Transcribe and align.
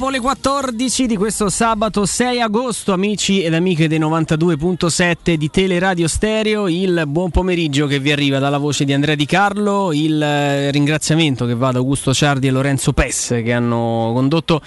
dopo 0.00 0.12
le 0.12 0.20
14 0.20 1.06
di 1.06 1.16
questo 1.18 1.50
sabato 1.50 2.06
6 2.06 2.40
agosto, 2.40 2.94
amici 2.94 3.42
ed 3.42 3.52
amiche 3.52 3.86
dei 3.86 4.00
92.7 4.00 5.34
di 5.34 5.50
Teleradio 5.50 6.08
Stereo, 6.08 6.68
il 6.68 7.04
buon 7.06 7.28
pomeriggio 7.28 7.86
che 7.86 7.98
vi 7.98 8.10
arriva 8.10 8.38
dalla 8.38 8.56
voce 8.56 8.86
di 8.86 8.94
Andrea 8.94 9.14
Di 9.14 9.26
Carlo, 9.26 9.92
il 9.92 10.22
eh, 10.22 10.70
ringraziamento 10.70 11.44
che 11.44 11.54
va 11.54 11.68
ad 11.68 11.76
Augusto 11.76 12.14
Ciardi 12.14 12.46
e 12.46 12.50
Lorenzo 12.50 12.94
Pesse 12.94 13.42
che 13.42 13.52
hanno 13.52 14.12
condotto 14.14 14.62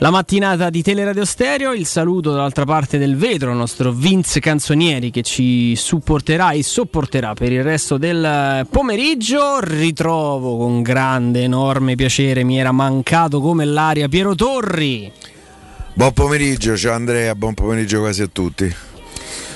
la 0.00 0.10
mattinata 0.10 0.70
di 0.70 0.80
Teleradio 0.80 1.24
Stereo, 1.24 1.72
il 1.72 1.84
saluto 1.84 2.30
dall'altra 2.30 2.64
parte 2.64 2.98
del 2.98 3.16
vetro, 3.16 3.50
il 3.50 3.56
nostro 3.56 3.90
Vince 3.90 4.38
Canzonieri 4.38 5.10
che 5.10 5.22
ci 5.22 5.74
supporterà 5.74 6.52
e 6.52 6.62
sopporterà 6.62 7.34
per 7.34 7.50
il 7.50 7.64
resto 7.64 7.96
del 7.96 8.64
pomeriggio. 8.70 9.58
Ritrovo 9.60 10.56
con 10.56 10.82
grande, 10.82 11.42
enorme 11.42 11.96
piacere, 11.96 12.44
mi 12.44 12.60
era 12.60 12.70
mancato 12.70 13.40
come 13.40 13.64
l'aria 13.64 14.06
Piero 14.08 14.36
Torri. 14.36 15.10
Buon 15.94 16.12
pomeriggio, 16.12 16.76
ciao 16.76 16.94
Andrea, 16.94 17.34
buon 17.34 17.54
pomeriggio 17.54 17.98
quasi 17.98 18.22
a 18.22 18.28
tutti. 18.30 18.72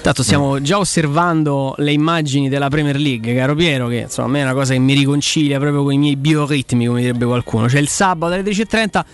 Tanto 0.02 0.24
stiamo 0.24 0.60
già 0.60 0.78
osservando 0.78 1.77
le 1.78 1.92
immagini 1.92 2.48
della 2.48 2.68
Premier 2.68 2.96
League, 2.96 3.32
caro 3.36 3.54
Piero, 3.54 3.86
che 3.86 3.98
insomma 3.98 4.27
a 4.27 4.30
me 4.32 4.40
è 4.40 4.42
una 4.42 4.54
cosa 4.54 4.72
che 4.72 4.80
mi 4.80 4.94
riconcilia 4.94 5.60
proprio 5.60 5.84
con 5.84 5.92
i 5.92 5.98
miei 5.98 6.17
bioritmi, 6.17 6.86
come 6.86 7.00
direbbe 7.02 7.27
qualcuno. 7.27 7.67
C'è 7.67 7.78
il 7.78 7.86
sabato 7.86 8.33
alle 8.34 8.42
10.30 8.42 9.05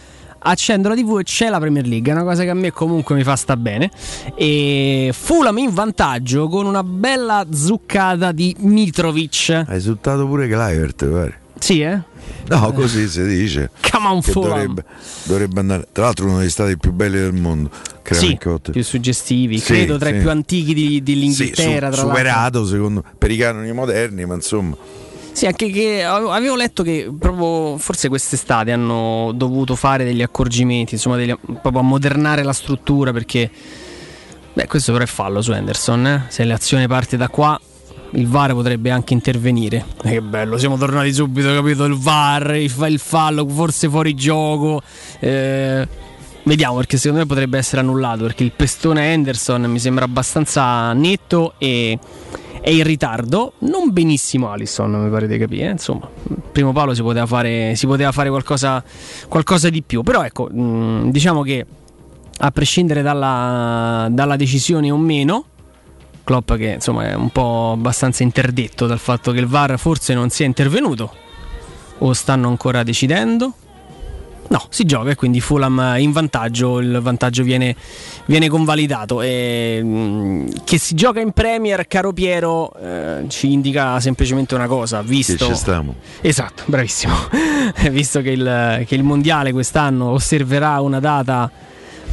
accendo 0.40 0.88
la 0.88 0.94
TV 0.94 1.18
e 1.18 1.22
c'è 1.24 1.48
la 1.48 1.58
Premier 1.58 1.86
League, 1.86 2.10
è 2.10 2.14
una 2.14 2.24
cosa 2.24 2.42
che 2.42 2.50
a 2.50 2.54
me 2.54 2.72
comunque 2.72 3.14
mi 3.14 3.22
fa 3.22 3.36
sta 3.36 3.56
bene. 3.56 3.90
E 4.34 5.10
Fulham 5.12 5.58
in 5.58 5.72
vantaggio 5.72 6.48
con 6.48 6.66
una 6.66 6.82
bella 6.82 7.46
zuccata 7.50 8.32
di 8.32 8.54
Mitrovic. 8.60 9.64
Ha 9.66 9.74
esultato 9.74 10.26
pure 10.26 10.46
Clivert, 10.46 11.06
pare. 11.06 11.40
Sì, 11.58 11.80
eh? 11.80 12.00
No, 12.48 12.72
così 12.72 13.08
si 13.08 13.24
dice. 13.26 13.70
Come 13.90 14.06
on, 14.06 14.22
Fulham. 14.22 14.50
Dovrebbe, 14.50 14.84
dovrebbe, 15.24 15.60
andare. 15.60 15.88
Tra 15.92 16.04
l'altro, 16.04 16.26
uno 16.26 16.38
degli 16.38 16.50
stati 16.50 16.76
più 16.76 16.92
belli 16.92 17.18
del 17.18 17.32
mondo. 17.32 17.70
Sì, 18.10 18.38
più 18.70 18.82
suggestivi, 18.82 19.58
sì, 19.58 19.66
credo 19.66 19.98
tra 19.98 20.08
sì. 20.08 20.16
i 20.16 20.18
più 20.20 20.30
antichi 20.30 20.72
di, 20.72 21.02
dell'Inghilterra. 21.02 21.90
Sì, 21.90 21.98
su, 21.98 22.06
superato 22.06 22.64
secondo, 22.64 23.04
per 23.18 23.30
i 23.30 23.36
canoni 23.36 23.70
moderni, 23.72 24.24
ma 24.24 24.34
insomma. 24.34 24.76
Sì, 25.38 25.46
anche 25.46 25.70
che 25.70 26.02
avevo 26.02 26.56
letto 26.56 26.82
che 26.82 27.12
proprio 27.16 27.78
forse 27.78 28.08
quest'estate 28.08 28.72
hanno 28.72 29.30
dovuto 29.32 29.76
fare 29.76 30.02
degli 30.02 30.20
accorgimenti, 30.20 30.94
insomma, 30.94 31.14
degli, 31.14 31.32
proprio 31.62 31.78
ammodernare 31.78 32.42
la 32.42 32.52
struttura 32.52 33.12
perché 33.12 33.48
beh, 34.52 34.66
questo 34.66 34.90
però 34.90 35.04
è 35.04 35.06
fallo 35.06 35.40
su 35.40 35.52
Anderson, 35.52 36.06
eh? 36.08 36.24
se 36.26 36.42
l'azione 36.42 36.88
parte 36.88 37.16
da 37.16 37.28
qua 37.28 37.56
il 38.14 38.26
VAR 38.26 38.52
potrebbe 38.52 38.90
anche 38.90 39.12
intervenire. 39.12 39.84
Eh, 40.02 40.10
che 40.10 40.22
bello, 40.22 40.58
siamo 40.58 40.76
tornati 40.76 41.12
subito, 41.12 41.54
capito? 41.54 41.84
Il 41.84 41.94
VAR, 41.94 42.56
il 42.56 42.98
fallo, 42.98 43.46
forse 43.46 43.88
fuori 43.88 44.14
gioco. 44.14 44.82
Eh, 45.20 45.86
vediamo 46.48 46.76
perché 46.76 46.96
secondo 46.96 47.22
me 47.22 47.28
potrebbe 47.28 47.58
essere 47.58 47.82
annullato 47.82 48.24
perché 48.24 48.42
il 48.42 48.52
pestone 48.52 49.12
Anderson 49.12 49.62
mi 49.62 49.78
sembra 49.78 50.04
abbastanza 50.04 50.92
netto 50.94 51.54
e 51.58 51.98
è 52.60 52.70
in 52.70 52.82
ritardo, 52.82 53.52
non 53.60 53.92
benissimo 53.92 54.50
Alisson, 54.50 54.90
mi 54.90 55.10
pare 55.10 55.28
di 55.28 55.38
capire, 55.38 55.70
insomma, 55.70 56.08
primo 56.50 56.72
palo 56.72 56.92
si 56.92 57.02
poteva 57.02 57.24
fare, 57.24 57.76
si 57.76 57.86
poteva 57.86 58.10
fare 58.10 58.30
qualcosa, 58.30 58.82
qualcosa, 59.28 59.70
di 59.70 59.82
più, 59.82 60.02
però 60.02 60.24
ecco, 60.24 60.48
mh, 60.50 61.10
diciamo 61.10 61.42
che 61.42 61.64
a 62.40 62.50
prescindere 62.50 63.02
dalla, 63.02 64.08
dalla 64.10 64.36
decisione 64.36 64.90
o 64.90 64.96
meno, 64.96 65.44
Klopp 66.24 66.54
che 66.54 66.72
insomma 66.72 67.08
è 67.08 67.14
un 67.14 67.30
po' 67.30 67.72
abbastanza 67.72 68.22
interdetto 68.22 68.86
dal 68.86 68.98
fatto 68.98 69.32
che 69.32 69.38
il 69.38 69.46
VAR 69.46 69.78
forse 69.78 70.12
non 70.12 70.28
sia 70.28 70.44
intervenuto 70.44 71.10
o 71.98 72.12
stanno 72.12 72.48
ancora 72.48 72.82
decidendo 72.82 73.54
No, 74.48 74.64
si 74.70 74.84
gioca 74.84 75.10
e 75.10 75.14
quindi 75.14 75.40
Fulham 75.40 75.96
in 75.98 76.10
vantaggio, 76.12 76.78
il 76.78 77.00
vantaggio 77.02 77.42
viene, 77.42 77.76
viene 78.26 78.48
convalidato. 78.48 79.20
E, 79.20 79.80
mm, 79.82 80.48
che 80.64 80.78
si 80.78 80.94
gioca 80.94 81.20
in 81.20 81.32
Premier, 81.32 81.86
caro 81.86 82.12
Piero, 82.12 82.72
eh, 82.80 83.24
ci 83.28 83.52
indica 83.52 84.00
semplicemente 84.00 84.54
una 84.54 84.66
cosa, 84.66 85.02
visto... 85.02 85.34
Che 85.34 85.52
ci 85.52 85.54
stiamo. 85.54 85.96
Esatto, 86.22 86.62
bravissimo. 86.66 87.14
visto 87.90 88.22
che 88.22 88.30
il, 88.30 88.84
che 88.86 88.94
il 88.94 89.02
Mondiale 89.02 89.52
quest'anno 89.52 90.10
osserverà 90.10 90.80
una 90.80 91.00
data 91.00 91.50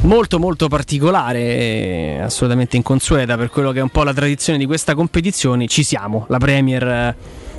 molto 0.00 0.38
molto 0.38 0.68
particolare, 0.68 2.20
assolutamente 2.22 2.76
inconsueta 2.76 3.38
per 3.38 3.48
quello 3.48 3.72
che 3.72 3.78
è 3.78 3.82
un 3.82 3.88
po' 3.88 4.02
la 4.02 4.12
tradizione 4.12 4.58
di 4.58 4.66
questa 4.66 4.94
competizione, 4.94 5.66
ci 5.66 5.82
siamo. 5.82 6.26
La 6.28 6.38
Premier 6.38 7.14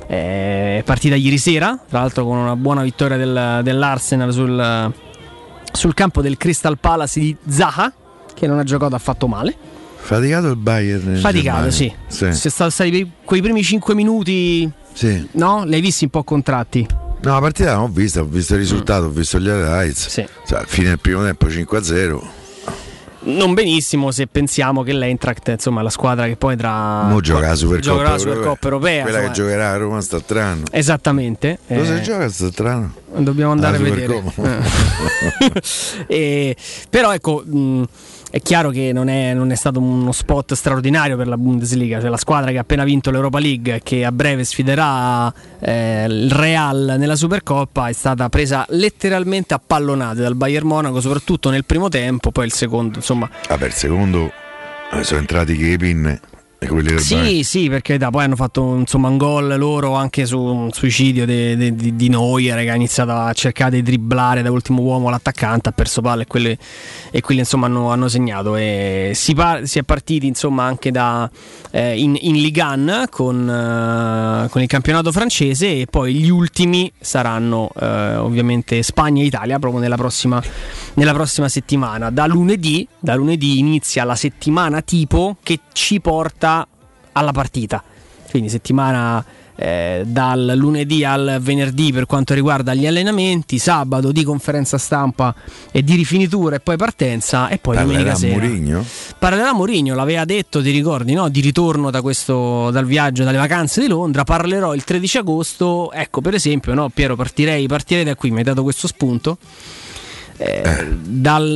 è 0.08 0.82
partita 0.86 1.14
ieri 1.16 1.36
sera, 1.36 1.78
tra 1.86 2.00
l'altro 2.00 2.24
con 2.24 2.38
una 2.38 2.56
buona 2.56 2.82
vittoria 2.82 3.18
del, 3.18 3.60
dell'Arsenal 3.62 4.32
sul, 4.32 4.92
sul, 5.70 5.92
campo 5.92 6.22
del 6.22 6.38
Crystal 6.38 6.78
Palace 6.78 7.20
di 7.20 7.36
Zaha, 7.46 7.92
che 8.32 8.46
non 8.46 8.58
ha 8.58 8.64
giocato 8.64 8.94
affatto 8.94 9.28
male. 9.28 9.54
Faticato 9.96 10.48
il 10.48 10.56
Bayern. 10.56 11.16
Faticato, 11.16 11.70
sì. 11.70 11.92
sì. 12.06 12.32
Se 12.32 12.48
sono 12.48 12.70
stati 12.70 13.10
quei 13.22 13.42
primi 13.42 13.62
5 13.62 13.94
minuti, 13.94 14.70
sì. 14.94 15.28
no? 15.32 15.64
Li 15.64 15.74
hai 15.74 15.80
visti 15.82 16.04
un 16.04 16.10
po' 16.10 16.24
contratti? 16.24 16.86
No, 17.20 17.32
la 17.34 17.40
partita 17.40 17.74
non 17.74 17.82
ho 17.82 17.88
visto, 17.88 18.20
ho 18.20 18.24
visto 18.24 18.54
il 18.54 18.60
risultato, 18.60 19.04
ho 19.04 19.10
visto 19.10 19.38
gli 19.38 19.48
highlights. 19.48 20.08
Sì. 20.08 20.26
Cioè, 20.46 20.62
fine 20.64 20.88
del 20.88 21.00
primo 21.00 21.22
tempo 21.22 21.48
5-0 21.48 22.37
non 23.20 23.54
benissimo 23.54 24.10
se 24.10 24.26
pensiamo 24.26 24.82
che 24.82 24.92
l'Eintracht 24.92 25.48
insomma 25.48 25.82
la 25.82 25.90
squadra 25.90 26.26
che 26.26 26.36
poi 26.36 26.56
tra 26.56 27.02
Mo 27.02 27.20
gioca 27.20 27.48
la 27.48 27.54
Supercoppa 27.54 27.96
europea, 27.96 28.18
Supercoppa 28.18 28.66
europea 28.66 29.02
quella 29.02 29.18
insomma. 29.18 29.32
che 29.32 29.40
giocherà 29.40 29.70
a 29.70 29.76
Roma 29.76 30.00
sta 30.00 30.20
esattamente 30.70 31.58
cosa 31.66 31.96
eh, 31.96 32.00
gioca 32.00 32.28
sta 32.28 32.50
dobbiamo 33.16 33.52
andare 33.52 33.76
a 33.76 33.80
vedere. 33.80 34.22
Eh. 36.06 36.56
però 36.90 37.12
ecco 37.12 37.42
mh, 37.44 37.82
è 38.30 38.40
chiaro 38.40 38.70
che 38.70 38.92
non 38.92 39.08
è, 39.08 39.32
non 39.32 39.50
è, 39.50 39.54
stato 39.54 39.80
uno 39.80 40.12
spot 40.12 40.54
straordinario 40.54 41.16
per 41.16 41.28
la 41.28 41.36
Bundesliga, 41.36 42.00
cioè 42.00 42.10
la 42.10 42.16
squadra 42.16 42.50
che 42.50 42.58
ha 42.58 42.60
appena 42.60 42.84
vinto 42.84 43.10
l'Europa 43.10 43.38
League 43.38 43.76
e 43.76 43.80
che 43.82 44.04
a 44.04 44.12
breve 44.12 44.44
sfiderà 44.44 45.32
eh, 45.60 46.04
il 46.04 46.30
Real 46.30 46.96
nella 46.98 47.16
Supercoppa 47.16 47.88
è 47.88 47.92
stata 47.92 48.28
presa 48.28 48.66
letteralmente 48.68 49.54
a 49.54 49.60
pallonate 49.64 50.20
dal 50.20 50.34
Bayern 50.34 50.66
Monaco, 50.66 51.00
soprattutto 51.00 51.50
nel 51.50 51.64
primo 51.64 51.88
tempo, 51.88 52.30
poi 52.30 52.46
il 52.46 52.52
secondo, 52.52 52.98
insomma. 52.98 53.28
Vabbè, 53.48 53.66
il 53.66 53.72
secondo 53.72 54.30
eh, 54.92 55.02
sono 55.04 55.20
entrati 55.20 55.56
Kevin 55.56 56.20
sì, 56.98 57.14
Bayern. 57.14 57.44
sì, 57.44 57.68
perché 57.68 57.98
da, 57.98 58.10
poi 58.10 58.24
hanno 58.24 58.34
fatto 58.34 58.74
insomma, 58.74 59.06
un 59.06 59.16
gol 59.16 59.54
loro 59.56 59.94
anche 59.94 60.26
su 60.26 60.40
un 60.40 60.72
suicidio 60.72 61.24
di 61.24 62.08
Neuer 62.08 62.62
che 62.64 62.70
ha 62.70 62.74
iniziato 62.74 63.12
a 63.12 63.32
cercare 63.32 63.76
di 63.76 63.82
dribblare 63.82 64.42
da 64.42 64.50
ultimo 64.50 64.82
uomo 64.82 65.08
l'attaccante, 65.08 65.68
ha 65.68 65.72
perso 65.72 66.00
palle 66.00 66.22
e 66.22 66.26
quelli, 66.26 66.58
e 67.12 67.20
quelli 67.20 67.40
insomma, 67.40 67.66
hanno, 67.66 67.90
hanno, 67.90 68.08
segnato. 68.08 68.56
E 68.56 69.12
si, 69.14 69.34
par- 69.34 69.66
si, 69.66 69.78
è 69.78 69.84
partiti 69.84 70.26
insomma, 70.26 70.64
anche 70.64 70.90
da, 70.90 71.30
eh, 71.70 71.96
in, 71.96 72.16
in 72.20 72.34
Ligue 72.34 72.62
1 72.62 73.04
con, 73.08 73.36
uh, 73.36 74.48
con, 74.48 74.60
il 74.60 74.66
campionato 74.66 75.12
francese 75.12 75.80
e 75.80 75.86
poi 75.88 76.14
gli 76.14 76.28
ultimi 76.28 76.90
saranno 76.98 77.70
uh, 77.72 77.84
ovviamente 78.18 78.82
Spagna 78.82 79.22
e 79.22 79.26
Italia 79.26 79.60
proprio 79.60 79.80
nella 79.80 79.96
prossima, 79.96 80.42
nella 80.94 81.12
prossima 81.12 81.48
settimana. 81.48 82.10
Da 82.10 82.26
lunedì, 82.26 82.86
da 82.98 83.14
lunedì 83.14 83.60
inizia 83.60 84.02
la 84.02 84.16
settimana 84.16 84.82
tipo 84.82 85.36
che 85.40 85.60
ci 85.72 86.00
porta 86.00 86.47
alla 87.18 87.32
partita. 87.32 87.82
Quindi 88.30 88.48
settimana 88.48 89.24
eh, 89.60 90.04
dal 90.06 90.52
lunedì 90.54 91.04
al 91.04 91.38
venerdì 91.40 91.92
per 91.92 92.06
quanto 92.06 92.32
riguarda 92.32 92.74
gli 92.74 92.86
allenamenti, 92.86 93.58
sabato 93.58 94.12
di 94.12 94.22
conferenza 94.22 94.78
stampa 94.78 95.34
e 95.72 95.82
di 95.82 95.96
rifinitura 95.96 96.56
e 96.56 96.60
poi 96.60 96.76
partenza 96.76 97.48
e 97.48 97.58
poi 97.58 97.74
Parlerà 97.74 97.98
domenica 97.98 98.14
sera. 98.14 98.34
Murigno? 98.34 98.84
Parlerà 99.18 99.52
Mourinho, 99.52 99.96
l'aveva 99.96 100.24
detto, 100.24 100.62
ti 100.62 100.70
ricordi, 100.70 101.12
no? 101.14 101.28
di 101.28 101.40
ritorno 101.40 101.90
da 101.90 102.00
questo, 102.02 102.70
dal 102.70 102.84
viaggio, 102.84 103.24
dalle 103.24 103.38
vacanze 103.38 103.80
di 103.80 103.88
Londra, 103.88 104.22
parlerò 104.22 104.74
il 104.74 104.84
13 104.84 105.18
agosto, 105.18 105.90
ecco 105.90 106.20
per 106.20 106.34
esempio, 106.34 106.72
no? 106.74 106.88
Piero 106.90 107.16
partirei, 107.16 107.66
partirei 107.66 108.04
da 108.04 108.14
qui, 108.14 108.30
mi 108.30 108.38
hai 108.38 108.44
dato 108.44 108.62
questo 108.62 108.86
spunto. 108.86 109.38
Eh, 110.40 110.86
dal, 111.04 111.50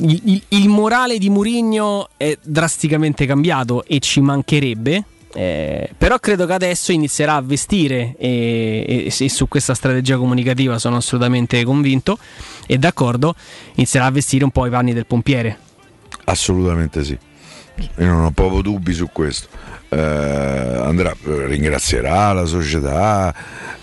il, 0.00 0.42
il, 0.48 0.68
morale 0.68 1.18
di 1.18 1.28
Murigno 1.28 2.08
è 2.16 2.38
drasticamente 2.42 3.26
cambiato 3.26 3.84
e 3.84 3.98
ci 3.98 4.20
mancherebbe. 4.20 5.04
Eh, 5.34 5.90
però 5.96 6.18
credo 6.18 6.46
che 6.46 6.54
adesso 6.54 6.90
inizierà 6.90 7.34
a 7.34 7.42
vestire 7.42 8.14
e, 8.16 9.10
e, 9.10 9.14
e, 9.14 9.28
su 9.28 9.46
questa 9.46 9.74
strategia 9.74 10.16
comunicativa 10.16 10.78
sono 10.78 10.96
assolutamente 10.96 11.62
convinto 11.64 12.18
e 12.66 12.78
d'accordo 12.78 13.34
inizierà 13.74 14.06
a 14.06 14.10
vestire 14.10 14.44
un 14.44 14.50
po' 14.50 14.64
i 14.64 14.70
panni 14.70 14.94
del 14.94 15.04
pompiere 15.04 15.58
assolutamente 16.24 17.04
sì 17.04 17.18
io 17.98 18.06
non 18.06 18.24
ho 18.24 18.30
proprio 18.30 18.62
dubbi 18.62 18.94
su 18.94 19.10
questo 19.12 19.48
eh, 19.88 19.98
andrà, 19.98 21.14
ringrazierà 21.22 22.32
la 22.32 22.44
società 22.44 23.34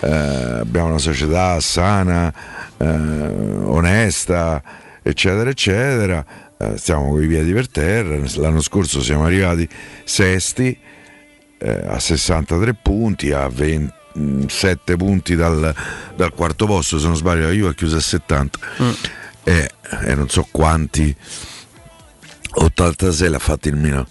eh, 0.06 0.60
abbiamo 0.60 0.90
una 0.90 0.98
società 0.98 1.60
sana 1.60 2.34
eh, 2.78 2.86
onesta, 2.86 4.62
eccetera, 5.02 5.50
eccetera. 5.50 6.26
Eh, 6.58 6.78
stiamo 6.78 7.10
con 7.10 7.24
i 7.24 7.28
piedi 7.28 7.54
per 7.54 7.70
terra. 7.70 8.18
L'anno 8.36 8.62
scorso 8.62 9.02
siamo 9.02 9.26
arrivati 9.26 9.68
sesti 10.04 10.78
eh, 11.58 11.84
a 11.88 12.00
63 12.00 12.76
punti, 12.76 13.32
a 13.32 13.48
27 13.48 14.96
punti 14.96 15.36
dal, 15.36 15.74
dal, 16.16 16.34
quarto 16.34 16.66
posto. 16.66 17.00
Se 17.00 17.08
non 17.08 17.16
sbaglio, 17.16 17.50
Juve 17.50 17.70
ha 17.70 17.74
chiuso 17.74 17.98
a 17.98 18.02
70. 18.02 18.60
Mm. 18.82 18.90
e, 19.44 19.70
e 20.06 20.16
non 20.16 20.30
so 20.30 20.48
quanti 20.52 21.16
86 22.58 23.30
l'ha 23.30 23.40
fatto 23.40 23.68
il 23.70 23.76
Milan 23.76 24.06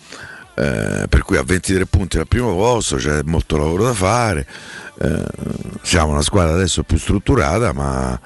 eh, 0.55 1.06
per 1.09 1.23
cui 1.23 1.37
a 1.37 1.43
23 1.43 1.87
punti 1.87 2.19
al 2.19 2.29
primo 2.29 2.55
posto 2.55 2.97
c'è 2.97 3.23
molto 3.25 3.56
lavoro 3.56 3.85
da 3.85 3.93
fare 3.93 4.47
eh, 5.01 5.25
siamo 5.83 6.12
una 6.12 6.23
squadra 6.23 6.55
adesso 6.55 6.83
più 6.85 6.97
strutturata 6.97 7.73
ma 7.73 8.21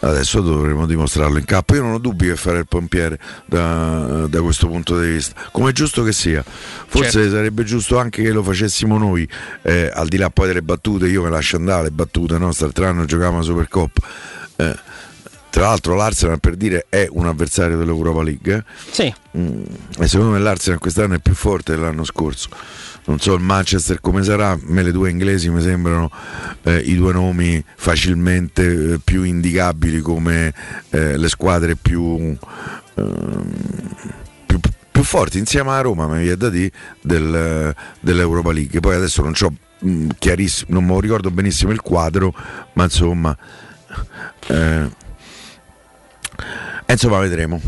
adesso 0.00 0.40
dovremo 0.40 0.86
dimostrarlo 0.86 1.38
in 1.38 1.44
campo. 1.44 1.74
Io 1.74 1.82
non 1.82 1.94
ho 1.94 1.98
dubbi 1.98 2.28
che 2.28 2.36
fare 2.36 2.58
il 2.58 2.66
pompiere 2.66 3.18
da, 3.46 4.26
da 4.28 4.42
questo 4.42 4.68
punto 4.68 4.98
di 5.00 5.10
vista, 5.10 5.48
come 5.50 5.70
è 5.70 5.72
giusto 5.72 6.02
che 6.02 6.12
sia. 6.12 6.44
Forse 6.44 7.10
certo. 7.10 7.30
sarebbe 7.30 7.64
giusto 7.64 7.98
anche 7.98 8.22
che 8.22 8.30
lo 8.30 8.42
facessimo 8.42 8.98
noi, 8.98 9.28
eh, 9.62 9.90
al 9.92 10.08
di 10.08 10.16
là 10.16 10.30
poi 10.30 10.48
delle 10.48 10.62
battute, 10.62 11.08
io 11.08 11.22
me 11.22 11.30
lascio 11.30 11.56
andare 11.56 11.84
le 11.84 11.90
battute, 11.90 12.38
no? 12.38 12.52
L'altro 12.56 12.86
anno 12.86 13.04
giocavamo 13.04 13.38
la 13.38 13.42
Supercoppa. 13.42 14.06
Eh, 14.56 14.76
tra 15.50 15.62
l'altro 15.62 15.94
l'Arsenal 15.94 16.40
per 16.40 16.56
dire 16.56 16.86
è 16.88 17.06
un 17.10 17.26
avversario 17.26 17.76
dell'Europa 17.76 18.22
League. 18.22 18.54
Eh? 18.54 18.64
Sì. 18.90 19.14
Mm, 19.36 19.62
e 19.98 20.08
secondo 20.08 20.32
me 20.32 20.38
l'Arsenal 20.38 20.78
quest'anno 20.78 21.14
è 21.14 21.18
più 21.18 21.34
forte 21.34 21.74
dell'anno 21.74 22.04
scorso 22.04 22.48
non 23.08 23.18
so 23.18 23.34
il 23.34 23.40
Manchester 23.42 24.00
come 24.00 24.22
sarà, 24.22 24.50
a 24.50 24.58
me 24.60 24.82
le 24.82 24.92
due 24.92 25.10
inglesi 25.10 25.48
mi 25.48 25.62
sembrano 25.62 26.10
eh, 26.62 26.78
i 26.78 26.94
due 26.94 27.12
nomi 27.12 27.62
facilmente 27.76 28.92
eh, 28.92 29.00
più 29.02 29.22
indicabili 29.22 30.00
come 30.00 30.52
eh, 30.90 31.16
le 31.16 31.28
squadre 31.28 31.74
più, 31.74 32.36
ehm, 32.94 33.52
più, 34.44 34.60
più, 34.92 35.02
forti 35.02 35.38
insieme 35.38 35.70
a 35.70 35.80
Roma, 35.80 36.06
mi 36.06 36.20
viene 36.20 36.36
da 36.36 36.50
dire, 36.50 36.70
del, 37.00 37.74
dell'Europa 38.00 38.52
League. 38.52 38.78
Poi 38.78 38.94
adesso 38.94 39.22
non 39.22 39.32
ho 39.40 39.54
mm, 39.86 40.10
chiarissimo, 40.18 40.78
non 40.78 40.86
lo 40.86 41.00
ricordo 41.00 41.30
benissimo 41.30 41.72
il 41.72 41.80
quadro, 41.80 42.34
ma 42.74 42.84
insomma, 42.84 43.34
eh, 46.86 46.92
insomma 46.92 47.18
vedremo. 47.18 47.60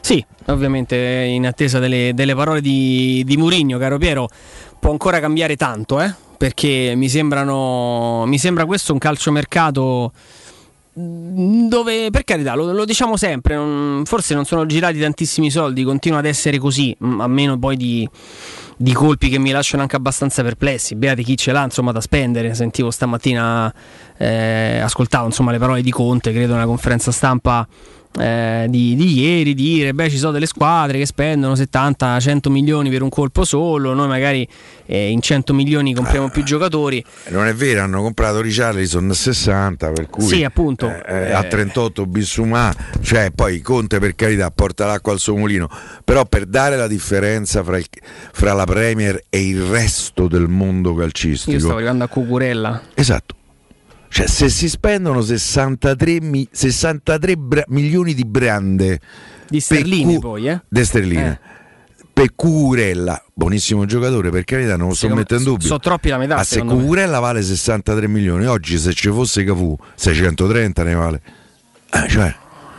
Sì, 0.00 0.24
ovviamente 0.46 0.96
in 0.96 1.46
attesa 1.46 1.78
delle, 1.78 2.12
delle 2.14 2.34
parole 2.34 2.60
di, 2.60 3.22
di 3.26 3.36
Murigno, 3.36 3.78
caro 3.78 3.98
Piero, 3.98 4.28
può 4.78 4.90
ancora 4.90 5.20
cambiare 5.20 5.56
tanto, 5.56 6.00
eh? 6.00 6.14
perché 6.38 6.94
mi, 6.94 7.08
sembrano, 7.08 8.24
mi 8.26 8.38
sembra 8.38 8.64
questo 8.64 8.92
un 8.92 8.98
calciomercato 8.98 10.12
dove 11.00 12.10
per 12.10 12.24
carità 12.24 12.54
lo, 12.56 12.72
lo 12.72 12.84
diciamo 12.84 13.16
sempre 13.16 14.02
forse 14.02 14.34
non 14.34 14.44
sono 14.44 14.66
girati 14.66 14.98
tantissimi 14.98 15.48
soldi 15.48 15.84
continua 15.84 16.18
ad 16.18 16.26
essere 16.26 16.58
così 16.58 16.96
a 16.98 17.28
meno 17.28 17.56
poi 17.56 17.76
di, 17.76 18.08
di, 18.78 18.92
colpi 18.92 19.28
che 19.28 19.38
mi 19.38 19.50
lasciano 19.50 19.82
anche 19.82 19.96
abbastanza 19.96 20.42
perplessi. 20.42 20.94
Beati 20.94 21.22
chi 21.24 21.36
ce 21.36 21.52
l'ha 21.52 21.64
insomma 21.64 21.92
da 21.92 22.00
spendere. 22.00 22.54
Sentivo 22.54 22.90
stamattina 22.90 23.72
eh, 24.16 24.78
ascoltavo 24.78 25.26
insomma 25.26 25.52
le 25.52 25.58
parole 25.58 25.82
di 25.82 25.90
Conte 25.90 26.32
credo 26.32 26.54
nella 26.54 26.66
conferenza 26.66 27.12
stampa 27.12 27.66
eh, 28.18 28.66
di, 28.68 28.96
di, 28.96 29.20
ieri 29.20 29.54
dire 29.54 29.94
beh 29.94 30.10
ci 30.10 30.18
sono 30.18 30.32
delle 30.32 30.46
squadre 30.46 30.98
che 30.98 31.06
spendono 31.06 31.54
70-100 31.54 32.50
milioni 32.50 32.90
per 32.90 33.02
un 33.02 33.08
colpo 33.08 33.44
solo 33.44 33.92
noi 33.94 34.08
magari 34.08 34.46
eh, 34.86 35.10
in 35.10 35.20
100 35.20 35.52
milioni 35.54 35.94
compriamo 35.94 36.26
ah, 36.26 36.30
più 36.30 36.42
giocatori. 36.42 37.04
non 37.28 37.46
è 37.46 37.54
vero 37.54 37.82
hanno 37.82 38.02
comprato 38.02 38.40
Richarlison 38.40 39.10
a 39.10 39.14
60 39.14 39.90
per 39.90 40.08
cui 40.08 40.26
sì 40.26 40.44
appunto. 40.44 40.92
eh, 41.06 41.32
a 41.32 41.42
38 41.44 42.06
Bissumà 42.06 42.74
cioè 43.02 43.30
poi 43.34 43.60
Conte 43.60 43.98
per 43.98 44.14
carità 44.14 44.50
porta 44.50 44.86
l'acqua 44.86 45.12
al 45.12 45.18
suo 45.18 45.36
mulino 45.36 45.68
però 46.04 46.24
per 46.24 46.46
dare 46.46 46.76
la 46.76 46.86
differenza 46.86 47.62
fra, 47.62 47.78
il, 47.78 47.86
fra 48.32 48.52
la 48.52 48.64
Premier 48.64 49.24
e 49.28 49.46
il 49.46 49.62
resto 49.62 50.28
del 50.28 50.48
mondo 50.48 50.94
calcistico. 50.94 51.52
Io 51.52 51.58
stavo 51.58 51.76
arrivando 51.76 52.04
a 52.04 52.08
Cucurella. 52.08 52.82
Esatto 52.94 53.37
cioè, 54.08 54.26
se 54.26 54.48
si 54.48 54.68
spendono 54.68 55.20
63, 55.20 56.20
mi, 56.20 56.48
63 56.50 57.36
bra- 57.36 57.64
milioni 57.68 58.14
di 58.14 58.24
brande 58.24 59.00
di 59.48 59.60
sterline 59.60 60.14
cu- 60.14 60.20
poi, 60.20 60.48
eh? 60.48 60.60
De 60.68 60.84
sterline. 60.84 61.40
Eh. 61.42 61.56
Per 62.12 62.34
Curella, 62.34 63.22
buonissimo 63.32 63.84
giocatore, 63.84 64.30
per 64.30 64.42
carità, 64.44 64.76
non 64.76 64.88
lo 64.88 64.94
sto 64.94 65.08
mettendo 65.08 65.36
in 65.36 65.50
dubbio. 65.50 65.66
Sono 65.66 65.78
troppi 65.78 66.08
la 66.08 66.18
metà. 66.18 66.34
Ma 66.34 66.42
se 66.42 66.62
Curella 66.64 67.20
vale 67.20 67.42
63 67.42 68.08
milioni, 68.08 68.44
oggi 68.46 68.76
se 68.76 68.92
ci 68.92 69.08
fosse 69.10 69.44
Cafu 69.44 69.76
630 69.94 70.82
ne 70.82 70.94
vale. 70.94 71.22
Eh, 71.90 72.08
cioè, 72.08 72.34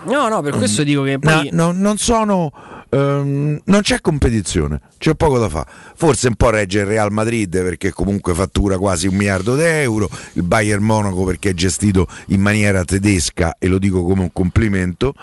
no, 0.06 0.28
no, 0.28 0.42
per 0.42 0.56
questo 0.56 0.84
dico 0.84 1.04
che 1.04 1.20
poi... 1.20 1.50
no, 1.54 1.72
no, 1.72 1.80
non 1.80 1.98
sono 1.98 2.52
Um, 2.92 3.60
non 3.66 3.82
c'è 3.82 4.02
competizione, 4.02 4.82
c'è 4.98 5.14
poco 5.14 5.38
da 5.38 5.48
fare. 5.48 5.70
Forse 5.96 6.28
un 6.28 6.36
po' 6.36 6.50
regge 6.50 6.80
il 6.80 6.86
Real 6.86 7.12
Madrid 7.12 7.52
perché 7.62 7.92
comunque 7.92 8.34
fattura 8.34 8.78
quasi 8.78 9.08
un 9.08 9.16
miliardo 9.16 9.56
di 9.56 9.64
euro, 9.64 10.10
il 10.34 10.44
Bayern 10.44 10.84
Monaco 10.84 11.24
perché 11.24 11.52
è 11.52 11.54
gestito 11.54 12.08
in 12.28 12.42
maniera 12.42 12.84
tedesca 12.84 13.56
e 13.60 13.68
lo 13.68 13.78
dico 13.78 14.04
come 14.04 14.22
un 14.22 14.34
complimento, 14.34 15.14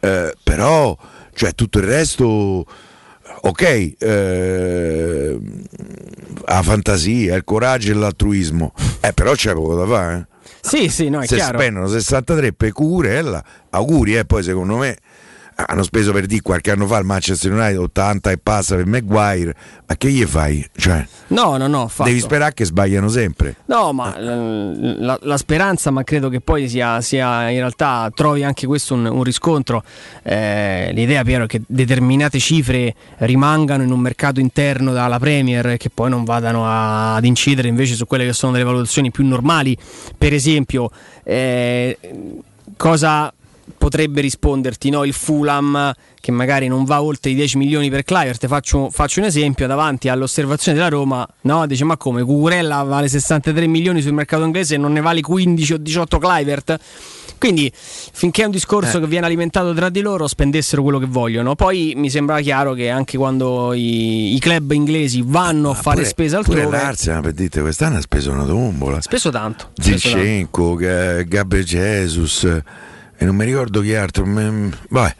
uh, 0.00 0.30
però 0.42 0.96
cioè, 1.34 1.54
tutto 1.54 1.78
il 1.78 1.84
resto 1.84 2.66
ok, 3.44 3.94
eh, 3.98 5.38
la 6.44 6.62
fantasia, 6.62 7.34
il 7.34 7.44
coraggio 7.44 7.92
e 7.92 7.94
l'altruismo, 7.94 8.72
eh, 9.00 9.12
però 9.12 9.32
c'è 9.32 9.52
poco 9.54 9.74
da 9.74 9.86
fare. 9.86 10.16
Eh. 10.18 10.30
Sì, 10.60 10.88
sì, 10.88 11.08
no, 11.08 11.20
è 11.20 11.26
Se 11.26 11.36
chiaro. 11.36 11.58
spendono 11.58 11.88
63 11.88 12.52
per 12.52 12.72
Curella, 12.72 13.42
auguri, 13.70 14.16
eh, 14.16 14.24
poi 14.24 14.42
secondo 14.42 14.76
me 14.76 14.96
hanno 15.54 15.82
speso 15.82 16.12
per 16.12 16.26
di 16.26 16.40
qualche 16.40 16.70
anno 16.70 16.86
fa 16.86 16.98
il 16.98 17.04
Manchester 17.04 17.52
United 17.52 17.78
80 17.78 18.30
e 18.30 18.38
passa 18.38 18.76
per 18.76 18.86
Maguire 18.86 19.54
ma 19.86 19.96
che 19.96 20.10
gli 20.10 20.24
fai? 20.24 20.66
Cioè, 20.74 21.06
no 21.28 21.56
no 21.56 21.66
no 21.66 21.88
fatto. 21.88 22.08
devi 22.08 22.20
sperare 22.20 22.54
che 22.54 22.64
sbagliano 22.64 23.08
sempre 23.08 23.56
no 23.66 23.92
ma 23.92 24.14
la, 24.18 25.18
la 25.20 25.36
speranza 25.36 25.90
ma 25.90 26.04
credo 26.04 26.28
che 26.28 26.40
poi 26.40 26.68
sia, 26.68 27.00
sia, 27.00 27.50
in 27.50 27.58
realtà 27.58 28.10
trovi 28.14 28.42
anche 28.44 28.66
questo 28.66 28.94
un, 28.94 29.04
un 29.06 29.22
riscontro 29.22 29.82
eh, 30.22 30.90
l'idea 30.92 31.22
Piero 31.24 31.44
è 31.44 31.46
che 31.46 31.62
determinate 31.66 32.38
cifre 32.38 32.94
rimangano 33.18 33.82
in 33.82 33.90
un 33.90 34.00
mercato 34.00 34.40
interno 34.40 34.92
dalla 34.92 35.18
Premier 35.18 35.76
che 35.76 35.90
poi 35.90 36.10
non 36.10 36.24
vadano 36.24 36.66
a, 36.66 37.14
ad 37.14 37.24
incidere 37.24 37.68
invece 37.68 37.94
su 37.94 38.06
quelle 38.06 38.24
che 38.24 38.32
sono 38.32 38.52
delle 38.52 38.64
valutazioni 38.64 39.10
più 39.10 39.26
normali 39.26 39.76
per 40.16 40.32
esempio 40.32 40.90
eh, 41.24 41.98
cosa 42.76 43.32
potrebbe 43.82 44.20
risponderti 44.20 44.90
no? 44.90 45.02
il 45.02 45.12
Fulham 45.12 45.92
che 46.20 46.30
magari 46.30 46.68
non 46.68 46.84
va 46.84 47.02
oltre 47.02 47.32
i 47.32 47.34
10 47.34 47.58
milioni 47.58 47.90
per 47.90 48.04
Clivert 48.04 48.46
faccio, 48.46 48.90
faccio, 48.90 49.18
un 49.18 49.26
esempio 49.26 49.66
davanti 49.66 50.08
all'osservazione 50.08 50.78
della 50.78 50.88
Roma 50.88 51.26
no? 51.40 51.66
dice 51.66 51.82
ma 51.82 51.96
come 51.96 52.22
Cucurella 52.22 52.84
vale 52.84 53.08
63 53.08 53.66
milioni 53.66 54.00
sul 54.00 54.12
mercato 54.12 54.44
inglese 54.44 54.76
e 54.76 54.78
non 54.78 54.92
ne 54.92 55.00
vale 55.00 55.20
15 55.20 55.72
o 55.72 55.76
18 55.78 56.18
Clivert 56.18 56.78
quindi 57.38 57.72
finché 57.74 58.42
è 58.42 58.44
un 58.44 58.52
discorso 58.52 58.98
eh. 58.98 59.00
che 59.00 59.08
viene 59.08 59.26
alimentato 59.26 59.74
tra 59.74 59.88
di 59.88 60.00
loro 60.00 60.28
spendessero 60.28 60.80
quello 60.84 61.00
che 61.00 61.06
vogliono 61.06 61.56
poi 61.56 61.94
mi 61.96 62.08
sembra 62.08 62.38
chiaro 62.38 62.74
che 62.74 62.88
anche 62.88 63.16
quando 63.16 63.72
i, 63.72 64.36
i 64.36 64.38
club 64.38 64.70
inglesi 64.70 65.24
vanno 65.26 65.72
ma 65.72 65.76
a 65.76 65.82
fare 65.82 65.96
pure, 65.96 66.08
spesa 66.08 66.36
altrove 66.36 66.62
pure 66.62 66.76
l'Arsenal 66.76 67.22
per 67.22 67.32
dite 67.32 67.60
quest'anno 67.60 67.96
ha 67.96 68.00
speso 68.00 68.30
una 68.30 68.44
tombola 68.44 69.00
speso 69.00 69.30
tanto 69.30 69.70
Zinchenko, 69.74 70.76
Gabriel 70.76 71.64
Jesus 71.64 72.46
e 73.22 73.24
non 73.24 73.36
mi 73.36 73.44
ricordo 73.44 73.80
chi 73.80 73.94
altro. 73.94 74.24
Vabbè. 74.24 75.14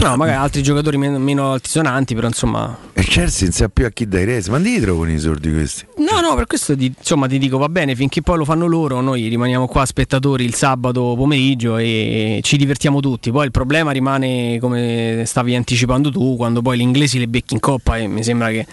No, 0.00 0.16
magari 0.16 0.38
altri 0.38 0.62
giocatori 0.62 0.96
meno, 0.96 1.18
meno, 1.18 1.52
altisonanti, 1.52 2.14
però 2.14 2.26
insomma. 2.26 2.76
E 2.94 3.02
Chelsea 3.02 3.42
non 3.44 3.52
sa 3.52 3.68
più 3.68 3.84
a 3.84 3.90
chi 3.90 4.08
dai 4.08 4.24
resi, 4.24 4.50
ma 4.50 4.58
di 4.58 4.80
trovano 4.80 5.12
i 5.12 5.18
sordi 5.18 5.52
questi? 5.52 5.86
No, 5.98 6.20
no, 6.20 6.34
per 6.34 6.46
questo 6.46 6.74
ti, 6.74 6.92
insomma, 6.96 7.28
ti 7.28 7.38
dico 7.38 7.58
va 7.58 7.68
bene, 7.68 7.94
finché 7.94 8.22
poi 8.22 8.38
lo 8.38 8.44
fanno 8.44 8.66
loro, 8.66 9.00
noi 9.00 9.28
rimaniamo 9.28 9.66
qua 9.68 9.84
spettatori 9.84 10.44
il 10.44 10.54
sabato 10.54 11.14
pomeriggio 11.16 11.76
e 11.76 12.40
ci 12.42 12.56
divertiamo 12.56 13.00
tutti. 13.00 13.30
Poi 13.30 13.44
il 13.44 13.50
problema 13.50 13.92
rimane, 13.92 14.58
come 14.58 15.22
stavi 15.26 15.54
anticipando 15.54 16.10
tu, 16.10 16.34
quando 16.36 16.62
poi 16.62 16.78
gli 16.78 16.82
inglesi 16.82 17.18
le 17.18 17.28
becchi 17.28 17.54
in 17.54 17.60
coppa 17.60 17.98
e 17.98 18.08
mi 18.08 18.24
sembra 18.24 18.48
che 18.48 18.66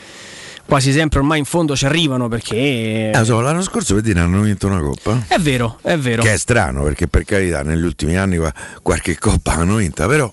quasi 0.72 0.94
sempre 0.94 1.20
ormai 1.20 1.40
in 1.40 1.44
fondo 1.44 1.75
ci 1.75 1.86
arrivano 1.86 2.30
perché... 2.30 3.12
Eh, 3.13 3.25
so, 3.25 3.42
l'anno 3.42 3.62
scorso 3.62 3.96
per 3.96 4.04
dire 4.04 4.22
hanno 4.22 4.40
vinto 4.40 4.68
una 4.68 4.80
coppa. 4.80 5.22
È 5.28 5.38
vero, 5.38 5.78
è 5.82 5.98
vero. 5.98 6.22
Che 6.22 6.32
è 6.32 6.38
strano 6.38 6.84
perché 6.84 7.10
per 7.10 7.25
carità 7.25 7.62
negli 7.62 7.84
ultimi 7.84 8.16
anni 8.16 8.40
qualche 8.82 9.18
coppa 9.18 9.51
hanno 9.56 9.75
vinta, 9.75 10.08
però 10.08 10.32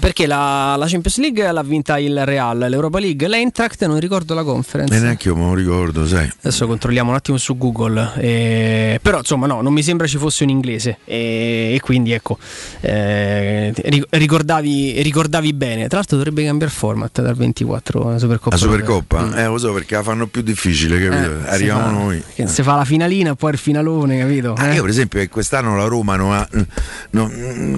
perché 0.00 0.26
la, 0.26 0.76
la, 0.76 0.86
Champions 0.86 1.18
League 1.18 1.50
l'ha 1.50 1.62
vinta 1.62 1.98
il 1.98 2.24
Real, 2.24 2.58
l'Europa 2.58 2.98
League, 2.98 3.26
l'Eintracht 3.26 3.84
non 3.86 3.98
ricordo 3.98 4.34
la 4.34 4.42
conference. 4.42 4.94
E 4.94 4.98
neanche 4.98 5.28
io 5.28 5.36
me 5.36 5.44
lo 5.44 5.54
ricordo, 5.54 6.06
sai. 6.06 6.30
Adesso 6.38 6.66
controlliamo 6.66 7.10
un 7.10 7.16
attimo 7.16 7.36
su 7.38 7.56
Google. 7.56 8.12
Eh, 8.16 8.98
però 9.02 9.18
insomma 9.18 9.46
no, 9.46 9.60
non 9.60 9.72
mi 9.72 9.82
sembra 9.82 10.06
ci 10.06 10.18
fosse 10.18 10.44
un 10.44 10.50
inglese. 10.50 10.98
E, 11.04 11.72
e 11.74 11.80
quindi 11.80 12.12
ecco, 12.12 12.38
eh, 12.80 13.72
ricordavi, 14.10 15.02
ricordavi, 15.02 15.52
bene. 15.52 15.88
Tra 15.88 15.98
l'altro 15.98 16.16
dovrebbe 16.16 16.44
cambiare 16.44 16.72
format 16.72 17.20
dal 17.22 17.34
24 17.34 18.08
alla 18.08 18.18
Supercoppa. 18.18 18.56
La 18.56 18.62
Supercoppa? 18.62 19.22
Mm. 19.22 19.38
Eh 19.38 19.46
lo 19.46 19.58
so 19.58 19.72
perché 19.72 19.94
la 19.94 20.02
fanno 20.02 20.26
più 20.26 20.42
difficile, 20.42 21.00
capito? 21.00 21.30
Eh, 21.30 21.48
Arriviamo 21.48 21.80
fa, 21.80 21.90
noi. 21.90 22.22
Che 22.34 22.46
si 22.46 22.62
fa 22.62 22.76
la 22.76 22.84
finalina 22.84 23.32
e 23.32 23.36
poi 23.36 23.52
il 23.52 23.58
finalone, 23.58 24.18
capito? 24.18 24.54
Ah, 24.56 24.72
io 24.72 24.82
per 24.82 24.90
esempio 24.90 25.26
quest'anno 25.28 25.76
la 25.76 25.84
Roma 25.84 26.16
non 26.16 26.32
ha... 26.32 26.48
No, 27.10 27.30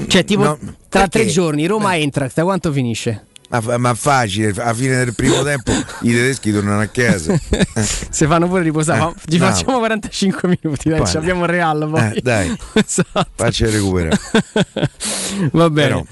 cioè 0.06 0.24
tipo... 0.24 0.42
No, 0.42 0.58
tra 0.88 1.00
perché? 1.02 1.24
tre 1.24 1.26
giorni 1.26 1.66
Roma 1.66 1.94
Eintracht, 1.96 2.40
quanto 2.42 2.72
finisce? 2.72 3.26
ma, 3.48 3.78
ma, 3.78 3.94
facile, 3.94 4.52
a 4.62 4.74
fine 4.74 4.96
del 4.96 5.14
primo 5.14 5.42
tempo 5.42 5.72
i 6.02 6.10
tedeschi 6.10 6.52
tornano 6.52 6.80
a 6.80 6.86
casa. 6.86 7.34
Se 8.10 8.26
fanno 8.26 8.46
pure 8.46 8.62
riposare, 8.62 9.10
eh, 9.10 9.30
ci 9.30 9.38
no. 9.38 9.46
facciamo 9.46 9.78
45 9.78 10.58
minuti, 10.62 10.88
dai, 10.90 11.00
abbiamo 11.14 11.44
il 11.44 11.48
Real 11.48 11.88
poi. 11.90 12.12
Eh, 12.16 12.20
dai, 12.20 12.54
esatto. 12.74 13.26
faccia 13.34 13.70
recuperare. 13.70 14.18
Va 15.52 15.70
bene. 15.70 16.04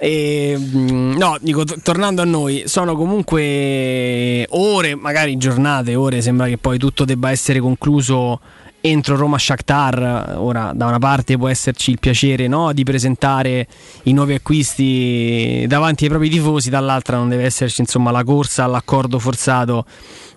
E, 0.00 0.56
mm, 0.58 1.16
no, 1.16 1.36
dico, 1.40 1.64
t- 1.64 1.80
tornando 1.82 2.22
a 2.22 2.24
noi, 2.24 2.62
sono 2.66 2.96
comunque 2.96 4.46
ore, 4.50 4.94
magari 4.94 5.36
giornate, 5.36 5.94
ore, 5.94 6.22
sembra 6.22 6.46
che 6.46 6.56
poi 6.56 6.78
tutto 6.78 7.04
debba 7.04 7.30
essere 7.30 7.60
concluso 7.60 8.40
entro 8.88 9.16
Roma 9.16 9.38
Shakhtar 9.38 10.36
ora 10.38 10.72
da 10.74 10.86
una 10.86 10.98
parte 10.98 11.36
può 11.36 11.48
esserci 11.48 11.90
il 11.90 11.98
piacere 11.98 12.46
no, 12.48 12.72
di 12.72 12.84
presentare 12.84 13.66
i 14.04 14.12
nuovi 14.12 14.34
acquisti 14.34 15.64
davanti 15.68 16.04
ai 16.04 16.10
propri 16.10 16.28
tifosi 16.28 16.70
dall'altra 16.70 17.16
non 17.16 17.28
deve 17.28 17.44
esserci 17.44 17.80
insomma 17.80 18.10
la 18.10 18.24
corsa 18.24 18.64
all'accordo 18.64 19.18
forzato 19.18 19.84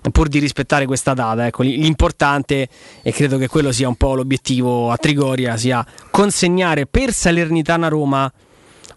pur 0.10 0.28
di 0.28 0.40
rispettare 0.40 0.86
questa 0.88 1.14
data. 1.14 1.46
Ecco, 1.46 1.62
l'importante 1.62 2.68
e 3.04 3.12
credo 3.12 3.38
che 3.38 3.48
quello 3.48 3.72
sia 3.72 3.88
un 3.88 3.96
po' 3.96 4.16
l'obiettivo 4.16 4.90
a 4.90 4.98
Trigoria 4.98 5.58
sia 5.58 5.86
consegnare 6.10 6.88
per 6.88 7.14
Salernitana 7.14 7.88
Roma 7.88 8.32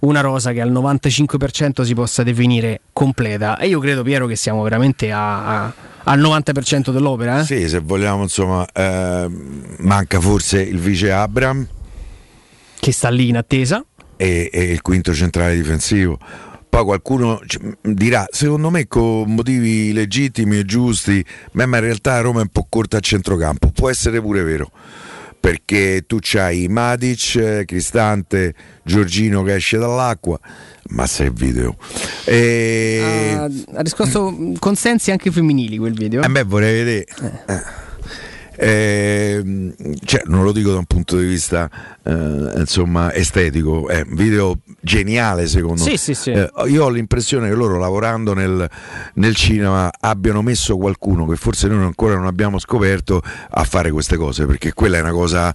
una 0.05 0.21
rosa 0.21 0.53
che 0.53 0.61
al 0.61 0.73
95% 0.73 1.83
si 1.83 1.95
possa 1.95 2.23
definire 2.23 2.81
completa 2.93 3.59
e 3.59 3.69
io 3.69 3.81
credo 3.81 4.03
Piero 4.03 4.27
che 4.27 4.37
siamo 4.37 4.63
veramente 4.63 5.11
a, 5.11 5.65
a 5.65 5.75
al 6.05 6.21
90% 6.21 6.91
dell'opera. 6.91 7.41
Eh? 7.41 7.45
Sì, 7.45 7.69
se 7.69 7.79
vogliamo, 7.81 8.23
insomma, 8.23 8.67
eh, 8.73 9.27
manca 9.79 10.21
forse 10.21 10.61
il 10.61 10.79
vice 10.79 11.11
Abram. 11.11 11.67
Che 12.79 12.93
sta 12.93 13.09
lì 13.09 13.29
in 13.29 13.37
attesa. 13.37 13.85
E, 14.17 14.51
e 14.53 14.63
il 14.65 14.83
quinto 14.83 15.15
centrale 15.15 15.55
difensivo. 15.55 16.19
Poi 16.69 16.85
qualcuno 16.85 17.41
dirà, 17.81 18.27
secondo 18.31 18.69
me 18.69 18.87
con 18.87 19.33
motivi 19.33 19.93
legittimi 19.93 20.59
e 20.59 20.65
giusti, 20.65 21.25
ma 21.53 21.65
in 21.65 21.81
realtà 21.81 22.21
Roma 22.21 22.41
è 22.41 22.43
un 22.43 22.49
po' 22.49 22.67
corta 22.69 22.97
a 22.97 23.01
centrocampo. 23.01 23.71
Può 23.73 23.89
essere 23.89 24.21
pure 24.21 24.43
vero 24.43 24.71
perché 25.45 26.05
tu 26.07 26.17
c'hai 26.23 26.69
Matic, 26.69 27.67
Cristante, 27.67 28.55
Giorgino 28.83 29.43
che 29.43 29.57
esce 29.57 29.77
dall'acqua, 29.77 30.41
ma 30.89 31.07
se 31.07 31.31
video. 31.31 31.77
E... 32.25 33.35
ha 33.75 33.83
riscosso 33.83 34.35
consensi 34.59 35.11
anche 35.11 35.31
femminili 35.31 35.77
quel 35.77 35.93
video. 35.93 36.23
A 36.23 36.29
me 36.29 36.45
vorrei 36.45 36.83
vedere. 36.83 37.07
Eh. 37.47 37.84
Eh. 38.57 39.35
Eh, 39.35 39.75
cioè, 40.05 40.23
non 40.27 40.45
lo 40.45 40.53
dico 40.53 40.71
da 40.71 40.79
un 40.79 40.85
punto 40.85 41.17
di 41.19 41.27
vista 41.27 41.69
eh, 42.03 42.53
insomma 42.57 43.13
estetico, 43.13 43.89
è 43.89 44.05
un 44.07 44.15
video 44.15 44.59
geniale 44.81 45.47
secondo 45.47 45.83
sì, 45.83 45.91
me. 45.91 45.97
Sì, 45.97 46.15
sì. 46.15 46.31
Eh, 46.31 46.51
io 46.67 46.85
ho 46.85 46.89
l'impressione 46.89 47.49
che 47.49 47.55
loro 47.55 47.79
lavorando 47.79 48.35
nel, 48.35 48.69
nel, 49.15 49.35
cinema 49.35 49.91
abbiano 50.01 50.43
messo 50.43 50.77
qualcuno 50.77 51.27
che 51.27 51.37
forse 51.37 51.69
noi 51.69 51.83
ancora 51.85 52.15
non 52.15 52.27
abbiamo 52.27 52.59
scoperto 52.59 53.23
a 53.51 53.65
fare 53.65 53.91
queste 53.91 54.17
cose, 54.17 54.47
perché 54.47 54.73
quella 54.73 54.99
è 54.99 55.01
una 55.01 55.13
cosa... 55.13 55.55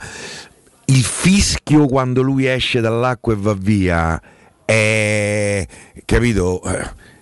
Il 0.85 1.03
fischio 1.03 1.85
quando 1.85 2.23
lui 2.23 2.47
esce 2.47 2.81
dall'acqua 2.81 3.33
e 3.33 3.37
va 3.39 3.53
via 3.53 4.19
è 4.65 5.65
capito 6.03 6.61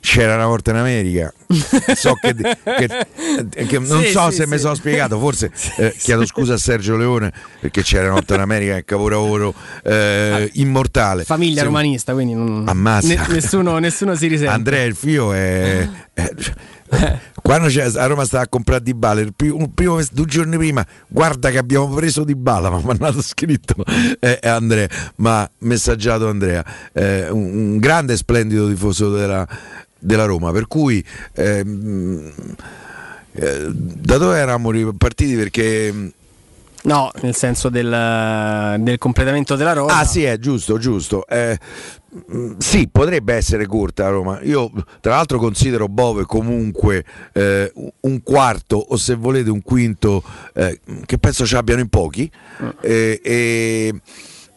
c'era 0.08 0.36
una 0.36 0.46
volta 0.46 0.72
in 0.72 0.78
America. 0.78 1.34
So 1.96 2.14
che, 2.16 2.34
che, 2.34 2.88
che 3.68 3.80
non 3.80 4.02
sì, 4.04 4.12
so 4.12 4.30
sì, 4.30 4.38
se 4.38 4.44
sì. 4.44 4.50
mi 4.50 4.58
sono 4.58 4.74
spiegato 4.74 5.20
forse 5.20 5.52
eh, 5.78 5.94
chiedo 5.98 6.26
scusa 6.26 6.54
a 6.54 6.58
Sergio 6.58 6.96
Leone 6.96 7.32
perché 7.60 7.82
c'era 7.82 8.06
una 8.06 8.14
volta 8.14 8.36
in 8.36 8.42
America 8.42 8.76
che 8.76 8.86
capolavoro 8.86 9.54
eh, 9.84 10.50
immortale. 10.54 11.26
Famiglia 11.26 11.62
Siamo... 11.62 11.76
romanista 11.76 12.14
quindi 12.14 12.34
non... 12.34 12.64
ne, 12.64 13.28
nessuno, 13.28 13.78
nessuno, 13.80 14.16
si 14.16 14.28
risente. 14.28 14.54
Andrea 14.54 14.86
il 14.86 14.96
figlio 14.96 15.34
è, 15.34 15.88
è 16.14 16.32
quando 17.42 17.68
a 17.68 18.06
Roma 18.06 18.24
stava 18.24 18.44
a 18.44 18.48
comprare 18.48 18.82
Di 18.82 18.94
Bala 18.94 19.20
il 19.20 19.34
primo, 19.36 19.70
primo, 19.74 20.00
due 20.12 20.26
giorni 20.26 20.58
prima 20.58 20.86
guarda 21.08 21.50
che 21.50 21.58
abbiamo 21.58 21.90
preso 21.90 22.24
Di 22.24 22.36
Bala 22.36 22.70
ma 22.70 22.78
mi 22.78 22.84
ha 22.84 22.86
mandato 22.86 23.22
scritto 23.22 23.76
eh, 24.20 24.40
Andrea 24.44 24.88
ma 25.18 25.50
messaggiato 25.60 26.30
Andrea 26.30 26.64
eh, 26.94 27.30
un, 27.30 27.58
un, 27.58 27.78
grande 27.78 28.14
e 28.14 28.18
splendido 28.18 28.70
tifoso 28.70 29.12
della, 29.12 29.46
della 30.00 30.26
Roma 30.26 30.52
per 30.52 30.68
cui 30.68 31.04
ehm, 31.34 32.32
eh, 33.34 33.68
da 33.70 34.18
dove 34.18 34.38
eravamo 34.38 34.94
partiti 34.94 35.36
perché 35.36 36.14
No, 36.84 37.12
nel 37.22 37.36
senso 37.36 37.68
del, 37.70 38.76
del, 38.80 38.98
completamento 38.98 39.56
della 39.56 39.74
Roma. 39.74 40.00
Ah 40.00 40.06
sì, 40.06 40.24
è 40.24 40.38
giusto, 40.38 40.78
giusto. 40.78 41.28
Eh, 41.28 41.58
mm, 42.34 42.54
sì, 42.60 42.88
potrebbe 42.90 43.34
essere 43.34 43.66
corta 43.66 44.04
la 44.04 44.10
Roma. 44.10 44.40
Io 44.44 44.72
tra 45.02 45.16
l'altro 45.16 45.38
considero 45.38 45.90
Bove 45.90 46.24
comunque 46.24 47.04
eh, 47.34 47.74
un 48.02 48.24
quarto 48.24 48.78
o 48.78 48.96
se 48.96 49.16
volete 49.16 49.50
un 49.50 49.62
quinto 49.62 50.24
eh, 50.54 50.80
che 51.06 51.18
penso 51.18 51.46
ci 51.46 51.56
abbiano 51.56 51.82
in 51.82 51.90
pochi. 51.90 52.32
Mm. 52.64 52.70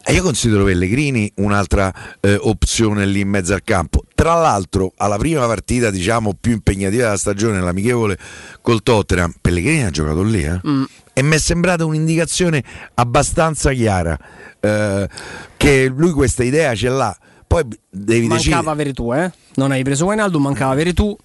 E 0.03 0.13
io 0.13 0.23
considero 0.23 0.63
Pellegrini 0.63 1.31
un'altra 1.35 1.93
eh, 2.19 2.35
opzione 2.41 3.05
lì 3.05 3.19
in 3.21 3.29
mezzo 3.29 3.53
al 3.53 3.63
campo. 3.63 4.03
Tra 4.15 4.33
l'altro, 4.33 4.93
alla 4.97 5.17
prima 5.17 5.45
partita, 5.45 5.91
diciamo, 5.91 6.35
più 6.39 6.53
impegnativa 6.53 7.03
della 7.03 7.17
stagione, 7.17 7.61
l'amichevole 7.61 8.17
col 8.61 8.81
Tottenham, 8.81 9.33
Pellegrini 9.39 9.83
ha 9.83 9.91
giocato 9.91 10.23
lì, 10.23 10.43
eh? 10.43 10.59
mm 10.67 10.83
e 11.13 11.21
mi 11.23 11.35
è 11.35 11.39
sembrata 11.39 11.85
un'indicazione 11.85 12.63
abbastanza 12.95 13.71
chiara 13.73 14.17
eh, 14.59 15.09
che 15.57 15.91
lui 15.93 16.11
questa 16.11 16.43
idea 16.43 16.73
ce 16.73 16.89
l'ha. 16.89 17.15
Poi 17.45 17.63
devi 17.89 18.27
mancava 18.27 18.37
decidere. 18.37 18.69
avere 18.69 18.93
tu, 18.93 19.13
eh? 19.13 19.31
Non 19.55 19.71
hai 19.71 19.83
preso 19.83 20.05
Wijnaldum, 20.05 20.41
mancava 20.41 20.71
avere 20.71 20.93
tu. 20.93 21.15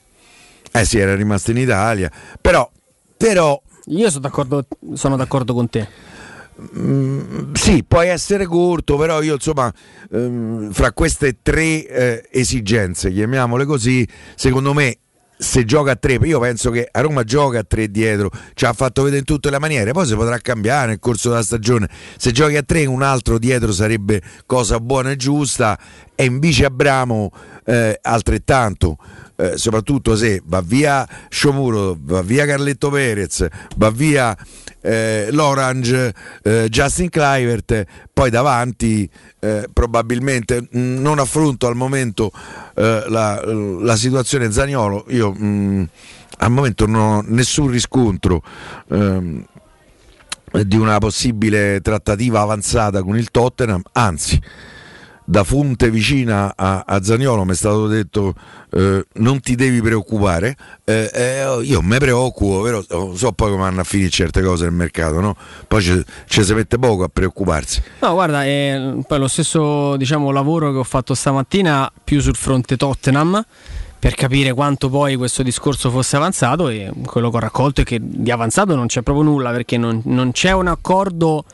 Eh 0.72 0.84
sì, 0.84 0.98
era 0.98 1.14
rimasto 1.14 1.52
in 1.52 1.58
Italia. 1.58 2.10
Però, 2.40 2.68
però 3.16 3.60
io 3.86 4.08
sono 4.08 4.20
d'accordo, 4.20 4.66
sono 4.94 5.16
d'accordo 5.16 5.54
con 5.54 5.70
te. 5.70 5.88
Mm, 6.58 7.52
sì, 7.52 7.84
puoi 7.86 8.08
essere 8.08 8.46
corto, 8.46 8.96
però 8.96 9.20
io 9.20 9.34
insomma, 9.34 9.72
ehm, 10.10 10.72
fra 10.72 10.92
queste 10.92 11.36
tre 11.42 11.86
eh, 11.86 12.28
esigenze, 12.30 13.12
chiamiamole 13.12 13.66
così, 13.66 14.08
secondo 14.34 14.72
me 14.72 14.98
se 15.38 15.66
gioca 15.66 15.90
a 15.90 15.96
tre, 15.96 16.14
io 16.14 16.40
penso 16.40 16.70
che 16.70 16.88
a 16.90 17.00
Roma 17.00 17.22
gioca 17.24 17.58
a 17.58 17.62
tre 17.62 17.90
dietro, 17.90 18.30
ci 18.54 18.64
ha 18.64 18.72
fatto 18.72 19.02
vedere 19.02 19.20
in 19.20 19.26
tutte 19.26 19.50
le 19.50 19.58
maniere, 19.58 19.92
poi 19.92 20.06
si 20.06 20.14
potrà 20.14 20.38
cambiare 20.38 20.88
nel 20.88 20.98
corso 20.98 21.28
della 21.28 21.42
stagione. 21.42 21.90
Se 22.16 22.32
giochi 22.32 22.56
a 22.56 22.62
tre, 22.62 22.86
un 22.86 23.02
altro 23.02 23.38
dietro 23.38 23.70
sarebbe 23.70 24.22
cosa 24.46 24.80
buona 24.80 25.10
e 25.10 25.16
giusta, 25.16 25.78
e 26.14 26.24
invece 26.24 26.64
Abramo 26.64 27.30
eh, 27.64 27.98
altrettanto. 28.00 28.96
Eh, 29.38 29.58
soprattutto 29.58 30.16
se 30.16 30.40
va 30.46 30.62
via 30.62 31.06
Sciomuro, 31.28 31.94
va 32.00 32.22
via 32.22 32.46
Carletto 32.46 32.88
Perez, 32.88 33.46
va 33.76 33.90
via 33.90 34.34
eh, 34.86 35.28
l'Orange, 35.32 36.14
eh, 36.42 36.68
Justin 36.68 37.08
Clivert, 37.08 37.84
poi 38.12 38.30
davanti 38.30 39.08
eh, 39.40 39.68
probabilmente 39.72 40.68
mh, 40.70 40.78
mm, 40.78 41.00
non 41.00 41.18
affronto 41.18 41.66
al 41.66 41.74
momento 41.74 42.30
eh, 42.76 43.04
la, 43.08 43.42
la, 43.44 43.96
situazione 43.96 44.52
Zagnolo, 44.52 45.04
io 45.08 45.32
mh, 45.32 45.44
mm, 45.44 45.82
al 46.38 46.50
momento 46.50 46.86
non 46.86 47.00
ho 47.00 47.24
nessun 47.26 47.68
riscontro. 47.68 48.42
Ehm, 48.90 49.44
di 50.62 50.76
una 50.76 50.96
possibile 50.98 51.80
trattativa 51.82 52.40
avanzata 52.40 53.02
con 53.02 53.18
il 53.18 53.30
Tottenham, 53.30 53.82
anzi 53.92 54.40
da 55.28 55.42
fonte 55.42 55.90
vicina 55.90 56.52
a, 56.54 56.84
a 56.86 57.02
Zaniolo 57.02 57.44
mi 57.44 57.50
è 57.50 57.54
stato 57.56 57.88
detto 57.88 58.32
eh, 58.70 59.04
non 59.14 59.40
ti 59.40 59.56
devi 59.56 59.82
preoccupare 59.82 60.56
eh, 60.84 61.10
eh, 61.12 61.58
io 61.62 61.82
mi 61.82 61.98
preoccupo 61.98 62.62
però 62.62 62.80
so 63.14 63.32
poi 63.32 63.50
come 63.50 63.62
vanno 63.62 63.80
a 63.80 63.84
finire 63.84 64.08
certe 64.08 64.40
cose 64.40 64.64
nel 64.64 64.72
mercato 64.72 65.20
no? 65.20 65.36
poi 65.66 65.82
ci, 65.82 66.04
si 66.44 66.54
mette 66.54 66.78
poco 66.78 67.02
a 67.02 67.10
preoccuparsi 67.12 67.82
no 68.00 68.12
guarda 68.12 68.44
è 68.44 68.94
poi 69.04 69.18
lo 69.18 69.26
stesso 69.26 69.96
diciamo, 69.96 70.30
lavoro 70.30 70.70
che 70.70 70.78
ho 70.78 70.84
fatto 70.84 71.12
stamattina 71.12 71.90
più 72.04 72.20
sul 72.20 72.36
fronte 72.36 72.76
Tottenham 72.76 73.44
per 73.98 74.14
capire 74.14 74.52
quanto 74.52 74.88
poi 74.88 75.16
questo 75.16 75.42
discorso 75.42 75.90
fosse 75.90 76.14
avanzato 76.14 76.68
e 76.68 76.92
quello 77.04 77.30
che 77.30 77.36
ho 77.36 77.40
raccolto 77.40 77.80
è 77.80 77.84
che 77.84 77.98
di 78.00 78.30
avanzato 78.30 78.76
non 78.76 78.86
c'è 78.86 79.02
proprio 79.02 79.24
nulla 79.24 79.50
perché 79.50 79.76
non, 79.76 80.02
non 80.04 80.30
c'è 80.30 80.52
un 80.52 80.68
accordo 80.68 81.44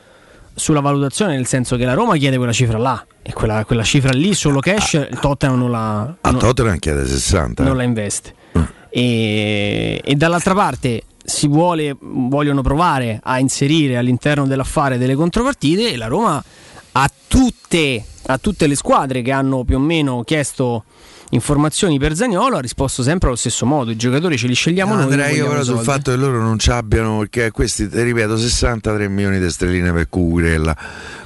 sulla 0.55 0.79
valutazione, 0.79 1.35
nel 1.35 1.47
senso 1.47 1.75
che 1.75 1.85
la 1.85 1.93
Roma 1.93 2.15
chiede 2.17 2.37
quella 2.37 2.51
cifra 2.51 2.77
là 2.77 3.05
e 3.21 3.33
quella, 3.33 3.65
quella 3.65 3.83
cifra 3.83 4.11
lì 4.11 4.33
solo 4.33 4.59
cash 4.59 4.93
il 4.93 5.17
Tottenham 5.19 5.57
non 5.57 5.71
la 5.71 6.15
a 6.21 6.29
non, 6.29 6.39
Tottenham 6.39 6.77
chiede 6.77 7.05
60 7.05 7.63
non 7.63 7.77
la 7.77 7.83
investe. 7.83 8.35
Mm. 8.57 8.63
e, 8.89 10.01
e, 10.03 10.15
dall'altra 10.15 10.53
parte 10.53 11.03
si 11.23 11.47
vuole, 11.47 11.95
vogliono 11.99 12.61
provare 12.61 13.19
a 13.23 13.39
inserire 13.39 13.97
all'interno 13.97 14.45
dell'affare 14.45 14.97
delle 14.97 15.15
contropartite 15.15 15.91
e 15.91 15.97
la 15.97 16.07
Roma 16.07 16.43
a 16.95 17.11
tutte, 17.27 18.05
a 18.27 18.37
tutte 18.37 18.67
le 18.67 18.75
squadre 18.75 19.21
che 19.21 19.31
hanno 19.31 19.63
più 19.63 19.77
o 19.77 19.79
meno 19.79 20.23
chiesto 20.23 20.83
informazioni 21.33 21.99
per 21.99 22.15
Zagnolo 22.15 22.57
ha 22.57 22.59
risposto 22.59 23.03
sempre 23.03 23.27
allo 23.27 23.37
stesso 23.37 23.65
modo 23.65 23.91
i 23.91 23.95
giocatori 23.95 24.37
ce 24.37 24.47
li 24.47 24.53
scegliamo 24.53 24.91
no, 24.91 25.01
noi 25.01 25.11
Andrea, 25.11 25.29
io 25.29 25.47
però 25.47 25.63
sul 25.63 25.79
fatto 25.79 26.11
che 26.11 26.17
loro 26.17 26.41
non 26.41 26.59
ci 26.59 26.69
abbiano 26.69 27.19
perché 27.19 27.51
questi 27.51 27.89
ti 27.89 28.01
ripeto 28.01 28.37
63 28.37 29.07
milioni 29.09 29.39
di 29.39 29.49
sterline 29.49 29.91
per 29.91 30.09
Cucurella 30.09 30.75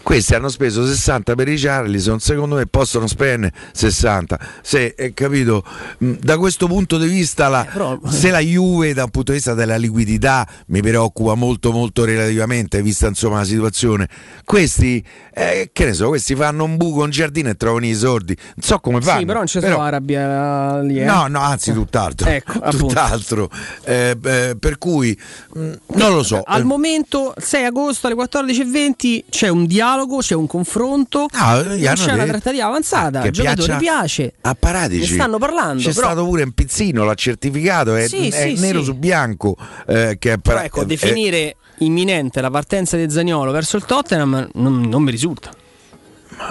Questi 0.07 0.35
hanno 0.35 0.47
speso 0.47 0.87
60 0.87 1.35
per 1.35 1.49
i 1.49 1.57
Charlison, 1.57 2.21
secondo 2.21 2.55
me 2.55 2.65
possono 2.65 3.07
spendere 3.07 3.51
60. 3.73 4.39
Se, 4.61 4.95
eh, 4.97 5.13
capito? 5.13 5.65
Mm, 6.01 6.13
da 6.21 6.37
questo 6.37 6.65
punto 6.67 6.97
di 6.97 7.09
vista, 7.09 7.49
la, 7.49 7.67
eh, 7.67 7.69
però... 7.73 7.99
se 8.07 8.29
la 8.29 8.39
Juve, 8.39 8.93
da 8.93 9.03
un 9.03 9.09
punto 9.09 9.31
di 9.31 9.37
vista 9.39 9.53
della 9.53 9.75
liquidità, 9.75 10.47
mi 10.67 10.79
preoccupa 10.79 11.33
molto, 11.33 11.73
molto 11.73 12.05
relativamente, 12.05 12.81
vista 12.81 13.07
insomma 13.07 13.39
la 13.39 13.43
situazione, 13.43 14.07
questi, 14.45 15.03
eh, 15.33 15.71
che 15.73 15.83
ne 15.83 15.91
so, 15.91 16.07
questi 16.07 16.35
fanno 16.35 16.63
un 16.63 16.77
buco 16.77 17.03
in 17.03 17.09
giardino 17.09 17.49
e 17.49 17.55
trovano 17.55 17.85
i 17.85 17.93
sordi. 17.93 18.33
Non 18.37 18.65
so 18.65 18.79
come 18.79 19.01
fanno. 19.01 19.19
Sì, 19.19 19.25
però 19.25 19.39
non 19.39 19.47
c'è 19.47 19.59
però... 19.59 19.81
Arabia 19.81 20.79
lì. 20.83 21.01
Eh? 21.01 21.03
No, 21.03 21.27
no, 21.27 21.41
anzi, 21.41 21.73
tutt'altro. 21.73 22.29
ecco, 22.29 22.61
tutt'altro. 22.71 23.49
Eh, 23.83 24.17
per 24.57 24.77
cui, 24.77 25.19
mh, 25.53 25.59
mm, 25.59 25.73
non 25.95 26.13
lo 26.13 26.23
so. 26.23 26.43
Al 26.45 26.63
momento, 26.63 27.33
6 27.37 27.65
agosto 27.65 28.07
alle 28.07 28.15
14.20 28.15 29.23
c'è 29.29 29.49
un 29.49 29.65
dialogo, 29.65 29.95
c'è 30.19 30.35
un 30.35 30.47
confronto, 30.47 31.25
ah, 31.31 31.63
c'è 31.63 32.13
una 32.13 32.25
trattativa 32.25 32.65
avanzata. 32.65 33.21
Che 33.21 33.31
giocatore 33.31 33.77
piace. 33.77 34.33
A 34.41 34.55
Paradici. 34.55 35.13
Stanno 35.13 35.37
parlando. 35.37 35.81
C'è 35.81 35.93
però... 35.93 36.07
stato 36.07 36.25
pure 36.25 36.43
un 36.43 36.51
pizzino, 36.51 37.03
l'ha 37.03 37.15
certificato, 37.15 37.95
è, 37.95 38.07
sì, 38.07 38.27
è 38.27 38.55
sì, 38.55 38.61
nero 38.61 38.79
sì. 38.79 38.85
su 38.85 38.93
bianco. 38.95 39.55
Eh, 39.87 40.17
che 40.19 40.33
è 40.33 40.37
però 40.37 40.59
ecco, 40.59 40.83
definire 40.83 41.55
imminente 41.79 42.41
la 42.41 42.49
partenza 42.49 42.97
di 42.97 43.09
Zagnolo 43.09 43.51
verso 43.51 43.77
il 43.77 43.85
Tottenham 43.85 44.49
non, 44.53 44.81
non 44.81 45.01
mi 45.01 45.11
risulta. 45.11 45.51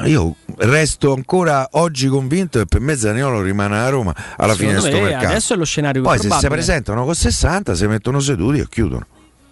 Io 0.04 0.34
resto 0.56 1.12
ancora 1.12 1.68
oggi 1.72 2.08
convinto 2.08 2.58
che 2.58 2.66
per 2.66 2.80
me 2.80 2.96
Zaniolo 2.96 3.40
rimane 3.40 3.78
a 3.78 3.88
Roma 3.88 4.14
alla 4.36 4.54
Secondo 4.54 4.54
fine 4.56 4.72
di 4.72 4.80
questo 4.80 5.00
mercato. 5.00 5.26
Adesso 5.26 5.54
è 5.54 5.56
lo 5.56 5.64
scenario 5.64 6.02
Poi 6.02 6.18
se 6.18 6.30
si 6.30 6.48
presentano 6.48 7.04
con 7.04 7.14
60, 7.14 7.74
si 7.74 7.86
mettono 7.86 8.20
seduti 8.20 8.58
e 8.58 8.66
chiudono. 8.68 9.06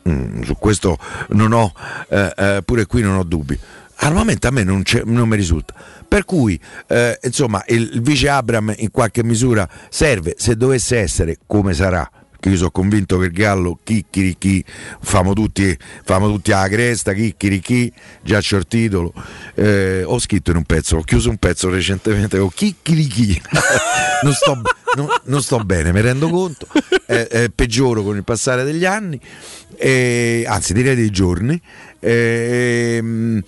Mm, 0.08 0.42
su 0.42 0.56
questo 0.58 0.98
non 1.28 1.52
ho, 1.52 1.72
eh, 2.08 2.32
eh, 2.36 2.62
pure 2.64 2.86
qui 2.86 3.00
non 3.02 3.16
ho 3.16 3.22
dubbi. 3.22 3.58
Al 4.04 4.12
momento 4.12 4.48
a 4.48 4.50
me 4.50 4.64
non, 4.64 4.82
non 5.04 5.26
mi 5.26 5.34
risulta. 5.34 5.72
Per 6.06 6.26
cui, 6.26 6.60
eh, 6.88 7.18
insomma, 7.22 7.64
il, 7.68 8.02
vice 8.02 8.28
Abram 8.28 8.74
in 8.76 8.90
qualche 8.90 9.24
misura 9.24 9.66
serve, 9.88 10.34
se 10.36 10.56
dovesse 10.56 10.98
essere, 10.98 11.38
come 11.46 11.72
sarà, 11.72 12.08
io 12.42 12.56
sono 12.56 12.70
convinto 12.70 13.16
che 13.16 13.24
il 13.24 13.32
Gallo 13.32 13.78
chicchirichi 13.82 14.62
famo 15.00 15.32
tutti, 15.32 15.74
famo 16.04 16.28
tutti 16.30 16.52
alla 16.52 16.68
cresta 16.68 17.14
chicchirichi 17.14 17.90
già 18.20 18.40
c'ho 18.40 18.56
il 18.56 18.66
titolo 18.66 19.14
eh, 19.54 20.02
ho 20.04 20.18
scritto 20.18 20.50
in 20.50 20.58
un 20.58 20.64
pezzo 20.64 20.98
ho 20.98 21.00
chiuso 21.00 21.30
un 21.30 21.38
pezzo 21.38 21.70
recentemente 21.70 22.38
con 22.38 22.50
chicchirichi 22.52 23.40
non, 24.22 24.34
sto, 24.34 24.60
non, 24.96 25.06
non, 25.24 25.42
sto, 25.42 25.58
bene 25.60 25.90
mi 25.90 26.02
rendo 26.02 26.28
conto 26.28 26.66
eh, 27.06 27.26
eh, 27.30 27.48
peggioro 27.50 28.02
con 28.02 28.16
il 28.16 28.24
passare 28.24 28.62
degli 28.62 28.84
anni 28.84 29.18
anzi 30.44 30.74
direi 30.74 30.96
dei 30.96 31.10
giorni 31.10 31.58
ehm, 31.98 33.42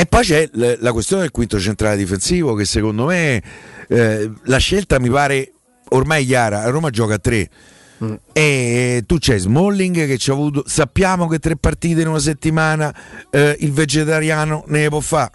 e 0.00 0.06
poi 0.06 0.24
c'è 0.24 0.48
la 0.52 0.92
questione 0.92 1.22
del 1.22 1.30
quinto 1.30 1.58
centrale 1.58 1.96
difensivo 1.96 2.54
che 2.54 2.64
secondo 2.64 3.06
me 3.06 3.42
eh, 3.88 4.30
la 4.44 4.58
scelta 4.58 4.98
mi 4.98 5.10
pare 5.10 5.52
ormai 5.90 6.24
chiara 6.24 6.64
Roma 6.70 6.90
gioca 6.90 7.14
a 7.14 7.18
tre 7.18 7.48
Mm. 8.02 8.14
E 8.32 9.02
tu 9.06 9.16
c'hai 9.18 9.38
Smalling 9.38 10.06
che 10.06 10.16
ci 10.16 10.30
ha 10.30 10.32
avuto. 10.32 10.62
Sappiamo 10.66 11.28
che 11.28 11.38
tre 11.38 11.56
partite 11.56 12.00
in 12.00 12.08
una 12.08 12.18
settimana 12.18 12.94
eh, 13.30 13.56
il 13.60 13.72
vegetariano 13.72 14.64
ne 14.68 14.88
può 14.88 15.00
fare 15.00 15.32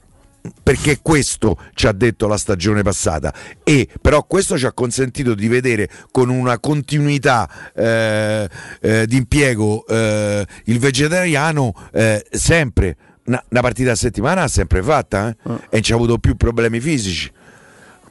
perché 0.62 0.99
questo 1.01 1.58
ci 1.73 1.88
ha 1.88 1.91
detto 1.91 2.28
la 2.28 2.38
stagione 2.38 2.84
passata 2.84 3.34
e 3.63 3.88
però 3.99 4.23
questo 4.25 4.58
ci 4.60 4.65
ha 4.67 4.73
consentito 4.73 5.34
di 5.34 5.47
vedere 5.47 5.89
con 6.12 6.30
una 6.30 6.60
continuità 6.60 7.49
eh, 7.73 8.47
eh, 8.80 9.08
di 9.08 9.17
impiego 9.17 9.86
eh, 9.88 10.45
il 10.65 10.80
vegetariano 10.80 11.73
eh, 11.91 12.23
sempre 12.30 12.95
una, 13.25 13.43
una, 13.49 13.61
partita 13.61 13.91
a 13.91 13.95
settimana 13.95 14.43
ha 14.43 14.47
sempre 14.47 14.81
fatta 14.81 15.29
eh? 15.29 15.35
mm. 15.49 15.55
e 15.69 15.81
ci 15.81 15.91
ha 15.91 15.95
avuto 15.95 16.17
più 16.17 16.35
problemi 16.35 16.79
fisici 16.79 17.31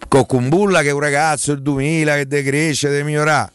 Cocumbulla 0.09 0.83
che 0.83 0.88
è 0.88 0.92
un 0.92 1.00
ragazzo 1.00 1.53
del 1.53 1.62
2000 1.62 2.16
che 2.16 2.27
decresce, 2.27 2.88
deve 2.88 3.05
migliorare 3.05 3.53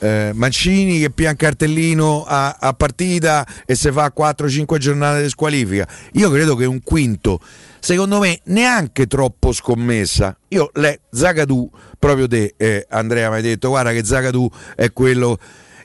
eh, 0.00 0.30
Mancini 0.34 0.98
che 0.98 1.10
pia 1.10 1.30
un 1.30 1.36
cartellino 1.36 2.24
a, 2.26 2.56
a 2.58 2.72
partita 2.72 3.46
e 3.66 3.74
se 3.74 3.92
fa 3.92 4.12
4-5 4.16 4.78
giornate 4.78 5.22
di 5.22 5.28
squalifica. 5.28 5.86
Io 6.12 6.30
credo 6.30 6.56
che 6.56 6.64
un 6.64 6.82
quinto, 6.82 7.38
secondo 7.78 8.18
me, 8.18 8.40
neanche 8.44 9.06
troppo 9.06 9.52
scommessa. 9.52 10.36
Io 10.48 10.70
le 10.74 11.00
Zagadou, 11.10 11.70
proprio 11.98 12.26
te, 12.26 12.54
eh, 12.56 12.86
Andrea, 12.88 13.28
mi 13.28 13.36
hai 13.36 13.42
detto, 13.42 13.68
guarda 13.68 13.92
che 13.92 14.04
Zagadou 14.04 14.50
è 14.74 14.92
quello. 14.92 15.38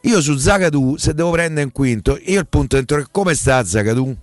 Io 0.03 0.21
su 0.21 0.37
Zagadou, 0.37 0.95
se 0.97 1.13
devo 1.13 1.31
prendere 1.31 1.65
un 1.65 1.71
quinto, 1.71 2.17
io 2.23 2.39
il 2.39 2.47
punto 2.47 2.75
dentro 2.75 2.99
è 2.99 3.05
come 3.11 3.33
sta 3.33 3.63
Zagadou? 3.65 4.15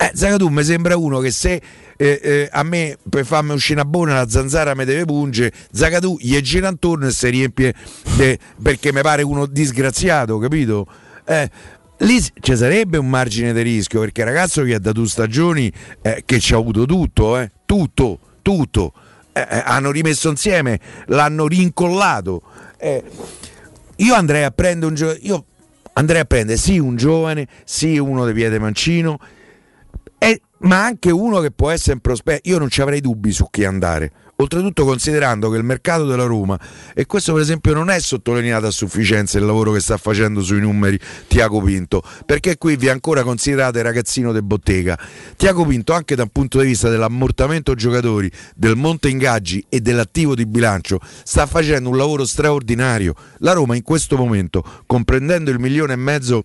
Eh, 0.00 0.12
Zagadou 0.14 0.48
mi 0.48 0.62
sembra 0.62 0.96
uno 0.96 1.18
che 1.18 1.32
se 1.32 1.60
eh, 1.96 2.20
eh, 2.22 2.48
a 2.52 2.62
me 2.62 2.96
per 3.10 3.26
farmi 3.26 3.52
uscire 3.52 3.80
una 3.80 3.88
buona 3.88 4.14
la 4.14 4.28
zanzara 4.28 4.76
mi 4.76 4.84
deve 4.84 5.04
pungere, 5.04 5.52
Zagadou 5.72 6.16
gli 6.20 6.40
gira 6.40 6.68
intorno 6.68 7.08
e 7.08 7.10
si 7.10 7.28
riempie 7.28 7.74
de, 8.14 8.38
perché 8.62 8.92
mi 8.92 9.00
pare 9.00 9.22
uno 9.22 9.46
disgraziato, 9.46 10.38
capito? 10.38 10.86
Eh, 11.24 11.50
lì 11.98 12.22
ci 12.22 12.56
sarebbe 12.56 12.96
un 12.96 13.08
margine 13.08 13.52
di 13.52 13.60
rischio 13.62 13.98
perché 13.98 14.22
ragazzo 14.22 14.62
che 14.62 14.74
ha 14.74 14.78
dato 14.78 15.04
stagioni 15.04 15.70
eh, 16.02 16.22
che 16.24 16.38
ci 16.38 16.54
ha 16.54 16.58
avuto 16.58 16.86
tutto, 16.86 17.36
eh, 17.36 17.50
tutto, 17.66 18.20
tutto. 18.40 18.92
Eh, 19.32 19.44
hanno 19.64 19.90
rimesso 19.90 20.28
insieme, 20.28 20.78
l'hanno 21.06 21.48
rincollato. 21.48 22.42
io 23.96 24.14
andrei 24.14 24.44
a 24.44 24.52
prendere 24.52 24.86
un 24.86 24.94
giovane, 24.94 25.18
io 25.22 25.44
andrei 25.94 26.20
a 26.20 26.24
prendere 26.24 26.56
sì 26.56 26.78
un 26.78 26.94
giovane, 26.94 27.48
sì 27.64 27.98
uno 27.98 28.24
di 28.24 28.32
piede 28.32 28.60
mancino 28.60 29.18
ma 30.60 30.84
anche 30.84 31.10
uno 31.10 31.40
che 31.40 31.50
può 31.50 31.70
essere 31.70 31.94
in 31.94 32.00
prospetto. 32.00 32.48
Io 32.48 32.58
non 32.58 32.68
ci 32.68 32.80
avrei 32.80 33.00
dubbi 33.00 33.32
su 33.32 33.48
chi 33.50 33.64
andare. 33.64 34.12
Oltretutto 34.40 34.84
considerando 34.84 35.50
che 35.50 35.56
il 35.56 35.64
mercato 35.64 36.06
della 36.06 36.24
Roma, 36.24 36.56
e 36.94 37.06
questo 37.06 37.32
per 37.32 37.42
esempio 37.42 37.74
non 37.74 37.90
è 37.90 37.98
sottolineato 37.98 38.66
a 38.66 38.70
sufficienza 38.70 39.36
il 39.36 39.44
lavoro 39.44 39.72
che 39.72 39.80
sta 39.80 39.96
facendo 39.96 40.42
sui 40.42 40.60
numeri 40.60 40.96
Tiago 41.26 41.60
Pinto, 41.60 42.04
perché 42.24 42.56
qui 42.56 42.76
vi 42.76 42.88
ancora 42.88 43.24
considerate 43.24 43.82
ragazzino 43.82 44.30
de 44.30 44.40
bottega. 44.40 44.96
Tiago 45.34 45.64
Pinto 45.64 45.92
anche 45.92 46.14
dal 46.14 46.30
punto 46.30 46.60
di 46.60 46.66
vista 46.66 46.88
dell'ammortamento 46.88 47.74
giocatori, 47.74 48.30
del 48.54 48.76
monte 48.76 49.08
ingaggi 49.08 49.66
e 49.68 49.80
dell'attivo 49.80 50.36
di 50.36 50.46
bilancio 50.46 51.00
sta 51.24 51.46
facendo 51.46 51.88
un 51.88 51.96
lavoro 51.96 52.24
straordinario. 52.24 53.14
La 53.38 53.54
Roma 53.54 53.74
in 53.74 53.82
questo 53.82 54.16
momento, 54.16 54.62
comprendendo 54.86 55.50
il 55.50 55.58
milione 55.58 55.94
e 55.94 55.96
mezzo 55.96 56.44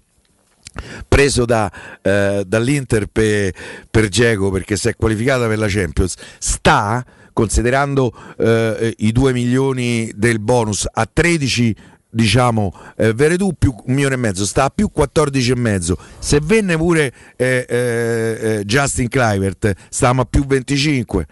preso 1.07 1.45
da, 1.45 1.71
eh, 2.01 2.43
dall'Inter 2.45 3.07
per, 3.07 3.53
per 3.89 4.07
Geco 4.07 4.51
perché 4.51 4.75
si 4.75 4.89
è 4.89 4.95
qualificata 4.95 5.47
per 5.47 5.57
la 5.57 5.67
Champions 5.67 6.15
sta 6.37 7.05
considerando 7.33 8.13
eh, 8.37 8.93
i 8.99 9.11
2 9.11 9.33
milioni 9.33 10.11
del 10.15 10.39
bonus 10.39 10.87
a 10.91 11.09
13 11.11 11.75
diciamo 12.13 12.71
eh, 12.95 13.13
Veredù 13.13 13.53
più 13.57 13.73
un 13.85 13.93
milione 13.93 14.13
e 14.13 14.17
mezzo 14.17 14.45
sta 14.45 14.65
a 14.65 14.69
più 14.69 14.89
14 14.91 15.51
e 15.51 15.55
mezzo. 15.55 15.97
Se 16.19 16.39
venne 16.41 16.77
pure 16.77 17.11
eh, 17.35 17.65
eh, 17.67 17.75
eh 17.75 18.65
Justin 18.65 19.07
Clivert 19.07 19.73
stiamo 19.89 20.21
a 20.21 20.25
più 20.25 20.45
25 20.45 21.27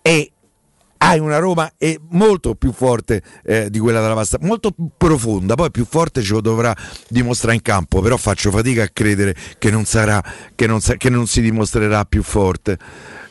e 0.00 0.30
hai 0.98 1.18
una 1.18 1.38
Roma 1.38 1.70
molto 2.10 2.54
più 2.54 2.72
forte 2.72 3.22
eh, 3.44 3.70
di 3.70 3.78
quella 3.78 4.00
della 4.00 4.14
pasta, 4.14 4.38
molto 4.40 4.70
più 4.70 4.90
profonda, 4.96 5.54
poi 5.54 5.70
più 5.70 5.86
forte 5.88 6.22
ce 6.22 6.32
lo 6.32 6.40
dovrà 6.40 6.74
dimostrare 7.08 7.54
in 7.54 7.62
campo, 7.62 8.00
però 8.00 8.16
faccio 8.16 8.50
fatica 8.50 8.84
a 8.84 8.88
credere 8.92 9.34
che 9.58 9.70
non, 9.70 9.84
sarà, 9.84 10.22
che 10.54 10.66
non, 10.66 10.80
sa, 10.80 10.94
che 10.94 11.08
non 11.08 11.26
si 11.26 11.40
dimostrerà 11.40 12.04
più 12.04 12.22
forte. 12.22 12.78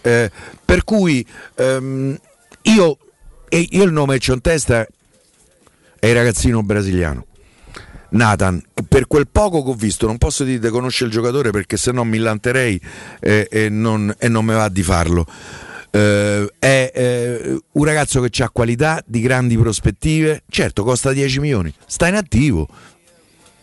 Eh, 0.02 0.32
per 0.64 0.84
cui 0.84 1.26
ehm, 1.56 2.18
io, 2.64 2.98
io 3.50 3.84
il 3.84 3.92
nome 3.92 4.18
che 4.18 4.32
ho 4.32 4.36
in 4.36 4.42
testa 4.42 4.88
è 6.00 6.08
il 6.08 6.16
ragazzino 6.16 6.64
brasiliano. 6.64 7.26
Nathan, 8.10 8.64
per 8.88 9.06
quel 9.06 9.28
poco 9.28 9.62
che 9.64 9.70
ho 9.72 9.74
visto, 9.74 10.08
non 10.08 10.18
posso 10.18 10.46
dire 10.46 10.60
che 10.60 10.70
conosce 10.70 11.04
il 11.04 11.12
giocatore 11.12 11.52
perché 11.52 11.76
se 11.76 11.92
no 11.92 12.06
mi 12.06 12.18
lanterei 12.18 12.80
eh, 13.20 13.50
e, 13.52 13.68
non, 13.68 14.16
e 14.18 14.30
non 14.30 14.46
mi 14.46 14.54
va 14.54 14.70
di 14.70 14.82
farlo 14.82 15.26
eh, 15.92 16.54
è 16.60 16.92
eh, 16.94 17.60
un 17.72 17.84
ragazzo 17.84 18.22
che 18.22 18.44
ha 18.44 18.50
qualità 18.50 19.02
di 19.06 19.22
grandi 19.22 19.58
prospettive, 19.58 20.44
certo 20.50 20.84
costa 20.84 21.12
10 21.12 21.40
milioni, 21.40 21.74
sta 21.86 22.08
in 22.08 22.16
attivo, 22.16 22.68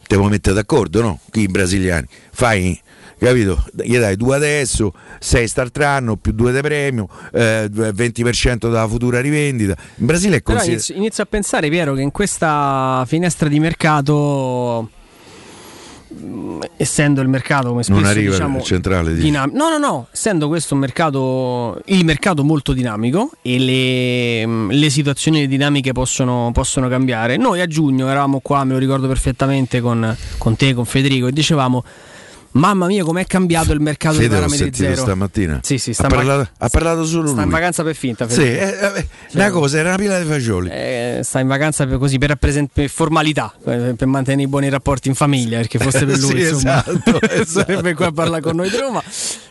te 0.06 0.16
puoi 0.16 0.30
mettere 0.30 0.54
d'accordo, 0.54 1.00
no? 1.00 1.20
Chi 1.30 1.40
i 1.40 1.48
brasiliani, 1.48 2.06
fai 2.32 2.80
capito? 3.18 3.64
Gli 3.82 3.96
dai 3.96 4.16
due 4.16 4.36
adesso, 4.36 4.92
6 5.18 5.48
startranno 5.48 6.16
più 6.16 6.32
2 6.32 6.52
di 6.52 6.60
premio, 6.60 7.08
eh, 7.32 7.68
20% 7.70 8.58
della 8.58 8.86
futura 8.86 9.20
rivendita. 9.20 9.74
In 9.96 10.06
Brasile 10.06 10.36
è 10.36 10.42
così. 10.42 10.72
Inizio, 10.72 10.94
inizio 10.94 11.22
a 11.22 11.26
pensare, 11.26 11.68
Piero, 11.68 11.94
che 11.94 12.02
in 12.02 12.10
questa 12.10 13.04
finestra 13.06 13.48
di 13.48 13.58
mercato 13.60 14.90
essendo 16.76 17.20
il 17.20 17.28
mercato 17.28 17.68
come 17.68 17.82
spesso 17.82 18.00
non 18.00 18.08
arriva 18.08 18.32
diciamo, 18.32 18.62
centrale 18.62 19.14
dinam- 19.14 19.52
no 19.52 19.68
no 19.68 19.78
no 19.78 20.06
essendo 20.12 20.48
questo 20.48 20.74
un 20.74 20.80
mercato 20.80 21.80
il 21.86 22.04
mercato 22.04 22.44
molto 22.44 22.72
dinamico 22.72 23.30
e 23.42 23.58
le, 23.58 24.72
le 24.74 24.90
situazioni 24.90 25.46
dinamiche 25.46 25.92
possono, 25.92 26.50
possono, 26.52 26.88
cambiare. 26.88 27.36
Noi 27.36 27.60
a 27.60 27.66
giugno 27.66 28.08
eravamo 28.08 28.40
qua 28.40 28.64
me 28.64 28.72
lo 28.72 28.78
ricordo 28.78 29.06
perfettamente 29.06 29.80
con, 29.80 30.16
con 30.38 30.56
te 30.56 30.74
con 30.74 30.84
Federico 30.84 31.26
e 31.26 31.32
dicevamo 31.32 31.84
Mamma 32.56 32.86
mia, 32.86 33.02
com'è 33.02 33.26
cambiato 33.26 33.72
il 33.72 33.80
mercato 33.80 34.14
Fede 34.14 34.28
dei 34.28 34.38
parametri 34.38 34.72
zero. 34.72 35.00
stamattina. 35.02 35.58
Sì, 35.64 35.76
sì, 35.78 35.92
sta 35.92 36.06
ha, 36.06 36.08
parlato, 36.08 36.38
vac- 36.38 36.50
ha 36.58 36.68
parlato 36.68 37.04
solo 37.04 37.26
Sta 37.26 37.34
lui. 37.34 37.44
in 37.44 37.50
vacanza 37.50 37.82
per 37.82 37.96
finta. 37.96 38.28
Sì, 38.28 38.34
Fede. 38.42 38.94
eh, 38.94 38.98
eh, 39.00 39.06
una 39.32 39.50
cosa, 39.50 39.78
era 39.78 39.88
una 39.88 39.96
pila 39.98 40.20
di 40.20 40.24
fagioli. 40.28 40.70
Eh, 40.70 41.20
sta 41.24 41.40
in 41.40 41.48
vacanza 41.48 41.84
per, 41.84 41.98
così, 41.98 42.16
per, 42.18 42.28
rappresent- 42.28 42.70
per 42.72 42.88
formalità, 42.88 43.52
per, 43.60 43.94
per 43.96 44.06
mantenere 44.06 44.42
i 44.44 44.46
buoni 44.46 44.68
rapporti 44.68 45.08
in 45.08 45.14
famiglia, 45.16 45.56
perché 45.56 45.78
fosse 45.80 46.06
per 46.06 46.16
lui, 46.20 46.30
Sì, 46.44 46.48
insomma, 46.52 46.84
esatto, 46.86 47.20
esatto. 47.28 47.44
sarebbe 47.66 47.94
qua 47.94 48.06
a 48.06 48.12
parlare 48.12 48.40
con 48.40 48.54
noi 48.54 48.70
di 48.70 48.76
Roma. 48.76 49.02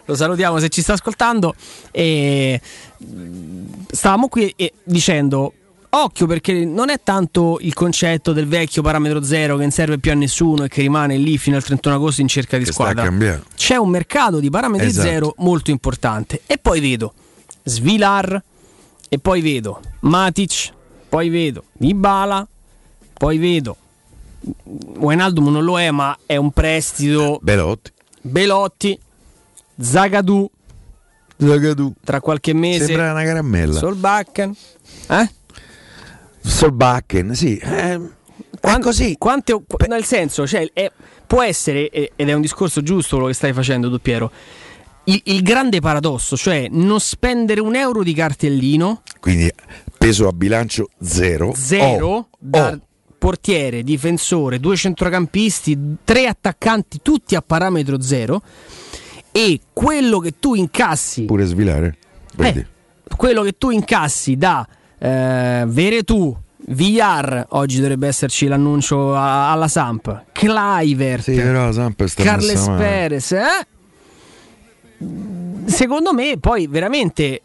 Lo 0.05 0.15
salutiamo 0.15 0.59
se 0.59 0.69
ci 0.69 0.81
sta 0.81 0.93
ascoltando. 0.93 1.53
E 1.91 2.61
stavamo 3.91 4.29
qui 4.29 4.53
e- 4.55 4.71
dicendo. 4.83 5.53
Occhio 5.95 6.25
perché 6.25 6.65
non 6.65 6.89
è 6.89 6.99
tanto 7.03 7.59
il 7.61 7.73
concetto 7.75 8.33
del 8.33 8.47
vecchio 8.47 8.81
parametro 8.81 9.21
zero 9.23 9.55
che 9.57 9.61
non 9.61 9.69
serve 9.69 9.99
più 9.99 10.09
a 10.09 10.15
nessuno 10.15 10.63
e 10.63 10.67
che 10.67 10.81
rimane 10.81 11.17
lì 11.17 11.37
fino 11.37 11.55
al 11.55 11.63
31 11.63 11.95
agosto 11.95 12.21
in 12.21 12.27
cerca 12.27 12.57
di 12.57 12.63
Che 12.63 12.71
squadra. 12.71 13.11
C'è 13.55 13.75
un 13.75 13.89
mercato 13.89 14.39
di 14.39 14.49
parametri 14.49 14.87
Esatto. 14.87 15.07
zero 15.07 15.33
molto 15.37 15.69
importante. 15.69 16.41
E 16.47 16.57
poi 16.57 16.79
vedo 16.79 17.13
Svilar, 17.63 18.41
e 19.07 19.19
poi 19.19 19.41
vedo 19.41 19.79
Matic, 19.99 20.73
poi 21.09 21.29
vedo 21.29 21.65
Dybala, 21.73 22.47
poi 23.13 23.37
vedo 23.37 23.77
Wijnaldum 24.97 25.49
non 25.49 25.63
lo 25.63 25.79
è, 25.79 25.91
ma 25.91 26.17
è 26.25 26.37
un 26.37 26.49
prestito 26.51 27.37
Belotti. 27.43 27.91
Belotti, 28.19 28.99
Zagadou 29.79 30.49
Zagadou. 31.37 31.93
tra 32.03 32.19
qualche 32.19 32.53
mese, 32.53 32.85
Sembra 32.85 33.11
una 33.11 33.23
caramella. 33.23 33.77
Solbakken. 33.77 34.55
Eh? 35.09 35.29
Solbakken, 36.43 37.33
sì. 37.33 37.57
Eh, 37.57 37.99
Quan- 38.59 38.79
è 38.79 38.83
così. 38.83 39.15
Quante, 39.17 39.53
qu- 39.53 39.85
nel 39.87 40.03
senso, 40.03 40.45
cioè, 40.47 40.69
è- 40.73 40.91
può 41.25 41.41
essere, 41.41 41.89
ed 41.89 42.29
è 42.29 42.33
un 42.33 42.41
discorso 42.41 42.81
giusto 42.81 43.15
quello 43.15 43.29
che 43.29 43.35
stai 43.35 43.53
facendo 43.53 43.89
tu 43.89 43.99
Piero, 43.99 44.31
il, 45.05 45.21
il 45.25 45.41
grande 45.41 45.79
paradosso, 45.79 46.37
cioè 46.37 46.67
non 46.69 46.99
spendere 46.99 47.59
un 47.59 47.75
euro 47.75 48.03
di 48.03 48.13
cartellino, 48.13 49.01
Quindi 49.19 49.51
peso 49.97 50.27
a 50.27 50.31
bilancio 50.31 50.89
zero. 51.01 51.53
zero, 51.55 52.07
Oh, 52.07 52.27
da 52.37 52.71
oh. 52.71 52.79
portiere, 53.17 53.83
difensore, 53.83 54.59
due 54.59 54.75
centrocampisti, 54.77 55.77
tre 56.03 56.27
attaccanti, 56.27 56.99
tutti 57.01 57.35
a 57.35 57.41
parametro 57.41 58.01
zero, 58.01 58.41
e 59.31 59.59
quello 59.73 60.19
che 60.19 60.35
tu 60.39 60.53
incassi 60.55 61.23
Pure 61.25 61.45
svilare. 61.45 61.97
Eh, 62.37 62.65
quello 63.17 63.41
che 63.41 63.57
tu 63.57 63.71
incassi 63.71 64.37
da 64.37 64.65
eh, 65.03 65.65
Veretù, 65.67 66.33
Villar, 66.67 67.47
oggi 67.49 67.81
dovrebbe 67.81 68.07
esserci 68.07 68.47
l'annuncio 68.47 69.13
alla 69.13 69.67
Samp, 69.67 70.23
Clivert, 70.31 71.23
Sì, 71.23 71.35
però 71.35 71.71
Carles. 72.23 72.69
Perez, 72.77 73.31
eh? 73.33 73.67
secondo 75.65 76.13
me 76.13 76.37
poi 76.39 76.67
veramente 76.67 77.41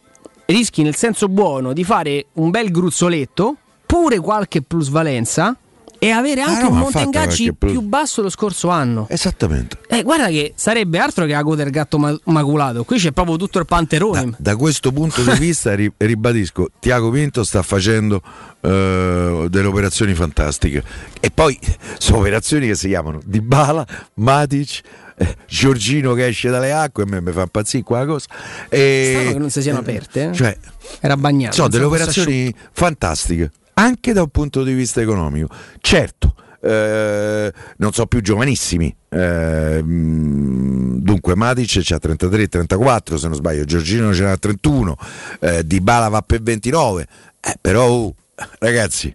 rischi 0.46 0.82
nel 0.84 0.94
senso 0.94 1.28
buono 1.28 1.72
di 1.72 1.82
fare 1.82 2.26
un 2.34 2.50
bel 2.50 2.70
gruzzoletto, 2.70 3.56
pure 3.84 4.20
qualche 4.20 4.62
plusvalenza 4.62 5.56
e 5.98 6.10
avere 6.10 6.40
anche 6.42 6.62
Roma 6.62 6.76
un 6.76 6.78
monte 6.82 7.00
ingaggi 7.00 7.52
plus- 7.52 7.72
più 7.72 7.80
basso 7.82 8.22
lo 8.22 8.30
scorso 8.30 8.68
anno. 8.68 9.06
Esattamente. 9.10 9.78
Eh, 9.88 10.02
guarda 10.02 10.28
che 10.28 10.52
sarebbe 10.54 10.98
altro 10.98 11.24
che 11.26 11.32
la 11.32 11.42
coda 11.42 11.62
del 11.64 11.72
gatto 11.72 11.98
ma- 11.98 12.16
maculato, 12.24 12.84
qui 12.84 12.98
c'è 12.98 13.12
proprio 13.12 13.36
tutto 13.36 13.58
il 13.58 13.66
panterone. 13.66 14.24
Da, 14.30 14.36
da 14.38 14.56
questo 14.56 14.92
punto 14.92 15.22
di 15.22 15.32
vista, 15.38 15.74
ri- 15.74 15.92
ribadisco, 15.96 16.68
Tiago 16.78 17.10
Pinto 17.10 17.42
sta 17.44 17.62
facendo 17.62 18.22
eh, 18.60 19.46
delle 19.48 19.66
operazioni 19.66 20.14
fantastiche. 20.14 20.82
E 21.20 21.30
poi 21.30 21.58
sono 21.98 22.18
operazioni 22.18 22.66
che 22.68 22.74
si 22.74 22.88
chiamano 22.88 23.20
Dybala, 23.24 23.86
Matic, 24.14 24.80
eh, 25.16 25.36
Giorgino 25.48 26.14
che 26.14 26.26
esce 26.28 26.48
dalle 26.48 26.72
acque, 26.72 27.02
a 27.02 27.06
me 27.06 27.20
mi 27.20 27.32
fa 27.32 27.42
impazzire 27.42 27.82
qua 27.82 28.06
cosa. 28.06 28.26
E, 28.68 29.10
Strano 29.14 29.32
che 29.32 29.38
non 29.38 29.50
si 29.50 29.62
siano 29.62 29.78
aperte, 29.80 30.28
eh? 30.28 30.32
Cioè, 30.32 30.56
Era 31.00 31.16
bagnato. 31.16 31.54
sono 31.56 31.68
delle 31.68 31.84
operazioni 31.84 32.54
fantastiche, 32.72 33.50
anche 33.78 34.12
da 34.12 34.22
un 34.22 34.28
punto 34.30 34.62
di 34.64 34.72
vista 34.72 35.00
economico. 35.00 35.48
Certo, 35.80 36.34
eh, 36.60 37.52
non 37.76 37.92
so 37.92 38.06
più 38.06 38.20
giovanissimi. 38.20 38.94
eh, 39.10 39.80
dunque 39.82 41.34
Matic 41.34 41.80
c'ha 41.82 41.96
33-34 41.98 43.14
se 43.16 43.26
non 43.28 43.36
sbaglio, 43.36 43.64
Giorgino 43.64 44.12
ce 44.12 44.22
n'ha 44.24 44.36
31, 44.36 44.96
eh, 45.40 45.64
Dybala 45.64 46.08
va 46.08 46.22
per 46.22 46.42
29, 46.42 47.06
eh, 47.40 47.54
però 47.60 47.86
oh, 47.88 48.14
ragazzi 48.58 49.14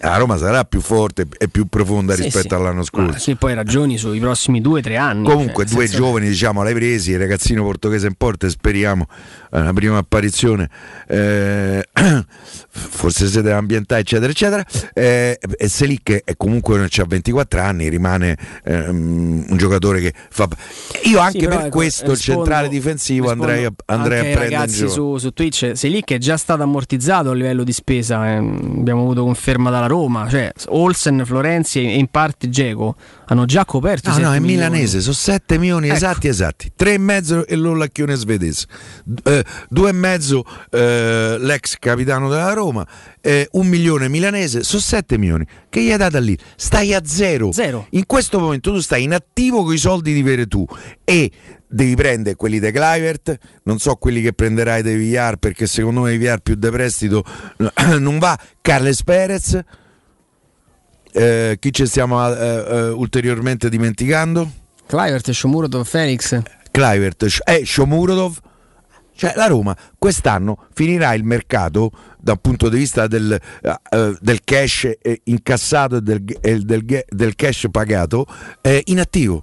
la 0.00 0.16
Roma 0.16 0.36
sarà 0.36 0.62
più 0.64 0.80
forte 0.80 1.26
e 1.38 1.48
più 1.48 1.66
profonda 1.66 2.14
Sì, 2.14 2.22
rispetto 2.22 2.50
sì. 2.50 2.54
all'anno 2.54 2.76
Ma 2.76 2.84
scorso. 2.84 3.18
sì, 3.18 3.34
poi 3.34 3.54
ragioni 3.54 3.98
sui 3.98 4.20
prossimi 4.20 4.60
due 4.60 4.78
o 4.78 4.82
tre 4.82 4.96
anni. 4.96 5.24
Comunque 5.28 5.64
cioè, 5.64 5.74
due 5.74 5.86
senso- 5.88 6.02
giovani 6.04 6.28
diciamo 6.28 6.62
l'hai 6.62 6.74
presi, 6.74 7.10
il 7.10 7.18
ragazzino 7.18 7.64
portoghese 7.64 8.06
in 8.06 8.14
porta 8.14 8.48
speriamo 8.48 9.08
una 9.50 9.72
prima 9.72 9.98
apparizione, 9.98 10.68
eh, 11.06 11.84
forse 12.70 13.26
si 13.26 13.34
deve 13.36 13.52
ambientare 13.52 14.00
eccetera 14.00 14.30
eccetera, 14.30 14.64
eh, 14.94 15.38
e 15.56 15.68
Selic 15.68 16.22
è 16.24 16.36
comunque 16.36 16.86
c'ha 16.88 17.04
24 17.06 17.60
anni, 17.60 17.88
rimane 17.88 18.36
ehm, 18.64 19.46
un 19.48 19.56
giocatore 19.56 20.00
che 20.00 20.12
fa... 20.30 20.48
Io 21.04 21.18
anche 21.18 21.40
Sì, 21.40 21.46
per 21.46 21.58
ecco, 21.60 21.68
questo 21.68 22.12
il 22.12 22.18
centrale 22.18 22.68
difensivo 22.68 23.30
andrei 23.30 23.64
a, 23.64 23.72
andrei 23.86 24.18
anche 24.18 24.32
a 24.32 24.36
prendere 24.36 24.60
ragazzi 24.60 24.88
su, 24.88 25.16
su 25.18 25.30
Twitch 25.32 25.72
Selic 25.74 26.12
è 26.12 26.18
già 26.18 26.36
stato 26.36 26.62
ammortizzato 26.62 27.30
a 27.30 27.34
livello 27.34 27.64
di 27.64 27.72
spesa 27.72 28.26
eh, 28.28 28.36
abbiamo 28.36 29.02
avuto 29.02 29.22
conferma 29.24 29.70
dalla 29.70 29.86
Roma 29.86 30.28
cioè 30.28 30.52
Olsen, 30.68 31.22
Florenzi 31.24 31.80
e 31.80 31.94
in 31.96 32.08
parte 32.08 32.48
Geco 32.48 32.96
hanno 33.26 33.44
già 33.44 33.64
coperto 33.64 34.08
i 34.08 34.12
No, 34.12 34.16
7 34.18 34.26
no, 34.28 34.34
è 34.34 34.38
milioni. 34.40 34.56
milanese, 34.62 35.00
sono 35.00 35.14
7 35.14 35.58
milioni 35.58 35.86
Ecco. 35.88 35.96
esatti, 35.96 36.28
esatti. 36.28 36.72
3 36.74 36.92
e 36.94 36.98
mezzo 36.98 37.46
e 37.46 37.56
l'Ollacchione 37.56 38.14
svedese. 38.14 38.66
D- 39.04 39.37
eh, 39.38 39.44
due 39.68 39.90
e 39.90 39.92
mezzo 39.92 40.44
eh, 40.70 41.36
l'ex 41.38 41.76
capitano 41.78 42.28
della 42.28 42.52
Roma, 42.52 42.86
eh, 43.20 43.48
un 43.52 43.66
milione 43.66 44.08
milanese, 44.08 44.62
sono 44.62 44.82
7 44.82 45.18
milioni. 45.18 45.46
Che 45.68 45.82
gli 45.82 45.90
hai 45.90 45.98
data 45.98 46.18
lì? 46.18 46.36
Stai 46.56 46.94
a 46.94 47.02
zero. 47.04 47.52
Zero. 47.52 47.86
In 47.90 48.06
questo 48.06 48.38
momento 48.38 48.72
tu 48.72 48.80
stai 48.80 49.04
in 49.04 49.14
attivo 49.14 49.62
con 49.62 49.72
i 49.72 49.78
soldi 49.78 50.12
di 50.12 50.22
Veretù 50.22 50.66
e 51.04 51.30
devi 51.66 51.94
prendere 51.94 52.34
quelli 52.36 52.58
di 52.58 52.70
Clivert, 52.70 53.36
non 53.64 53.78
so 53.78 53.94
quelli 53.96 54.22
che 54.22 54.32
prenderai 54.32 54.82
dei 54.82 54.96
Villar 54.96 55.36
perché 55.36 55.66
secondo 55.66 56.02
me 56.02 56.16
Villar 56.16 56.40
più 56.40 56.54
de 56.54 56.70
prestito 56.70 57.24
non 57.98 58.18
va, 58.18 58.38
Carles 58.60 59.02
Perez. 59.02 59.60
Eh, 61.10 61.56
chi 61.58 61.72
ci 61.72 61.86
stiamo 61.86 62.26
eh, 62.32 62.36
eh, 62.36 62.88
ulteriormente 62.90 63.68
dimenticando? 63.68 64.50
Clivert, 64.86 65.30
Shomurodov, 65.30 65.84
Felix 65.84 66.40
Clivert 66.70 67.26
e 67.44 67.64
Shomurodov. 67.64 68.38
Cioè 69.18 69.32
la 69.34 69.46
Roma 69.48 69.76
quest'anno 69.98 70.66
finirà 70.72 71.12
il 71.12 71.24
mercato 71.24 71.90
dal 72.20 72.40
punto 72.40 72.68
di 72.68 72.78
vista 72.78 73.08
del, 73.08 73.32
eh, 73.62 73.74
eh, 73.90 74.16
del 74.20 74.44
cash 74.44 74.92
eh, 75.02 75.22
incassato 75.24 75.96
e 75.96 76.00
del, 76.02 76.22
e 76.40 76.58
del- 76.60 77.04
del 77.08 77.34
cash 77.34 77.66
pagato 77.68 78.26
eh, 78.60 78.80
in 78.86 79.00
attivo 79.00 79.42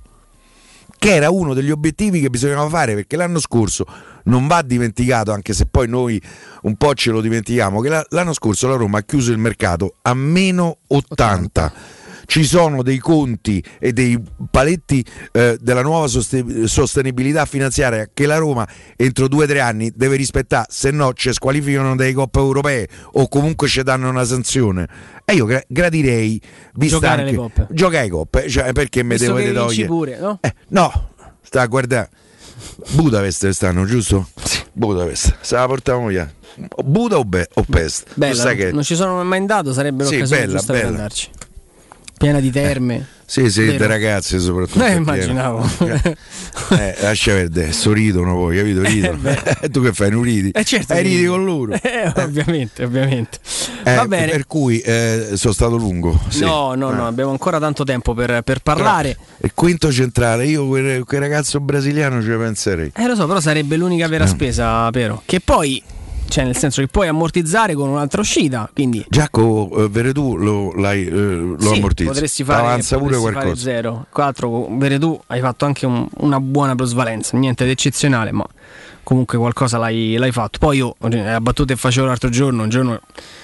che 0.97 1.13
era 1.13 1.29
uno 1.29 1.53
degli 1.53 1.71
obiettivi 1.71 2.21
che 2.21 2.29
bisognava 2.29 2.69
fare 2.69 2.93
perché 2.93 3.17
l'anno 3.17 3.37
scorso 3.39 3.85
non 4.23 4.47
va 4.47 4.61
dimenticato 4.61 5.33
anche 5.33 5.51
se 5.51 5.65
poi 5.65 5.89
noi 5.89 6.21
un 6.61 6.77
po' 6.77 6.93
ce 6.93 7.11
lo 7.11 7.19
dimentichiamo 7.19 7.81
che 7.81 7.89
la- 7.89 8.05
l'anno 8.11 8.31
scorso 8.31 8.69
la 8.69 8.75
Roma 8.77 8.99
ha 8.99 9.03
chiuso 9.03 9.33
il 9.33 9.39
mercato 9.39 9.95
a 10.03 10.13
meno 10.13 10.77
80 10.87 11.73
ci 12.25 12.43
sono 12.43 12.83
dei 12.83 12.97
conti 12.99 13.63
e 13.79 13.93
dei 13.93 14.21
paletti 14.49 15.03
eh, 15.31 15.57
della 15.59 15.81
nuova 15.81 16.07
soste- 16.07 16.67
sostenibilità 16.67 17.45
finanziaria 17.45 18.09
che 18.13 18.25
la 18.25 18.37
Roma 18.37 18.67
entro 18.95 19.27
due 19.27 19.45
o 19.45 19.47
tre 19.47 19.59
anni 19.59 19.91
deve 19.95 20.15
rispettare, 20.15 20.65
se 20.69 20.91
no 20.91 21.13
ci 21.13 21.31
squalificano 21.33 21.95
dai 21.95 22.13
coppe 22.13 22.39
europee 22.39 22.87
o 23.13 23.27
comunque 23.27 23.67
ci 23.67 23.81
danno 23.83 24.09
una 24.09 24.23
sanzione. 24.25 24.87
E 25.25 25.33
io 25.33 25.45
gra- 25.45 25.63
gradirei 25.67 26.39
vista 26.75 26.97
Giocare 26.97 27.21
anche, 27.21 27.31
le 27.31 27.37
coppe. 27.37 27.67
giocare 27.71 28.03
le 28.03 28.09
coppe, 28.09 28.49
cioè, 28.49 28.71
perché 28.73 29.03
mi 29.03 29.17
devo 29.17 29.37
togliere. 29.53 29.87
pure, 29.87 30.19
no? 30.19 30.37
Eh, 30.41 30.53
no, 30.69 31.09
sta 31.41 31.61
a 31.61 31.65
guardare. 31.67 32.09
Budapest 32.91 33.49
stanno, 33.49 33.85
giusto? 33.85 34.29
Budapest, 34.73 35.37
se 35.41 35.55
la 35.55 35.65
portiamo 35.67 36.07
via. 36.07 36.31
Buda 36.83 37.17
o, 37.17 37.25
Be- 37.25 37.49
o 37.55 37.65
Pest? 37.69 38.07
Bella, 38.13 38.33
sai 38.33 38.55
che... 38.55 38.71
non 38.71 38.83
ci 38.83 38.95
sono 38.95 39.21
mai 39.25 39.39
andato 39.39 39.73
sarebbe 39.73 40.05
Sì, 40.05 40.13
l'occasione 40.15 40.41
bella, 40.45 40.57
giusta 40.57 40.71
per 40.73 40.81
bella. 40.83 40.95
andarci 40.95 41.29
piena 42.17 42.39
di 42.39 42.49
terme 42.51 43.05
Sì, 43.25 43.49
sì, 43.49 43.65
Vero. 43.65 43.77
dei 43.79 43.87
ragazzi 43.87 44.39
soprattutto. 44.39 44.83
Eh, 44.85 44.93
immaginavo. 44.93 45.67
Eh, 46.69 46.95
lascia 47.01 47.33
perdere, 47.33 47.71
sorridono 47.71 48.35
poi, 48.35 48.57
capito? 48.57 48.81
Ridono. 48.83 49.17
beh. 49.17 49.69
tu 49.71 49.81
che 49.81 49.93
fai? 49.93 50.11
Non 50.11 50.21
ridi? 50.21 50.51
Eh, 50.51 50.63
certo 50.63 50.93
Eh, 50.93 51.01
ridi 51.01 51.25
con 51.25 51.43
loro. 51.43 51.73
Eh, 51.81 52.11
ovviamente 52.21 52.83
ovviamente 52.83 53.39
Eh, 53.83 53.95
va 53.95 54.05
bene 54.07 54.31
Per 54.31 54.45
cui 54.47 54.79
eh, 54.79 55.31
sono 55.33 55.53
stato 55.53 55.75
lungo. 55.75 56.19
sì. 56.29 56.41
no 56.41 56.75
no 56.75 56.91
no 56.91 57.05
Eh. 57.05 57.07
abbiamo 57.07 57.31
ancora 57.31 57.59
tanto 57.59 57.83
tempo 57.83 58.13
per, 58.13 58.41
per 58.43 58.59
parlare 58.59 59.17
Il 59.39 59.51
quinto 59.53 59.91
centrale, 59.91 60.45
io 60.45 60.67
quel, 60.67 61.03
quel 61.03 61.19
ragazzo 61.21 61.59
brasiliano 61.59 62.21
ci 62.21 62.29
penserei. 62.29 62.91
Eh 62.95 63.07
lo 63.07 63.15
so, 63.15 63.25
però 63.27 63.39
sarebbe 63.39 63.75
l'unica 63.75 64.07
vera 64.07 64.23
Eh. 64.25 64.27
spesa, 64.27 64.89
però. 64.91 65.21
Che 65.25 65.39
poi 65.39 65.81
cioè 66.27 66.43
nel 66.43 66.55
senso 66.55 66.81
che 66.81 66.87
puoi 66.87 67.07
ammortizzare 67.07 67.73
con 67.73 67.89
un'altra 67.89 68.21
uscita. 68.21 68.69
Quindi... 68.73 69.05
Giacomo 69.07 69.69
uh, 69.71 69.89
Veredù 69.89 70.35
lo, 70.35 70.73
l'hai, 70.73 71.05
uh, 71.07 71.55
lo 71.55 71.59
sì, 71.59 71.75
ammortizza. 71.75 72.11
Potresti 72.11 72.43
fare, 72.43 72.59
Avanza 72.59 72.97
potresti 72.97 73.21
pure 73.21 73.33
qualcosa. 73.33 73.63
Fare 73.63 73.75
zero. 73.75 74.05
4 74.09 74.67
Veredù 74.71 75.19
hai 75.27 75.39
fatto 75.39 75.65
anche 75.65 75.85
un, 75.85 76.07
una 76.17 76.39
buona 76.39 76.75
plusvalenza, 76.75 77.37
niente 77.37 77.65
di 77.65 77.71
eccezionale, 77.71 78.31
ma 78.31 78.45
comunque 79.05 79.37
qualcosa 79.37 79.77
l'hai, 79.77 80.15
l'hai 80.17 80.31
fatto. 80.31 80.57
Poi 80.59 80.77
io 80.77 80.95
cioè, 80.99 81.23
la 81.23 81.39
battuta 81.39 81.73
che 81.73 81.79
facevo 81.79 82.07
l'altro 82.07 82.29
giorno, 82.29 82.63
un 82.63 82.69
giorno 82.69 82.99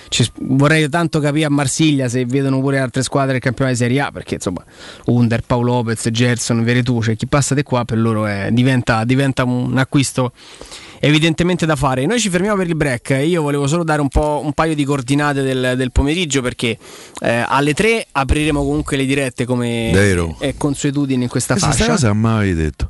ci, 0.10 0.30
vorrei 0.42 0.90
tanto 0.90 1.20
capire 1.20 1.46
a 1.46 1.50
Marsiglia 1.50 2.10
se 2.10 2.26
vedono 2.26 2.60
pure 2.60 2.80
altre 2.80 3.04
squadre 3.04 3.34
del 3.34 3.42
campionato 3.42 3.78
di 3.78 3.84
Serie 3.84 4.02
A, 4.02 4.12
perché 4.12 4.36
insomma 4.36 4.64
Under, 5.06 5.42
Paolo 5.42 5.76
Lopez, 5.76 6.10
Gerson, 6.10 6.64
Veretù, 6.64 7.02
cioè 7.02 7.16
chi 7.16 7.28
passa 7.28 7.54
di 7.54 7.64
qua 7.64 7.86
per 7.86 8.00
loro 8.00 8.26
è, 8.26 8.50
diventa, 8.52 9.06
diventa 9.06 9.44
un 9.46 9.78
acquisto 9.78 10.34
evidentemente 11.02 11.66
da 11.66 11.76
fare. 11.76 12.06
Noi 12.06 12.20
ci 12.20 12.30
fermiamo 12.30 12.56
per 12.58 12.68
il 12.68 12.76
break. 12.76 13.22
Io 13.26 13.42
volevo 13.42 13.68
solo 13.68 13.84
dare 13.84 14.00
un, 14.02 14.08
po', 14.08 14.40
un 14.44 14.54
paio 14.54 14.76
di 14.76 14.86
coordinate 14.86 15.42
del, 15.42 15.74
del 15.76 15.92
pomeriggio 15.92 16.42
perché 16.42 16.78
eh, 17.20 17.44
alle 17.46 17.74
3 17.74 18.08
apriremo 18.12 18.64
comunque 18.64 18.96
le 18.96 19.06
dirette 19.06 19.46
come 19.46 19.90
Vero. 19.92 20.36
è 20.40 20.54
consuetudine 20.56 21.24
in 21.24 21.30
questa 21.30 21.54
Questa 21.56 21.72
fascia. 21.72 21.88
cosa 21.92 22.14
mai 22.14 22.54
detto. 22.54 22.90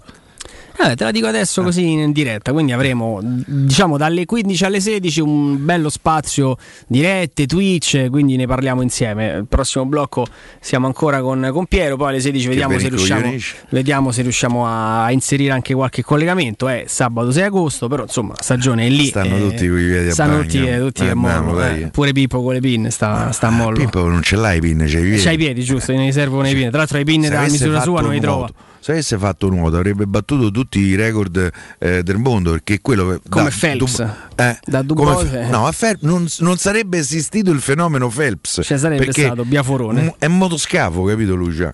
Eh, 0.83 0.95
te 0.95 1.03
la 1.03 1.11
dico 1.11 1.27
adesso 1.27 1.61
così 1.61 1.91
in 1.91 2.11
diretta, 2.11 2.51
quindi 2.51 2.71
avremo 2.71 3.19
diciamo 3.21 3.97
dalle 3.97 4.25
15 4.25 4.65
alle 4.65 4.79
16 4.79 5.19
un 5.21 5.63
bello 5.63 5.89
spazio 5.89 6.57
dirette, 6.87 7.45
Twitch, 7.45 8.09
quindi 8.09 8.35
ne 8.35 8.47
parliamo 8.47 8.81
insieme. 8.81 9.27
Il 9.37 9.45
prossimo 9.47 9.85
blocco 9.85 10.25
siamo 10.59 10.87
ancora 10.87 11.21
con, 11.21 11.49
con 11.51 11.65
Piero, 11.67 11.97
poi 11.97 12.09
alle 12.09 12.19
16 12.19 12.47
vediamo 12.47 12.79
se, 12.79 12.89
riusciamo, 12.89 13.33
vediamo 13.69 14.11
se 14.11 14.21
riusciamo 14.23 14.65
a 14.65 15.11
inserire 15.11 15.51
anche 15.51 15.73
qualche 15.73 16.03
collegamento. 16.03 16.67
È 16.67 16.85
sabato 16.87 17.31
6 17.31 17.43
agosto, 17.43 17.87
però 17.87 18.03
insomma 18.03 18.33
la 18.35 18.41
stagione 18.41 18.87
è 18.87 18.89
lì. 18.89 19.05
Stanno 19.05 19.35
eh, 19.35 19.39
tutti 19.39 19.67
con 19.67 19.79
i 19.79 19.85
piedi 19.85 20.07
a 20.07 20.13
Stanno 20.13 20.31
bagno. 20.37 20.43
tutti, 20.43 20.67
eh, 20.67 20.77
tutti 20.79 21.05
Eh, 21.05 21.13
mollo, 21.13 21.63
eh. 21.63 21.89
Pure 21.91 22.11
Pippo 22.11 22.41
con 22.41 22.53
le 22.53 22.59
pinne 22.59 22.89
sta, 22.89 23.31
sta 23.31 23.47
a 23.47 23.51
mollo. 23.51 23.77
Pippo 23.77 24.07
non 24.07 24.21
ce 24.23 24.35
l'hai 24.35 24.57
i 24.57 24.61
pin, 24.61 24.77
c'hai 24.79 25.01
i 25.01 25.03
piedi. 25.03 25.21
C'hai 25.21 25.33
i 25.33 25.37
piedi, 25.37 25.63
giusto? 25.63 25.91
Ne 25.93 26.11
servono 26.11 26.47
i 26.49 26.53
pinne. 26.53 26.69
Tra 26.69 26.79
l'altro 26.79 26.97
i 26.97 27.03
pinne 27.03 27.27
Se 27.27 27.35
avesse 27.35 27.51
misura 27.51 27.81
sua 27.81 28.01
non 28.01 28.11
li 28.11 28.19
trova. 28.19 28.49
Se 28.81 28.91
avesse 28.93 29.15
fatto 29.17 29.47
nuoto 29.47 29.75
avrebbe 29.77 30.07
battuto 30.07 30.49
tutti 30.49 30.79
i 30.79 30.95
record 30.95 31.51
eh, 31.77 32.01
del 32.01 32.17
mondo 32.17 32.49
perché 32.51 32.81
quello 32.81 33.21
Come 33.29 33.49
da 33.49 33.55
Phelps. 33.57 33.97
Dub- 33.97 34.15
eh, 34.35 34.59
Da 34.65 34.83
come 34.87 35.25
Fe- 35.25 35.47
no, 35.49 35.67
a 35.67 35.71
Fel- 35.71 35.97
non, 36.01 36.25
non 36.39 36.57
sarebbe 36.57 36.97
esistito 36.97 37.51
il 37.51 37.59
fenomeno 37.61 38.07
Phelps 38.09 38.61
Ci 38.63 38.77
sarebbe 38.79 39.11
stato 39.11 39.45
Biaforone. 39.45 40.01
m- 40.01 40.13
è 40.17 40.27
motoscafo 40.27 41.03
capito 41.03 41.35
Lucia 41.35 41.71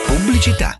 Pubblicità. 0.07 0.79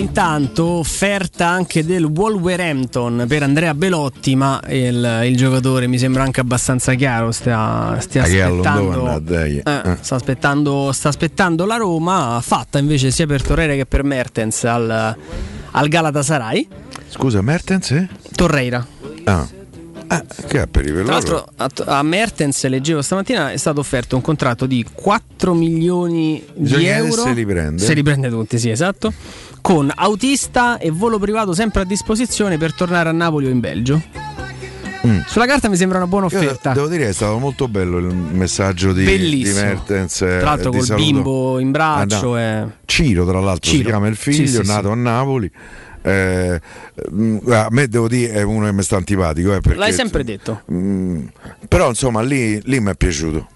intanto 0.00 0.64
offerta 0.64 1.46
anche 1.46 1.84
del 1.84 2.04
Wolverhampton 2.04 3.24
per 3.28 3.42
Andrea 3.42 3.74
Belotti, 3.74 4.34
ma 4.34 4.60
il, 4.68 5.22
il 5.24 5.36
giocatore 5.36 5.86
mi 5.86 5.98
sembra 5.98 6.22
anche 6.22 6.40
abbastanza 6.40 6.94
chiaro, 6.94 7.30
stia, 7.32 7.96
stia 8.00 8.22
Ah, 8.22 8.24
aspettando, 8.24 9.22
eh, 9.30 9.62
Eh. 9.64 9.96
sta, 10.00 10.14
aspettando, 10.14 10.90
sta 10.92 11.08
aspettando 11.10 11.66
la 11.66 11.76
Roma, 11.76 12.40
fatta 12.42 12.78
invece 12.78 13.10
sia 13.10 13.26
per 13.26 13.42
Torreira 13.42 13.74
che 13.74 13.86
per 13.86 14.02
Mertens 14.02 14.64
al, 14.64 15.16
al 15.70 15.88
Galatasaray. 15.88 16.66
Scusa, 17.08 17.42
Mertens? 17.42 17.90
eh? 17.90 18.08
Torreira. 18.34 18.84
Ah. 19.24 19.46
Ah, 20.12 20.24
Tra 20.48 20.72
l'altro 21.04 21.46
a, 21.54 21.70
a 21.84 22.02
Mertens, 22.02 22.66
leggevo 22.66 23.00
stamattina, 23.00 23.52
è 23.52 23.56
stato 23.56 23.78
offerto 23.78 24.16
un 24.16 24.22
contratto 24.22 24.66
di 24.66 24.84
4 24.92 25.54
milioni 25.54 26.42
di 26.52 26.62
Bisogna 26.62 26.96
euro. 26.96 27.22
se 27.22 27.32
li 27.32 27.46
prende. 27.46 27.80
Se 27.84 27.94
li 27.94 28.02
prende 28.02 28.28
tutti, 28.28 28.58
sì, 28.58 28.70
esatto. 28.70 29.12
Con 29.60 29.90
autista 29.94 30.78
e 30.78 30.90
volo 30.90 31.18
privato 31.18 31.52
sempre 31.52 31.82
a 31.82 31.84
disposizione 31.84 32.56
per 32.58 32.74
tornare 32.74 33.08
a 33.08 33.12
Napoli 33.12 33.46
o 33.46 33.50
in 33.50 33.60
Belgio. 33.60 34.02
Mm. 35.06 35.20
Sulla 35.26 35.46
carta 35.46 35.68
mi 35.68 35.76
sembra 35.76 35.98
una 35.98 36.06
buona 36.06 36.26
Io 36.30 36.38
offerta. 36.38 36.72
devo 36.72 36.88
dire 36.88 37.04
che 37.04 37.08
è 37.10 37.12
stato 37.12 37.38
molto 37.38 37.68
bello 37.68 37.98
il 37.98 38.12
messaggio 38.14 38.92
di, 38.92 39.04
Bellissimo. 39.04 39.58
di 39.60 39.64
Mertens. 39.66 40.22
eh, 40.22 40.26
Tra 40.38 40.40
l'altro 40.50 40.70
di 40.70 40.76
col 40.78 40.86
saluto. 40.86 41.04
bimbo 41.06 41.58
in 41.58 41.70
braccio. 41.70 42.34
Ah, 42.34 42.40
e- 42.40 42.60
no. 42.60 42.72
Ciro, 42.84 43.24
tra 43.26 43.40
l'altro, 43.40 43.70
si 43.70 43.76
Ciro. 43.76 43.88
chiama 43.88 44.08
il 44.08 44.16
figlio, 44.16 44.36
Sì, 44.46 44.46
sì, 44.48 44.66
nato 44.66 44.86
sì. 44.88 44.92
a 44.92 44.94
Napoli. 44.94 45.50
Eh, 46.02 46.60
mm, 47.12 47.38
a 47.50 47.68
me 47.70 47.88
devo 47.88 48.08
dire 48.08 48.32
è 48.32 48.42
uno 48.42 48.66
che 48.66 48.72
mi 48.72 48.82
sta 48.82 48.96
antipatico. 48.96 49.54
eh, 49.54 49.60
perché- 49.60 49.78
L'hai 49.78 49.92
sempre 49.92 50.24
detto. 50.24 50.62
Mm, 50.72 51.26
però 51.68 51.88
insomma 51.88 52.20
lì, 52.22 52.60
lì 52.64 52.80
mi 52.80 52.90
è 52.90 52.94
piaciuto. 52.94 53.46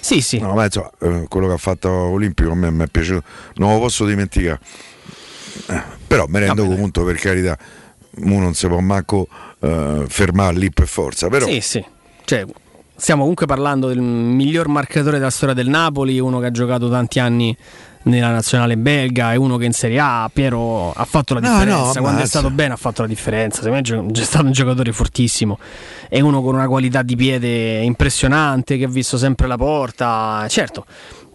Sì, 0.00 0.20
sì. 0.20 0.38
No, 0.38 0.54
ma 0.54 0.64
insomma, 0.64 0.90
eh, 1.00 1.24
quello 1.28 1.46
che 1.48 1.52
ha 1.52 1.58
fatto 1.58 1.88
Olimpico 1.90 2.50
a 2.50 2.54
me 2.54 2.70
mi 2.70 2.84
è 2.84 2.86
piaciuto, 2.88 3.22
non 3.56 3.74
lo 3.74 3.78
posso 3.78 4.04
dimenticare. 4.06 4.58
Eh, 5.68 5.82
però 6.06 6.26
mi 6.28 6.38
rendo 6.40 6.66
conto 6.66 7.04
per 7.04 7.16
carità, 7.16 7.56
uno 8.16 8.38
non 8.40 8.54
si 8.54 8.66
può 8.66 8.78
manco 8.80 9.26
eh, 9.60 10.04
fermare 10.08 10.56
lì 10.56 10.70
per 10.70 10.86
forza. 10.86 11.28
Però 11.28 11.46
Sì, 11.46 11.60
sì. 11.60 11.84
Cioè, 12.24 12.44
stiamo 12.96 13.20
comunque 13.22 13.46
parlando 13.46 13.88
del 13.88 14.00
miglior 14.00 14.68
marcatore 14.68 15.18
della 15.18 15.30
storia 15.30 15.54
del 15.54 15.68
Napoli, 15.68 16.18
uno 16.18 16.38
che 16.40 16.46
ha 16.46 16.50
giocato 16.50 16.88
tanti 16.88 17.18
anni 17.18 17.56
nella 18.04 18.30
nazionale 18.32 18.76
belga 18.76 19.32
e 19.32 19.36
uno 19.36 19.56
che 19.58 19.64
in 19.64 19.72
Serie 19.72 20.00
A, 20.00 20.28
Piero, 20.32 20.90
ha 20.92 21.04
fatto 21.04 21.34
la 21.34 21.40
No, 21.40 21.50
differenza. 21.50 21.92
no, 21.94 22.00
Quando 22.00 22.22
è 22.22 22.26
stato 22.26 22.50
bene 22.50 22.72
ha 22.74 22.76
fatto 22.76 23.02
la 23.02 23.08
differenza. 23.08 23.62
Secondo 23.62 23.88
me 23.92 24.12
è 24.12 24.20
è 24.20 24.24
stato 24.24 24.44
un 24.46 24.52
giocatore 24.52 24.92
fortissimo. 24.92 25.58
È 26.08 26.18
uno 26.20 26.42
con 26.42 26.54
una 26.54 26.66
qualità 26.66 27.02
di 27.02 27.14
piede 27.14 27.78
impressionante 27.82 28.76
che 28.76 28.84
ha 28.84 28.88
visto 28.88 29.18
sempre 29.18 29.46
la 29.46 29.56
porta. 29.56 30.44
Certo, 30.48 30.84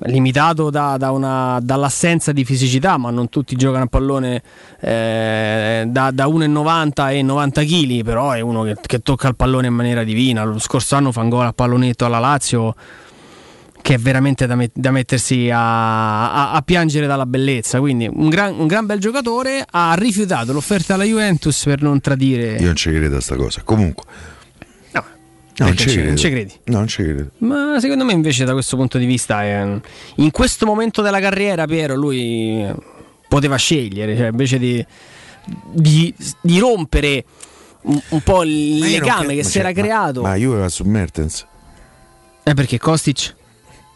limitato 0.01 0.69
da- 0.69 0.95
da 0.97 1.11
una- 1.11 1.59
dall'assenza 1.61 2.31
di 2.31 2.45
fisicità, 2.45 2.97
ma 2.97 3.09
non 3.09 3.29
tutti 3.29 3.55
giocano 3.55 3.85
a 3.85 3.87
pallone 3.87 4.41
eh, 4.79 5.83
da, 5.87 6.11
da 6.11 6.27
1,90 6.27 7.11
e 7.11 7.21
90 7.21 7.63
kg, 7.63 8.03
però 8.03 8.31
è 8.31 8.39
uno 8.39 8.63
che, 8.63 8.75
che 8.85 8.99
tocca 8.99 9.27
il 9.27 9.35
pallone 9.35 9.67
in 9.67 9.73
maniera 9.73 10.03
divina. 10.03 10.43
Lo 10.43 10.59
scorso 10.59 10.95
anno 10.95 11.11
fa 11.11 11.21
un 11.21 11.29
gol 11.29 11.45
a 11.45 11.53
pallonetto 11.53 12.05
alla 12.05 12.19
Lazio 12.19 12.75
che 13.81 13.93
è 13.93 13.97
veramente 13.97 14.47
da, 14.47 14.55
met- 14.55 14.71
da 14.75 14.91
mettersi 14.91 15.49
a, 15.49 16.31
a- 16.31 16.51
a 16.51 16.61
piangere 16.61 17.07
dalla 17.07 17.25
bellezza. 17.25 17.79
Quindi 17.79 18.09
un 18.11 18.27
gran, 18.29 18.59
un 18.59 18.67
gran 18.67 18.85
bel 18.85 18.99
giocatore 18.99 19.65
ha 19.69 19.93
rifiutato 19.97 20.51
l'offerta 20.51 20.95
alla 20.95 21.05
Juventus 21.05 21.63
per 21.63 21.81
non 21.81 22.01
tradire. 22.01 22.57
io 22.57 22.65
non 22.65 22.75
ci 22.75 22.91
credo 22.91 23.17
a 23.17 23.21
sta 23.21 23.35
cosa. 23.35 23.61
Comunque, 23.63 24.03
non 25.65 25.73
perché 25.73 25.89
ci 25.91 26.01
non 26.03 26.15
ci 26.17 26.29
credi? 26.29 26.53
No, 26.65 26.77
non 26.77 26.87
ci 26.87 27.03
credo. 27.03 27.29
Ma 27.39 27.77
secondo 27.79 28.03
me 28.05 28.13
invece 28.13 28.43
da 28.45 28.53
questo 28.53 28.75
punto 28.75 28.97
di 28.97 29.05
vista 29.05 29.43
è- 29.43 29.79
in 30.15 30.31
questo 30.31 30.65
momento 30.65 31.01
della 31.01 31.19
carriera 31.19 31.65
Piero 31.65 31.95
lui 31.95 32.65
poteva 33.27 33.55
scegliere, 33.55 34.15
cioè 34.15 34.27
invece 34.27 34.59
di, 34.59 34.85
di- 35.71 36.13
di 36.41 36.59
rompere 36.59 37.23
un, 37.81 37.99
un 38.09 38.21
po' 38.21 38.43
il 38.43 38.77
non 38.79 38.89
legame 38.89 39.35
che 39.35 39.43
si 39.43 39.59
era 39.59 39.69
cioè, 39.73 39.77
ma- 39.81 39.87
creato. 39.87 40.21
Ma, 40.21 40.35
Juve 40.35 40.59
va 40.59 40.69
su 40.69 40.83
Mertens. 40.83 41.45
Eh 42.43 42.53
perché 42.53 42.77
Kostic 42.77 43.35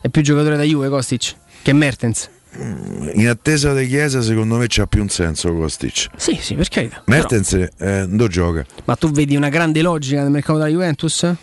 è 0.01 0.09
più 0.09 0.21
giocatore 0.23 0.57
da 0.57 0.63
Juve 0.63 0.89
Kostic 0.89 1.35
che 1.61 1.73
Mertens. 1.73 2.29
In 2.57 3.27
attesa 3.29 3.73
di 3.73 3.87
Chiesa 3.87 4.21
secondo 4.21 4.57
me 4.57 4.65
c'ha 4.67 4.85
più 4.85 5.01
un 5.01 5.09
senso 5.09 5.53
Kostic. 5.53 6.09
Sì, 6.15 6.37
sì, 6.41 6.55
per 6.55 6.67
carità. 6.67 7.01
Mertens 7.05 7.53
eh, 7.53 8.05
non 8.07 8.27
gioca. 8.27 8.65
Ma 8.85 8.95
tu 8.95 9.09
vedi 9.11 9.35
una 9.35 9.49
grande 9.49 9.81
logica 9.81 10.21
nel 10.21 10.31
mercato 10.31 10.57
della 10.57 10.69
Juventus? 10.69 11.33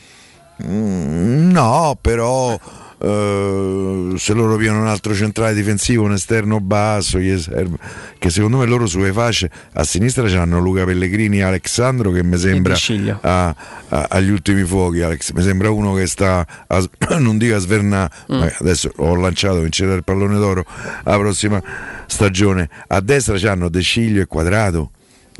Mm, 0.64 1.50
no, 1.50 1.96
però 2.00 2.58
eh, 3.00 4.12
se 4.16 4.32
loro 4.32 4.56
piano 4.56 4.80
un 4.80 4.86
altro 4.86 5.14
centrale 5.14 5.54
difensivo, 5.54 6.02
un 6.04 6.12
esterno 6.12 6.60
basso, 6.60 7.18
che 7.18 8.30
secondo 8.30 8.58
me 8.58 8.66
loro 8.66 8.86
sulle 8.86 9.12
fasce 9.12 9.50
a 9.74 9.84
sinistra 9.84 10.28
c'hanno 10.28 10.58
Luca 10.60 10.84
Pellegrini 10.84 11.38
e 11.38 11.42
Alexandro 11.42 12.10
che 12.10 12.22
mi 12.24 12.36
sembra 12.36 12.74
a- 13.20 13.54
a- 13.88 14.06
agli 14.10 14.30
ultimi 14.30 14.64
fuochi. 14.64 15.00
Alex, 15.02 15.32
mi 15.32 15.42
sembra 15.42 15.70
uno 15.70 15.94
che 15.94 16.06
sta, 16.06 16.46
a, 16.66 16.84
non 17.18 17.38
dico 17.38 17.54
a 17.54 17.58
svernare, 17.58 18.10
Mm. 18.32 18.42
adesso 18.60 18.90
ho 18.96 19.14
lanciato, 19.14 19.60
vincerà 19.60 19.94
il 19.94 20.04
pallone 20.04 20.36
d'oro 20.38 20.64
la 21.04 21.16
prossima 21.18 21.62
stagione. 22.06 22.68
A 22.88 23.00
destra 23.00 23.36
c'hanno 23.38 23.68
De 23.68 23.80
Sciglio 23.80 24.20
e 24.22 24.26
Quadrato. 24.26 24.90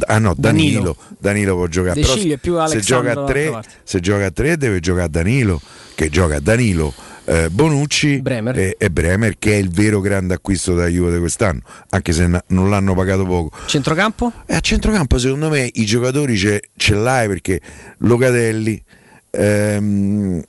Ah 0.07 0.19
no, 0.19 0.33
Danilo. 0.37 0.81
Danilo. 0.81 0.97
Danilo 1.19 1.55
può 1.57 1.67
giocare. 1.67 2.01
Però 2.01 2.67
se 2.69 2.81
gioca 2.81 3.25
tre, 3.25 3.61
se 3.83 3.99
gioca 4.01 4.27
a 4.27 4.31
tre 4.31 4.57
deve 4.57 4.79
giocare 4.81 5.05
a 5.07 5.09
Danilo, 5.09 5.61
che 5.97 6.09
gioca 6.09 6.37
a 6.37 6.41
Danilo, 6.41 6.95
eh, 7.29 7.51
Bonucci 7.51 8.20
E, 8.57 8.76
e 8.79 8.91
Bremer, 8.91 9.39
che 9.39 9.53
è 9.53 9.57
il 9.57 9.70
vero 9.70 10.01
grande 10.01 10.33
acquisto 10.33 10.74
da 10.74 10.87
Juve 10.87 11.12
di 11.12 11.18
quest'anno, 11.18 11.61
anche 11.91 12.12
se 12.12 12.26
na- 12.26 12.43
non 12.49 12.70
l'hanno 12.70 12.95
pagato 12.95 13.24
poco. 13.26 13.57
Centrocampo? 13.66 14.33
E 14.47 14.55
a 14.55 14.61
centrocampo 14.61 15.18
secondo 15.18 15.51
me 15.51 15.68
i 15.70 15.85
giocatori 15.85 16.37
ce, 16.37 16.70
ce 16.74 16.95
l'hai 16.95 17.29
perché 17.29 17.61
Locatelli, 17.99 18.83
ehm, 19.31 20.43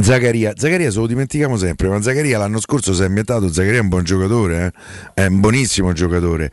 Zaccaria, 0.00 0.52
Zaccaria 0.56 0.90
se 0.90 0.98
lo 0.98 1.06
dimentichiamo 1.08 1.56
sempre, 1.56 1.88
ma 1.88 2.00
Zaccaria 2.00 2.38
l'anno 2.38 2.60
scorso 2.60 2.94
si 2.94 3.02
è 3.02 3.06
ambientato, 3.06 3.52
Zaccaria 3.52 3.78
è 3.78 3.82
un 3.82 3.88
buon 3.88 4.04
giocatore, 4.04 4.66
eh? 5.14 5.22
è 5.22 5.26
un 5.26 5.40
buonissimo 5.40 5.92
giocatore. 5.92 6.52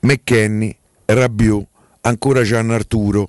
McKenny, 0.00 0.74
Rabiot, 1.04 1.66
ancora 2.00 2.40
c'hanno 2.44 2.72
Arturo. 2.72 3.28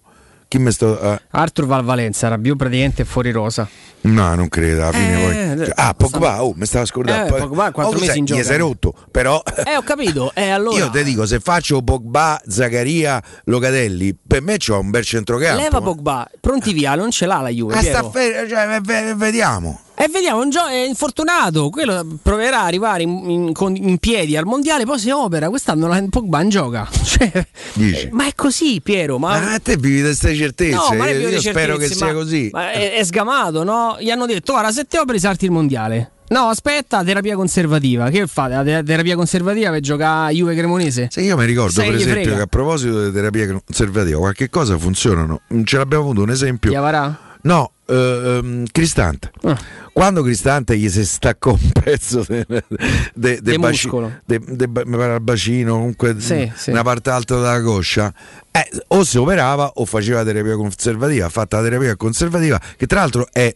Chi 0.49 0.59
mi 0.59 0.71
sto... 0.71 0.97
ah, 0.99 1.19
Arthur 1.31 1.65
va 1.65 1.75
al 1.75 1.83
Valenza, 1.83 2.27
era 2.27 2.37
più 2.37 2.55
praticamente 2.55 3.03
fuori 3.03 3.31
rosa. 3.31 3.67
No, 4.01 4.33
non 4.35 4.47
credo. 4.47 4.83
Alla 4.83 4.91
fine 4.93 5.21
Eh, 5.51 5.55
poi... 5.55 5.65
eh, 5.67 5.71
Ah, 5.75 5.93
Pogba, 5.93 6.41
oh, 6.43 6.53
mi 6.55 6.65
stava 6.65 6.85
scordando. 6.85 7.35
Eh, 7.35 7.39
Pogba, 7.41 7.71
quattro 7.71 7.91
Oh, 7.91 7.99
mesi 7.99 8.05
sai, 8.05 8.17
in 8.19 8.25
gioco. 8.25 8.43
si 8.43 8.51
è 8.53 8.57
rotto, 8.57 8.93
però 9.11 9.41
Eh, 9.65 9.75
ho 9.75 9.81
capito. 9.81 10.31
Eh, 10.33 10.49
allora. 10.49 10.77
io 10.77 10.89
ti 10.89 11.03
dico, 11.03 11.25
se 11.25 11.39
faccio 11.41 11.81
Pogba, 11.81 12.39
Zaccaria, 12.47 13.21
Locatelli, 13.45 14.15
per 14.25 14.41
me 14.41 14.57
c'ho 14.57 14.79
un 14.79 14.89
bel 14.89 15.03
centrocampo. 15.03 15.61
Leva 15.61 15.81
Pogba, 15.81 16.25
pronti 16.39 16.71
via, 16.71 16.95
non 16.95 17.11
ce 17.11 17.25
l'ha 17.25 17.41
la 17.41 17.49
Juve. 17.49 17.73
Ah, 17.73 17.81
sta 17.81 18.03
Piero. 18.07 18.09
fe- 18.11 18.47
cioè, 18.47 18.67
ve- 18.67 19.03
ve- 19.03 19.15
vediamo. 19.15 19.81
E 19.99 20.09
vediamo, 20.09 20.41
un 20.41 20.51
gio- 20.51 20.67
è 20.67 20.85
infortunato, 20.85 21.69
quello 21.71 22.05
proverà 22.21 22.59
ad 22.59 22.65
arrivare 22.67 23.01
in, 23.01 23.29
in- 23.31 23.53
con- 23.53 23.75
in 23.75 23.97
piedi 23.97 24.37
al 24.37 24.45
mondiale, 24.45 24.85
poi 24.85 24.99
si 24.99 25.09
opera, 25.09 25.49
quest'anno 25.49 25.87
la 25.87 26.03
Pogba 26.07 26.37
non 26.39 26.49
gioca. 26.49 26.87
Cioè, 27.03 27.47
Dici. 27.73 28.09
ma 28.11 28.27
è 28.27 28.33
così 28.35 28.79
Piero, 28.83 29.17
ma... 29.17 29.53
Ah, 29.53 29.59
te 29.59 29.75
vivi 29.75 30.01
queste 30.01 30.35
certezze. 30.35 30.75
No, 30.75 30.89
ma 30.95 31.09
io 31.09 31.29
io 31.29 31.39
spero 31.41 31.77
che 31.77 31.87
certezze, 31.87 31.93
sia 31.95 32.05
ma- 32.07 32.13
così. 32.13 32.49
Ma 32.53 32.71
è, 32.71 32.93
è 32.93 33.03
sgamato, 33.03 33.63
no? 33.63 33.97
Gli 33.99 34.11
hanno 34.11 34.27
detto, 34.27 34.51
guarda, 34.51 34.71
se 34.71 34.85
te 34.85 34.99
operi 34.99 35.19
salti 35.19 35.45
il 35.45 35.51
mondiale. 35.51 36.11
No, 36.27 36.41
aspetta, 36.49 37.03
terapia 37.03 37.35
conservativa. 37.35 38.09
Che 38.11 38.27
fate? 38.27 38.53
La 38.53 38.63
te- 38.63 38.83
terapia 38.83 39.15
conservativa 39.15 39.71
per 39.71 39.79
giocare 39.79 40.27
a 40.31 40.35
Juve 40.35 40.53
Cremonese? 40.55 41.07
Se 41.09 41.21
io 41.21 41.35
mi 41.37 41.45
ricordo, 41.45 41.71
Sai 41.71 41.87
per 41.87 41.95
esempio, 41.95 42.21
frega? 42.21 42.35
che 42.35 42.41
a 42.43 42.47
proposito 42.47 43.03
di 43.05 43.11
terapia 43.11 43.47
conservativa, 43.65 44.19
qualche 44.19 44.49
cosa 44.51 44.77
funzionano. 44.77 45.41
Mm, 45.51 45.63
Ce 45.63 45.77
l'abbiamo 45.77 46.03
avuto 46.03 46.21
un 46.21 46.29
esempio. 46.29 46.69
Chiavarà? 46.69 47.17
No, 47.43 47.71
eh, 47.87 47.93
ehm, 47.95 48.65
Cristante. 48.71 49.31
Ah. 49.43 49.57
Quando 49.97 50.21
Cristante 50.21 50.77
gli 50.77 50.89
si 50.89 51.03
staccò 51.03 51.53
un 51.53 51.71
pezzo 51.71 52.23
del 52.27 52.45
de, 52.47 53.41
De 53.41 53.41
de, 53.41 55.03
al 55.03 55.21
bacino, 55.21 55.71
comunque 55.73 56.15
Sì, 56.19 56.51
sì. 56.55 56.69
una 56.69 56.83
parte 56.83 57.09
alta 57.09 57.33
della 57.37 57.59
coscia, 57.63 58.13
eh, 58.51 58.69
o 58.89 59.03
si 59.03 59.17
operava 59.17 59.71
o 59.77 59.85
faceva 59.85 60.23
terapia 60.23 60.55
conservativa. 60.55 61.25
Ha 61.25 61.29
fatto 61.29 61.55
la 61.55 61.63
terapia 61.63 61.95
conservativa, 61.95 62.61
che 62.77 62.85
tra 62.85 62.99
l'altro 62.99 63.27
è 63.31 63.55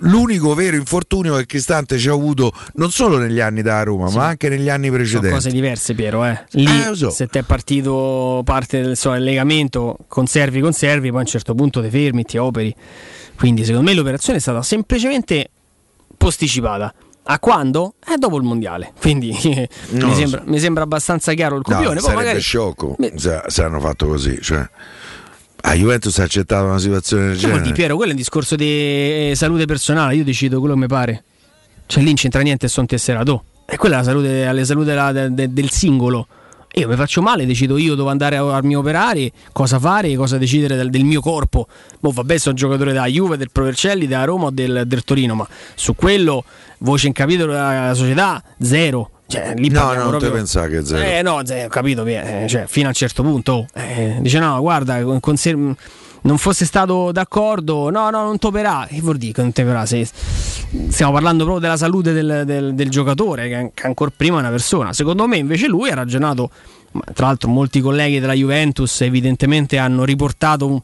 l'unico 0.00 0.54
vero 0.54 0.76
infortunio 0.76 1.36
che 1.36 1.44
Cristante 1.44 1.98
ci 1.98 2.08
ha 2.08 2.12
avuto 2.12 2.50
non 2.76 2.90
solo 2.90 3.18
negli 3.18 3.40
anni 3.40 3.60
da 3.60 3.82
Roma, 3.82 4.08
ma 4.10 4.28
anche 4.28 4.48
negli 4.48 4.70
anni 4.70 4.86
Sono 4.86 4.96
precedenti. 4.96 5.34
cose 5.34 5.50
diverse, 5.50 5.94
Piero. 5.94 6.24
Eh. 6.24 6.42
Lì, 6.52 6.64
Eh, 6.64 6.94
so. 6.94 7.10
se 7.10 7.26
ti 7.26 7.36
è 7.36 7.42
partito 7.42 8.40
parte 8.46 8.80
del, 8.80 8.96
so, 8.96 9.10
del 9.10 9.24
legamento, 9.24 9.98
conservi, 10.08 10.60
conservi, 10.62 11.08
poi 11.10 11.18
a 11.18 11.20
un 11.20 11.26
certo 11.26 11.54
punto 11.54 11.82
ti 11.82 11.90
fermi, 11.90 12.24
ti 12.24 12.38
operi. 12.38 12.74
Quindi, 13.38 13.64
secondo 13.64 13.88
me, 13.88 13.94
l'operazione 13.94 14.38
è 14.38 14.40
stata 14.42 14.62
semplicemente 14.62 15.50
posticipata. 16.16 16.92
A 17.30 17.38
quando? 17.38 17.94
Eh, 18.06 18.16
dopo 18.16 18.36
il 18.38 18.42
mondiale. 18.42 18.92
Quindi 19.00 19.28
mi, 19.90 20.14
sembra, 20.14 20.42
mi 20.46 20.58
sembra 20.58 20.82
abbastanza 20.84 21.32
chiaro 21.34 21.56
il 21.56 21.62
No, 21.66 21.74
copione. 21.74 21.94
poi 21.96 22.02
sarebbe 22.04 22.22
magari 22.22 22.40
sciocco 22.40 22.96
se, 23.16 23.42
se 23.46 23.62
hanno 23.62 23.80
fatto 23.80 24.06
così. 24.06 24.38
Cioè, 24.40 24.66
a 25.60 25.74
Juventus 25.74 26.18
ha 26.18 26.22
accettato 26.22 26.64
una 26.64 26.78
situazione 26.78 27.22
del 27.26 27.32
vuol 27.32 27.40
genere. 27.42 27.62
dire, 27.62 27.74
Piero, 27.74 27.94
quello 27.96 28.10
è 28.10 28.14
un 28.14 28.18
discorso 28.20 28.56
di 28.56 28.64
eh, 28.64 29.32
salute 29.36 29.66
personale. 29.66 30.14
Io 30.16 30.24
decido 30.24 30.58
quello 30.58 30.72
che 30.74 30.80
mi 30.80 30.86
pare. 30.86 31.24
Cioè, 31.86 32.00
lì 32.00 32.06
non 32.06 32.14
c'entra 32.16 32.40
niente 32.40 32.66
e 32.66 32.68
sono 32.70 32.86
tesserato. 32.86 33.44
E 33.66 33.76
quella 33.76 33.96
è 33.96 33.98
la 33.98 34.04
salute, 34.04 34.50
la 34.52 34.64
salute 34.64 34.94
la- 34.94 35.12
de- 35.12 35.34
de- 35.34 35.52
del 35.52 35.70
singolo. 35.70 36.26
Io 36.74 36.86
mi 36.86 36.94
faccio 36.96 37.22
male, 37.22 37.44
decido 37.46 37.76
io 37.78 37.94
dove 37.94 38.10
andare 38.10 38.36
a 38.36 38.44
farmi 38.46 38.76
operare, 38.76 39.32
cosa 39.52 39.78
fare, 39.80 40.14
cosa 40.16 40.38
decidere 40.38 40.76
del, 40.76 40.90
del 40.90 41.02
mio 41.04 41.20
corpo. 41.20 41.66
Boh, 41.98 42.10
vabbè, 42.12 42.38
sono 42.38 42.54
giocatore 42.54 42.92
della 42.92 43.06
Juve, 43.06 43.36
del 43.36 43.50
Provercelli, 43.50 44.06
della 44.06 44.24
Roma 44.24 44.46
o 44.46 44.50
del, 44.50 44.82
del 44.86 45.02
Torino, 45.02 45.34
ma 45.34 45.48
su 45.74 45.94
quello, 45.96 46.44
voce 46.78 47.06
in 47.08 47.12
capitolo 47.14 47.52
della 47.52 47.92
società, 47.94 48.42
zero. 48.60 49.10
Cioè, 49.26 49.54
lì 49.56 49.68
No, 49.70 49.80
no, 49.80 49.94
non 49.94 50.02
te 50.04 50.08
proprio- 50.10 50.30
pensare 50.32 50.70
che 50.70 50.84
zero. 50.84 51.02
Eh 51.02 51.22
no, 51.22 51.40
zero, 51.44 51.66
ho 51.66 51.68
capito, 51.70 52.04
eh, 52.06 52.46
cioè, 52.48 52.64
fino 52.66 52.86
a 52.86 52.88
un 52.90 52.94
certo 52.94 53.22
punto. 53.22 53.66
eh, 53.74 54.18
dice 54.20 54.38
no, 54.38 54.60
guarda, 54.60 55.02
con- 55.02 55.20
conser- 55.20 55.74
non 56.22 56.38
fosse 56.38 56.64
stato 56.64 57.12
d'accordo, 57.12 57.90
no, 57.90 58.10
no, 58.10 58.24
non 58.24 58.38
toperà. 58.38 58.86
Che 58.88 59.00
vuol 59.00 59.16
dire 59.16 59.32
che 59.32 59.42
non 59.42 59.52
toperà? 59.52 59.86
Se 59.86 60.08
stiamo 60.88 61.12
parlando 61.12 61.44
proprio 61.44 61.62
della 61.62 61.76
salute 61.76 62.12
del, 62.12 62.42
del- 62.44 62.74
del 62.74 62.88
giocatore, 62.90 63.48
che, 63.48 63.70
che 63.74 63.86
ancora 63.86 64.12
prima 64.14 64.36
è 64.36 64.40
una 64.40 64.50
persona. 64.50 64.92
Secondo 64.92 65.26
me 65.26 65.36
invece 65.36 65.66
lui 65.66 65.90
ha 65.90 65.94
ragionato, 65.94 66.50
tra 67.14 67.26
l'altro 67.26 67.48
molti 67.50 67.80
colleghi 67.80 68.20
della 68.20 68.32
Juventus 68.34 69.00
evidentemente 69.02 69.78
hanno 69.78 70.04
riportato 70.04 70.66
un, 70.66 70.80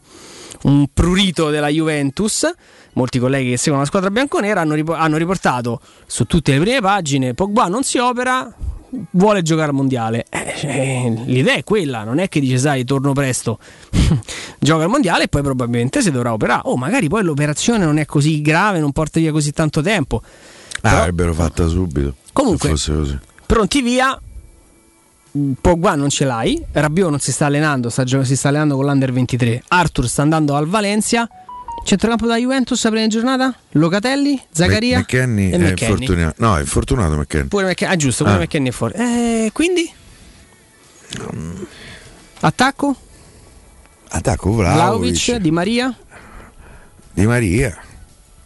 un 0.63 0.87
prurito 0.93 1.51
della 1.51 1.69
Juventus. 1.69 2.51
Molti 2.95 3.19
colleghi 3.19 3.51
che 3.51 3.57
seguono 3.57 3.83
la 3.83 3.89
squadra 3.89 4.11
bianconera 4.11 4.61
hanno 4.61 5.17
riportato 5.17 5.81
su 6.07 6.25
tutte 6.27 6.53
le 6.53 6.61
prime 6.61 6.81
pagine: 6.81 7.35
Pogba 7.35 7.67
non 7.67 7.83
si 7.83 7.99
opera, 7.99 8.49
vuole 9.11 9.43
giocare 9.43 9.69
al 9.69 9.75
mondiale. 9.75 10.27
Eh, 10.29 10.55
cioè, 10.57 11.13
l'idea 11.27 11.55
è 11.55 11.65
quella, 11.65 12.05
non 12.05 12.19
è 12.19 12.29
che 12.29 12.41
dice, 12.41 12.59
sai, 12.59 12.85
torno 12.85 13.13
presto, 13.13 13.59
gioca 14.59 14.85
al 14.85 14.91
mondiale 14.91 15.25
e 15.25 15.29
poi 15.29 15.43
probabilmente 15.43 16.03
si 16.03 16.11
dovrà 16.11 16.33
operare. 16.33 16.63
Oh, 16.65 16.77
magari 16.77 17.09
poi 17.09 17.23
l'operazione 17.23 17.85
non 17.85 17.99
è 17.99 18.07
così 18.07 18.41
grave, 18.41 18.79
non 18.79 18.93
porta 18.93 19.21
via 19.21 19.33
così 19.33 19.53
tanto 19.53 19.81
tempo. 19.81 20.23
Ah, 20.83 21.01
avrebbero 21.01 21.33
fatta 21.33 21.67
subito. 21.67 22.17
Comunque-. 22.33 22.75
Pronti 23.47 23.83
via. 23.83 24.19
Pogba 25.61 25.97
non 25.97 26.11
ce 26.11 26.25
l'hai, 26.25 26.65
Rabiot 26.71 27.11
non 27.11 27.19
si 27.19 27.33
sta 27.33 27.47
allenando, 27.47 27.91
sta 27.91 28.07
si 28.07 28.37
sta 28.37 28.49
allenando 28.51 28.77
con 28.77 28.85
l'Under 28.85 29.13
23. 29.13 29.65
Arthur 29.67 30.09
sta 30.09 30.23
andando 30.23 30.55
al 30.55 30.69
Valencia. 30.69 31.29
Centrocampo 31.85 32.25
della 32.27 32.39
Juventus 32.39 32.83
la 32.83 32.91
prima 32.91 33.07
giornata? 33.09 33.55
Locatelli, 33.73 34.41
Zaccaria 34.51 34.99
McKenny 35.01 35.51
e 35.51 35.55
è 35.55 35.59
McKenny. 35.59 35.93
infortunato. 35.93 36.35
No, 36.39 36.57
è 36.57 36.61
infortunato 36.61 37.15
McKenny. 37.17 37.49
Pure 37.49 37.67
McKenny, 37.67 37.93
ah 37.93 37.97
giusto, 37.97 38.25
pure 38.25 38.37
Ah. 38.37 38.41
McKenny 38.41 38.69
è 38.69 38.73
fuori. 38.73 38.95
Eh, 38.97 39.51
quindi? 39.53 39.93
Attacco? 42.41 42.97
Attacco 44.09 44.53
Vlaovic, 44.53 45.37
Di 45.37 45.51
Maria? 45.51 45.97
Di 47.13 47.27
Maria. 47.27 47.77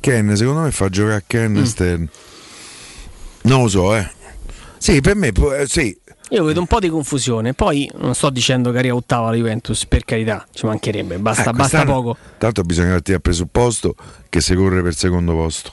Ken, 0.01 0.36
secondo 0.36 0.61
me 0.61 0.70
fa 0.70 0.89
giocare 0.89 1.14
a 1.16 1.22
Ken 1.26 1.53
Mm. 1.53 1.62
esterno. 1.62 2.09
Non 3.43 3.62
lo 3.62 3.68
so, 3.68 3.95
eh. 3.97 4.09
Sì, 4.78 5.01
per 5.01 5.16
me, 5.16 5.28
eh, 5.59 5.66
sì. 5.66 5.97
Io 6.30 6.44
vedo 6.44 6.60
un 6.60 6.66
po' 6.66 6.78
di 6.78 6.88
confusione. 6.90 7.54
Poi 7.54 7.90
non 7.96 8.14
sto 8.14 8.28
dicendo 8.30 8.70
che 8.70 8.78
arriva 8.78 8.94
ottava 8.94 9.30
la 9.30 9.36
Juventus, 9.36 9.86
per 9.86 10.04
carità, 10.04 10.46
ci 10.52 10.66
mancherebbe, 10.66 11.18
basta, 11.18 11.50
Eh, 11.50 11.52
basta 11.54 11.84
poco. 11.84 12.16
Tanto 12.36 12.62
bisogna 12.62 12.90
partire 12.90 13.16
al 13.16 13.22
presupposto 13.22 13.94
che 14.28 14.40
si 14.40 14.54
corre 14.54 14.82
per 14.82 14.94
secondo 14.94 15.32
posto. 15.32 15.72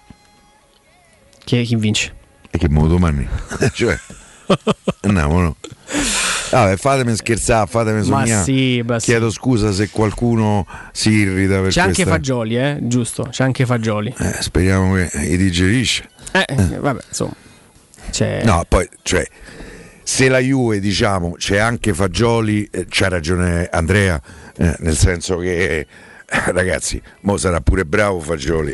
Chi, 1.44 1.64
chi 1.64 1.76
vince? 1.76 2.16
E 2.50 2.58
che 2.58 2.70
mo 2.70 2.88
domani. 2.88 3.28
cioè, 3.74 3.98
andiamo, 5.02 5.42
no? 5.42 5.56
Vabbè, 6.52 6.78
fatemi 6.78 7.16
scherzare, 7.16 7.68
fatemi 7.68 8.02
sognare. 8.04 8.44
sì, 8.44 8.82
beh, 8.82 9.00
sì. 9.00 9.08
Chiedo 9.08 9.30
scusa 9.30 9.74
se 9.74 9.90
qualcuno 9.90 10.66
si 10.94 11.10
irrita 11.10 11.60
per 11.60 11.72
C'è 11.72 11.82
anche 11.82 11.94
questa- 11.96 12.12
Fagioli, 12.12 12.56
eh? 12.58 12.78
Giusto, 12.82 13.24
c'è 13.30 13.44
anche 13.44 13.66
Fagioli. 13.66 14.14
Eh, 14.18 14.38
speriamo 14.42 14.94
che 14.96 15.10
li 15.16 15.38
digerisce. 15.38 16.10
Eh, 16.32 16.78
vabbè, 16.80 17.02
insomma. 17.10 17.34
C'è... 18.10 18.44
No, 18.46 18.64
poi, 18.70 18.88
cioè, 19.02 19.28
se 20.08 20.30
la 20.30 20.38
Juve, 20.38 20.80
diciamo, 20.80 21.32
c'è 21.32 21.58
anche 21.58 21.92
Fagioli, 21.92 22.68
eh, 22.72 22.86
c'ha 22.88 23.08
ragione 23.08 23.68
Andrea, 23.72 24.22
eh, 24.56 24.76
nel 24.80 24.96
senso 24.96 25.38
che, 25.38 25.80
eh, 25.80 25.88
ragazzi, 26.52 27.02
mo 27.22 27.38
sarà 27.38 27.60
pure 27.60 27.86
bravo 27.86 28.20
Fagioli. 28.20 28.72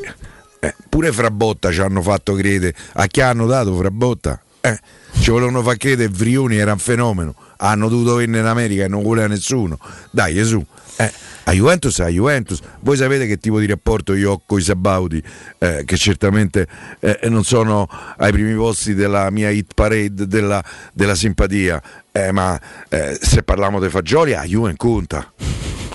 Eh, 0.59 0.75
pure 0.89 1.13
Frabotta 1.13 1.71
ci 1.71 1.79
hanno 1.79 2.01
fatto 2.01 2.33
credere. 2.33 2.75
A 2.95 3.07
chi 3.07 3.21
hanno 3.21 3.45
dato 3.45 3.73
Frabotta? 3.77 4.41
Eh, 4.59 4.77
ci 5.21 5.31
volevano 5.31 5.63
far 5.63 5.77
credere 5.77 6.09
Vrioni 6.09 6.57
era 6.57 6.73
un 6.73 6.79
fenomeno. 6.79 7.33
Hanno 7.57 7.87
dovuto 7.87 8.15
venire 8.15 8.39
in 8.39 8.45
America 8.45 8.83
e 8.83 8.87
non 8.89 9.01
voleva 9.01 9.27
nessuno. 9.27 9.79
Dai, 10.11 10.33
Gesù. 10.33 10.63
Eh, 10.97 11.11
a 11.43 11.53
Juventus 11.53 11.99
a 11.99 12.07
Juventus. 12.07 12.59
Voi 12.81 12.97
sapete 12.97 13.27
che 13.27 13.37
tipo 13.37 13.59
di 13.59 13.65
rapporto 13.65 14.13
io 14.13 14.31
ho 14.31 14.41
con 14.45 14.59
i 14.59 14.61
Sabaudi, 14.61 15.21
eh, 15.57 15.83
che 15.85 15.97
certamente 15.97 16.67
eh, 16.99 17.19
non 17.29 17.43
sono 17.43 17.87
ai 18.17 18.31
primi 18.31 18.53
posti 18.55 18.93
della 18.93 19.29
mia 19.31 19.49
hit 19.49 19.73
parade 19.73 20.27
della, 20.27 20.63
della 20.93 21.15
simpatia. 21.15 21.81
Eh, 22.11 22.31
ma 22.31 22.59
eh, 22.89 23.17
se 23.19 23.43
parliamo 23.43 23.79
di 23.79 23.89
Fagioli, 23.89 24.33
a 24.33 24.43
Juve 24.43 24.75
conta. 24.75 25.31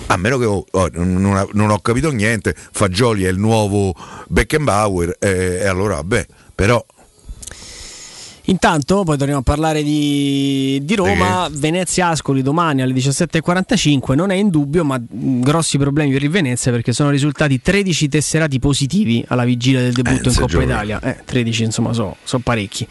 A 0.09 0.15
meno 0.15 0.37
che 0.37 0.45
oh, 0.45 0.65
oh, 0.71 0.89
non, 0.93 1.47
non 1.51 1.69
ho 1.69 1.79
capito 1.79 2.11
niente, 2.11 2.55
Fagioli 2.55 3.25
è 3.25 3.29
il 3.29 3.37
nuovo 3.37 3.93
Beckenbauer, 4.27 5.17
eh, 5.19 5.59
e 5.61 5.67
allora 5.67 5.95
vabbè, 5.95 6.25
però 6.55 6.83
Intanto 8.49 9.03
poi 9.03 9.17
torniamo 9.17 9.41
a 9.41 9.43
parlare 9.43 9.83
di, 9.83 10.79
di 10.81 10.95
Roma, 10.95 11.49
Venezia 11.51 12.07
Ascoli 12.07 12.41
domani 12.41 12.81
alle 12.81 12.93
17.45, 12.93 14.15
non 14.15 14.31
è 14.31 14.35
in 14.35 14.49
dubbio 14.49 14.85
ma 14.85 14.97
mh, 14.97 15.41
grossi 15.41 15.77
problemi 15.77 16.13
per 16.13 16.23
il 16.23 16.29
Venezia 16.29 16.71
perché 16.71 16.93
sono 16.93 17.09
risultati 17.09 17.61
13 17.61 18.07
tesserati 18.07 18.57
positivi 18.59 19.23
alla 19.27 19.43
vigilia 19.43 19.81
del 19.81 19.91
debutto 19.91 20.29
Eh, 20.29 20.31
in 20.31 20.35
Coppa 20.35 20.47
giovane. 20.47 20.71
Italia, 20.71 20.99
eh, 21.01 21.17
13 21.25 21.63
insomma 21.65 21.91
sono 21.91 22.15
parecchi 22.41 22.87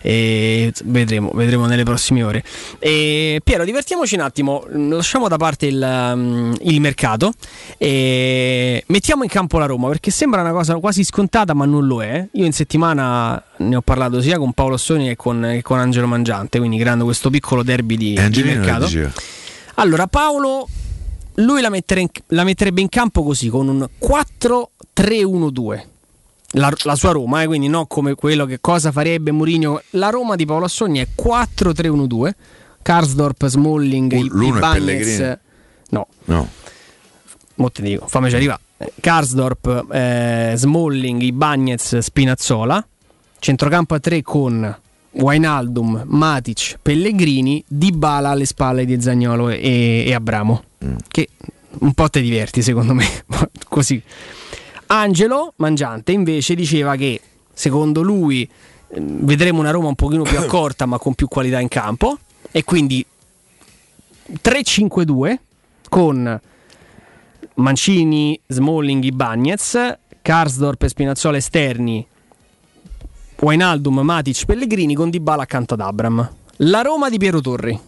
e 0.00 0.72
vedremo, 0.84 1.30
vedremo 1.34 1.66
nelle 1.66 1.82
prossime 1.84 2.22
ore. 2.22 2.44
E 2.78 3.40
Piero 3.42 3.64
divertiamoci 3.64 4.14
un 4.14 4.20
attimo, 4.20 4.64
lasciamo 4.70 5.28
da 5.28 5.36
parte 5.36 5.66
il, 5.66 6.10
um, 6.14 6.54
il 6.62 6.80
mercato 6.80 7.32
e 7.76 8.82
mettiamo 8.86 9.22
in 9.22 9.28
campo 9.28 9.58
la 9.58 9.66
Roma 9.66 9.88
perché 9.88 10.10
sembra 10.10 10.40
una 10.40 10.52
cosa 10.52 10.76
quasi 10.76 11.04
scontata 11.04 11.54
ma 11.54 11.64
non 11.64 11.86
lo 11.86 12.02
è. 12.02 12.26
Io 12.32 12.44
in 12.44 12.52
settimana 12.52 13.42
ne 13.58 13.76
ho 13.76 13.82
parlato 13.82 14.20
sia 14.20 14.38
con 14.38 14.52
Paolo 14.52 14.76
Soni 14.76 15.08
che 15.08 15.16
con, 15.16 15.46
che 15.52 15.62
con 15.62 15.78
Angelo 15.78 16.06
Mangiante, 16.06 16.58
quindi 16.58 16.78
creando 16.78 17.04
questo 17.04 17.30
piccolo 17.30 17.62
derby 17.62 17.96
di, 17.96 18.12
di 18.12 18.18
Angelino 18.18 18.52
che 18.52 18.58
mercato. 18.58 18.86
Allora, 19.74 20.06
Paolo, 20.08 20.68
lui 21.34 21.60
la, 21.60 21.70
in- 21.72 22.08
la 22.28 22.44
metterebbe 22.44 22.80
in 22.80 22.88
campo 22.88 23.22
così, 23.22 23.48
con 23.48 23.68
un 23.68 23.86
4-3-1-2. 24.00 25.82
La, 26.52 26.72
la 26.84 26.94
sua 26.94 27.12
Roma, 27.12 27.42
eh, 27.42 27.46
quindi 27.46 27.68
non 27.68 27.86
come 27.86 28.14
quello 28.14 28.46
che 28.46 28.58
cosa 28.60 28.90
farebbe 28.90 29.32
Mourinho. 29.32 29.82
La 29.90 30.08
Roma 30.08 30.34
di 30.34 30.46
Paolo 30.46 30.64
Assogni 30.64 30.98
è 31.00 31.08
4-3-1-2. 31.14 32.30
Karsdorp, 32.80 33.46
Smalling, 33.46 34.12
è 34.12 34.16
Ibanez-. 34.16 35.38
No, 35.90 36.06
no. 36.24 36.48
mo 37.56 37.70
te 37.70 37.82
dico, 37.82 38.06
fammici 38.06 38.36
arrivare. 38.36 38.60
Karsdorp, 38.98 39.86
eh, 39.92 40.54
Smalling, 40.56 41.20
Ibagnez, 41.20 41.98
Spinazzola. 41.98 42.86
Centrocampo 43.40 43.94
a 43.94 44.00
3 44.00 44.22
con 44.22 44.78
Wainaldum, 45.10 46.04
Matic, 46.06 46.78
Pellegrini, 46.80 47.62
Dybala 47.66 48.30
alle 48.30 48.46
spalle 48.46 48.84
di 48.84 49.00
Zagnolo 49.00 49.50
e, 49.50 50.04
e 50.06 50.14
Abramo. 50.14 50.62
Che 51.08 51.28
un 51.80 51.92
po' 51.92 52.08
te 52.08 52.20
diverti 52.20 52.62
secondo 52.62 52.94
me. 52.94 53.06
Così. 53.68 54.02
Angelo 54.88 55.52
Mangiante 55.56 56.12
invece 56.12 56.54
diceva 56.54 56.96
che 56.96 57.20
secondo 57.52 58.02
lui 58.02 58.48
ehm, 58.88 59.24
vedremo 59.24 59.60
una 59.60 59.70
Roma 59.70 59.88
un 59.88 59.94
pochino 59.94 60.22
più 60.22 60.38
accorta 60.38 60.86
ma 60.86 60.98
con 60.98 61.14
più 61.14 61.28
qualità 61.28 61.60
in 61.60 61.68
campo 61.68 62.18
e 62.50 62.64
quindi 62.64 63.04
3-5-2 64.30 65.36
con 65.88 66.40
Mancini, 67.54 68.38
Smalling, 68.46 69.02
Ibagnez, 69.02 69.98
Karsdorp 70.22 70.82
e 70.82 70.88
Spinazzola 70.88 71.36
esterni, 71.36 72.06
Wainaldum, 73.40 74.00
Matic, 74.00 74.44
Pellegrini 74.44 74.94
con 74.94 75.10
Dybala 75.10 75.42
accanto 75.42 75.74
ad 75.74 75.80
Abram. 75.80 76.36
La 76.58 76.82
Roma 76.82 77.08
di 77.08 77.18
Piero 77.18 77.40
Torri. 77.40 77.80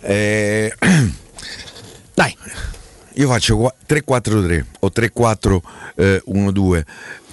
Eh, 0.00 0.72
Dai. 2.14 2.36
Io 3.14 3.28
faccio 3.28 3.56
qua- 3.58 3.74
3-4-3 3.86 4.64
o 4.80 4.90
3-4-1-2. 4.90 6.84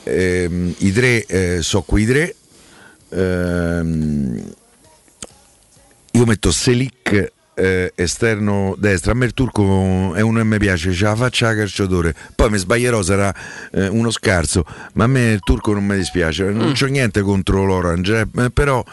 Ehm, 0.03 0.73
I 0.79 0.91
tre 0.91 1.25
eh, 1.25 1.59
so 1.61 1.81
quei 1.81 2.05
tre. 2.05 2.35
Ehm, 3.09 4.53
io 6.11 6.25
metto 6.25 6.51
Selic 6.51 7.31
eh, 7.53 7.91
esterno 7.95 8.75
destra. 8.77 9.11
A 9.11 9.15
me 9.15 9.25
il 9.25 9.33
turco 9.33 10.13
è 10.15 10.21
uno 10.21 10.39
che 10.39 10.45
mi 10.45 10.57
piace, 10.57 10.91
ce 10.93 11.03
la 11.05 11.15
faccia 11.15 11.47
da 11.47 11.55
calciatore. 11.55 12.15
Poi 12.35 12.49
mi 12.49 12.57
sbaglierò, 12.57 13.01
sarà 13.01 13.33
eh, 13.71 13.87
uno 13.87 14.09
scarso. 14.11 14.65
Ma 14.93 15.03
a 15.05 15.07
me 15.07 15.31
il 15.31 15.39
turco 15.41 15.73
non 15.73 15.85
mi 15.85 15.95
dispiace. 15.95 16.45
Non 16.45 16.69
Mm. 16.69 16.73
c'ho 16.73 16.85
niente 16.87 17.21
contro 17.21 17.63
l'Orange, 17.65 18.27
eh, 18.37 18.49
però. 18.49 18.83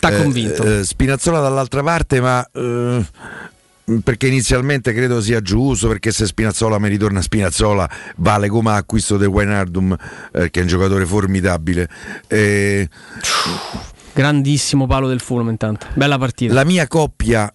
T'ha 0.00 0.10
eh, 0.10 0.22
convinto. 0.22 0.62
eh, 0.62 0.84
Spinazzola 0.84 1.40
dall'altra 1.40 1.82
parte, 1.82 2.20
ma 2.20 2.48
eh, 2.52 3.04
perché 4.02 4.26
inizialmente 4.26 4.92
credo 4.92 5.20
sia 5.20 5.40
giusto, 5.40 5.88
perché 5.88 6.10
se 6.10 6.26
Spinazzola 6.26 6.78
mi 6.78 6.88
ritorna 6.88 7.22
Spinazzola 7.22 7.88
vale 8.16 8.48
come 8.48 8.72
acquisto 8.72 9.16
del 9.16 9.28
Wijnaldum, 9.28 9.96
eh, 10.32 10.50
che 10.50 10.60
è 10.60 10.62
un 10.62 10.68
giocatore 10.68 11.06
formidabile. 11.06 11.88
Eh, 12.26 12.88
Grandissimo 14.12 14.86
palo 14.86 15.08
del 15.08 15.20
Fulham 15.20 15.48
intanto. 15.48 15.86
Bella 15.94 16.18
partita. 16.18 16.52
la 16.52 16.64
mia 16.64 16.86
coppia 16.86 17.52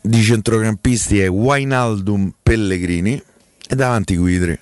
di 0.00 0.22
centrocampisti 0.22 1.20
è 1.20 1.28
Wijnaldum 1.28 2.34
Pellegrini 2.42 3.20
e 3.66 3.74
davanti 3.74 4.16
tre. 4.38 4.60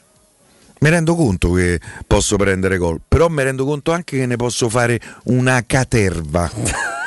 Mi 0.78 0.88
rendo 0.90 1.14
conto 1.14 1.52
che 1.52 1.80
posso 2.06 2.36
prendere 2.36 2.76
gol, 2.76 3.00
però 3.06 3.28
mi 3.28 3.42
rendo 3.42 3.64
conto 3.64 3.92
anche 3.92 4.16
che 4.16 4.26
ne 4.26 4.36
posso 4.36 4.68
fare 4.68 5.00
una 5.24 5.62
caterva. 5.64 6.50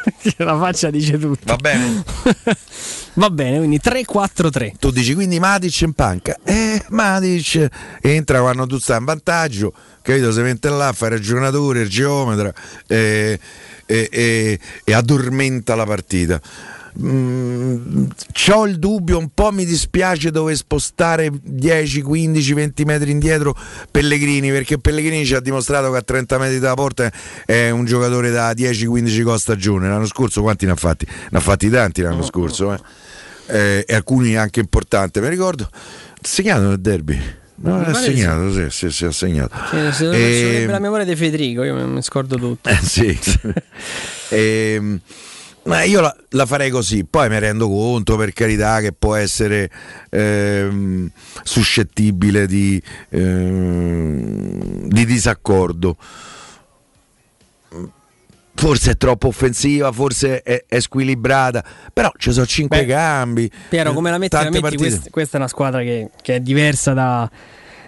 La 0.38 0.58
faccia 0.58 0.90
dice 0.90 1.18
tutto. 1.18 1.44
Va 1.44 1.56
bene? 1.56 2.04
Va 3.14 3.30
bene, 3.30 3.58
quindi 3.58 3.80
3-4-3. 3.82 4.72
Tu 4.78 4.90
dici 4.90 5.14
quindi 5.14 5.38
Matic 5.38 5.80
in 5.82 5.92
panca. 5.92 6.36
Eh, 6.44 6.82
Matic 6.88 7.68
entra 8.00 8.40
quando 8.40 8.66
tu 8.66 8.78
stai 8.78 8.98
in 8.98 9.04
vantaggio, 9.04 9.72
capito? 10.02 10.32
Si 10.32 10.40
mette 10.40 10.68
là, 10.68 10.92
fa 10.92 11.06
il 11.06 11.12
ragionatore, 11.12 11.82
il 11.82 11.88
geometra 11.88 12.52
eh, 12.86 13.38
e, 13.84 14.08
e- 14.10 14.58
e 14.84 14.92
addormenta 14.92 15.74
la 15.74 15.84
partita. 15.84 16.40
Mm, 16.98 18.06
c'ho 18.32 18.66
il 18.66 18.78
dubbio, 18.78 19.18
un 19.18 19.28
po' 19.32 19.52
mi 19.52 19.64
dispiace 19.64 20.30
dove 20.30 20.56
spostare 20.56 21.30
10, 21.40 22.02
15, 22.02 22.52
20 22.54 22.84
metri 22.84 23.10
indietro 23.12 23.56
Pellegrini, 23.90 24.50
perché 24.50 24.78
Pellegrini 24.78 25.24
ci 25.24 25.34
ha 25.34 25.40
dimostrato 25.40 25.90
che 25.90 25.98
a 25.98 26.02
30 26.02 26.38
metri 26.38 26.58
dalla 26.58 26.74
porta 26.74 27.10
è 27.46 27.70
un 27.70 27.84
giocatore 27.84 28.30
da 28.30 28.50
10-15 28.52 29.22
gol 29.22 29.38
stagione. 29.38 29.88
L'anno 29.88 30.06
scorso 30.06 30.42
quanti 30.42 30.66
ne 30.66 30.72
ha 30.72 30.76
fatti? 30.76 31.06
Ne 31.30 31.38
ha 31.38 31.40
fatti 31.40 31.70
tanti 31.70 32.02
l'anno 32.02 32.22
scorso, 32.22 32.72
eh. 32.72 32.78
Eh, 33.46 33.84
e 33.86 33.94
alcuni 33.94 34.36
anche 34.36 34.60
importanti. 34.60 35.20
Mi 35.20 35.28
ricordo, 35.28 35.68
segnato 36.20 36.68
nel 36.68 36.80
derby. 36.80 37.20
No, 37.62 37.74
Mi 37.76 37.80
ha 37.84 37.90
pare 37.90 38.08
di 38.12 38.16
segnato, 38.18 38.52
sì, 38.52 38.66
sì, 38.70 38.90
sì, 38.90 39.04
ha 39.04 39.10
segnato. 39.12 39.54
Eh, 39.72 39.92
se 39.92 40.62
E- 40.62 40.66
la 40.66 40.78
memoria 40.78 41.04
di 41.04 41.14
Federico, 41.14 41.62
io 41.62 41.74
mi, 41.86 42.02
scordo 42.02 42.36
tutto. 42.36 42.68
eh, 42.68 42.76
sì. 42.82 43.18
Ehm, 44.32 45.00
ma 45.64 45.82
io 45.82 46.00
la, 46.00 46.16
la 46.30 46.46
farei 46.46 46.70
così, 46.70 47.04
poi 47.04 47.28
mi 47.28 47.38
rendo 47.38 47.68
conto 47.68 48.16
per 48.16 48.32
carità 48.32 48.80
che 48.80 48.92
può 48.92 49.14
essere 49.14 49.70
ehm, 50.10 51.10
suscettibile 51.42 52.46
di, 52.46 52.82
ehm, 53.10 54.88
di 54.88 55.04
disaccordo. 55.04 55.96
Forse 58.52 58.90
è 58.90 58.96
troppo 58.96 59.28
offensiva, 59.28 59.90
forse 59.90 60.42
è, 60.42 60.64
è 60.68 60.80
squilibrata, 60.80 61.64
però 61.92 62.12
ci 62.18 62.30
sono 62.30 62.44
cinque 62.44 62.80
Beh, 62.80 62.92
cambi. 62.92 63.50
Piero, 63.70 63.94
come 63.94 64.10
la 64.10 64.18
metti? 64.18 64.36
La 64.36 64.50
metti? 64.50 64.76
Quest- 64.76 65.08
questa 65.08 65.36
è 65.36 65.40
una 65.40 65.48
squadra 65.48 65.80
che, 65.80 66.10
che 66.20 66.34
è 66.36 66.40
diversa 66.40 66.92
da- 66.92 67.30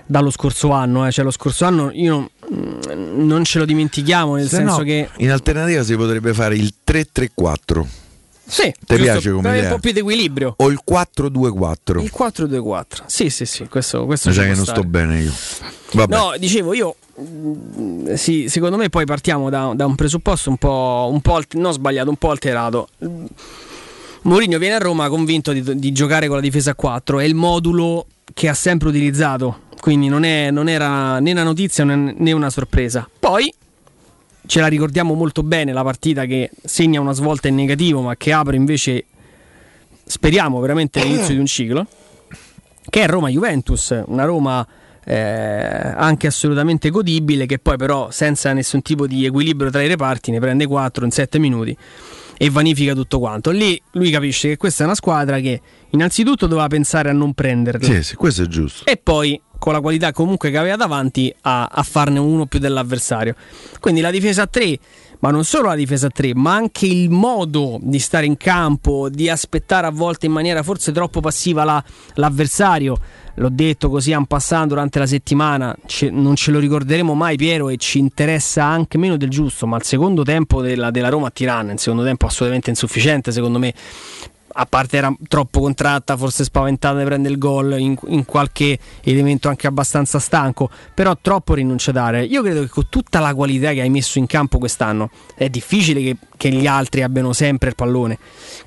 dallo 0.06 0.30
scorso 0.30 0.70
anno. 0.70 1.06
eh. 1.06 1.12
Cioè, 1.12 1.24
lo 1.24 1.30
scorso 1.30 1.66
anno 1.66 1.90
io 1.92 2.10
non, 2.10 2.30
non 2.54 3.44
ce 3.44 3.58
lo 3.58 3.64
dimentichiamo, 3.64 4.34
nel 4.36 4.48
Se 4.48 4.56
senso 4.56 4.78
no, 4.78 4.84
che. 4.84 5.08
in 5.18 5.30
alternativa 5.30 5.82
si 5.82 5.96
potrebbe 5.96 6.34
fare 6.34 6.54
il 6.56 6.72
3-3-4 6.86 7.84
Sì, 8.46 8.72
Ti 8.84 8.96
piace 8.96 9.30
come 9.30 9.50
idea? 9.56 9.62
un 9.68 9.74
po' 9.76 9.78
più 9.80 9.92
di 9.92 10.00
equilibrio. 10.00 10.54
o 10.58 10.68
il 10.70 10.80
4-2-4. 10.88 12.02
Il 12.02 12.12
4-2-4. 12.16 12.84
Sì, 13.06 13.30
sì, 13.30 13.46
sì, 13.46 13.66
questo, 13.68 14.04
questo 14.04 14.28
Mi 14.28 14.34
ci 14.34 14.40
sa 14.40 14.46
che 14.46 14.52
può 14.52 14.56
non 14.58 14.66
stare. 14.66 14.80
sto 14.80 14.88
bene 14.88 15.20
io. 15.20 15.32
Vabbè. 15.92 16.14
No, 16.16 16.32
dicevo 16.38 16.74
io. 16.74 16.96
mm, 17.20 18.12
Sì, 18.14 18.46
secondo 18.48 18.76
me 18.76 18.88
poi 18.90 19.04
partiamo 19.06 19.48
da, 19.48 19.72
da 19.74 19.86
un 19.86 19.94
presupposto 19.94 20.50
un 20.50 20.56
po', 20.58 21.08
un 21.12 21.20
po' 21.20 21.36
alt- 21.36 21.54
non 21.54 21.72
sbagliato, 21.72 22.10
un 22.10 22.16
po' 22.16 22.30
alterato. 22.30 22.88
Mm, 23.04 23.24
Mourinho 24.22 24.58
viene 24.58 24.74
a 24.74 24.78
Roma 24.78 25.08
convinto 25.08 25.52
di, 25.52 25.78
di 25.78 25.92
giocare 25.92 26.26
con 26.26 26.36
la 26.36 26.42
difesa 26.42 26.72
a 26.72 26.74
4, 26.74 27.18
è 27.20 27.24
il 27.24 27.34
modulo 27.34 28.06
che 28.34 28.48
ha 28.48 28.54
sempre 28.54 28.88
utilizzato, 28.88 29.62
quindi 29.82 30.06
non, 30.06 30.22
è- 30.22 30.52
non 30.52 30.68
era 30.68 31.18
né 31.18 31.32
una 31.32 31.42
notizia 31.42 31.84
né 31.84 32.30
una 32.30 32.50
sorpresa. 32.50 33.08
Poi 33.18 33.52
ce 34.46 34.60
la 34.60 34.68
ricordiamo 34.68 35.14
molto 35.14 35.42
bene 35.42 35.72
la 35.72 35.82
partita 35.82 36.24
che 36.24 36.50
segna 36.62 37.00
una 37.00 37.10
svolta 37.12 37.48
in 37.48 37.56
negativo, 37.56 38.00
ma 38.00 38.14
che 38.16 38.32
apre 38.32 38.54
invece, 38.54 39.06
speriamo 40.04 40.60
veramente 40.60 41.02
l'inizio 41.02 41.34
di 41.34 41.40
un 41.40 41.46
ciclo, 41.46 41.86
che 42.88 43.02
è 43.02 43.06
Roma-Juventus, 43.08 44.02
una 44.06 44.24
Roma 44.24 44.64
eh, 45.04 45.12
anche 45.16 46.28
assolutamente 46.28 46.90
godibile, 46.90 47.46
che 47.46 47.58
poi 47.58 47.76
però 47.76 48.10
senza 48.12 48.52
nessun 48.52 48.82
tipo 48.82 49.08
di 49.08 49.24
equilibrio 49.26 49.68
tra 49.70 49.82
i 49.82 49.88
reparti 49.88 50.30
ne 50.30 50.38
prende 50.38 50.64
4 50.66 51.04
in 51.04 51.10
7 51.10 51.38
minuti 51.40 51.76
e 52.36 52.50
vanifica 52.50 52.94
tutto 52.94 53.18
quanto. 53.18 53.50
Lì 53.50 53.80
lui 53.94 54.10
capisce 54.10 54.50
che 54.50 54.56
questa 54.56 54.84
è 54.84 54.86
una 54.86 54.94
squadra 54.94 55.40
che 55.40 55.60
innanzitutto 55.90 56.46
doveva 56.46 56.68
pensare 56.68 57.10
a 57.10 57.12
non 57.12 57.34
prenderla 57.34 57.84
Sì, 57.84 58.02
sì, 58.04 58.14
questo 58.14 58.42
è 58.42 58.46
giusto. 58.46 58.84
e 58.88 58.96
poi 58.96 59.40
con 59.62 59.72
la 59.74 59.80
qualità 59.80 60.10
comunque 60.10 60.50
che 60.50 60.58
aveva 60.58 60.74
davanti 60.74 61.32
a, 61.42 61.68
a 61.70 61.82
farne 61.84 62.18
uno 62.18 62.46
più 62.46 62.58
dell'avversario. 62.58 63.36
Quindi 63.78 64.00
la 64.00 64.10
difesa 64.10 64.42
a 64.42 64.46
3, 64.48 64.76
ma 65.20 65.30
non 65.30 65.44
solo 65.44 65.68
la 65.68 65.76
difesa 65.76 66.08
a 66.08 66.10
3, 66.10 66.34
ma 66.34 66.54
anche 66.54 66.86
il 66.86 67.10
modo 67.10 67.78
di 67.80 68.00
stare 68.00 68.26
in 68.26 68.36
campo, 68.36 69.08
di 69.08 69.28
aspettare 69.28 69.86
a 69.86 69.90
volte 69.90 70.26
in 70.26 70.32
maniera 70.32 70.64
forse 70.64 70.90
troppo 70.90 71.20
passiva 71.20 71.62
la- 71.62 71.84
l'avversario. 72.14 72.96
L'ho 73.36 73.48
detto 73.50 73.88
così 73.88 74.10
en 74.10 74.26
passant 74.26 74.66
durante 74.66 74.98
la 74.98 75.06
settimana, 75.06 75.74
ce- 75.86 76.10
non 76.10 76.34
ce 76.34 76.50
lo 76.50 76.58
ricorderemo 76.58 77.14
mai 77.14 77.36
Piero 77.36 77.68
e 77.68 77.76
ci 77.76 78.00
interessa 78.00 78.64
anche 78.64 78.98
meno 78.98 79.16
del 79.16 79.30
giusto, 79.30 79.68
ma 79.68 79.76
il 79.76 79.84
secondo 79.84 80.24
tempo 80.24 80.60
della, 80.60 80.90
della 80.90 81.08
Roma 81.08 81.28
a 81.28 81.30
Tirana, 81.30 81.70
il 81.70 81.78
secondo 81.78 82.02
tempo 82.02 82.26
assolutamente 82.26 82.68
insufficiente 82.70 83.30
secondo 83.30 83.60
me, 83.60 83.72
a 84.52 84.66
parte 84.66 84.96
era 84.96 85.14
troppo 85.28 85.60
contratta, 85.60 86.16
forse 86.16 86.44
spaventata 86.44 86.98
di 86.98 87.04
prendere 87.04 87.32
il 87.32 87.38
gol, 87.38 87.78
in, 87.78 87.96
in 88.08 88.24
qualche 88.24 88.78
elemento 89.02 89.48
anche 89.48 89.66
abbastanza 89.66 90.18
stanco, 90.18 90.70
però 90.94 91.16
troppo 91.20 91.54
rinunciatare. 91.54 92.24
Io 92.24 92.42
credo 92.42 92.60
che 92.62 92.68
con 92.68 92.86
tutta 92.88 93.20
la 93.20 93.34
qualità 93.34 93.72
che 93.72 93.80
hai 93.80 93.90
messo 93.90 94.18
in 94.18 94.26
campo 94.26 94.58
quest'anno 94.58 95.10
è 95.34 95.48
difficile 95.48 96.02
che, 96.02 96.16
che 96.36 96.50
gli 96.50 96.66
altri 96.66 97.02
abbiano 97.02 97.32
sempre 97.32 97.70
il 97.70 97.74
pallone. 97.74 98.18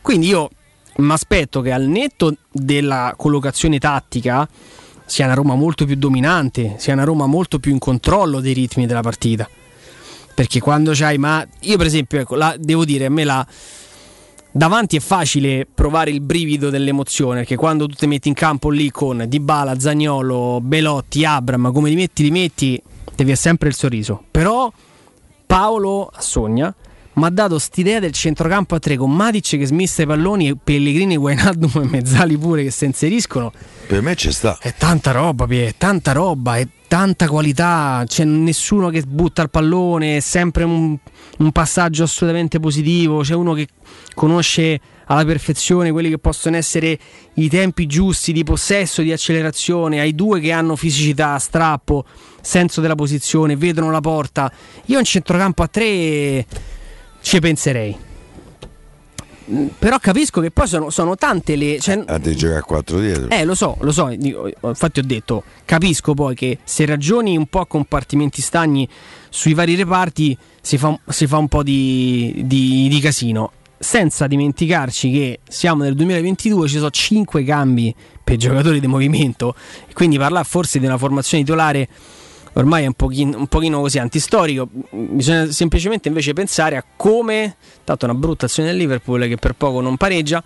Quindi 0.01 0.27
io 0.27 0.49
mi 0.97 1.11
aspetto 1.11 1.61
che 1.61 1.71
al 1.71 1.83
netto 1.83 2.35
della 2.51 3.13
collocazione 3.17 3.79
tattica 3.79 4.47
sia 5.05 5.25
una 5.25 5.35
Roma 5.35 5.55
molto 5.55 5.85
più 5.85 5.95
dominante, 5.95 6.75
sia 6.77 6.93
una 6.93 7.03
Roma 7.03 7.27
molto 7.27 7.59
più 7.59 7.71
in 7.71 7.79
controllo 7.79 8.39
dei 8.39 8.53
ritmi 8.53 8.85
della 8.85 9.01
partita. 9.01 9.47
Perché 10.33 10.59
quando 10.59 10.91
c'hai, 10.93 11.17
ma 11.17 11.45
io 11.61 11.77
per 11.77 11.85
esempio, 11.85 12.19
ecco, 12.19 12.35
la- 12.35 12.55
devo 12.57 12.83
dire, 12.83 13.05
a 13.05 13.09
me 13.09 13.23
la, 13.23 13.45
davanti 14.55 14.95
è 14.95 15.01
facile 15.01 15.67
provare 15.71 16.11
il 16.11 16.21
brivido 16.21 16.69
dell'emozione 16.69 17.39
perché 17.39 17.57
quando 17.57 17.87
tu 17.87 17.95
ti 17.95 18.07
metti 18.07 18.29
in 18.29 18.33
campo 18.33 18.69
lì 18.69 18.89
con 18.89 19.25
Dybala, 19.27 19.77
Zagnolo, 19.77 20.61
Belotti, 20.61 21.25
Abram, 21.25 21.73
come 21.73 21.89
li 21.89 21.95
metti 21.95 22.23
li 22.23 22.31
metti, 22.31 22.81
devi 23.15 23.35
sempre 23.35 23.67
il 23.67 23.75
sorriso. 23.75 24.23
Però 24.31 24.71
Paolo 25.45 26.09
Sogna 26.17 26.73
mi 27.15 27.25
ha 27.25 27.29
dato 27.29 27.59
st'idea 27.59 27.99
del 27.99 28.11
centrocampo 28.11 28.75
a 28.75 28.79
tre 28.79 28.97
con 28.97 29.11
Matic 29.11 29.57
che 29.57 29.65
smissa 29.65 30.01
i 30.01 30.05
palloni 30.05 30.49
e 30.49 30.57
Pellegrini, 30.61 31.15
Guainaldum 31.15 31.83
e 31.83 31.87
Mezzali 31.87 32.37
pure 32.37 32.63
che 32.63 32.71
si 32.71 32.85
inseriscono. 32.85 33.53
Per 33.87 34.01
me 34.01 34.15
ci 34.15 34.31
sta. 34.31 34.57
È 34.59 34.73
tanta 34.77 35.11
roba, 35.11 35.45
Pie, 35.45 35.67
è 35.67 35.75
tanta 35.77 36.11
roba, 36.11 36.57
è 36.57 36.67
tanta 36.87 37.27
qualità. 37.27 38.03
C'è 38.05 38.25
nessuno 38.25 38.89
che 38.89 39.01
butta 39.01 39.41
il 39.41 39.49
pallone, 39.49 40.17
è 40.17 40.19
sempre 40.19 40.65
un, 40.65 40.97
un 41.37 41.51
passaggio 41.51 42.03
assolutamente 42.03 42.59
positivo. 42.59 43.21
C'è 43.21 43.33
uno 43.33 43.53
che 43.53 43.67
conosce 44.13 44.79
alla 45.05 45.23
perfezione 45.23 45.91
quelli 45.91 46.09
che 46.09 46.17
possono 46.17 46.57
essere 46.57 46.97
i 47.35 47.47
tempi 47.47 47.85
giusti 47.85 48.33
di 48.33 48.43
possesso, 48.43 49.01
di 49.01 49.13
accelerazione. 49.13 50.01
Hai 50.01 50.13
due 50.13 50.41
che 50.41 50.51
hanno 50.51 50.75
fisicità, 50.75 51.39
strappo, 51.39 52.03
senso 52.41 52.81
della 52.81 52.95
posizione, 52.95 53.55
vedono 53.55 53.89
la 53.89 54.01
porta. 54.01 54.51
Io 54.85 54.99
in 54.99 55.05
centrocampo 55.05 55.63
a 55.63 55.67
tre 55.67 56.45
ci 57.25 57.39
penserei. 57.39 57.97
Però 59.77 59.99
capisco 59.99 60.41
che 60.41 60.49
poi 60.49 60.67
sono, 60.67 60.89
sono 60.89 61.15
tante 61.15 61.55
le. 61.55 61.79
cioè- 61.79 62.03
Ah, 62.07 62.17
devi 62.17 62.35
giocare 62.35 62.59
a 62.59 62.63
4 62.63 62.99
dietro. 62.99 63.29
eh, 63.29 63.43
lo 63.45 63.53
so, 63.53 63.77
lo 63.81 63.91
so, 63.91 64.09
infatti 64.09 64.99
ho 64.99 65.03
detto, 65.03 65.43
capisco 65.65 66.13
poi 66.15 66.33
che 66.35 66.59
se 66.63 66.85
ragioni 66.85 67.37
un 67.37 67.45
po' 67.47 67.59
a 67.59 67.67
compartimenti 67.67 68.41
stagni 68.41 68.87
sui 69.29 69.53
vari 69.53 69.75
reparti 69.75 70.35
si 70.61 70.77
fa, 70.79 70.99
si 71.07 71.27
fa 71.27 71.37
un 71.37 71.47
po' 71.47 71.61
di, 71.61 72.41
di- 72.45 72.87
di 72.89 72.99
casino, 72.99 73.51
senza 73.77 74.25
dimenticarci 74.25 75.11
che 75.11 75.39
siamo 75.47 75.83
nel 75.83 75.93
2022, 75.95 76.67
ci 76.67 76.77
sono 76.77 76.89
5 76.89 77.43
cambi 77.43 77.93
per 78.23 78.37
giocatori 78.37 78.79
di 78.79 78.87
movimento, 78.87 79.55
quindi 79.93 80.17
parlare 80.17 80.45
forse 80.45 80.79
di 80.79 80.85
una 80.87 80.97
formazione 80.97 81.43
titolare 81.43 81.87
ormai 82.55 82.83
è 82.83 82.87
un 82.87 82.93
pochino, 82.93 83.37
un 83.37 83.47
pochino 83.47 83.79
così 83.79 83.99
antistorico, 83.99 84.67
bisogna 84.91 85.49
semplicemente 85.51 86.07
invece 86.09 86.33
pensare 86.33 86.75
a 86.75 86.83
come, 86.95 87.55
tanto 87.83 88.05
una 88.05 88.13
brutta 88.15 88.47
azione 88.47 88.69
del 88.69 88.77
Liverpool 88.77 89.27
che 89.27 89.37
per 89.37 89.53
poco 89.53 89.79
non 89.81 89.95
pareggia, 89.97 90.43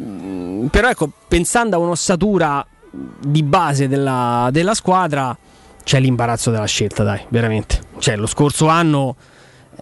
Mm, 0.00 0.66
però 0.68 0.88
ecco, 0.88 1.10
pensando 1.28 1.76
a 1.76 1.78
un'ossatura 1.78 2.66
di 2.90 3.42
base 3.42 3.88
della, 3.88 4.48
della 4.50 4.72
squadra, 4.72 5.36
c'è 5.84 6.00
l'imbarazzo 6.00 6.50
della 6.50 6.64
scelta, 6.64 7.02
dai, 7.02 7.20
veramente. 7.28 7.80
Cioè, 7.98 8.16
lo 8.16 8.26
scorso 8.26 8.68
anno 8.68 9.16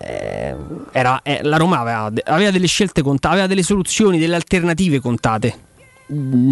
eh, 0.01 0.55
era- 0.91 1.21
eh, 1.23 1.41
la 1.43 1.57
Roma 1.57 1.79
aveva, 1.79 2.11
aveva 2.25 2.51
delle 2.51 2.67
scelte 2.67 3.03
contate, 3.03 3.35
aveva 3.35 3.47
delle 3.49 3.63
soluzioni, 3.63 4.19
delle 4.19 4.35
alternative 4.35 4.99
contate. 5.01 5.55
Mm, 6.13 6.51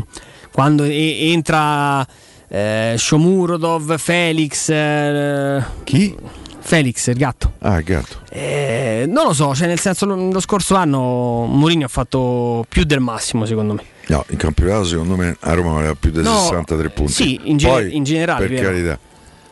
Quando 0.53 0.85
e- 0.85 1.31
entra 1.33 2.07
eh, 2.49 2.94
Shomurodov, 2.96 3.96
Felix. 3.99 4.68
eh, 4.70 5.62
Chi? 5.84 6.14
Felix, 6.61 7.07
il 7.07 7.16
gatto. 7.16 7.53
Ah, 7.61 7.78
il 7.78 7.84
gatto. 7.84 8.16
Eh, 8.30 9.05
non 9.09 9.26
lo 9.28 9.32
so, 9.32 9.55
cioè 9.55 9.66
nel 9.66 9.78
senso 9.80 10.05
lo, 10.05 10.30
lo 10.30 10.40
scorso 10.40 10.74
anno 10.74 11.46
Mourinho 11.46 11.86
ha 11.86 11.88
fatto 11.88 12.66
più 12.68 12.84
del 12.84 13.01
massimo 13.01 13.46
secondo 13.46 13.72
me. 13.74 13.82
No, 14.09 14.24
in 14.28 14.36
campionato 14.36 14.84
secondo 14.84 15.16
me 15.16 15.34
a 15.40 15.55
Roma 15.55 15.78
aveva 15.78 15.94
più 15.94 16.11
di 16.11 16.20
No, 16.22 16.40
63 16.40 16.90
punti. 16.90 17.12
sì, 17.12 17.40
in, 17.44 17.57
ge- 17.57 17.68
Poi, 17.68 17.96
in 17.96 18.05
generale. 18.05 18.46
Per 18.46 18.57
vero. 18.57 18.68
carità. 18.70 18.99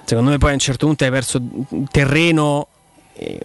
Secondo 0.05 0.30
me 0.30 0.38
poi 0.38 0.51
a 0.51 0.53
un 0.55 0.59
certo 0.59 0.86
punto 0.86 1.05
hai 1.05 1.11
perso 1.11 1.40
terreno, 1.90 2.66
eh, 3.14 3.40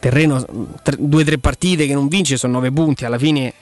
terreno 0.00 0.44
tre- 0.82 0.96
due 0.98 1.22
o 1.22 1.24
tre 1.24 1.38
partite 1.38 1.86
che 1.86 1.94
non 1.94 2.08
vinci 2.08 2.36
sono 2.36 2.52
nove 2.54 2.70
punti, 2.70 3.04
alla 3.06 3.18
fine 3.18 3.52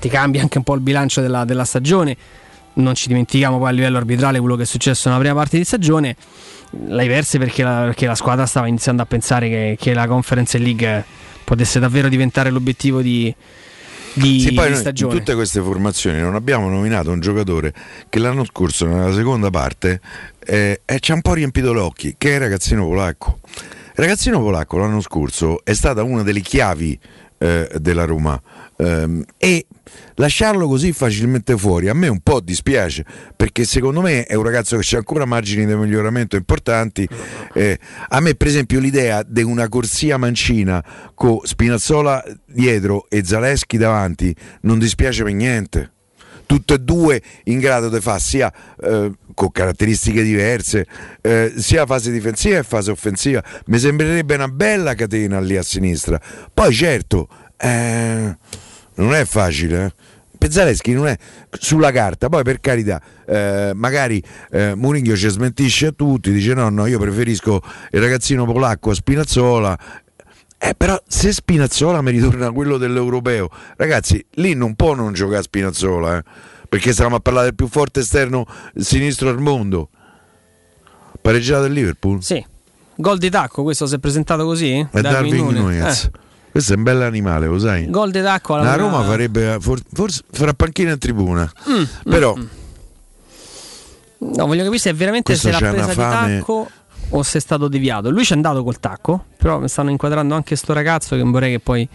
ti 0.00 0.08
cambia 0.08 0.42
anche 0.42 0.58
un 0.58 0.64
po' 0.64 0.74
il 0.74 0.80
bilancio 0.80 1.20
della, 1.20 1.44
della 1.44 1.64
stagione. 1.64 2.16
Non 2.74 2.94
ci 2.94 3.08
dimentichiamo 3.08 3.58
poi 3.58 3.68
a 3.68 3.72
livello 3.72 3.96
arbitrale 3.96 4.38
quello 4.40 4.56
che 4.56 4.62
è 4.62 4.66
successo 4.66 5.08
nella 5.08 5.20
prima 5.20 5.34
parte 5.34 5.58
di 5.58 5.64
stagione. 5.64 6.16
L'hai 6.86 7.06
perse 7.06 7.38
perché 7.38 7.62
la, 7.62 7.82
perché 7.84 8.06
la 8.06 8.14
squadra 8.14 8.46
stava 8.46 8.66
iniziando 8.66 9.02
a 9.02 9.06
pensare 9.06 9.48
che, 9.48 9.76
che 9.78 9.94
la 9.94 10.06
Conference 10.06 10.58
League 10.58 11.04
potesse 11.44 11.78
davvero 11.78 12.08
diventare 12.08 12.50
l'obiettivo 12.50 13.00
di, 13.00 13.32
di, 14.14 14.40
Sì, 14.40 14.46
poi 14.46 14.52
di 14.52 14.54
noi 14.56 14.68
in 14.70 14.76
stagione. 14.76 15.14
tutte 15.16 15.34
queste 15.34 15.60
formazioni 15.60 16.18
non 16.20 16.34
abbiamo 16.34 16.68
nominato 16.68 17.10
un 17.10 17.20
giocatore 17.20 17.72
che 18.08 18.18
l'anno 18.18 18.44
scorso 18.44 18.86
nella 18.86 19.12
seconda 19.12 19.50
parte 19.50 20.00
eh, 20.44 20.80
eh, 20.84 21.00
ci 21.00 21.12
ha 21.12 21.14
un 21.14 21.20
po' 21.20 21.34
riempito 21.34 21.72
gli 21.72 21.78
occhi, 21.78 22.14
che 22.18 22.30
è 22.30 22.34
il 22.34 22.40
ragazzino 22.40 22.84
polacco. 22.86 23.38
Il 23.96 24.02
ragazzino 24.02 24.40
polacco 24.40 24.78
l'anno 24.78 25.00
scorso 25.00 25.64
è 25.64 25.72
stata 25.72 26.02
una 26.02 26.24
delle 26.24 26.40
chiavi 26.40 26.98
eh, 27.38 27.68
della 27.80 28.04
Roma. 28.04 28.40
Ehm, 28.76 29.24
e 29.36 29.66
lasciarlo 30.14 30.66
così 30.66 30.92
facilmente 30.92 31.56
fuori 31.56 31.88
a 31.88 31.94
me 31.94 32.08
un 32.08 32.20
po' 32.20 32.40
dispiace 32.40 33.04
perché 33.36 33.64
secondo 33.64 34.00
me 34.00 34.24
è 34.24 34.34
un 34.34 34.42
ragazzo 34.42 34.76
che 34.76 34.94
ha 34.94 34.98
ancora 34.98 35.24
margini 35.24 35.66
di 35.66 35.74
miglioramento 35.74 36.36
importanti. 36.36 37.08
Eh, 37.52 37.78
a 38.08 38.20
me 38.20 38.34
per 38.34 38.48
esempio 38.48 38.80
l'idea 38.80 39.22
di 39.22 39.42
una 39.42 39.68
corsia 39.68 40.16
mancina 40.16 40.84
con 41.14 41.38
Spinazzola 41.42 42.24
dietro 42.46 43.06
e 43.08 43.24
Zaleschi 43.24 43.76
davanti 43.76 44.34
non 44.62 44.78
dispiace 44.78 45.22
per 45.22 45.32
niente 45.32 45.93
tutte 46.46 46.74
e 46.74 46.78
due 46.78 47.22
in 47.44 47.58
grado 47.58 47.88
di 47.88 48.00
fare 48.00 48.20
sia 48.20 48.52
eh, 48.82 49.12
con 49.34 49.50
caratteristiche 49.50 50.22
diverse 50.22 50.86
eh, 51.20 51.52
sia 51.56 51.86
fase 51.86 52.10
difensiva 52.10 52.58
e 52.58 52.62
fase 52.62 52.90
offensiva 52.90 53.42
mi 53.66 53.78
sembrerebbe 53.78 54.34
una 54.34 54.48
bella 54.48 54.94
catena 54.94 55.40
lì 55.40 55.56
a 55.56 55.62
sinistra 55.62 56.20
poi 56.52 56.72
certo 56.72 57.28
eh, 57.56 58.36
non 58.94 59.14
è 59.14 59.24
facile 59.24 59.84
eh. 59.84 60.12
Pezzaleschi 60.44 60.92
non 60.92 61.06
è 61.06 61.16
sulla 61.58 61.90
carta, 61.90 62.28
poi 62.28 62.42
per 62.42 62.60
carità, 62.60 63.00
eh, 63.26 63.72
magari 63.74 64.22
eh, 64.50 64.74
Mourinho 64.74 65.16
ci 65.16 65.28
smentisce 65.28 65.86
a 65.86 65.92
tutti, 65.92 66.30
dice 66.30 66.52
no, 66.52 66.68
no, 66.68 66.84
io 66.84 66.98
preferisco 66.98 67.62
il 67.92 68.00
ragazzino 68.00 68.44
polacco 68.44 68.90
a 68.90 68.94
Spinazzola. 68.94 69.78
Eh, 70.66 70.74
però 70.74 70.98
se 71.06 71.30
Spinazzola 71.30 72.00
mi 72.00 72.10
ritorna 72.10 72.50
quello 72.50 72.78
dell'europeo, 72.78 73.50
ragazzi, 73.76 74.24
lì 74.36 74.54
non 74.54 74.74
può 74.74 74.94
non 74.94 75.12
giocare 75.12 75.42
Spinazzola, 75.42 76.16
eh, 76.16 76.22
perché 76.66 76.92
stiamo 76.92 77.16
a 77.16 77.20
parlare 77.20 77.48
del 77.48 77.54
più 77.54 77.68
forte 77.68 78.00
esterno 78.00 78.46
sinistro 78.74 79.28
al 79.28 79.40
mondo. 79.40 79.90
Pareggiato 81.20 81.64
del 81.64 81.72
Liverpool? 81.72 82.22
Sì. 82.22 82.42
Gol 82.94 83.18
di 83.18 83.28
tacco, 83.28 83.62
questo 83.62 83.86
si 83.86 83.96
è 83.96 83.98
presentato 83.98 84.46
così? 84.46 84.86
È 84.90 85.00
Darwin 85.02 85.34
Núñez. 85.34 85.52
Nunez. 85.52 86.04
Eh. 86.04 86.10
Questo 86.50 86.72
è 86.72 86.76
un 86.76 86.82
bel 86.82 87.02
animale, 87.02 87.46
lo 87.46 87.58
sai? 87.58 87.90
Gol 87.90 88.10
di 88.10 88.22
tacco 88.22 88.54
alla 88.54 88.64
La 88.64 88.76
Roma 88.76 89.02
farebbe 89.02 89.58
for- 89.60 89.82
forse 89.92 90.22
farà 90.30 90.54
panchina 90.54 90.92
in 90.92 90.98
tribuna. 90.98 91.52
Però 92.04 92.34
No, 94.18 94.46
voglio 94.46 94.62
capire 94.62 94.78
se 94.78 94.90
è 94.90 94.94
veramente 94.94 95.36
se 95.36 95.50
l'ha 95.50 95.58
presa 95.58 95.88
di 95.88 95.94
tacco 95.94 96.70
o 97.10 97.22
se 97.22 97.38
è 97.38 97.40
stato 97.40 97.68
deviato. 97.68 98.10
Lui 98.10 98.24
ci 98.24 98.32
è 98.32 98.36
andato 98.36 98.62
col 98.64 98.80
tacco, 98.80 99.24
però 99.36 99.58
mi 99.60 99.68
stanno 99.68 99.90
inquadrando 99.90 100.34
anche 100.34 100.56
sto 100.56 100.72
ragazzo 100.72 101.16
che 101.16 101.22
vorrei 101.22 101.52
che 101.52 101.60
poi 101.60 101.88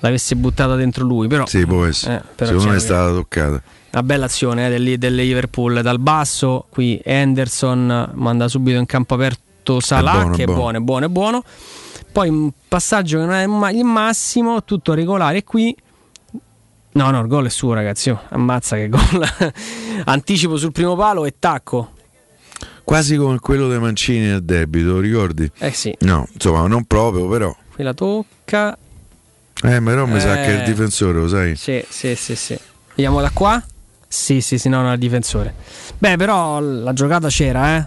l'avesse 0.00 0.36
buttata 0.36 0.74
dentro 0.76 1.04
lui. 1.04 1.26
Però, 1.28 1.46
Sì, 1.46 1.64
può 1.66 1.84
essere. 1.84 2.22
eh, 2.36 2.46
Secondo 2.46 2.70
me 2.70 2.76
è 2.76 2.80
stata 2.80 3.10
toccata. 3.12 3.62
una 3.92 4.02
bella 4.02 4.24
azione 4.26 4.66
eh, 4.66 4.70
del, 4.78 4.98
del 4.98 5.14
Liverpool 5.14 5.80
dal 5.82 5.98
basso. 5.98 6.66
Qui 6.70 7.00
Henderson 7.04 8.10
manda 8.14 8.48
subito 8.48 8.78
in 8.78 8.86
campo 8.86 9.14
aperto 9.14 9.80
Salah, 9.80 10.12
buono, 10.20 10.34
che 10.36 10.42
è 10.42 10.46
è 10.46 10.46
buono. 10.46 10.80
buono, 10.80 11.06
è 11.06 11.08
buono, 11.08 11.38
è. 11.42 11.42
Poi 12.10 12.28
un 12.30 12.50
passaggio 12.68 13.18
che 13.18 13.24
non 13.24 13.34
è 13.34 13.72
il 13.72 13.84
massimo, 13.84 14.64
tutto 14.64 14.94
regolare. 14.94 15.44
Qui 15.44 15.76
No, 16.90 17.10
no, 17.10 17.20
il 17.20 17.28
gol 17.28 17.46
è 17.46 17.50
suo, 17.50 17.74
ragazzi. 17.74 18.12
ammazza 18.30 18.74
che 18.76 18.88
gol. 18.88 19.00
Anticipo 20.06 20.56
sul 20.56 20.72
primo 20.72 20.96
palo 20.96 21.26
e 21.26 21.34
tacco. 21.38 21.92
Quasi 22.88 23.16
come 23.16 23.38
quello 23.38 23.68
dei 23.68 23.78
Mancini 23.78 24.30
a 24.30 24.40
debito, 24.40 24.98
ricordi? 24.98 25.50
Eh 25.58 25.72
sì, 25.72 25.94
No, 26.00 26.26
insomma, 26.32 26.66
non 26.66 26.84
proprio, 26.86 27.28
però. 27.28 27.54
qui 27.74 27.84
la 27.84 27.92
tocca. 27.92 28.72
Eh, 29.62 29.82
però 29.82 30.06
mi 30.06 30.18
sa 30.18 30.36
che 30.36 30.44
è 30.46 30.52
il 30.54 30.60
Eh. 30.60 30.64
difensore, 30.64 31.18
lo 31.18 31.28
sai? 31.28 31.54
Sì, 31.54 31.84
sì, 31.86 32.14
sì, 32.14 32.34
sì. 32.34 32.58
Vediamo 32.94 33.20
da 33.20 33.28
qua? 33.30 33.62
Sì, 34.08 34.40
sì, 34.40 34.56
sì, 34.56 34.70
no, 34.70 34.80
no, 34.80 34.90
il 34.90 34.98
difensore. 34.98 35.52
Beh, 35.98 36.16
però 36.16 36.60
la 36.60 36.94
giocata 36.94 37.28
c'era, 37.28 37.76
eh. 37.76 37.86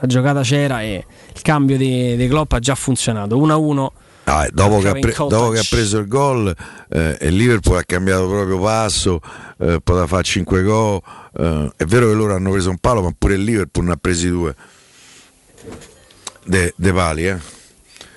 La 0.00 0.06
giocata 0.08 0.40
c'era 0.40 0.82
e 0.82 1.06
il 1.32 1.42
cambio 1.42 1.76
di, 1.76 2.16
di 2.16 2.26
Klopp 2.26 2.50
ha 2.54 2.58
già 2.58 2.74
funzionato. 2.74 3.36
1-1. 3.38 3.86
Ah, 4.24 4.48
dopo, 4.52 4.80
che 4.80 4.90
pre- 4.98 5.14
dopo 5.16 5.50
che 5.50 5.60
ha 5.60 5.66
preso 5.70 5.98
il 5.98 6.08
gol 6.08 6.52
eh, 6.90 7.16
il 7.22 7.34
Liverpool 7.36 7.76
ha 7.78 7.82
cambiato 7.84 8.26
proprio 8.28 8.58
passo, 8.58 9.20
eh, 9.60 9.78
poteva 9.82 10.08
fare 10.08 10.24
5 10.24 10.62
gol. 10.64 11.00
Eh, 11.36 11.72
è 11.76 11.84
vero 11.84 12.08
che 12.08 12.14
loro 12.14 12.34
hanno 12.34 12.50
preso 12.50 12.70
un 12.70 12.78
palo, 12.78 13.02
ma 13.02 13.12
pure 13.16 13.34
il 13.34 13.42
Liverpool 13.44 13.86
ne 13.86 13.92
ha 13.92 13.96
presi 13.96 14.28
due. 14.28 14.54
De, 16.44 16.72
de 16.76 16.92
pali, 16.92 17.26
eh. 17.28 17.38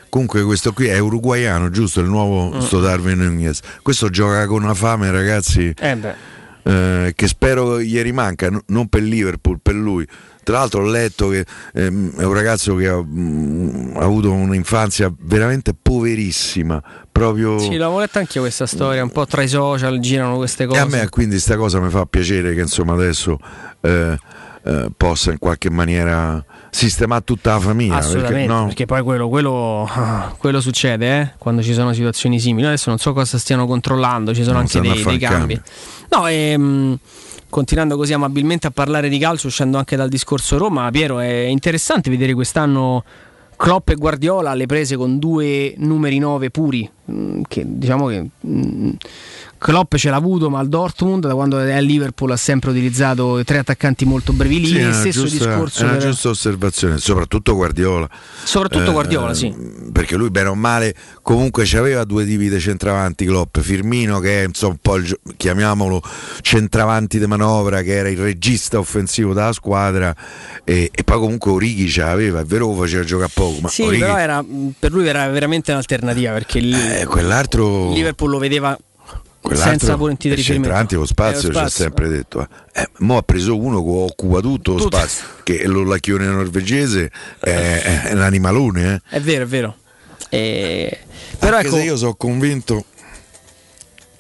Comunque 0.10 0.44
questo 0.44 0.72
qui 0.72 0.88
è 0.88 0.98
uruguaiano, 0.98 1.70
giusto? 1.70 2.00
Il 2.00 2.08
nuovo 2.08 2.56
Mm. 2.56 2.60
sto 2.62 2.80
Darwin 2.80 3.20
Nunez. 3.20 3.60
Questo 3.82 4.10
gioca 4.10 4.46
con 4.48 4.64
una 4.64 4.74
fame, 4.74 5.12
ragazzi, 5.12 5.74
Eh 5.78 6.16
eh, 6.64 7.14
che 7.16 7.28
spero 7.28 7.80
gli 7.80 8.02
rimanca, 8.02 8.50
non 8.68 8.88
per 8.88 9.02
Liverpool, 9.04 9.60
per 9.62 9.76
lui. 9.76 10.08
Tra 10.46 10.60
l'altro 10.60 10.84
ho 10.84 10.86
letto 10.86 11.30
che 11.30 11.44
ehm, 11.74 12.18
è 12.18 12.24
un 12.24 12.34
ragazzo 12.34 12.76
che 12.76 12.88
ha, 12.88 13.02
mm, 13.04 13.98
ha 13.98 14.04
avuto 14.04 14.32
un'infanzia 14.32 15.12
veramente 15.22 15.74
poverissima, 15.74 16.80
proprio... 17.12 17.58
Sì, 17.58 17.78
l'avevo 17.78 18.00
letta 18.00 18.20
anche 18.20 18.38
io 18.38 18.44
questa 18.44 18.68
storia, 18.68 19.02
un 19.02 19.10
po' 19.10 19.26
tra 19.26 19.42
i 19.42 19.48
social 19.48 19.98
girano 20.00 20.36
queste 20.36 20.64
E 20.64 20.68
cose. 20.68 20.80
a 20.80 20.86
me 20.86 21.10
quindi 21.10 21.40
sta 21.40 21.58
cosa 21.58 21.80
mi 21.80 21.90
fa 21.90 22.06
piacere 22.06 22.54
che 22.54 22.62
insomma 22.62 22.94
adesso 22.94 23.40
eh, 23.82 24.16
eh, 24.66 24.92
possa 24.96 25.32
in 25.32 25.40
qualche 25.40 25.72
maniera 25.72 26.46
sistemare 26.70 27.24
tutta 27.24 27.54
la 27.54 27.60
famiglia. 27.60 27.96
Assolutamente, 27.96 28.54
perché, 28.54 28.66
perché, 28.66 28.82
no? 28.84 28.88
poi 28.88 29.02
quello, 29.04 29.30
quello, 29.30 29.90
quello 30.38 30.62
succede 30.62 31.22
eh, 31.22 31.32
quando 31.40 31.64
ci 31.64 31.74
sono 31.74 31.92
situazioni 31.92 32.40
simili. 32.40 32.68
Adesso 32.68 32.90
non 32.90 33.00
so 33.00 33.14
cosa 33.14 33.40
stiano 33.40 33.66
controllando, 33.66 34.32
ci 34.32 34.44
sono 34.44 34.58
Non 34.60 34.68
anche 34.72 34.80
dei, 34.80 35.04
dei 35.04 35.18
cambi. 35.18 35.60
No, 36.10 36.28
ehm, 36.28 37.00
continuando 37.56 37.96
così 37.96 38.12
amabilmente 38.12 38.68
a 38.68 38.72
parlare 38.72 39.08
di 39.08 39.18
calcio, 39.18 39.48
uscendo 39.48 39.78
anche 39.78 39.96
dal 39.96 40.10
discorso 40.10 40.58
Roma, 40.58 40.92
Piero, 40.92 41.20
è 41.20 41.46
interessante 41.46 42.10
vedere 42.10 42.34
quest'anno 42.34 43.02
Klopp 43.56 43.92
e 43.92 43.96
Guardiola 43.96 44.50
alle 44.50 44.66
prese 44.66 44.98
con 44.98 45.20
due 45.20 45.74
numeri 45.78 46.20
9 46.20 46.50
puri, 46.52 46.90
mm, 47.10 47.44
che 47.48 47.64
diciamo 47.66 48.08
che 48.08 48.28
mm, 48.46 48.90
Klopp 49.66 49.96
ce 49.96 50.12
l'ha 50.12 50.16
avuto, 50.16 50.50
ma 50.52 50.60
al 50.60 50.70
Dortmund, 50.70 51.26
da 51.26 51.34
quando 51.34 51.60
è 51.60 51.74
a 51.74 51.80
Liverpool, 51.80 52.30
ha 52.32 52.38
sempre 52.38 52.70
utilizzato 52.70 53.42
tre 53.44 53.58
attaccanti 53.58 54.06
molto 54.06 54.32
Sì, 54.32 54.38
brevilini. 54.38 54.78
è 54.80 54.84
una 54.86 54.94
stesso 54.94 55.22
giusta, 55.24 55.46
discorso 55.48 55.80
è 55.82 55.84
una 55.86 55.92
per- 55.94 56.02
giusta 56.06 56.30
osservazione, 56.30 56.98
soprattutto 57.00 57.56
Guardiola. 57.56 58.08
Soprattutto 58.44 58.90
Eh, 58.90 58.94
Guardiola, 58.94 59.34
sì. 59.34 59.52
Perché 59.92 60.16
lui, 60.18 60.30
bene 60.30 60.50
o 60.50 60.56
male, 60.56 60.94
comunque 61.24 61.68
aveva 61.76 62.04
due 62.04 62.26
tipi 62.26 62.48
di 62.48 62.60
centravanti 62.60 63.26
Klopp. 63.26 63.58
Firmino, 63.58 64.20
che 64.20 64.44
è 64.44 64.46
insomma, 64.46 64.74
un 64.74 64.80
po' 64.82 64.96
il, 64.98 65.20
chiamiamolo 65.36 66.02
centravanti 66.42 67.18
di 67.18 67.26
manovra, 67.26 67.82
che 67.82 67.96
era 67.96 68.10
il 68.10 68.18
regista 68.18 68.78
offensivo 68.78 69.34
della 69.34 69.52
squadra, 69.52 70.16
e, 70.64 70.92
e 70.94 71.04
poi 71.04 71.18
comunque 71.20 71.52
Orighi 71.52 71.90
ce 71.90 72.02
l'aveva. 72.02 72.42
È 72.42 72.46
vero 72.46 72.72
faceva 72.76 73.04
giocare 73.04 73.32
poco, 73.34 73.62
ma 73.62 73.70
Sì, 73.70 73.82
Orighi- 73.82 74.02
però 74.04 74.18
era, 74.18 74.46
per 74.78 74.92
lui 74.92 75.08
era 75.08 75.28
veramente 75.30 75.72
un'alternativa 75.72 76.32
perché 76.34 76.60
il, 76.60 76.74
eh, 76.76 77.06
quell'altro. 77.06 77.92
Liverpool 77.92 78.30
lo 78.30 78.38
vedeva 78.38 78.78
senza 79.54 79.94
è 79.94 80.36
riferimento. 80.36 80.44
centrante 80.70 80.96
lo 80.96 81.06
spazio, 81.06 81.50
Eh, 81.50 81.54
ci 81.54 81.58
ha 81.60 81.68
sempre 81.70 82.08
detto. 82.10 82.42
Eh. 82.42 82.82
Eh, 82.82 82.90
mo 83.00 83.18
ha 83.18 83.22
preso 83.22 83.58
uno 83.58 83.84
che 83.84 83.90
occupa 83.90 84.40
tutto 84.40 84.72
lo 84.74 84.78
Tutto. 84.80 84.98
spazio, 84.98 85.26
che 85.44 85.60
è 85.60 85.66
l'ollacchione 85.66 86.26
norvegese, 86.26 87.12
è, 87.40 88.02
è 88.06 88.14
un 88.14 88.22
animalone. 88.22 89.02
Eh. 89.10 89.18
È 89.18 89.22
vero, 89.22 89.44
è 89.44 89.48
vero. 89.48 89.76
E- 90.30 91.00
Però 91.38 91.58
Anche 91.58 91.68
ecco, 91.68 91.78
io 91.78 91.96
sono 91.98 92.16
convinto 92.16 92.86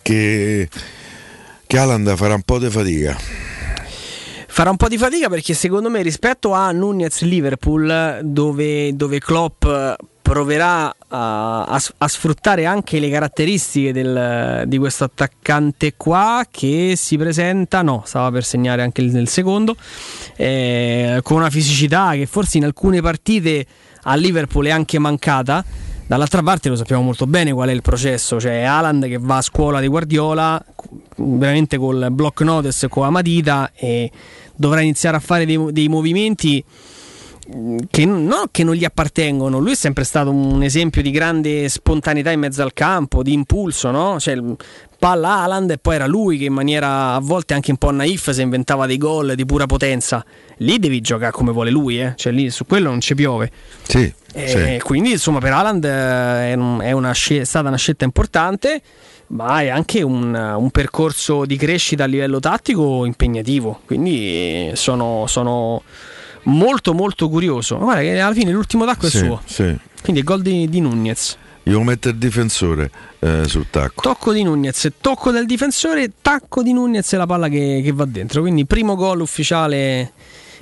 che, 0.01 0.69
che 1.65 1.77
Haaland 1.77 2.15
farà 2.15 2.35
un 2.35 2.43
po' 2.43 2.59
di 2.59 2.69
fatica. 2.69 3.17
Farà 4.55 4.69
un 4.69 4.77
po' 4.77 4.87
di 4.87 4.97
fatica 4.97 5.27
perché 5.27 5.53
secondo 5.53 5.89
me 5.89 6.01
rispetto 6.01 6.53
a 6.53 6.71
Nunez 6.71 7.23
Liverpool 7.23 8.21
dove, 8.23 8.95
dove 8.95 9.19
Klopp 9.19 9.65
proverà 10.21 10.95
a, 11.09 11.63
a 11.65 11.81
a 11.97 12.07
sfruttare 12.07 12.63
anche 12.65 12.99
le 12.99 13.09
caratteristiche 13.09 13.91
del- 13.91 14.63
di 14.65 14.77
questo 14.77 15.03
attaccante 15.03 15.95
qua 15.97 16.45
che 16.49 16.93
si 16.95 17.17
presenta, 17.17 17.81
no, 17.81 18.03
stava 18.05 18.31
per 18.31 18.45
segnare 18.45 18.81
anche 18.81 19.01
il 19.01 19.27
secondo, 19.27 19.75
eh, 20.37 21.19
con 21.21 21.35
una 21.35 21.49
fisicità 21.49 22.13
che 22.13 22.25
forse 22.25 22.57
in 22.57 22.63
alcune 22.63 23.01
partite 23.01 23.65
a 24.03 24.15
Liverpool 24.15 24.67
è 24.67 24.71
anche 24.71 24.97
mancata. 24.99 25.65
Dall'altra 26.07 26.43
parte 26.43 26.69
lo 26.69 26.75
sappiamo 26.75 27.01
molto 27.01 27.25
bene 27.25 27.51
qual 27.51 27.69
è 27.69 27.71
il 27.71 27.81
processo, 27.81 28.39
cioè 28.39 28.61
Haaland 28.61 29.07
che 29.07 29.17
va 29.19 29.37
a 29.37 29.41
scuola 29.41 29.79
di 29.79 29.87
Guardiola, 29.87 30.63
veramente 31.17 31.77
col 31.77 32.09
block 32.11 32.41
notice 32.41 32.85
e 32.85 32.89
con 32.89 33.03
la 33.03 33.09
matita 33.09 33.71
e 33.73 34.11
dovrà 34.53 34.81
iniziare 34.81 35.17
a 35.17 35.19
fare 35.19 35.47
dei, 35.47 35.59
dei 35.71 35.87
movimenti 35.87 36.63
mh, 37.53 37.77
che 37.89 38.05
non 38.05 38.43
che 38.51 38.63
non 38.63 38.75
gli 38.75 38.85
appartengono. 38.85 39.57
Lui 39.57 39.71
è 39.71 39.75
sempre 39.75 40.03
stato 40.03 40.29
un 40.29 40.61
esempio 40.61 41.01
di 41.01 41.09
grande 41.09 41.67
spontaneità 41.69 42.29
in 42.29 42.39
mezzo 42.39 42.61
al 42.61 42.73
campo, 42.73 43.23
di 43.23 43.33
impulso, 43.33 43.89
no? 43.89 44.19
Cioè, 44.19 44.39
palla 45.05 45.41
Haaland 45.41 45.69
e 45.69 45.77
poi 45.77 45.93
era 45.95 46.07
lui 46.07 46.39
che 46.39 46.45
in 46.45 46.53
maniera 46.53 47.13
a 47.13 47.19
volte 47.19 47.53
anche 47.53 47.69
un 47.69 47.77
po' 47.77 47.91
naif 47.91 48.31
si 48.31 48.41
inventava 48.41 48.87
dei 48.87 48.97
gol 48.97 49.35
di 49.35 49.45
pura 49.45 49.67
potenza. 49.67 50.25
Lì 50.57 50.79
devi 50.79 50.99
giocare 50.99 51.31
come 51.31 51.51
vuole 51.51 51.69
lui, 51.69 52.01
eh? 52.01 52.13
Cioè, 52.15 52.31
lì 52.33 52.49
su 52.49 52.65
quello 52.65 52.89
non 52.89 53.01
ci 53.01 53.13
piove. 53.13 53.51
Sì, 53.83 54.11
Eh, 54.33 54.81
Quindi, 54.83 55.11
insomma, 55.11 55.37
per 55.39 55.53
Haaland 55.53 55.85
eh, 55.85 55.89
è, 55.89 56.53
un- 56.55 56.79
è 56.81 56.91
una 56.91 57.11
è 57.11 57.43
stata 57.43 57.67
una 57.67 57.77
scelta 57.77 58.03
importante, 58.03 58.81
ma 59.27 59.61
è 59.61 59.67
anche 59.67 60.01
un, 60.01 60.33
un 60.33 60.71
percorso 60.71 61.45
di 61.45 61.55
crescita 61.55 62.05
a 62.05 62.07
livello 62.07 62.39
tattico 62.39 63.05
impegnativo. 63.05 63.81
Quindi 63.85 64.69
eh, 64.69 64.71
sono, 64.73 65.25
sono 65.27 65.83
molto, 66.43 66.93
molto 66.95 67.29
curioso. 67.29 67.77
Guarda, 67.77 68.01
che 68.01 68.19
alla 68.19 68.33
fine 68.33 68.51
l'ultimo 68.51 68.85
tacco 68.85 69.07
Sì, 69.07 69.17
è 69.17 69.19
suo. 69.19 69.41
sì. 69.45 69.77
Quindi 70.01 70.21
il 70.21 70.25
gol 70.27 70.41
di, 70.41 70.67
di 70.67 70.79
Nunez. 70.81 71.37
Io 71.67 71.81
metto 71.81 72.09
il 72.09 72.17
difensore 72.17 72.91
eh, 73.19 73.43
sul 73.47 73.67
tacco. 73.71 74.01
Tocco 74.01 74.31
di 74.31 74.43
Nunez, 74.43 74.87
tocco 75.01 75.31
del 75.31 75.45
difensore, 75.47 76.11
tacco 76.21 76.61
di 76.61 76.73
Nunez 76.73 77.11
e 77.13 77.17
la 77.17 77.25
palla 77.25 77.47
che, 77.47 77.81
che 77.83 77.91
va 77.91 78.05
dentro. 78.05 78.41
Quindi 78.41 78.65
primo 78.65 78.95
gol 78.95 79.21
ufficiale 79.21 80.11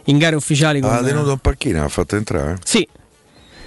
in 0.05 0.17
gare 0.17 0.35
ufficiali. 0.37 0.79
Con, 0.79 0.89
Ha 0.91 1.01
tenuto 1.03 1.31
un 1.33 1.39
panchina, 1.39 1.83
ha 1.83 1.89
fatto 1.89 2.15
entrare. 2.15 2.57
Sì. 2.63 2.87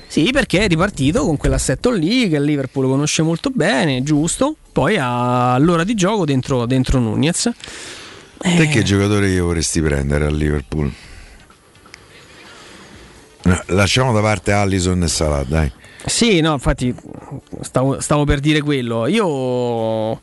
Sì, 0.09 0.31
perché 0.33 0.61
è 0.61 0.69
ripartito 0.69 1.25
con 1.27 1.37
quell'assetto 1.37 1.91
lì 1.91 2.29
che 2.29 2.37
il 2.37 2.45
Liverpool 2.45 2.87
conosce 2.87 3.21
molto 3.23 3.51
bene, 3.51 4.03
giusto. 4.03 4.57
Poi 4.73 4.97
all'ora 4.99 5.85
di 5.85 5.95
gioco 5.95 6.25
dentro, 6.25 6.65
dentro 6.65 7.01
Nunez. 7.01 7.51
Te 8.39 8.63
Eh. 8.63 8.69
che 8.69 8.83
giocatore 8.83 9.29
io 9.29 9.47
vorresti 9.47 9.83
prendere 9.83 10.25
al 10.27 10.35
Liverpool? 10.37 10.91
No, 13.43 13.63
lasciamo 13.67 14.13
da 14.13 14.21
parte 14.21 14.53
Allison 14.53 15.03
e 15.03 15.09
Salah, 15.09 15.45
dai. 15.45 15.71
Sì, 16.07 16.41
no, 16.41 16.53
infatti 16.53 16.95
stavo, 17.63 18.01
stavo 18.01 18.25
per 18.25 18.39
dire 18.41 18.61
quello. 18.61 19.07
Io... 19.07 20.21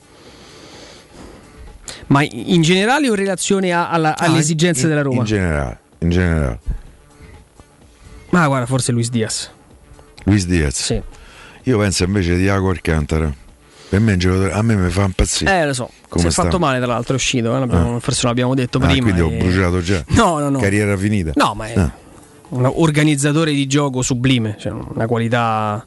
Ma 2.08 2.24
in 2.30 2.62
generale 2.62 3.08
o 3.08 3.12
in 3.12 3.18
relazione 3.18 3.72
alla- 3.72 4.18
alle 4.18 4.38
Ah, 4.38 4.40
esigenze 4.40 4.84
in- 4.84 4.90
della 4.90 5.02
Roma? 5.02 5.20
In 5.20 5.26
generale, 5.26 5.80
in 6.00 6.10
generale. 6.10 6.60
Ma 8.30 8.48
guarda, 8.48 8.66
forse 8.66 8.92
Luis 8.92 9.10
Diaz. 9.10 9.50
Luis 10.24 10.46
Diaz. 10.46 10.82
Sì. 10.82 11.02
Io 11.64 11.78
penso 11.78 12.04
invece 12.04 12.36
di 12.36 12.44
Iago 12.44 12.70
Alcantara. 12.70 13.32
Per 13.90 14.00
me 14.00 14.18
a 14.52 14.62
me 14.64 14.76
mi 14.76 14.90
fa 14.90 15.04
impazzire. 15.04 15.60
Eh, 15.62 15.66
lo 15.68 15.74
so. 15.74 15.90
Come 16.10 16.22
si 16.24 16.28
è 16.30 16.32
sta? 16.32 16.44
fatto 16.44 16.58
male, 16.60 16.78
tra 16.80 16.88
l'altro, 16.88 17.14
è 17.14 17.16
uscito. 17.18 17.56
eh, 17.56 17.60
l'abbiamo- 17.60 17.96
Ah. 17.98 18.00
Forse 18.00 18.26
l'abbiamo 18.26 18.56
detto 18.56 18.80
Ah, 18.80 18.88
prima. 18.88 19.02
quindi 19.04 19.22
ho 19.22 19.30
e- 19.30 19.38
bruciato 19.38 19.82
già. 19.82 20.04
No, 20.10 20.40
no, 20.40 20.50
no. 20.50 20.60
Carriera 20.60 20.98
finita. 20.98 21.32
No, 21.36 21.54
ma 21.54 21.68
è 21.68 21.78
Ah. 21.78 21.92
Un 22.54 22.72
organizzatore 22.74 23.52
di 23.52 23.68
gioco 23.68 24.02
sublime, 24.02 24.56
cioè 24.60 24.72
una 24.72 25.08
qualità 25.08 25.86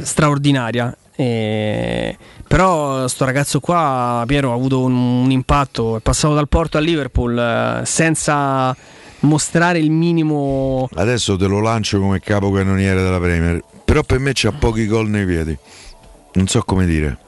straordinaria. 0.00 0.96
E- 1.14 2.16
Però 2.46 3.06
sto 3.06 3.24
ragazzo 3.24 3.60
qua, 3.60 4.24
Piero, 4.26 4.50
ha 4.50 4.54
avuto 4.54 4.82
un, 4.82 4.94
un 4.94 5.30
impatto, 5.30 5.96
è 5.96 6.00
passato 6.00 6.34
dal 6.34 6.48
Porto 6.48 6.78
al 6.78 6.84
Liverpool 6.84 7.38
eh, 7.38 7.86
senza 7.86 8.74
mostrare 9.20 9.78
il 9.78 9.90
minimo... 9.90 10.88
Adesso 10.94 11.36
te 11.36 11.46
lo 11.46 11.60
lancio 11.60 12.00
come 12.00 12.20
capocannoniere 12.20 13.02
della 13.02 13.20
Premier. 13.20 13.62
Però 13.84 14.02
per 14.02 14.18
me 14.18 14.32
c'ha 14.34 14.52
pochi 14.52 14.86
gol 14.86 15.08
nei 15.08 15.26
piedi. 15.26 15.56
Non 16.34 16.46
so 16.46 16.62
come 16.62 16.86
dire. 16.86 17.18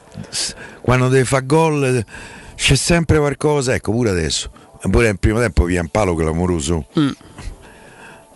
quando 0.80 1.08
deve 1.08 1.24
fare 1.24 1.46
gol 1.46 2.04
c'è 2.54 2.74
sempre 2.74 3.18
qualcosa, 3.18 3.74
ecco 3.74 3.92
pure 3.92 4.10
adesso. 4.10 4.50
Pure 4.80 5.06
nel 5.06 5.18
primo 5.18 5.40
tempo 5.40 5.64
via 5.64 5.80
un 5.80 5.88
palo 5.88 6.14
clamoroso. 6.14 6.86
Mm. 6.98 7.10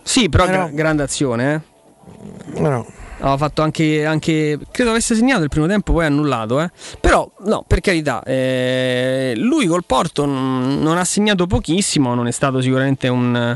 Sì, 0.09 0.27
però 0.27 0.47
gra- 0.47 0.69
grande 0.73 1.03
azione, 1.03 1.53
eh. 1.53 2.59
No. 2.61 2.83
Ha 3.19 3.37
fatto 3.37 3.61
anche, 3.61 4.05
anche- 4.07 4.57
Credo 4.71 4.89
avesse 4.89 5.13
segnato 5.13 5.43
il 5.43 5.49
primo 5.49 5.67
tempo, 5.67 5.93
poi 5.93 6.05
annullato. 6.07 6.59
Eh. 6.61 6.71
Però, 6.99 7.29
no, 7.45 7.63
per 7.67 7.79
carità, 7.79 8.23
eh, 8.23 9.33
lui 9.35 9.67
col 9.67 9.83
Porto 9.85 10.25
non, 10.25 10.79
non 10.81 10.97
ha 10.97 11.05
segnato 11.05 11.45
pochissimo, 11.45 12.15
non 12.15 12.25
è 12.25 12.31
stato 12.31 12.59
sicuramente 12.59 13.07
un, 13.07 13.55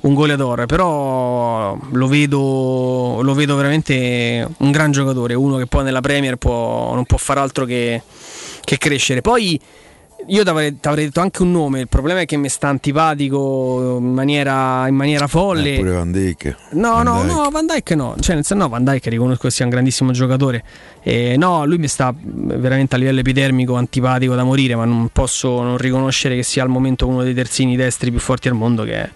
un 0.00 0.14
goleador, 0.14 0.66
però 0.66 1.74
lo 1.92 2.06
vedo, 2.06 3.20
lo 3.22 3.32
vedo 3.32 3.56
veramente 3.56 4.46
un 4.58 4.70
gran 4.70 4.90
giocatore, 4.90 5.32
uno 5.32 5.56
che 5.56 5.64
poi 5.66 5.84
nella 5.84 6.02
Premier 6.02 6.36
può- 6.36 6.92
non 6.94 7.04
può 7.06 7.16
fare 7.16 7.40
altro 7.40 7.64
che, 7.64 8.02
che 8.62 8.76
crescere. 8.76 9.22
Poi 9.22 9.58
io 10.26 10.42
ti 10.42 10.48
avrei, 10.50 10.76
detto 10.80 11.20
anche 11.20 11.42
un 11.42 11.52
nome, 11.52 11.80
il 11.80 11.88
problema 11.88 12.20
è 12.20 12.26
che 12.26 12.36
mi 12.36 12.48
sta 12.48 12.68
antipatico 12.68 13.96
in 13.98 14.12
maniera, 14.12 14.86
in 14.88 14.94
maniera 14.94 15.26
folle. 15.26 15.74
Eh, 15.74 15.78
pure 15.78 15.92
Van 15.92 16.10
Dijk. 16.12 16.56
No, 16.72 16.90
Van 16.94 17.04
no, 17.04 17.22
Dijk. 17.22 17.34
no, 17.34 17.50
Van 17.50 17.66
Dyke 17.66 17.94
no, 17.94 18.14
cioè 18.20 18.34
nel 18.34 18.44
senso 18.44 18.54
no, 18.64 18.68
Van 18.68 18.84
Dyke 18.84 19.08
riconosco 19.10 19.42
che 19.42 19.50
sia 19.50 19.64
un 19.64 19.70
grandissimo 19.70 20.12
giocatore. 20.12 20.62
Eh, 21.02 21.36
no, 21.38 21.64
lui 21.64 21.78
mi 21.78 21.88
sta 21.88 22.14
veramente 22.20 22.96
a 22.96 22.98
livello 22.98 23.20
epidermico 23.20 23.74
antipatico 23.76 24.34
da 24.34 24.44
morire, 24.44 24.74
ma 24.76 24.84
non 24.84 25.08
posso 25.12 25.62
non 25.62 25.78
riconoscere 25.78 26.34
che 26.34 26.42
sia 26.42 26.62
al 26.62 26.68
momento 26.68 27.06
uno 27.06 27.22
dei 27.22 27.34
terzini 27.34 27.76
destri 27.76 28.10
più 28.10 28.20
forti 28.20 28.48
al 28.48 28.54
mondo 28.54 28.84
che 28.84 28.94
è, 29.02 29.10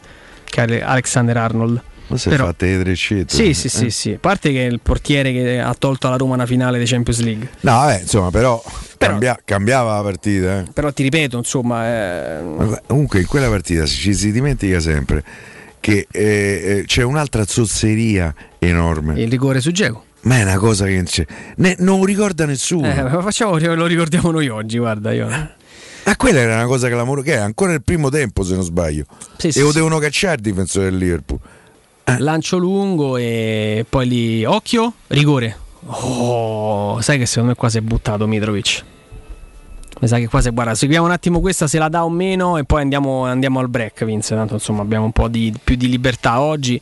che 0.44 0.64
è 0.64 0.80
Alexander 0.82 1.36
Arnold. 1.36 1.82
Ma 2.08 2.16
si 2.18 2.28
Però- 2.28 2.46
fatte 2.46 2.66
le 2.76 2.82
treccette. 2.82 3.34
Sì, 3.34 3.54
sì, 3.54 3.66
Eh. 3.68 3.70
sì, 3.70 3.90
sì. 3.90 4.10
A 4.12 4.18
parte 4.20 4.50
che 4.52 4.66
è 4.66 4.70
il 4.70 4.80
portiere 4.80 5.32
che 5.32 5.60
ha 5.60 5.74
tolto 5.78 6.08
alla 6.08 6.16
Roma 6.16 6.34
una 6.34 6.46
finale 6.46 6.76
dei 6.78 6.86
Champions 6.86 7.20
League. 7.22 7.48
No, 7.60 7.72
vabbè, 7.72 8.00
insomma, 8.00 8.30
però, 8.30 8.62
cambia- 9.06 9.40
cambiava 9.44 9.96
la 9.96 10.02
partita. 10.02 10.60
eh. 10.60 10.64
Però 10.72 10.92
ti 10.92 11.02
ripeto, 11.02 11.36
insomma, 11.38 11.86
eh, 11.86 12.40
Comunque 12.86 13.20
in 13.20 13.26
quella 13.26 13.48
partita 13.48 13.86
ci 13.86 14.14
si 14.14 14.32
dimentica 14.32 14.80
sempre 14.80 15.22
che 15.80 16.06
eh, 16.10 16.22
eh, 16.22 16.84
c'è 16.86 17.02
un'altra 17.02 17.44
zozzeria 17.44 18.34
enorme. 18.58 19.20
il 19.20 19.28
rigore 19.28 19.60
su 19.60 19.72
Geco. 19.72 20.04
Ma 20.22 20.38
è 20.38 20.42
una 20.42 20.56
cosa 20.58 20.86
che 20.86 21.04
ne- 21.56 21.76
non 21.80 22.04
ricorda 22.04 22.46
nessuno. 22.46 22.86
Eh, 22.90 23.02
ma 23.02 23.20
facciamo, 23.20 23.58
lo 23.58 23.86
ricordiamo 23.86 24.30
noi 24.30 24.48
oggi, 24.48 24.78
guarda 24.78 25.12
io. 25.12 25.26
Ma 26.04 26.16
quella 26.16 26.38
era 26.40 26.54
una 26.54 26.66
cosa 26.66 26.88
clamorosa, 26.88 27.26
che 27.30 27.34
è 27.34 27.40
ancora 27.40 27.72
il 27.72 27.82
primo 27.82 28.08
tempo 28.08 28.44
se 28.44 28.54
non 28.54 28.62
sbaglio. 28.62 29.04
Sì, 29.36 29.48
e 29.48 29.52
sì, 29.52 29.60
lo 29.60 29.68
sì. 29.68 29.74
devono 29.74 29.98
cacciare 29.98 30.36
il 30.36 30.40
difensore 30.42 30.90
del 30.90 30.98
Liverpool. 30.98 31.40
Lancio 32.18 32.58
lungo 32.58 33.16
e 33.16 33.84
poi 33.88 34.06
lì 34.08 34.44
occhio, 34.44 34.94
rigore. 35.08 35.56
Oh, 35.86 37.00
sai 37.00 37.18
che 37.18 37.26
secondo 37.26 37.50
me 37.50 37.56
qua 37.56 37.68
si 37.68 37.78
è 37.78 37.80
buttato 37.80 38.26
Mitrovic. 38.26 38.84
Mi 40.02 40.08
sa 40.08 40.16
che 40.16 40.26
qua 40.26 40.40
si 40.40 40.48
è 40.48 40.52
guarda, 40.52 40.74
seguiamo 40.74 41.06
un 41.06 41.12
attimo 41.12 41.38
questa 41.38 41.68
se 41.68 41.78
la 41.78 41.88
dà 41.88 42.04
o 42.04 42.10
meno 42.10 42.56
e 42.56 42.64
poi 42.64 42.82
andiamo, 42.82 43.24
andiamo 43.24 43.60
al 43.60 43.68
break, 43.68 44.04
Vince. 44.04 44.34
Tanto 44.34 44.54
insomma 44.54 44.82
abbiamo 44.82 45.04
un 45.04 45.12
po' 45.12 45.28
di, 45.28 45.54
più 45.62 45.76
di 45.76 45.88
libertà 45.88 46.40
oggi. 46.40 46.80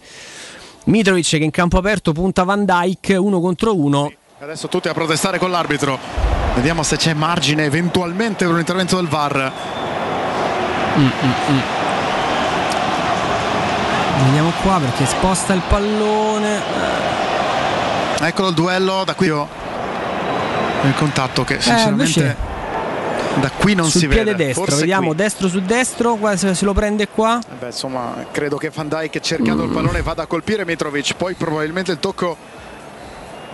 Mitrovic 0.85 1.29
che 1.29 1.37
in 1.37 1.51
campo 1.51 1.77
aperto 1.77 2.13
punta 2.13 2.45
Van 2.45 2.65
Dyke, 2.65 3.17
uno 3.17 3.41
contro 3.41 3.77
uno. 3.77 4.11
Adesso 4.39 4.69
tutti 4.69 4.89
a 4.89 4.95
protestare 4.95 5.37
con 5.37 5.51
l'arbitro. 5.51 5.99
Vediamo 6.55 6.83
se 6.83 6.97
c'è 6.97 7.13
margine 7.13 7.65
eventualmente 7.65 8.47
per 8.47 8.55
un 8.55 8.59
intervento 8.59 8.97
del 8.97 9.07
VAR. 9.07 9.53
Mm, 10.97 11.05
mm, 11.05 11.53
mm. 11.53 11.61
Vediamo 14.25 14.51
qua 14.63 14.79
perché 14.79 15.05
sposta 15.05 15.53
il 15.53 15.61
pallone. 15.69 16.59
Eccolo 18.19 18.49
il 18.49 18.55
duello, 18.55 19.05
da 19.05 19.13
qui 19.13 19.27
io- 19.27 19.47
il 20.85 20.95
contatto 20.95 21.45
che 21.45 21.57
Eh, 21.57 21.61
sinceramente 21.61 22.03
invece 22.03 22.37
da 23.41 23.51
qui 23.51 23.75
non 23.75 23.89
sul 23.89 24.01
si 24.01 24.07
piede 24.09 24.33
vede. 24.33 24.45
destro, 24.47 24.65
Forse 24.65 24.81
vediamo 24.81 25.09
qui. 25.09 25.17
destro 25.17 25.49
su 25.49 25.61
destro, 25.61 26.19
se, 26.37 26.55
se 26.55 26.65
lo 26.65 26.73
prende 26.73 27.09
qua. 27.09 27.39
Eh 27.39 27.55
Beh, 27.59 27.67
insomma, 27.67 28.27
credo 28.31 28.57
che 28.57 28.71
Van 28.75 28.89
Dijk 28.89 29.21
cercando 29.21 29.65
il 29.65 29.71
pallone 29.71 30.03
vada 30.03 30.23
a 30.23 30.27
colpire 30.27 30.65
Mitrovic, 30.65 31.15
poi 31.15 31.35
probabilmente 31.35 31.93
il 31.93 31.99
tocco 31.99 32.37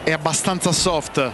è 0.03 0.13
abbastanza 0.13 0.73
soft. 0.73 1.31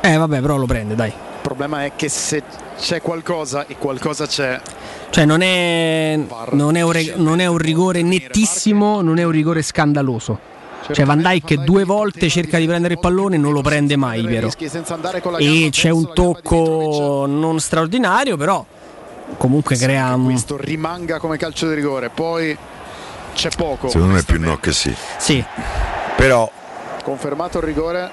Eh 0.00 0.16
vabbè, 0.16 0.40
però 0.40 0.56
lo 0.56 0.66
prende, 0.66 0.94
dai. 0.94 1.08
Il 1.08 1.50
problema 1.50 1.84
è 1.84 1.92
che 1.94 2.08
se 2.08 2.42
c'è 2.78 3.00
qualcosa 3.02 3.66
e 3.66 3.76
qualcosa 3.76 4.26
c'è, 4.26 4.58
Cioè 5.10 5.24
non 5.26 5.42
è, 5.42 6.18
non 6.52 6.74
è 6.76 6.82
un, 6.82 6.92
non 7.16 7.40
è 7.40 7.46
un 7.46 7.58
rigore 7.58 8.02
nettissimo, 8.02 9.02
non 9.02 9.18
è 9.18 9.24
un 9.24 9.30
rigore 9.30 9.62
scandaloso. 9.62 10.52
Cioè 10.92 11.04
Van 11.04 11.20
Dijk 11.20 11.54
due 11.64 11.84
volte 11.84 12.28
cerca 12.28 12.58
di 12.58 12.66
prendere 12.66 12.94
il 12.94 13.00
pallone 13.00 13.36
e 13.36 13.38
non 13.38 13.52
lo 13.52 13.62
prende 13.62 13.96
mai, 13.96 14.22
vero? 14.22 14.50
E 15.38 15.68
c'è 15.70 15.90
un 15.90 16.12
tocco 16.12 17.24
non 17.26 17.58
straordinario, 17.60 18.36
però 18.36 18.64
comunque 19.36 19.76
crea 19.76 20.14
un... 20.14 20.24
questo 20.24 20.56
rimanga 20.56 21.18
come 21.18 21.36
calcio 21.36 21.68
di 21.68 21.74
rigore. 21.74 22.10
Poi 22.10 22.56
c'è 23.34 23.48
poco. 23.56 23.88
Secondo 23.88 24.14
me 24.14 24.20
è 24.20 24.24
più 24.24 24.38
no 24.38 24.58
che 24.58 24.72
sì. 24.72 24.94
Sì. 25.18 25.42
Però 26.16 26.50
Confermato 27.04 27.58
il 27.58 27.64
rigore. 27.64 28.10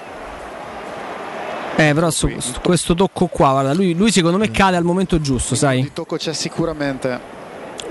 Eh, 1.78 1.94
però 1.94 2.10
su, 2.10 2.30
su 2.40 2.60
questo 2.62 2.94
tocco 2.94 3.28
qua, 3.28 3.52
guarda, 3.52 3.74
lui, 3.74 3.96
lui 3.96 4.12
secondo 4.12 4.38
me 4.38 4.52
cade 4.52 4.76
al 4.76 4.84
momento 4.84 5.22
giusto, 5.22 5.56
sai? 5.56 5.80
Il 5.80 5.94
tocco 5.94 6.18
c'è 6.18 6.34
sicuramente. 6.34 7.40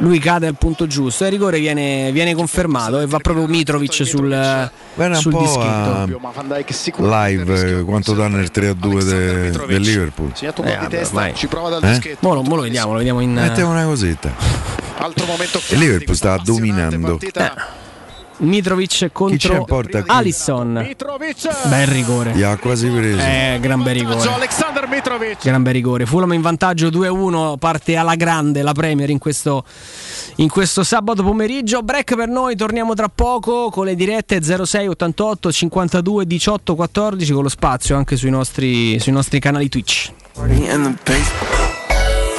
Lui 0.01 0.19
cade 0.19 0.47
al 0.47 0.57
punto 0.57 0.87
giusto 0.87 1.25
e 1.25 1.27
il 1.27 1.33
rigore 1.35 1.59
viene, 1.59 2.11
viene 2.11 2.35
confermato 2.35 3.01
e 3.01 3.07
va 3.07 3.19
proprio 3.19 3.47
Mitrovic 3.47 4.07
sul, 4.07 4.29
Guarda 4.95 5.17
un 5.17 5.21
sul 5.21 5.31
po' 5.31 5.41
dischetto. 5.41 6.21
Live 7.07 7.79
eh, 7.81 7.83
quanto 7.85 8.15
danno 8.15 8.39
il 8.41 8.51
3 8.51 8.69
a 8.69 8.73
2 8.73 9.05
de- 9.05 9.51
del 9.51 9.81
Liverpool. 9.83 10.31
segnato 10.35 10.63
un 10.63 10.69
Eh, 10.69 10.71
po' 10.71 10.77
di 10.77 10.83
vabbè, 10.85 10.97
testa, 10.97 11.15
vai. 11.15 11.35
ci 11.35 11.47
prova 11.49 11.69
dal 11.69 11.85
Eh? 11.85 11.89
dischetto. 11.89 12.27
Mo 12.27 12.33
lo, 12.35 12.43
mo 12.43 12.55
lo 12.57 12.63
vediamo, 12.63 12.93
lo 12.93 12.99
vediamo 12.99 13.21
in... 13.21 13.33
Mettiamo 13.35 13.73
una 13.73 13.85
cosetta. 13.85 14.33
Altro 14.97 15.27
momento 15.27 15.61
Il 15.69 15.79
Liverpool 15.79 16.17
sta 16.17 16.39
dominando. 16.43 17.19
Mitrovic 18.41 19.11
contro? 19.13 19.67
Alisson. 20.07 20.73
Bel 21.69 21.87
rigore. 21.87 22.33
Gli 22.33 22.43
ha 22.43 22.57
quasi 22.57 22.89
preso. 22.89 23.21
Eh, 23.21 23.59
gran 23.61 23.83
bel 23.83 23.95
rigore. 23.95 24.29
Alexander 24.29 24.87
Mitrovic. 24.89 25.43
Gran 25.43 25.63
bel 25.63 25.73
rigore. 25.73 26.07
Fulham 26.07 26.33
in 26.33 26.41
vantaggio 26.41 26.89
2-1, 26.89 27.59
parte 27.59 27.97
alla 27.97 28.15
grande 28.15 28.63
la 28.63 28.73
Premier 28.73 29.11
in 29.11 29.19
questo, 29.19 29.65
in 30.37 30.49
questo 30.49 30.83
sabato 30.85 31.23
pomeriggio. 31.23 31.83
Break 31.83 32.17
per 32.17 32.29
noi, 32.29 32.57
torniamo 32.57 32.95
tra 32.95 33.09
poco 33.09 33.71
con 33.71 33.85
le 33.85 33.95
dirette 33.95 34.43
06 34.43 34.89
88 34.89 35.53
52 35.53 36.27
18 36.27 36.75
14 36.75 37.33
con 37.33 37.43
lo 37.43 37.49
spazio 37.49 37.97
anche 37.97 38.17
sui 38.17 38.31
nostri, 38.31 38.99
sui 38.99 39.13
nostri 39.13 39.39
canali 39.39 39.69
Twitch. 39.69 40.13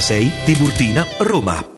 196 0.00 0.32
Tiburtina, 0.46 1.06
Roma. 1.20 1.77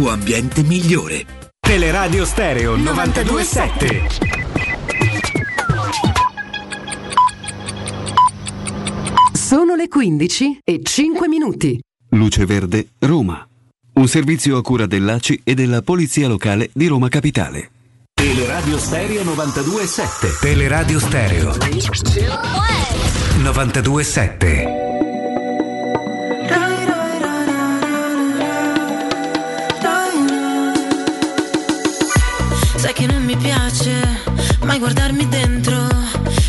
ambiente 0.07 0.63
migliore. 0.63 1.25
Teleradio 1.59 2.25
Stereo 2.25 2.75
927. 2.75 4.07
Sono 9.33 9.75
le 9.75 9.87
15 9.87 10.59
e 10.63 10.81
5 10.83 11.27
minuti. 11.27 11.79
Luce 12.11 12.45
Verde, 12.45 12.87
Roma. 12.99 13.45
Un 13.93 14.07
servizio 14.07 14.57
a 14.57 14.61
cura 14.61 14.85
dell'ACI 14.85 15.41
e 15.43 15.53
della 15.53 15.81
Polizia 15.81 16.27
Locale 16.27 16.69
di 16.73 16.87
Roma 16.87 17.09
Capitale. 17.09 17.71
Teleradio 18.13 18.77
Stereo 18.77 19.23
927. 19.23 20.27
Teleradio 20.39 20.99
Stereo 20.99 21.55
927. 23.41 24.80
Piace 33.51 33.99
mai 34.63 34.79
guardarmi 34.79 35.27
dentro. 35.27 35.75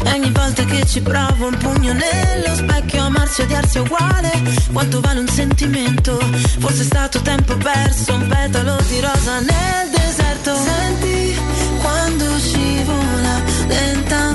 E 0.04 0.10
ogni 0.12 0.30
volta 0.30 0.64
che 0.64 0.84
ci 0.86 1.00
provo 1.00 1.46
un 1.46 1.56
pugno 1.56 1.92
nello 1.92 2.54
specchio, 2.54 3.02
amarsi 3.02 3.40
e 3.40 3.44
odiarsi 3.44 3.78
è 3.78 3.80
uguale. 3.80 4.30
Quanto 4.72 5.00
vale 5.00 5.18
un 5.18 5.28
sentimento? 5.28 6.16
Forse 6.58 6.82
è 6.82 6.84
stato 6.84 7.20
tempo 7.22 7.56
perso, 7.56 8.14
un 8.14 8.26
petalo 8.28 8.76
di 8.88 9.00
rosa 9.00 9.40
nel 9.40 9.90
deserto. 9.90 10.54
Senti 10.54 11.34
quando 11.80 12.38
scivola 12.38 13.42
lentamente 13.66 14.31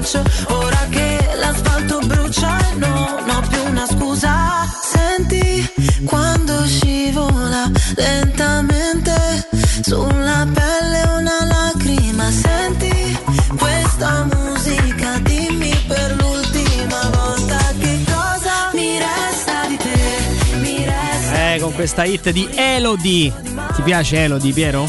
faccio 0.00 0.22
ora 0.54 0.86
che 0.88 1.18
l'asfalto 1.36 1.98
brucia 2.06 2.58
e 2.70 2.74
non 2.76 3.28
ho 3.28 3.40
più 3.48 3.62
una 3.64 3.86
scusa. 3.86 4.66
Senti 4.82 5.68
quando 6.04 6.64
scivola 6.66 7.70
lentamente 7.96 9.48
sulla 9.82 10.46
pelle 10.52 11.02
una 11.18 11.44
lacrima. 11.44 12.30
Senti 12.30 13.18
questa 13.58 14.26
musica, 14.32 15.18
dimmi 15.18 15.74
per 15.86 16.16
l'ultima 16.18 17.10
volta 17.12 17.58
che 17.78 17.98
cosa 18.06 18.70
mi 18.72 18.98
resta 18.98 19.66
di 19.68 19.76
te. 19.76 20.58
Mi 20.60 20.84
resta 20.84 21.52
Eh, 21.54 21.58
con 21.60 21.74
questa 21.74 22.04
hit 22.04 22.30
di 22.30 22.48
Elodie. 22.54 23.32
Ti 23.74 23.82
piace 23.82 24.24
Elodie, 24.24 24.52
Piero? 24.52 24.88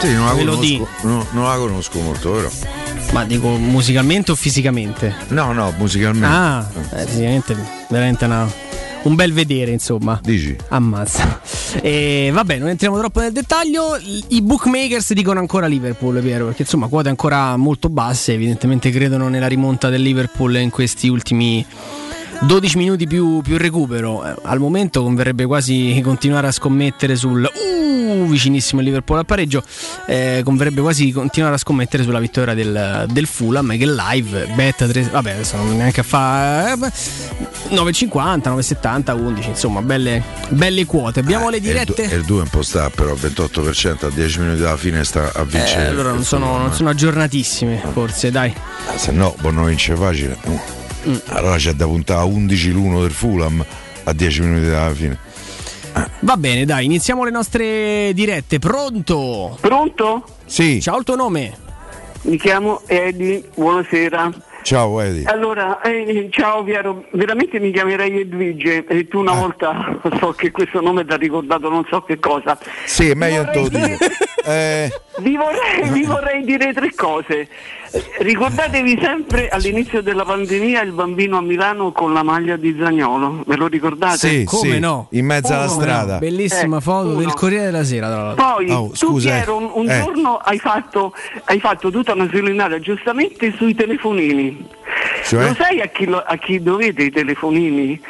Sì, 0.00 0.12
non 0.14 0.26
la, 0.26 0.38
Elodie. 0.38 0.78
conosco, 0.78 1.06
no, 1.06 1.26
non 1.32 1.44
la 1.48 1.56
conosco 1.56 2.00
molto, 2.00 2.32
vero? 2.32 2.50
Ma 3.14 3.24
dico 3.24 3.46
musicalmente 3.58 4.32
o 4.32 4.34
fisicamente? 4.34 5.14
No, 5.28 5.52
no, 5.52 5.72
musicalmente. 5.78 6.26
Ah, 6.36 6.68
eh, 6.96 7.06
fisicamente 7.06 7.56
veramente 7.88 8.24
una- 8.24 8.50
un 9.04 9.14
bel 9.14 9.32
vedere, 9.32 9.70
insomma. 9.70 10.18
Dici? 10.20 10.56
Ammazza. 10.70 11.40
E 11.80 12.30
vabbè, 12.32 12.58
non 12.58 12.70
entriamo 12.70 12.98
troppo 12.98 13.20
nel 13.20 13.30
dettaglio. 13.30 13.96
I 14.28 14.42
bookmakers 14.42 15.12
dicono 15.12 15.38
ancora 15.38 15.66
Liverpool, 15.68 16.20
Piero, 16.22 16.46
perché 16.46 16.62
insomma 16.62 16.88
quote 16.88 17.08
ancora 17.08 17.56
molto 17.56 17.88
basse, 17.88 18.32
evidentemente 18.32 18.90
credono 18.90 19.28
nella 19.28 19.46
rimonta 19.46 19.90
del 19.90 20.02
Liverpool 20.02 20.56
in 20.56 20.70
questi 20.70 21.06
ultimi 21.08 21.64
12 22.42 22.76
minuti 22.76 23.06
più, 23.06 23.40
più 23.42 23.56
recupero. 23.56 24.24
Eh, 24.24 24.34
Al 24.42 24.58
momento 24.58 25.02
converrebbe 25.02 25.46
quasi 25.46 26.00
continuare 26.02 26.46
a 26.48 26.52
scommettere 26.52 27.16
sul 27.16 27.42
uh, 27.42 28.26
vicinissimo 28.26 28.80
il 28.80 28.86
Liverpool 28.86 29.18
al 29.18 29.26
pareggio. 29.26 29.62
Eh, 30.06 30.42
converrebbe 30.44 30.80
quasi 30.80 31.10
continuare 31.12 31.54
a 31.54 31.58
scommettere 31.58 32.02
sulla 32.02 32.18
vittoria 32.18 32.54
del, 32.54 33.06
del 33.10 33.26
Fulham 33.26 33.76
che 33.78 33.86
live 33.86 34.46
bet 34.54 34.86
3, 34.86 35.02
vabbè 35.10 35.30
adesso 35.32 35.56
non 35.56 35.76
neanche 35.76 36.00
a 36.00 36.02
fare 36.02 36.72
eh, 36.72 36.76
beh, 36.76 36.92
9,50, 37.70 38.38
9,70, 38.42 39.18
11 39.18 39.48
insomma 39.48 39.80
belle, 39.82 40.22
belle 40.50 40.84
quote. 40.84 41.20
Abbiamo 41.20 41.48
le 41.48 41.56
E 41.56 41.58
il, 41.60 41.64
du- 41.64 41.68
dirette. 41.70 42.10
e 42.10 42.16
il 42.16 42.24
2 42.24 42.40
un 42.42 42.48
po' 42.48 42.62
sta 42.62 42.90
però 42.90 43.10
al 43.12 43.18
28% 43.18 44.06
a 44.06 44.10
10 44.10 44.38
minuti 44.40 44.60
dalla 44.60 44.76
fine 44.76 45.02
sta 45.04 45.32
a 45.34 45.40
Eh, 45.40 45.44
vincere. 45.46 45.86
allora 45.88 46.10
non 46.12 46.24
sono, 46.24 46.58
non 46.58 46.72
sono 46.74 46.90
aggiornatissime, 46.90 47.80
forse 47.92 48.30
dai. 48.30 48.52
Ah, 48.88 48.98
Se 48.98 49.12
no, 49.12 49.34
non 49.40 49.64
vince 49.64 49.94
facile. 49.96 50.36
Uh. 50.44 50.60
Mm. 51.08 51.14
Allora 51.28 51.56
c'è 51.56 51.72
da 51.72 51.84
puntare 51.86 52.20
a 52.20 52.24
11 52.24 52.72
l'1 52.72 53.00
del 53.02 53.10
Fulham 53.12 53.64
a 54.04 54.12
10 54.12 54.40
minuti 54.42 54.66
dalla 54.68 54.94
fine. 54.94 55.18
Va 56.20 56.36
bene, 56.36 56.64
dai, 56.64 56.86
iniziamo 56.86 57.24
le 57.24 57.30
nostre 57.30 58.12
dirette. 58.14 58.58
Pronto? 58.58 59.56
Pronto? 59.60 60.24
Sì. 60.46 60.80
Ciao, 60.80 60.98
il 60.98 61.04
tuo 61.04 61.14
nome? 61.14 61.52
Mi 62.22 62.38
chiamo 62.38 62.80
Edi, 62.86 63.44
buonasera. 63.54 64.32
Ciao 64.62 64.98
Edi. 65.02 65.24
Allora, 65.26 65.82
eh, 65.82 66.28
ciao 66.30 66.64
Piero, 66.64 67.04
veramente 67.12 67.60
mi 67.60 67.70
chiamerei 67.70 68.20
Edvige 68.20 68.86
e 68.86 69.06
tu 69.08 69.18
una 69.20 69.32
Ah. 69.32 69.34
volta 69.40 70.00
so 70.18 70.32
che 70.32 70.50
questo 70.50 70.80
nome 70.80 71.04
ti 71.04 71.12
ha 71.12 71.16
ricordato 71.16 71.68
non 71.68 71.84
so 71.90 72.00
che 72.02 72.18
cosa. 72.18 72.58
Sì, 72.86 73.10
è 73.10 73.14
meglio 73.14 73.44
te 73.50 73.60
lo 73.60 73.68
dico. 73.68 74.04
Eh, 74.46 74.90
Vi 75.20 75.36
vorrei, 75.36 75.90
vi 75.90 76.04
vorrei 76.04 76.44
dire 76.44 76.72
tre 76.72 76.92
cose. 76.94 77.46
Eh, 77.96 78.02
Ricordatevi 78.24 78.98
sempre 79.00 79.48
all'inizio 79.48 80.02
della 80.02 80.24
pandemia 80.24 80.82
il 80.82 80.90
bambino 80.90 81.36
a 81.38 81.40
Milano 81.40 81.92
con 81.92 82.12
la 82.12 82.24
maglia 82.24 82.56
di 82.56 82.74
Zagnolo, 82.76 83.44
ve 83.46 83.54
lo 83.56 83.68
ricordate? 83.68 84.16
sì, 84.16 84.44
Come 84.44 84.72
sì, 84.72 84.78
no? 84.80 85.06
in 85.10 85.24
mezzo 85.26 85.52
alla 85.52 85.66
Come 85.66 85.80
strada. 85.82 86.12
no? 86.14 86.18
Bellissima 86.18 86.78
Eh, 86.78 86.80
foto 86.80 87.08
uno. 87.10 87.18
del 87.20 87.32
Corriere 87.34 87.66
della 87.66 87.84
Sera, 87.84 88.08
tra 88.10 88.22
l'altro. 88.24 88.44
Poi 88.44 88.70
Oh, 88.70 88.88
tu 88.88 88.94
scusa, 88.96 89.30
Piero 89.30 89.56
un, 89.56 89.70
un 89.74 89.88
eh. 89.88 90.00
giorno 90.02 90.36
hai 90.38 90.58
fatto, 90.58 91.14
hai 91.44 91.60
fatto 91.60 91.90
tutta 91.92 92.14
una 92.14 92.28
serenata 92.32 92.80
giustamente 92.80 93.52
sui 93.56 93.74
telefonini. 93.76 94.66
Cioè? 95.24 95.46
Lo 95.46 95.54
sai 95.54 95.80
a 95.80 95.86
chi, 95.86 96.06
lo- 96.06 96.22
a 96.26 96.36
chi 96.36 96.60
dovete 96.60 97.04
i 97.04 97.10
telefonini? 97.12 98.00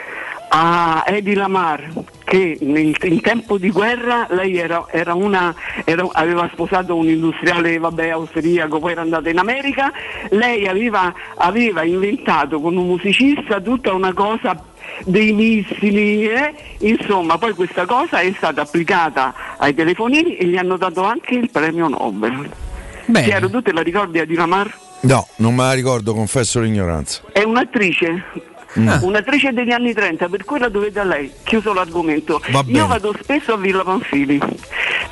A 0.56 1.02
Edi 1.08 1.34
Lamar 1.34 1.90
che 2.22 2.56
nel- 2.60 2.94
in 3.02 3.20
tempo 3.20 3.58
di 3.58 3.70
guerra 3.70 4.28
lei 4.30 4.56
era, 4.56 4.86
era 4.88 5.12
una, 5.14 5.52
era- 5.84 6.08
aveva 6.12 6.48
sposato 6.52 6.94
un 6.94 7.08
industriale 7.08 7.76
vabbè, 7.76 8.10
austriaco, 8.10 8.78
poi 8.78 8.92
era 8.92 9.00
andata 9.00 9.28
in 9.28 9.38
America, 9.38 9.92
lei 10.30 10.68
aveva, 10.68 11.12
aveva 11.34 11.82
inventato 11.82 12.60
con 12.60 12.76
un 12.76 12.86
musicista 12.86 13.60
tutta 13.60 13.92
una 13.92 14.12
cosa 14.12 14.56
dei 15.04 15.32
missili, 15.32 16.28
eh? 16.28 16.54
insomma 16.78 17.36
poi 17.36 17.52
questa 17.52 17.84
cosa 17.84 18.20
è 18.20 18.32
stata 18.36 18.60
applicata 18.62 19.34
ai 19.56 19.74
telefonini 19.74 20.36
e 20.36 20.46
gli 20.46 20.56
hanno 20.56 20.76
dato 20.76 21.02
anche 21.02 21.34
il 21.34 21.50
premio 21.50 21.88
Nobel. 21.88 22.48
Bene. 23.06 23.26
Piero, 23.26 23.50
tu 23.50 23.60
te 23.60 23.72
la 23.72 23.82
ricordi 23.82 24.20
a 24.20 24.24
Lamar? 24.28 24.72
No, 25.00 25.26
non 25.36 25.54
me 25.54 25.64
la 25.64 25.72
ricordo, 25.72 26.14
confesso 26.14 26.60
l'ignoranza. 26.60 27.22
È 27.32 27.42
un'attrice. 27.42 28.52
Mm. 28.78 28.88
Un'attrice 29.02 29.52
degli 29.52 29.70
anni 29.70 29.92
30, 29.94 30.28
per 30.28 30.44
cui 30.44 30.58
la 30.58 30.68
dovete 30.68 30.98
a 31.00 31.04
lei. 31.04 31.30
Chiuso 31.44 31.72
l'argomento. 31.72 32.40
Va. 32.50 32.62
Io 32.66 32.86
vado 32.86 33.14
spesso 33.22 33.52
a 33.54 33.56
Villa 33.56 33.84
Panfili. 33.84 34.40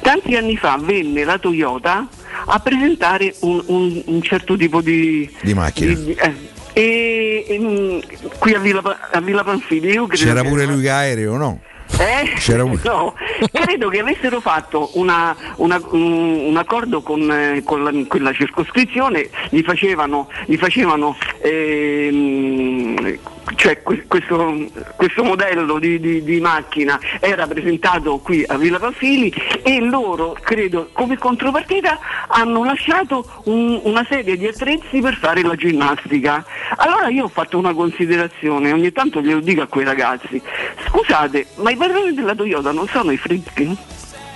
Tanti 0.01 0.35
anni 0.35 0.57
fa 0.57 0.77
venne 0.81 1.23
la 1.25 1.39
Toyota 1.39 2.07
a 2.47 2.59
presentare 2.59 3.35
un, 3.41 3.63
un- 3.67 4.03
un 4.07 4.23
certo 4.23 4.57
tipo 4.57 4.81
di. 4.81 5.31
Di 5.43 5.55
macchina. 5.55 5.95
di- 5.95 6.13
eh, 6.13 6.35
e, 6.73 7.45
e, 7.49 7.59
mm, 7.61 7.99
qui 8.39 8.55
a 8.55 8.59
Villa, 8.59 8.83
a 9.13 9.21
Villa 9.21 9.45
Panfili 9.45 9.91
io 9.93 10.07
credo 10.07 10.25
C'era 10.25 10.43
pure 10.43 10.65
lui 10.65 10.81
che 10.83 10.91
aereo, 10.91 11.37
no? 11.37 11.61
eh? 12.01 12.33
C'era 12.39 12.65
un- 12.65 12.81
No, 12.83 13.15
credo 13.53 13.89
che 13.91 13.99
avessero 14.01 14.41
fatto 14.41 14.91
una- 14.95 15.37
una- 15.57 15.81
un, 15.91 16.47
un 16.49 16.57
accordo 16.57 17.03
con, 17.03 17.31
eh, 17.31 17.63
con 17.63 17.85
la- 17.85 17.93
quella 18.09 18.33
circoscrizione, 18.33 19.29
gli 19.51 19.61
facevano, 19.63 20.29
gli 20.47 20.57
facevano 20.57 21.15
ehm, 21.43 23.19
cioè 23.57 23.83
que- 23.83 24.05
questo, 24.07 24.55
questo 24.97 25.25
modello 25.25 25.79
di, 25.79 25.99
di- 26.01 26.23
di 26.23 26.41
macchina 26.41 26.99
era 27.21 27.47
presentato 27.47 28.19
qui 28.19 28.45
a 28.47 28.57
Villa 28.57 28.79
Panfili 28.79 29.33
e 29.63 29.81
loro, 29.81 30.37
credo, 30.41 30.89
come 30.93 31.19
contropartita 31.19 31.99
hanno 32.29 32.65
lasciato 32.65 33.43
un- 33.45 33.81
una 33.85 34.05
serie 34.09 34.37
di 34.37 34.47
attrezzi 34.47 35.01
per 35.01 35.15
fare 35.17 35.43
la 35.43 35.55
ginnastica. 35.55 36.45
Allora 36.77 37.09
io 37.09 37.25
ho 37.25 37.29
fatto 37.29 37.59
una 37.59 37.75
considerazione, 37.75 38.73
ogni 38.73 38.93
tanto 38.93 39.21
glielo 39.21 39.41
dico 39.41 39.63
a 39.63 39.67
quei 39.67 39.85
ragazzi, 39.85 40.41
scusate, 40.87 41.47
ma 41.57 41.71
i 41.71 41.77
padroni 41.77 42.15
della 42.15 42.35
Toyota 42.35 42.73
non 42.73 42.87
sono 42.89 43.11
i 43.13 43.17
Fritkin? 43.17 43.77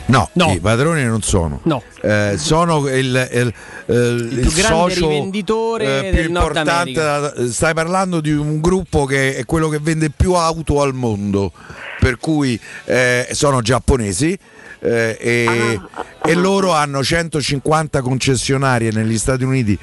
No, 0.06 0.52
i 0.52 0.60
padroni 0.60 1.04
non 1.04 1.22
sono. 1.22 1.60
No. 1.64 1.82
Eh, 2.00 2.34
sono 2.38 2.86
il, 2.88 3.28
il, 3.32 3.54
eh, 3.86 3.94
il 3.94 4.38
più 4.40 4.52
grande 4.52 4.94
socio 4.94 5.08
rivenditore 5.08 6.08
eh, 6.08 6.10
più 6.12 6.24
importante. 6.24 7.50
stai 7.50 7.74
parlando 7.74 8.20
di 8.20 8.32
un 8.32 8.60
gruppo 8.60 9.04
che 9.04 9.36
è 9.36 9.44
quello 9.44 9.68
che 9.68 9.78
vende 9.80 10.10
più 10.10 10.34
auto 10.34 10.80
al 10.80 10.94
mondo, 10.94 11.52
per 11.98 12.18
cui 12.18 12.58
eh, 12.84 13.28
sono 13.32 13.60
giapponesi. 13.62 14.38
eh, 14.78 15.16
e, 15.18 15.80
e 16.22 16.34
loro 16.34 16.72
hanno 16.72 17.02
150 17.02 18.00
concessionarie 18.02 18.90
negli 18.92 19.18
Stati 19.18 19.42
Uniti 19.42 19.78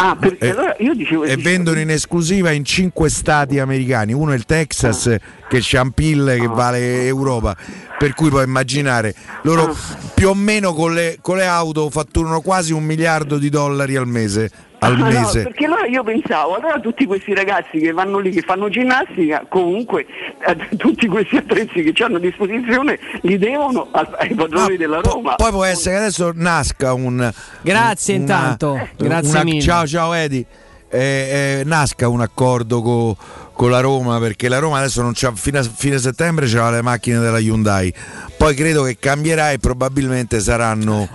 Ah, 0.00 0.14
perché 0.14 0.46
Eh, 0.46 0.50
allora 0.50 0.76
io 0.78 0.94
dicevo... 0.94 1.24
e 1.24 1.36
vendono 1.36 1.80
in 1.80 1.90
esclusiva 1.90 2.52
in 2.52 2.64
5 2.64 3.10
stati 3.10 3.58
americani. 3.58 4.12
Uno 4.12 4.30
è 4.30 4.36
il 4.36 4.44
Texas, 4.44 5.16
che 5.48 5.56
è 5.56 5.60
Champille, 5.60 6.38
che 6.38 6.46
vale 6.46 7.04
Europa. 7.04 7.56
Per 7.98 8.14
cui 8.14 8.28
puoi 8.28 8.44
immaginare, 8.44 9.12
loro 9.42 9.76
più 10.14 10.28
o 10.28 10.34
meno 10.34 10.72
con 10.72 10.94
le, 10.94 11.18
con 11.20 11.36
le 11.36 11.46
auto 11.46 11.90
fatturano 11.90 12.40
quasi 12.42 12.72
un 12.72 12.84
miliardo 12.84 13.38
di 13.38 13.48
dollari 13.48 13.96
al 13.96 14.06
mese. 14.06 14.50
Al 14.80 14.92
Ah, 14.94 14.96
no, 14.96 15.04
mese. 15.06 15.42
perché 15.42 15.64
allora 15.64 15.86
io 15.86 16.04
pensavo, 16.04 16.54
allora 16.54 16.78
tutti 16.78 17.04
questi 17.04 17.34
ragazzi 17.34 17.78
che 17.80 17.90
vanno 17.90 18.18
lì, 18.18 18.30
che 18.30 18.42
fanno 18.42 18.68
ginnastica, 18.68 19.44
comunque 19.48 20.06
eh, 20.46 20.76
tutti 20.76 21.08
questi 21.08 21.36
attrezzi 21.36 21.82
che 21.82 22.04
hanno 22.04 22.16
a 22.16 22.20
disposizione 22.20 22.96
li 23.22 23.38
devono 23.38 23.88
ai 23.90 24.34
padroni 24.34 24.76
della 24.76 25.00
Roma. 25.00 25.34
Poi 25.34 25.50
può 25.50 25.64
essere 25.64 25.96
che 25.96 26.00
adesso 26.02 26.30
nasca 26.34 26.92
un. 26.92 27.28
Grazie 27.60 28.14
una- 28.14 28.22
intanto, 28.22 28.88
grazie 28.96 29.30
una- 29.30 29.42
mille. 29.44 29.60
Ciao, 29.60 29.86
ciao 29.86 30.12
Edi. 30.12 30.46
Eh, 30.90 31.58
eh, 31.60 31.62
nasca 31.64 32.08
un 32.08 32.20
accordo 32.22 32.80
co- 32.80 33.16
con 33.52 33.70
la 33.70 33.80
Roma 33.80 34.18
perché 34.20 34.48
la 34.48 34.58
Roma 34.58 34.78
adesso 34.78 35.02
non 35.02 35.12
c'ha 35.14 35.32
fino 35.34 35.58
a 35.58 35.62
fine 35.62 35.98
settembre 35.98 36.46
c'ha 36.48 36.70
le 36.70 36.80
macchine 36.80 37.18
della 37.18 37.38
Hyundai 37.38 37.92
poi 38.38 38.54
credo 38.54 38.84
che 38.84 38.96
cambierà 38.98 39.50
e 39.50 39.58
probabilmente 39.58 40.40
saranno, 40.40 41.06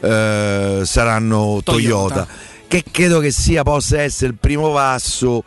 eh, 0.00 0.80
saranno 0.84 1.60
Toyota. 1.64 2.14
Toyota. 2.14 2.26
Che 2.74 2.84
credo 2.90 3.20
che 3.20 3.30
sia 3.30 3.62
possa 3.62 4.00
essere 4.00 4.32
il 4.32 4.36
primo 4.40 4.72
passo 4.72 5.44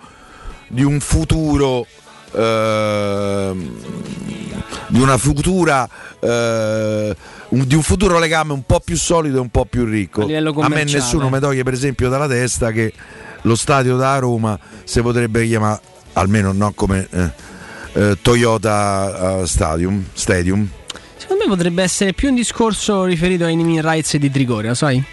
di 0.69 0.81
un 0.83 1.01
futuro 1.01 1.85
ehm, 2.33 3.71
di 4.87 5.01
una 5.01 5.17
futura 5.17 5.87
eh, 6.21 7.15
un- 7.49 7.67
di 7.67 7.75
un 7.75 7.81
futuro 7.81 8.17
legame 8.19 8.53
un 8.53 8.63
po' 8.65 8.79
più 8.79 8.95
solido 8.95 9.37
e 9.37 9.41
un 9.41 9.49
po' 9.49 9.65
più 9.65 9.83
ricco. 9.83 10.21
A 10.21 10.25
livello 10.25 10.53
me 10.69 10.83
nessuno 10.99 11.29
mi 11.29 11.39
toglie 11.39 11.63
per 11.63 11.73
esempio 11.73 12.07
dalla 12.07 12.27
testa 12.27 12.71
che 12.71 12.93
lo 13.41 13.55
stadio 13.55 13.97
da 13.97 14.17
Roma 14.19 14.57
si 14.85 15.01
potrebbe 15.01 15.45
chiamare 15.45 15.81
almeno 16.13 16.53
non 16.53 16.73
come 16.75 17.07
eh, 17.11 17.29
eh, 17.93 18.17
Toyota 18.21 19.41
eh, 19.41 19.47
Stadium, 19.47 20.01
Stadium 20.13 20.65
Secondo 21.17 21.43
me 21.45 21.49
potrebbe 21.49 21.83
essere 21.83 22.13
più 22.13 22.29
un 22.29 22.35
discorso 22.35 23.03
riferito 23.03 23.43
ai 23.45 23.55
naming 23.55 23.81
rights 23.81 24.15
di 24.17 24.29
Trigoria, 24.31 24.73
sai? 24.75 25.03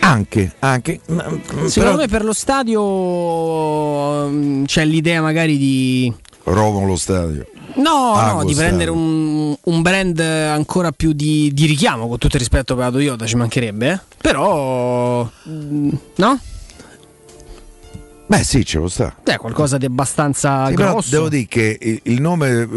Anche, 0.00 0.52
anche. 0.58 1.00
Secondo 1.06 1.70
però- 1.74 1.96
me 1.96 2.08
per 2.08 2.24
lo 2.24 2.32
stadio 2.32 4.28
mm, 4.28 4.64
c'è 4.64 4.84
l'idea 4.84 5.22
magari 5.22 5.56
di... 5.56 6.12
Romolo 6.44 6.96
Stadio. 6.96 7.46
No, 7.76 8.12
Ago 8.14 8.38
no, 8.40 8.44
di 8.44 8.54
prendere 8.54 8.90
un, 8.90 9.56
un 9.60 9.82
brand 9.82 10.18
ancora 10.20 10.92
più 10.92 11.12
di, 11.12 11.50
di 11.54 11.64
richiamo, 11.66 12.06
con 12.06 12.18
tutto 12.18 12.34
il 12.36 12.40
rispetto 12.42 12.74
per 12.76 12.84
la 12.84 12.90
Toyota, 12.90 13.26
ci 13.26 13.36
mancherebbe. 13.36 13.90
eh. 13.92 14.00
Però... 14.20 15.28
mm, 15.48 15.90
No? 16.16 16.38
Beh, 18.26 18.42
sì, 18.44 18.64
ce 18.64 18.78
lo 18.78 18.88
sta. 18.88 19.16
È 19.22 19.36
qualcosa 19.36 19.76
di 19.78 19.86
abbastanza 19.86 20.66
Sì, 20.68 20.74
però 20.74 20.92
grosso. 20.92 21.10
devo 21.10 21.28
dire 21.28 21.46
che 21.46 22.00
il- 22.02 22.20
nome 22.20 22.68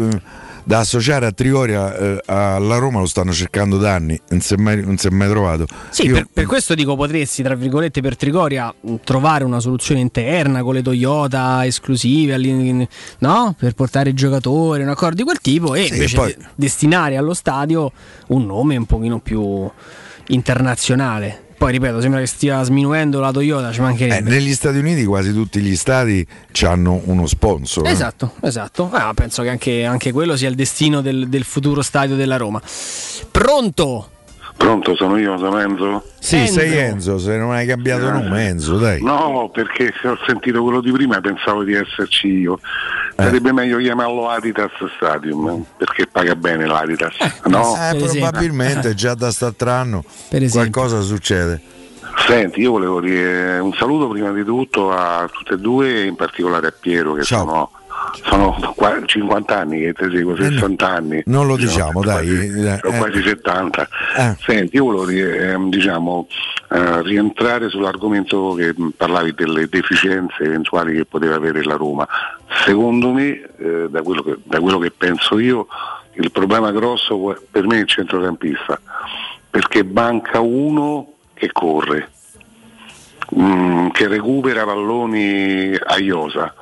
da 0.68 0.80
associare 0.80 1.24
a 1.24 1.32
Trigoria 1.32 1.96
eh, 1.96 2.22
alla 2.26 2.76
Roma 2.76 2.98
lo 3.00 3.06
stanno 3.06 3.32
cercando 3.32 3.78
da 3.78 3.94
anni, 3.94 4.20
non 4.28 4.40
si 4.42 4.52
è 4.52 4.58
mai, 4.58 4.84
non 4.84 4.98
si 4.98 5.06
è 5.06 5.10
mai 5.10 5.26
trovato. 5.30 5.66
Sì, 5.88 6.04
Io- 6.04 6.12
per, 6.12 6.26
per 6.30 6.44
questo 6.44 6.74
dico 6.74 6.94
potresti, 6.94 7.42
tra 7.42 7.54
virgolette, 7.54 8.02
per 8.02 8.18
Trigoria 8.18 8.72
mh, 8.78 8.96
trovare 9.02 9.44
una 9.44 9.60
soluzione 9.60 10.02
interna 10.02 10.62
con 10.62 10.74
le 10.74 10.82
Toyota 10.82 11.64
esclusive, 11.64 12.36
no? 13.20 13.54
Per 13.58 13.72
portare 13.72 14.10
i 14.10 14.14
giocatori, 14.14 14.82
un 14.82 14.90
accordo 14.90 15.14
di 15.14 15.22
quel 15.22 15.38
tipo 15.40 15.74
e 15.74 15.86
Sì, 15.86 15.92
invece 15.94 16.16
poi- 16.16 16.34
de- 16.36 16.44
destinare 16.54 17.16
allo 17.16 17.32
stadio 17.32 17.90
un 18.26 18.44
nome 18.44 18.76
un 18.76 18.84
pochino 18.84 19.20
più 19.20 19.70
internazionale. 20.26 21.46
Poi 21.58 21.72
ripeto, 21.72 22.00
sembra 22.00 22.20
che 22.20 22.26
stia 22.26 22.62
sminuendo 22.62 23.18
la 23.18 23.32
Toyota, 23.32 23.72
ci 23.72 23.80
eh, 23.80 23.82
mancherebbe. 23.82 24.30
negli 24.30 24.54
Stati 24.54 24.78
Uniti 24.78 25.04
quasi 25.04 25.32
tutti 25.32 25.60
gli 25.60 25.74
stati 25.74 26.24
hanno 26.62 27.00
uno 27.06 27.26
sponsor. 27.26 27.86
eh. 27.86 27.90
Esatto, 27.90 28.34
esatto. 28.42 28.88
Ah, 28.92 29.12
penso 29.12 29.42
che 29.42 29.48
anche, 29.48 29.84
anche 29.84 30.12
quello 30.12 30.36
sia 30.36 30.48
il 30.48 30.54
destino 30.54 31.00
del, 31.00 31.28
del 31.28 31.42
futuro 31.42 31.82
stadio 31.82 32.14
della 32.14 32.36
Roma. 32.36 32.62
Pronto? 33.32 34.10
Pronto, 34.58 34.96
sono 34.96 35.16
io, 35.16 35.38
sono 35.38 35.58
Enzo? 35.60 36.02
Sì, 36.18 36.48
sei 36.48 36.76
Enzo, 36.76 37.16
se 37.18 37.36
non 37.36 37.52
hai 37.52 37.64
cambiato 37.64 38.10
nome, 38.10 38.48
Enzo, 38.48 38.76
dai. 38.76 39.00
No, 39.00 39.48
perché 39.52 39.94
se 40.02 40.08
ho 40.08 40.18
sentito 40.26 40.62
quello 40.64 40.80
di 40.80 40.90
prima 40.90 41.20
pensavo 41.20 41.62
di 41.62 41.74
esserci 41.74 42.26
io. 42.26 42.58
Eh. 43.16 43.22
Sarebbe 43.22 43.52
meglio 43.52 43.78
chiamarlo 43.78 44.28
Adidas 44.28 44.72
Stadium, 44.96 45.64
perché 45.76 46.08
paga 46.08 46.34
bene 46.34 46.66
l'Adidas, 46.66 47.14
no? 47.44 47.74
Eh, 47.76 47.96
probabilmente 47.96 48.94
già 48.94 49.14
da 49.14 49.26
quest'altro 49.26 49.70
anno 49.70 50.04
qualcosa 50.50 51.00
succede. 51.02 51.62
Senti, 52.26 52.60
io 52.60 52.72
volevo 52.72 53.00
dire 53.00 53.60
un 53.60 53.72
saluto 53.74 54.08
prima 54.08 54.32
di 54.32 54.44
tutto 54.44 54.90
a 54.90 55.30
tutte 55.32 55.54
e 55.54 55.58
due, 55.58 56.04
in 56.04 56.16
particolare 56.16 56.66
a 56.66 56.74
Piero 56.78 57.14
che 57.14 57.22
sono, 57.22 57.70
sono 58.24 58.72
qua- 58.76 59.04
50 59.04 59.58
anni 59.58 59.80
che 59.80 59.92
te 59.92 60.10
seguo, 60.10 60.36
60 60.36 60.86
anni. 60.88 61.22
Non 61.26 61.46
lo 61.46 61.56
Diciamo, 61.56 62.00
diciamo, 62.00 62.04
dai. 62.04 62.28
eh, 62.66 62.80
Ho 62.84 62.92
quasi 62.98 63.22
70. 63.22 63.88
Eh. 64.16 64.36
Senti, 64.40 64.76
io 64.76 64.84
volevo 64.84 65.08
ehm, 65.08 65.70
diciamo, 65.70 66.26
eh, 66.70 67.02
rientrare 67.02 67.68
sull'argomento 67.68 68.54
che 68.54 68.72
mh, 68.76 68.88
parlavi 68.96 69.34
delle 69.34 69.68
deficienze 69.68 70.42
eventuali 70.44 70.94
che 70.96 71.04
poteva 71.04 71.36
avere 71.36 71.62
la 71.64 71.74
Roma. 71.76 72.06
Secondo 72.64 73.12
me, 73.12 73.40
eh, 73.58 73.86
da, 73.88 74.02
quello 74.02 74.22
che, 74.22 74.36
da 74.44 74.60
quello 74.60 74.78
che 74.78 74.90
penso 74.90 75.38
io, 75.38 75.66
il 76.14 76.30
problema 76.32 76.70
grosso 76.72 77.36
per 77.50 77.66
me 77.66 77.76
è 77.76 77.80
il 77.80 77.86
centrocampista, 77.86 78.80
perché 79.50 79.84
manca 79.84 80.40
uno 80.40 81.12
che 81.34 81.50
corre, 81.52 82.10
mh, 83.30 83.88
che 83.90 84.08
recupera 84.08 84.64
palloni 84.64 85.74
a 85.74 85.96
Iosa. 85.98 86.52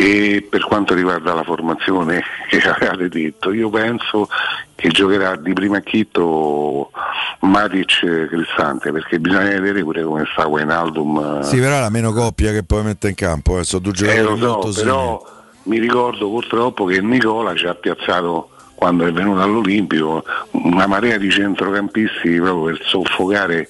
E 0.00 0.46
per 0.48 0.64
quanto 0.64 0.94
riguarda 0.94 1.34
la 1.34 1.42
formazione 1.42 2.22
che 2.48 2.60
avevate 2.62 3.08
detto, 3.08 3.52
io 3.52 3.68
penso 3.68 4.28
che 4.76 4.90
giocherà 4.90 5.34
di 5.34 5.52
prima 5.52 5.78
acchitto 5.78 6.92
Matic 7.40 8.28
Cristante, 8.28 8.92
perché 8.92 9.18
bisogna 9.18 9.48
vedere 9.48 9.82
pure 9.82 10.04
come 10.04 10.24
sta 10.30 10.46
Wijnaldum. 10.46 11.40
eh, 11.40 11.44
Sì, 11.44 11.58
però 11.58 11.78
è 11.78 11.80
la 11.80 11.90
meno 11.90 12.12
coppia 12.12 12.52
che 12.52 12.62
poi 12.62 12.84
mette 12.84 13.08
in 13.08 13.16
campo, 13.16 13.58
eh, 13.58 13.64
sono 13.64 13.82
due 13.82 13.92
eh, 13.92 13.96
giocatori 13.96 14.22
lo 14.22 14.36
molto 14.36 14.70
so, 14.70 14.82
però 14.82 15.26
mi 15.64 15.80
ricordo 15.80 16.28
purtroppo 16.28 16.84
che 16.84 17.00
Nicola 17.00 17.56
ci 17.56 17.66
ha 17.66 17.74
piazzato 17.74 18.50
quando 18.76 19.04
è 19.04 19.10
venuto 19.10 19.42
all'Olimpico 19.42 20.22
una 20.52 20.86
marea 20.86 21.18
di 21.18 21.28
centrocampisti 21.28 22.36
proprio 22.36 22.76
per 22.76 22.86
soffocare 22.86 23.58
eh, 23.58 23.68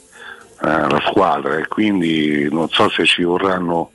la 0.60 1.02
squadra 1.06 1.56
e 1.56 1.66
quindi 1.66 2.46
non 2.50 2.68
so 2.68 2.90
se 2.90 3.06
ci 3.06 3.22
vorranno 3.22 3.92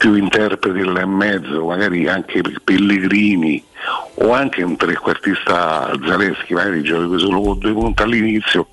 più 0.00 0.14
interpreti 0.14 0.82
là 0.82 1.02
in 1.02 1.10
mezzo, 1.10 1.66
magari 1.66 2.08
anche 2.08 2.40
Pellegrini 2.64 3.62
o 4.14 4.32
anche 4.32 4.62
un 4.62 4.74
trequartista 4.74 5.90
Zaleschi, 6.06 6.54
magari 6.54 6.82
giochi 6.82 7.18
solo 7.18 7.42
con 7.42 7.58
due 7.58 7.74
punti 7.74 8.02
all'inizio 8.02 8.68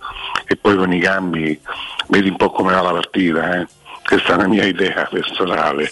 e 0.48 0.56
poi 0.56 0.78
con 0.78 0.94
i 0.94 1.02
cambi 1.02 1.60
vedi 2.08 2.30
un 2.30 2.38
po' 2.38 2.50
come 2.52 2.72
va 2.72 2.82
la 2.82 2.94
partita. 2.94 3.60
eh. 3.60 3.68
Questa 4.06 4.32
è 4.32 4.36
una 4.36 4.48
mia 4.48 4.64
idea 4.64 5.06
personale. 5.12 5.92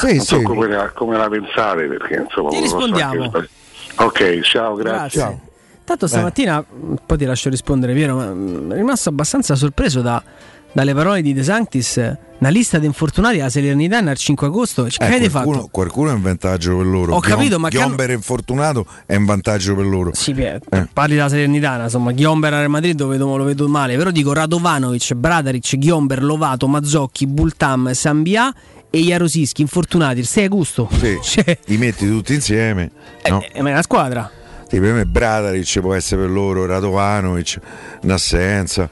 Sì, 0.00 0.16
non 0.16 0.24
so 0.24 0.38
sì. 0.38 0.42
come 0.42 0.66
la, 0.66 0.90
come 0.90 1.16
la 1.16 1.28
pensate 1.28 1.86
perché 1.86 2.24
insomma 2.26 2.48
Ti 2.50 2.58
rispondiamo. 2.60 3.22
anche 3.22 3.48
Ok, 3.96 4.40
ciao, 4.40 4.74
grazie. 4.74 5.20
Grazie. 5.20 5.40
Tanto 5.84 6.08
stamattina, 6.08 6.58
mh, 6.68 6.94
poi 7.06 7.16
ti 7.16 7.26
lascio 7.26 7.48
rispondere 7.48 7.92
Piero, 7.94 8.16
ma 8.16 8.24
è 8.74 8.76
rimasto 8.78 9.08
abbastanza 9.08 9.54
sorpreso 9.54 10.00
da- 10.00 10.20
dalle 10.74 10.92
parole 10.92 11.22
di 11.22 11.32
De 11.32 11.42
Sanctis, 11.42 11.96
una 12.38 12.50
lista 12.50 12.78
di 12.78 12.84
infortunati 12.86 13.38
alla 13.40 13.48
Salernitana 13.48 14.10
il 14.10 14.16
5 14.18 14.48
agosto. 14.48 14.90
Cioè, 14.90 15.06
Eh, 15.06 15.08
che 15.08 15.14
avete 15.16 15.30
qualcuno, 15.30 15.56
fatto? 15.56 15.68
qualcuno 15.70 16.10
è 16.10 16.14
in 16.14 16.20
vantaggio 16.20 16.76
per 16.76 16.86
loro. 16.86 17.14
Ho 17.14 17.20
capito, 17.20 17.58
ma 17.58 17.68
hanno- 17.68 17.78
Ghiomber 17.78 18.10
è 18.10 18.12
infortunato 18.14 18.86
è 19.06 19.14
in 19.14 19.24
vantaggio 19.24 19.74
per 19.76 19.86
loro. 19.86 20.10
Sì, 20.12 20.32
Eh. 20.32 20.60
parli 20.92 21.14
della 21.14 21.28
Salernitana, 21.30 21.84
insomma, 21.84 22.12
Ghiomber 22.12 22.52
al 22.52 22.58
Real 22.58 22.70
Madrid 22.70 23.00
lo 23.00 23.06
vedo, 23.06 23.36
lo 23.36 23.44
vedo 23.44 23.66
male, 23.68 23.96
però 23.96 24.10
dico 24.10 24.32
Radovanovic, 24.34 25.14
Bradaric, 25.14 25.76
Ghiomber, 25.78 26.22
Lovato, 26.22 26.66
Mazzocchi, 26.66 27.26
Bultam, 27.26 27.92
Sambia 27.92 28.52
e 28.90 28.98
Jarosischi 29.00 29.62
infortunati 29.62 30.18
il 30.18 30.26
6 30.26 30.44
agosto. 30.44 30.88
Sì, 30.92 31.18
Cioè, 31.22 31.58
li 31.66 31.78
metti 31.78 32.06
tutti 32.06 32.34
insieme. 32.34 32.90
no? 33.30 33.42
eh, 33.52 33.62
ma 33.62 33.68
è 33.70 33.72
una 33.72 33.82
squadra. 33.82 34.30
Sì, 34.68 34.80
per 34.80 34.92
me 34.92 35.04
Bradaric 35.06 35.80
può 35.80 35.94
essere 35.94 36.22
per 36.22 36.30
loro, 36.30 36.66
Radovanovic, 36.66 37.58
un'assenza, 38.02 38.90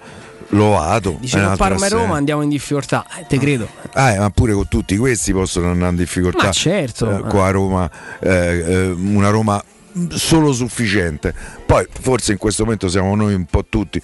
Lovato. 0.53 1.17
Dice 1.21 1.37
è 1.37 1.39
che 1.39 1.45
un'altra 1.45 1.69
Parma 1.69 1.87
e. 1.87 1.89
Roma 1.89 2.17
andiamo 2.17 2.43
in 2.43 2.49
difficoltà, 2.49 3.07
eh, 3.19 3.27
te 3.27 3.39
credo. 3.39 3.69
Ah, 3.93 4.13
eh, 4.13 4.19
ma 4.19 4.31
pure 4.31 4.53
con 4.53 4.69
tutti 4.69 4.97
questi 4.97 5.33
possono 5.33 5.71
andare 5.71 5.91
in 5.91 5.97
difficoltà. 5.97 6.47
Ma 6.47 6.53
certo. 6.53 7.19
Eh, 7.19 7.29
con 7.29 7.41
la 7.41 7.51
Roma, 7.51 7.91
eh, 8.21 8.31
eh, 8.31 8.87
una 8.91 9.31
Roma 9.31 9.63
solo 10.11 10.53
sufficiente. 10.53 11.35
Poi 11.67 11.87
forse 12.01 12.33
in 12.33 12.39
questo 12.39 12.65
momento 12.65 12.89
siamo 12.89 13.15
noi 13.15 13.35
un 13.35 13.45
po' 13.45 13.65
tutti. 13.69 14.01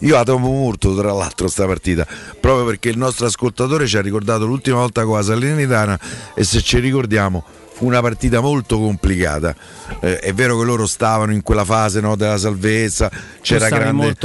Io 0.00 0.22
trovo 0.24 0.50
molto 0.50 0.94
tra 0.94 1.10
l'altro 1.12 1.48
sta 1.48 1.64
partita, 1.64 2.06
proprio 2.38 2.66
perché 2.66 2.90
il 2.90 2.98
nostro 2.98 3.26
ascoltatore 3.26 3.86
ci 3.86 3.96
ha 3.96 4.02
ricordato 4.02 4.44
l'ultima 4.44 4.76
volta 4.76 5.04
con 5.04 5.16
la 5.16 5.22
Salernitana 5.22 5.98
e 6.34 6.44
se 6.44 6.60
ci 6.60 6.78
ricordiamo 6.80 7.42
fu 7.74 7.86
una 7.86 8.00
partita 8.00 8.40
molto 8.40 8.78
complicata. 8.78 9.54
Eh, 9.98 10.18
è 10.20 10.32
vero 10.32 10.56
che 10.56 10.64
loro 10.64 10.86
stavano 10.86 11.32
in 11.32 11.42
quella 11.42 11.64
fase 11.64 12.00
no, 12.00 12.14
della 12.14 12.38
salvezza, 12.38 13.10
c'era 13.40 13.68
grande, 13.68 14.16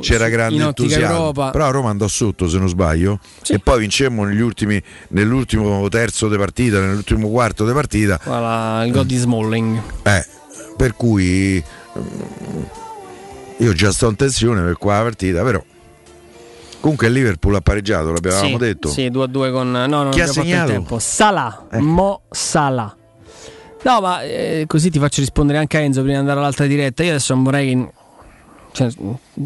c'era 0.00 0.28
grande 0.28 0.62
entusiasmo. 0.62 1.06
Europa. 1.06 1.50
Però 1.50 1.70
Roma 1.70 1.90
andò 1.90 2.08
sotto 2.08 2.48
se 2.48 2.58
non 2.58 2.68
sbaglio 2.68 3.20
e 3.46 3.60
poi 3.60 3.78
vincemmo 3.80 4.24
negli 4.24 4.40
ultimi, 4.40 4.82
nell'ultimo 5.08 5.86
terzo 5.88 6.28
di 6.28 6.36
partita, 6.36 6.80
nell'ultimo 6.80 7.28
quarto 7.28 7.64
di 7.64 7.72
partita. 7.72 8.18
Voilà, 8.24 8.84
il 8.84 8.90
gol 8.90 9.06
di 9.06 9.16
Smalling. 9.16 9.80
Eh, 10.02 10.26
per 10.76 10.94
cui 10.94 11.62
mm, 11.98 12.62
io 13.58 13.72
già 13.72 13.92
sto 13.92 14.08
in 14.08 14.16
tensione 14.16 14.62
per 14.62 14.76
qua 14.78 14.96
la 14.96 15.02
partita, 15.04 15.44
però 15.44 15.62
comunque 16.80 17.06
il 17.06 17.12
Liverpool 17.12 17.54
ha 17.54 17.60
pareggiato, 17.60 18.10
l'abbiamo 18.10 18.46
sì, 18.46 18.56
detto. 18.56 18.88
Sì, 18.88 19.10
2 19.10 19.22
a 19.22 19.26
2 19.28 19.50
con. 19.52 19.70
No, 19.70 19.86
non 19.86 20.10
Chi 20.10 20.22
ha 20.22 20.26
segnato? 20.26 20.72
tempo. 20.72 20.98
Salah. 20.98 21.68
Mo 21.78 22.22
Salah. 22.30 22.95
No, 23.86 24.00
ma 24.00 24.22
eh, 24.22 24.64
così 24.66 24.90
ti 24.90 24.98
faccio 24.98 25.20
rispondere 25.20 25.58
anche 25.58 25.76
a 25.76 25.80
Enzo 25.80 26.00
prima 26.00 26.14
di 26.14 26.18
andare 26.20 26.40
all'altra 26.40 26.66
diretta. 26.66 27.04
Io 27.04 27.10
adesso 27.10 27.34
non 27.34 27.44
vorrei 27.44 27.68
che. 27.72 27.88
cioè, 28.72 28.88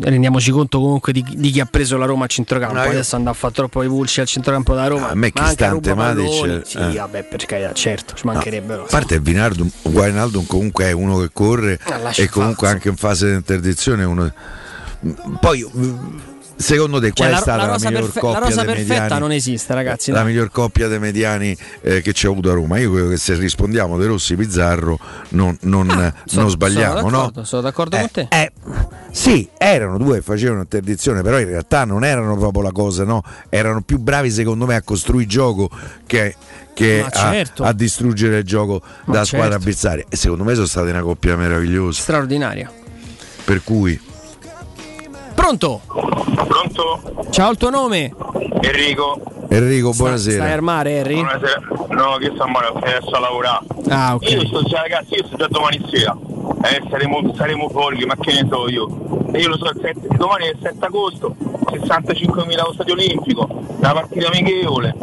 rendiamoci 0.01 0.51
conto 0.51 0.81
comunque 0.81 1.13
di, 1.13 1.23
di 1.29 1.51
chi 1.51 1.61
ha 1.61 1.67
preso 1.67 1.99
la 1.99 2.07
Roma 2.07 2.25
a 2.25 2.27
centrocampo. 2.27 2.75
No, 2.75 2.85
io- 2.85 2.91
Adesso 2.91 3.17
andava 3.17 3.37
a 3.37 3.39
fare 3.39 3.53
troppo 3.53 3.83
i 3.83 3.87
pulci 3.87 4.21
al 4.21 4.27
centrocampo 4.27 4.75
da 4.75 4.87
Roma. 4.87 5.11
a 5.11 5.15
me 5.15 5.31
Cristante, 5.31 5.91
ruba 5.91 5.95
Matic. 5.95 6.67
Sì, 6.67 6.79
eh. 6.79 6.93
vabbè, 6.97 7.25
per 7.25 7.45
carità, 7.45 7.75
certo, 7.75 8.15
ci 8.15 8.25
mancherebbe. 8.25 8.75
A 8.75 8.87
parte 8.89 9.21
Vinaldum, 9.21 9.71
Wijnaldum 9.83 10.47
comunque 10.47 10.87
è 10.87 10.93
uno 10.93 11.19
che 11.19 11.29
corre 11.35 11.79
Ah, 11.85 12.11
e 12.17 12.29
comunque 12.31 12.67
fare, 12.67 12.73
anche 12.79 12.89
in 12.89 12.97
fase 12.97 13.29
di 13.29 13.35
interdizione 13.35 14.05
uno... 14.05 14.33
Poi 15.39 15.67
secondo 16.61 17.01
te 17.01 17.07
Cioè, 17.13 17.15
qual 17.15 17.29
è 17.29 17.33
la, 17.33 17.37
stata 17.39 17.57
la 17.67 17.67
la, 17.73 17.77
miglior 17.79 18.03
perfe- 18.03 18.21
coppia 18.21 18.39
la 18.39 18.45
rosa 18.47 18.63
dei 18.65 18.75
perfetta 18.75 19.01
mediani? 19.01 19.21
non 19.21 19.33
esiste, 19.33 19.75
ragazzi. 19.75 20.11
la 20.11 20.19
dai. 20.19 20.27
miglior 20.27 20.51
coppia 20.51 20.89
dei 20.89 20.99
mediani 20.99 21.57
eh, 21.81 22.01
che 22.03 22.11
ha 22.27 22.29
avuto 22.31 22.51
a 22.51 22.55
Roma. 22.55 22.79
Io 22.79 22.93
credo 22.93 23.09
che 23.09 23.17
se 23.17 23.35
rispondiamo 23.35 23.97
De 23.99 24.07
Rossi 24.07 24.37
Pizzarro 24.37 24.99
non, 25.31 25.57
non- 25.63 25.87
non 25.87 26.13
Sono- 26.27 26.49
sbagliamo, 26.49 26.99
sono 26.99 27.11
no? 27.11 27.17
d'accordo, 27.19 27.45
Sono 27.45 27.63
d'accordo 27.63 27.97
con 27.97 28.11
te. 28.11 28.27
Eh, 28.31 28.53
sì, 29.11 29.49
erano 29.59 29.99
due 29.99 30.17
che 30.17 30.23
facevano 30.23 30.61
interdizione, 30.61 31.23
però 31.23 31.39
in 31.41 31.47
realtà 31.47 31.85
non 31.85 32.05
erano 32.05 32.37
proprio 32.37 32.63
la 32.63 32.73
cosa, 32.73 33.05
no? 33.05 33.23
Erano 33.49 33.81
più 33.83 33.99
bravi 33.99 34.31
secondo 34.31 34.67
me 34.67 34.77
a 34.77 34.83
costruire 34.83 35.27
gioco 35.27 35.69
che, 36.07 36.35
che 36.75 37.05
a, 37.05 37.11
certo. 37.11 37.65
a 37.65 37.73
distruggere 37.73 38.39
il 38.39 38.45
gioco 38.45 38.81
Ma 39.05 39.13
dalla 39.15 39.25
squadra 39.25 39.49
certo. 39.51 39.63
avversaria. 39.63 40.05
E 40.09 40.17
secondo 40.17 40.45
me 40.45 40.55
sono 40.55 40.67
stati 40.67 40.91
una 40.91 41.03
coppia 41.03 41.37
meravigliosa. 41.37 42.01
Straordinaria. 42.01 42.71
Per 43.45 43.63
cui 43.65 44.01
Pronto? 45.41 45.81
Pronto? 45.87 47.01
Ciao, 47.31 47.51
il 47.53 47.57
tuo 47.57 47.71
nome? 47.71 48.15
Enrico. 48.61 49.19
Enrico, 49.49 49.91
buonasera. 49.93 50.37
Stai 50.45 50.53
al 50.53 50.63
mare, 50.63 51.01
Harry? 51.01 51.15
Buonasera. 51.15 51.61
No, 51.89 52.17
che 52.19 52.31
sto 52.35 52.43
a 52.43 52.47
male, 52.47 52.67
adesso 52.75 53.09
a 53.09 53.19
lavorare. 53.21 53.65
Ah, 53.89 54.15
ok. 54.17 54.31
Io 54.33 54.47
sto 54.47 54.63
già 54.65 54.83
ragazzi, 54.83 55.15
io 55.15 55.25
sto 55.25 55.37
già 55.39 55.47
domani 55.49 55.83
sera. 55.91 56.15
Eh, 56.65 56.83
saremo, 56.91 57.35
saremo 57.35 57.71
fuori, 57.71 58.05
ma 58.05 58.17
che 58.17 58.35
ne 58.35 58.47
so 58.51 58.69
io. 58.69 59.31
E 59.33 59.39
io 59.41 59.49
lo 59.49 59.57
so, 59.57 59.71
il 59.71 59.81
sette- 59.83 60.15
domani 60.15 60.45
è 60.45 60.51
il 60.51 60.59
7 60.61 60.85
agosto, 60.85 61.35
65.000 61.71 62.61
allo 62.61 62.75
stadio 62.75 62.93
olimpico, 62.93 63.49
una 63.79 63.93
partita 63.95 64.27
amichevole. 64.27 64.95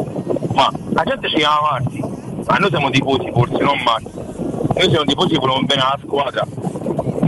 Ma 0.52 0.70
la 0.92 1.02
gente 1.02 1.28
ci 1.30 1.34
chiama 1.34 1.60
Marti. 1.72 2.00
Ma 2.46 2.56
noi 2.58 2.68
siamo 2.70 2.90
tifosi 2.90 3.28
forse, 3.34 3.58
non 3.58 3.82
Marti. 3.82 4.10
Noi 4.14 4.88
siamo 4.88 5.04
tifosi 5.04 5.36
per 5.36 5.48
un 5.48 5.64
bene 5.66 5.80
alla 5.82 5.98
squadra. 6.00 6.46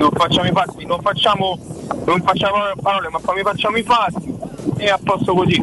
Non 0.00 0.08
facciamo 0.12 0.48
i 0.48 0.52
fatti, 0.52 0.86
non 0.86 0.98
facciamo, 1.02 1.58
non 2.06 2.22
facciamo 2.22 2.56
parole, 2.80 3.10
ma 3.10 3.20
mi 3.34 3.42
facciamo 3.42 3.76
i 3.76 3.82
fatti. 3.82 4.34
E 4.78 4.88
a 4.88 4.98
posto 5.04 5.34
così. 5.34 5.62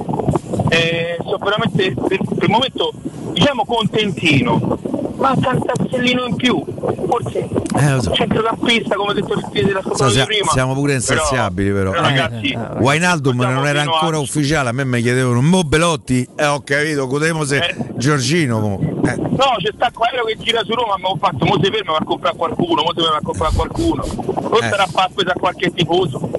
Eh, 0.69 1.17
sono 1.23 1.37
veramente 1.37 1.93
per, 1.93 2.17
per 2.35 2.43
il 2.43 2.49
momento 2.49 2.91
diciamo 3.31 3.63
contentino 3.65 4.79
manca 5.17 5.49
un 5.51 5.61
tazzellino 5.63 6.25
in 6.25 6.35
più 6.35 6.63
forse 7.07 7.47
Eh, 7.75 8.01
so. 8.01 8.11
centrocampista 8.13 8.95
come 8.95 9.13
detto 9.13 9.33
il 9.33 9.45
piede 9.51 9.67
della 9.67 9.81
So, 9.81 9.93
squadra 9.93 10.09
sia- 10.13 10.25
prima 10.25 10.51
siamo 10.51 10.73
pure 10.73 10.93
insaziabili 10.93 11.71
però. 11.71 11.91
però, 11.91 12.03
ragazzi, 12.03 12.51
Eh, 12.51 12.57
Wijnaldum 12.79 13.37
non 13.39 13.65
era 13.65 13.79
fino 13.81 13.91
a- 13.93 13.97
ancora 13.99 14.17
ufficiale, 14.19 14.69
a 14.69 14.71
me 14.73 14.83
mi 14.85 15.01
chiedevano 15.01 15.41
Mo 15.41 15.63
Belotti, 15.63 16.27
eh, 16.35 16.45
ho 16.45 16.61
capito, 16.63 17.07
Codemo 17.07 17.43
se 17.45 17.75
Giorgino. 17.95 18.59
mo. 18.59 18.79
Eh, 19.05 19.15
No, 19.37 19.53
c'è 19.59 19.71
sta 19.75 19.91
quello 19.93 20.23
che 20.25 20.35
gira 20.39 20.63
su 20.63 20.73
Roma, 20.73 20.95
ma 20.99 21.09
ho 21.09 21.15
fatto, 21.17 21.45
mo 21.45 21.57
si 21.61 21.69
ferma 21.71 21.93
per 21.93 22.03
comprare 22.05 22.35
qualcuno, 22.35 22.81
mo 22.81 22.89
si 22.95 23.01
ferma 23.01 23.13
per 23.17 23.23
comprare 23.23 23.53
qualcuno. 23.55 24.03
O 24.49 24.57
Eh. 24.57 24.69
sarà 24.69 24.83
a 24.83 25.09
spesa 25.11 25.31
a 25.31 25.39
qualche 25.39 25.71
tifoso. 25.73 26.29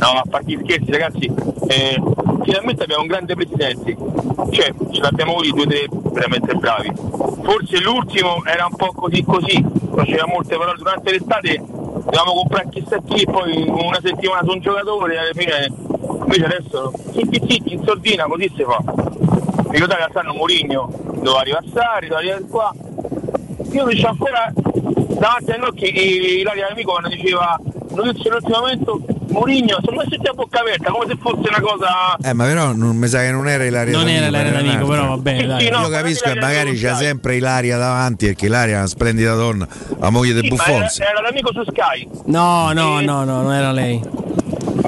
No, 0.00 0.12
a 0.12 0.22
parte 0.26 0.50
gli 0.50 0.58
scherzi, 0.62 0.90
ragazzi, 0.90 1.30
eh, 1.68 2.02
finalmente 2.42 2.84
abbiamo 2.84 3.02
un 3.02 3.06
grande 3.06 3.34
presidente. 3.34 3.94
Cioè, 4.50 4.72
ce 4.90 5.00
l'abbiamo 5.02 5.32
avuti 5.32 5.50
due 5.50 5.64
o 5.64 5.66
tre 5.66 5.86
veramente 6.10 6.54
bravi. 6.54 6.90
Forse 7.42 7.78
l'ultimo 7.80 8.42
era 8.46 8.64
un 8.64 8.76
po' 8.76 8.92
così 8.92 9.22
così, 9.22 9.62
faceva 9.94 10.26
molte 10.26 10.56
parole 10.56 10.78
durante 10.78 11.10
l'estate, 11.10 11.62
dovevamo 11.62 12.32
comprare 12.32 12.68
chissà 12.70 12.98
chi, 13.06 13.26
poi 13.26 13.68
una 13.68 14.00
settimana 14.02 14.42
su 14.42 14.52
un 14.52 14.60
giocatore, 14.60 15.18
alla 15.18 15.32
fine 15.34 15.70
invece 16.22 16.44
adesso 16.44 16.92
zitti 17.12 17.42
zitti 17.46 17.72
in 17.74 17.82
sordina, 17.84 18.24
così 18.24 18.50
si 18.56 18.64
fa. 18.64 18.82
Ricordate 19.68 20.06
stanno 20.08 20.32
Mourinho 20.32 20.90
doveva 21.20 21.40
arrivare 21.40 21.66
a 21.66 21.70
Sari, 21.72 22.08
doveva 22.08 22.18
arrivare 22.18 22.44
qua. 22.48 22.72
Io 23.72 23.84
mi 23.84 24.00
c'ho 24.00 24.08
ancora 24.08 24.50
davanti 24.54 25.50
agli 25.50 25.62
occhi 25.62 26.38
Ilaria 26.40 26.70
Amico 26.70 26.92
quando 26.92 27.08
diceva 27.08 27.60
notizia 27.94 28.30
all'ultimo 28.30 28.58
momento 28.58 29.00
Mourinho, 29.30 29.78
sono 29.84 29.96
messi 29.98 30.18
a 30.26 30.32
bocca 30.32 30.60
aperta, 30.60 30.90
come 30.90 31.06
se 31.08 31.16
fosse 31.20 31.48
una 31.48 31.60
cosa. 31.60 32.16
Eh, 32.22 32.32
ma 32.32 32.44
però 32.44 32.72
non 32.72 32.96
mi 32.96 33.06
sa 33.06 33.20
che 33.20 33.30
non 33.30 33.48
era 33.48 33.64
Ilaria 33.64 33.92
Non 33.92 34.04
D'Amico, 34.04 34.24
era 34.24 34.28
Ilaria 34.28 34.60
D'Amico, 34.60 34.86
però 34.88 35.06
va 35.08 35.16
bene, 35.18 35.46
dai. 35.46 35.60
Sì, 35.64 35.68
no, 35.70 35.80
Io 35.82 35.88
capisco 35.88 36.28
che 36.32 36.40
magari 36.40 36.74
c'è 36.76 36.94
sempre 36.94 37.36
Ilaria 37.36 37.76
davanti 37.78 38.26
perché 38.26 38.46
Ilaria 38.46 38.74
è 38.74 38.78
una 38.78 38.86
splendida 38.86 39.34
donna, 39.34 39.68
la 39.98 40.10
moglie 40.10 40.34
Sì, 40.40 40.48
ma 40.48 40.48
Buffon. 40.48 40.74
era, 40.74 40.90
era 41.10 41.20
l'amico 41.20 41.52
su 41.52 41.62
Sky. 41.64 42.08
No, 42.26 42.72
no, 42.72 43.00
no, 43.00 43.24
no, 43.24 43.42
non 43.42 43.52
era 43.52 43.70
lei. 43.72 44.02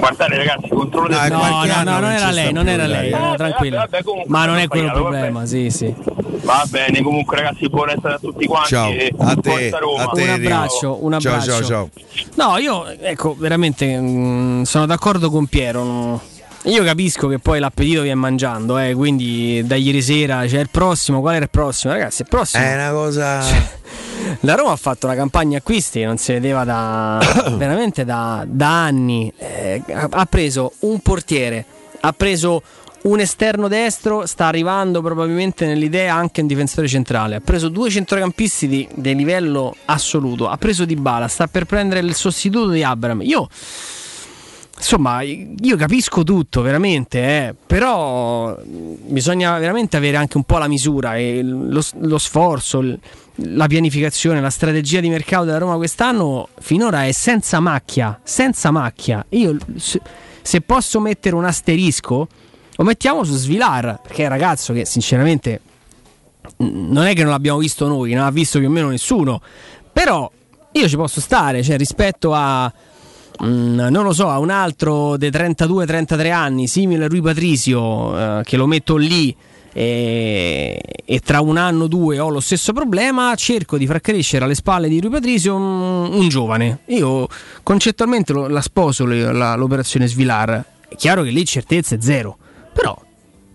Guardate 0.03 0.35
ragazzi, 0.35 0.67
controllo 0.67 1.07
No, 1.07 1.27
No, 1.29 1.63
no, 1.63 1.83
no, 1.83 1.99
non 1.99 2.11
era 2.11 2.29
lei, 2.31 2.51
non 2.51 2.67
era 2.67 2.85
lei, 2.85 3.09
vabbè, 3.09 3.69
vabbè, 3.69 4.03
comunque, 4.03 4.29
Ma 4.29 4.45
non 4.45 4.57
è 4.57 4.67
quello 4.67 4.87
il 4.87 4.91
problema, 4.91 5.45
sì, 5.45 5.69
sì. 5.69 5.95
Va 6.41 6.65
bene, 6.67 7.01
comunque 7.01 7.37
ragazzi, 7.37 7.69
buona 7.69 7.93
estate 7.93 8.15
a 8.15 8.19
tutti 8.19 8.45
quanti. 8.45 8.67
Ciao, 8.67 8.89
a 8.89 9.35
te, 9.35 9.69
a 9.69 10.07
te, 10.07 10.21
Un 10.21 10.29
abbraccio, 10.29 11.05
un 11.05 11.17
Ciao, 11.21 11.31
abbraccio. 11.35 11.51
ciao, 11.51 11.63
ciao. 11.63 11.89
No, 12.35 12.57
io 12.57 12.85
ecco, 12.99 13.33
veramente 13.37 13.97
mm, 13.97 14.63
sono 14.63 14.85
d'accordo 14.85 15.31
con 15.31 15.45
Piero. 15.45 15.83
no. 15.83 16.21
Io 16.65 16.83
capisco 16.83 17.27
che 17.27 17.39
poi 17.39 17.59
l'appetito 17.59 18.01
viene 18.01 18.19
mangiando, 18.19 18.77
eh, 18.77 18.93
quindi 18.93 19.65
da 19.65 19.75
ieri 19.75 20.01
sera 20.01 20.45
c'è 20.45 20.59
il 20.59 20.69
prossimo, 20.69 21.21
qual 21.21 21.35
era 21.35 21.43
il 21.45 21.49
prossimo? 21.49 21.93
Ragazzi, 21.93 22.21
il 22.23 22.27
prossimo. 22.29 22.61
È 22.63 22.73
una 22.73 22.91
cosa. 22.91 23.41
La 24.41 24.55
Roma 24.55 24.71
ha 24.71 24.75
fatto 24.77 25.05
una 25.05 25.15
campagna 25.15 25.57
acquisti 25.57 25.99
che 25.99 26.05
non 26.05 26.17
si 26.17 26.33
vedeva 26.33 26.63
da 26.63 27.19
veramente 27.57 28.05
da, 28.05 28.45
da 28.47 28.83
anni. 28.85 29.31
Eh, 29.37 29.81
ha, 29.87 30.25
preso 30.25 30.73
un 30.79 30.99
portiere, 30.99 31.65
ha 31.99 32.13
preso 32.13 32.61
un 33.03 33.19
esterno 33.19 33.67
destro, 33.67 34.25
sta 34.25 34.45
arrivando 34.45 35.01
probabilmente 35.01 35.65
nell'idea 35.65 36.15
anche 36.15 36.41
un 36.41 36.47
difensore 36.47 36.87
centrale. 36.87 37.35
Ha 37.35 37.41
preso 37.41 37.69
due 37.69 37.89
centrocampisti 37.89 38.67
di, 38.67 38.87
di 38.93 39.15
livello 39.15 39.75
assoluto. 39.85 40.47
Ha 40.47 40.57
preso 40.57 40.85
Di 40.85 40.95
Bala, 40.95 41.27
sta 41.27 41.47
per 41.47 41.65
prendere 41.65 41.99
il 42.01 42.15
sostituto 42.15 42.69
di 42.69 42.83
Abram. 42.83 43.21
Io 43.21 43.47
Insomma, 44.75 45.21
io 45.21 45.77
capisco 45.77 46.23
tutto 46.23 46.61
veramente, 46.61 47.19
eh, 47.19 47.55
però 47.65 48.57
bisogna 48.65 49.57
veramente 49.57 49.95
avere 49.95 50.17
anche 50.17 50.35
un 50.35 50.43
po' 50.43 50.57
la 50.57 50.67
misura 50.67 51.15
e 51.15 51.41
lo, 51.41 51.81
lo 51.99 52.17
sforzo, 52.17 52.79
il- 52.79 52.99
la 53.35 53.67
pianificazione, 53.67 54.41
la 54.41 54.49
strategia 54.49 54.99
di 54.99 55.09
mercato 55.09 55.45
della 55.45 55.57
Roma 55.57 55.75
quest'anno 55.75 56.49
finora 56.59 57.05
è 57.05 57.11
senza 57.11 57.59
macchia, 57.59 58.19
senza 58.23 58.71
macchia. 58.71 59.25
Io 59.29 59.57
se, 59.75 60.61
posso 60.61 60.99
mettere 60.99 61.35
un 61.35 61.45
asterisco, 61.45 62.27
lo 62.75 62.83
mettiamo 62.83 63.23
su 63.23 63.35
Svilar, 63.35 63.99
perché 64.01 64.23
è 64.23 64.25
un 64.25 64.31
ragazzo 64.31 64.73
che 64.73 64.85
sinceramente 64.85 65.61
non 66.57 67.05
è 67.05 67.13
che 67.13 67.23
non 67.23 67.31
l'abbiamo 67.31 67.59
visto 67.59 67.87
noi, 67.87 68.13
non 68.13 68.25
ha 68.25 68.31
visto 68.31 68.59
più 68.59 68.67
o 68.67 68.71
meno 68.71 68.89
nessuno, 68.89 69.41
però 69.91 70.29
io 70.71 70.87
ci 70.87 70.95
posso 70.95 71.21
stare, 71.21 71.63
cioè 71.63 71.77
rispetto 71.77 72.33
a 72.33 72.71
Mm, 73.41 73.79
non 73.79 74.03
lo 74.03 74.13
so, 74.13 74.29
a 74.29 74.37
un 74.37 74.51
altro 74.51 75.17
dei 75.17 75.31
32-33 75.31 76.31
anni, 76.31 76.67
simile 76.67 77.05
a 77.05 77.07
Rui 77.07 77.21
Patrisio, 77.21 78.39
eh, 78.39 78.43
che 78.43 78.57
lo 78.57 78.67
metto 78.67 78.95
lì 78.95 79.35
e, 79.73 80.81
e 81.03 81.19
tra 81.19 81.41
un 81.41 81.57
anno 81.57 81.83
o 81.85 81.87
due 81.87 82.19
ho 82.19 82.29
lo 82.29 82.39
stesso 82.39 82.71
problema, 82.73 83.33
cerco 83.35 83.77
di 83.77 83.85
far 83.85 83.99
crescere 84.01 84.45
alle 84.45 84.55
spalle 84.55 84.87
di 84.87 85.01
Rui 85.01 85.09
Patrisio 85.11 85.55
un, 85.55 86.13
un 86.13 86.27
giovane. 86.29 86.79
Io 86.87 87.27
concettualmente 87.63 88.31
lo- 88.33 88.47
la 88.47 88.61
sposo 88.61 89.05
le- 89.05 89.31
la- 89.33 89.55
l'operazione 89.55 90.07
Svilar. 90.07 90.63
È 90.87 90.95
chiaro 90.95 91.23
che 91.23 91.29
lì 91.31 91.43
certezza 91.45 91.95
è 91.95 91.97
zero, 91.99 92.37
però 92.71 92.95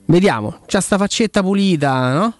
vediamo, 0.06 0.58
c'ha 0.66 0.80
sta 0.80 0.98
faccetta 0.98 1.40
pulita, 1.42 2.12
no? 2.12 2.34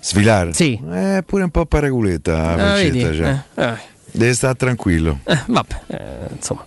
Svilar? 0.00 0.54
Sì. 0.54 0.78
È 0.90 1.22
pure 1.24 1.44
un 1.44 1.50
po' 1.50 1.64
paraculetta 1.64 2.54
la 2.56 2.72
Ah, 2.72 2.74
vedi? 2.74 3.00
faccetta, 3.00 3.14
cioè. 3.54 3.64
Eh, 3.66 3.72
eh. 3.72 3.92
Deve 4.12 4.34
stare 4.34 4.54
tranquillo. 4.54 5.20
Eh, 5.24 5.38
vabbè, 5.46 5.80
eh, 5.86 5.98
insomma. 6.36 6.64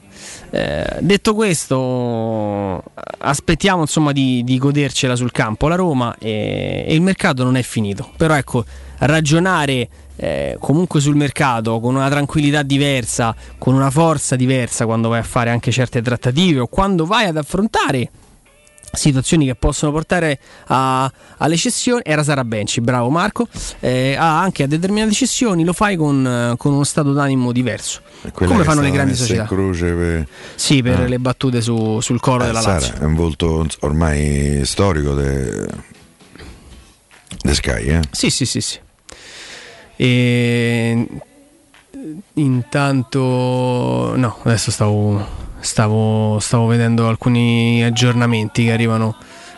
Eh, 0.49 0.98
detto 0.99 1.34
questo, 1.34 2.84
aspettiamo 3.19 3.82
insomma 3.82 4.11
di, 4.11 4.44
di 4.44 4.57
godercela 4.57 5.15
sul 5.15 5.32
campo 5.32 5.68
la 5.68 5.76
Roma 5.76 6.15
e, 6.18 6.86
e 6.88 6.94
il 6.94 7.02
mercato 7.02 7.44
non 7.44 7.57
è 7.57 7.61
finito. 7.61 8.10
Però 8.15 8.34
ecco, 8.34 8.65
ragionare 8.99 9.90
eh, 10.15 10.57
comunque 10.60 10.99
sul 10.99 11.15
mercato 11.15 11.80
con 11.80 11.95
una 11.95 12.10
tranquillità 12.10 12.64
diversa, 12.64 13.36
con 13.57 13.74
una 13.74 13.91
forza 13.91 14.36
diversa 14.36 14.86
quando 14.86 15.10
vai 15.10 15.19
a 15.19 15.24
fare 15.24 15.49
anche 15.49 15.72
certe 15.72 16.02
trattative 16.02 16.61
o 16.61 16.68
quando 16.68 17.06
vai 17.06 17.26
ad 17.26 17.38
affrontare 17.38 18.10
situazioni 18.91 19.45
che 19.45 19.55
possono 19.55 19.91
portare 19.91 20.39
a- 20.68 21.11
alle 21.38 21.55
cessioni. 21.57 22.01
Era 22.03 22.23
Sara 22.23 22.43
Benci, 22.43 22.81
bravo 22.81 23.09
Marco. 23.09 23.47
Eh, 23.80 24.15
anche 24.15 24.64
a 24.64 24.68
determinate 24.68 25.11
cessioni 25.14 25.64
lo 25.64 25.73
fai 25.73 25.95
con, 25.95 26.55
con 26.57 26.73
uno 26.73 26.84
stato 26.84 27.14
d'animo 27.14 27.51
diverso. 27.51 28.01
Come 28.34 28.64
fanno 28.64 28.81
le 28.81 28.91
grandi 28.91 29.15
società? 29.15 29.45
croce 29.45 29.91
per... 29.93 30.27
sì 30.55 30.81
per 30.81 30.99
Ah. 31.01 31.05
le 31.07 31.19
battute 31.19 31.61
su- 31.61 31.99
sul 32.01 32.19
coro 32.19 32.43
Eh, 32.43 32.47
della 32.47 32.61
Sara 32.61 32.80
Lazio. 32.80 32.95
è 32.99 33.03
un 33.03 33.15
volto 33.15 33.65
ormai 33.81 34.61
storico 34.65 35.14
de, 35.14 35.65
de 37.43 37.53
Sky, 37.53 37.88
eh? 37.89 37.99
sì 38.11 38.30
sì 38.30 38.45
sì 38.45 38.61
sì. 38.61 38.80
E 39.99 41.07
intanto 42.34 44.14
no 44.15 44.38
adesso 44.43 44.72
stavo 44.72 45.45
stavo, 45.59 46.39
stavo 46.39 46.65
vedendo 46.67 47.07
alcuni 47.07 47.84
aggiornamenti 47.84 48.65
che 48.65 48.71
arrivano 48.71 49.15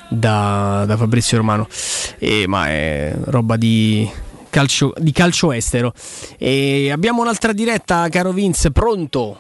da, 0.09 0.84
da 0.88 0.97
Fabrizio 0.97 1.38
Romano 1.38 1.67
E- 2.17 2.45
ma 2.47 2.67
è 2.67 3.15
roba 3.26 3.57
di 3.57 4.09
calcio, 4.49 4.93
di 4.97 5.11
calcio 5.11 5.51
estero 5.51 5.93
e 6.38 6.89
abbiamo 6.91 7.21
un'altra 7.21 7.53
diretta 7.53 8.07
caro 8.09 8.31
Vince 8.31 8.71
pronto 8.71 9.39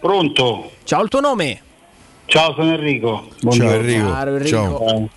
Pronto? 0.00 0.70
ciao 0.84 1.02
il 1.02 1.08
tuo 1.08 1.20
nome 1.20 1.60
Ciao, 2.28 2.52
sono 2.52 2.74
Enrico. 2.74 3.26
Ciao 3.48 3.72
Enrico. 3.72 4.10
Caro 4.12 4.36
Enrico. 4.36 5.08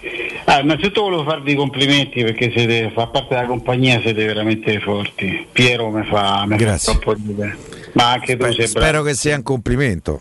Eh, 0.00 0.40
ah, 0.44 0.60
innanzitutto 0.60 1.02
volevo 1.02 1.24
farvi 1.24 1.50
i 1.50 1.54
complimenti 1.56 2.22
perché 2.22 2.52
siete, 2.54 2.92
fa 2.94 3.08
parte 3.08 3.34
della 3.34 3.48
compagnia, 3.48 4.00
siete 4.00 4.24
veramente 4.24 4.78
forti. 4.78 5.48
Piero 5.50 5.90
mi 5.90 6.04
fa, 6.04 6.44
mi 6.46 6.50
fa 6.56 6.62
Grazie. 6.62 6.92
troppo 6.92 7.12
ridere. 7.14 7.58
Ma 7.92 8.12
anche 8.12 8.36
tu 8.36 8.46
bravo. 8.46 8.66
Spero 8.66 9.02
che 9.02 9.14
sia 9.14 9.36
un 9.36 9.42
complimento. 9.42 10.20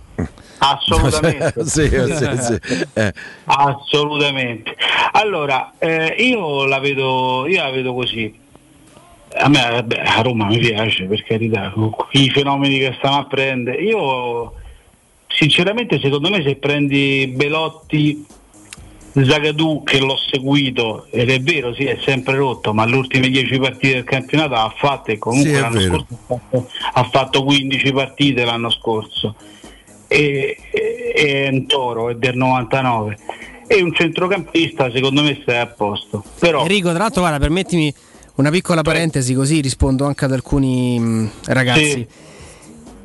Assolutamente. 0.59 1.53
sì, 1.65 1.87
sì, 1.89 2.37
sì. 2.37 2.85
Eh, 2.93 3.13
Assolutamente. 3.45 4.75
Allora, 5.13 5.73
eh, 5.77 6.15
io 6.17 6.65
la 6.65 6.79
vedo, 6.79 7.45
io 7.47 7.61
la 7.61 7.69
vedo 7.71 7.93
così. 7.93 8.47
A 9.31 9.47
me 9.47 9.69
vabbè, 9.69 10.01
a 10.05 10.21
Roma 10.21 10.47
mi 10.47 10.57
piace, 10.57 11.05
per 11.05 11.23
carità, 11.23 11.71
i 12.11 12.29
fenomeni 12.31 12.79
che 12.79 12.95
stanno 12.97 13.19
a 13.19 13.25
prendere. 13.25 13.81
Io 13.81 14.53
sinceramente 15.27 15.99
secondo 15.99 16.29
me 16.29 16.41
se 16.41 16.55
prendi 16.55 17.31
Belotti 17.35 18.25
Zagadou 19.13 19.83
che 19.83 19.99
l'ho 19.99 20.15
seguito 20.17 21.07
ed 21.09 21.29
è 21.29 21.39
vero 21.41 21.73
sì 21.73 21.85
è 21.85 21.97
sempre 22.05 22.35
rotto 22.35 22.73
ma 22.73 22.85
le 22.85 22.95
ultime 22.95 23.29
10 23.29 23.57
partite 23.59 23.93
del 23.95 24.03
campionato 24.03 24.53
ha 24.53 24.73
fatto 24.77 25.11
e 25.11 25.17
comunque 25.17 25.53
Sì, 25.53 25.59
l'anno 25.59 25.79
vero. 25.79 26.05
scorso 26.07 26.17
ha 26.27 26.39
fatto, 26.39 26.67
ha 26.93 27.03
fatto 27.09 27.43
15 27.43 27.91
partite 27.91 28.45
l'anno 28.45 28.69
scorso 28.69 29.35
e, 30.07 30.57
e- 30.71 31.11
è 31.15 31.47
un 31.49 31.65
toro 31.65 32.09
è 32.09 32.15
del 32.15 32.35
99 32.37 33.17
e 33.67 33.81
un 33.81 33.93
centrocampista 33.93 34.91
secondo 34.91 35.21
me 35.23 35.39
stai 35.41 35.57
a 35.59 35.67
posto 35.67 36.23
però 36.39 36.61
Enrico, 36.61 36.89
tra 36.89 36.99
l'altro, 36.99 37.21
guarda, 37.21 37.39
permettimi 37.39 37.93
una 38.35 38.49
piccola 38.51 38.81
parentesi, 38.81 39.33
così 39.33 39.59
rispondo 39.59 40.05
anche 40.05 40.23
ad 40.23 40.31
alcuni 40.31 40.97
mh, 40.97 41.31
ragazzi. 41.47 41.89
Sì. 41.89 42.07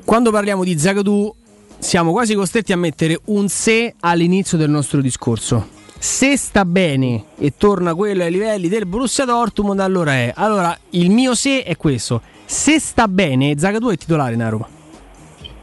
Quando 0.04 0.30
parliamo 0.30 0.62
di 0.62 0.78
Zagadou, 0.78 1.34
siamo 1.76 2.12
quasi 2.12 2.34
costretti 2.34 2.72
a 2.72 2.76
mettere 2.76 3.18
un 3.26 3.48
se 3.48 3.94
all'inizio 3.98 4.56
del 4.56 4.70
nostro 4.70 5.00
discorso. 5.00 5.73
Se 6.04 6.36
sta 6.36 6.66
bene 6.66 7.24
e 7.38 7.54
torna 7.56 7.94
quello 7.94 8.24
ai 8.24 8.30
livelli 8.30 8.68
del 8.68 8.84
Borussia 8.84 9.24
Dortmund, 9.24 9.80
allora 9.80 10.12
è. 10.12 10.30
Allora, 10.36 10.78
il 10.90 11.08
mio 11.08 11.34
se 11.34 11.62
è 11.62 11.78
questo. 11.78 12.20
Se 12.44 12.78
sta 12.78 13.08
bene, 13.08 13.54
Zagadou 13.56 13.90
è 13.90 13.96
titolare 13.96 14.34
in 14.34 14.50
Roma. 14.50 14.68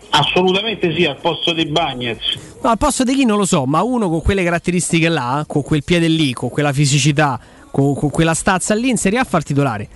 assolutamente 0.10 0.96
sì 0.96 1.06
al 1.06 1.18
posto 1.22 1.54
di 1.54 1.68
Bagnez 1.68 2.18
No, 2.64 2.72
al 2.72 2.78
posto 2.80 3.04
di 3.04 3.14
chi 3.14 3.24
non 3.24 3.38
lo 3.38 3.46
so, 3.46 3.66
ma 3.66 3.84
uno 3.84 4.10
con 4.10 4.24
quelle 4.24 4.44
caratteristiche 4.44 5.10
là, 5.10 5.44
con 5.46 5.62
quel 5.62 5.84
piede 5.84 6.08
lì, 6.08 6.34
con 6.34 6.50
quella 6.50 6.74
fisicità, 6.74 7.40
con, 7.70 7.94
con 7.94 8.10
quella 8.10 8.34
stazza 8.34 8.74
lì 8.74 8.90
in 8.90 8.98
Serie 8.98 9.20
A 9.20 9.24
far 9.24 9.44
titolare. 9.44 9.88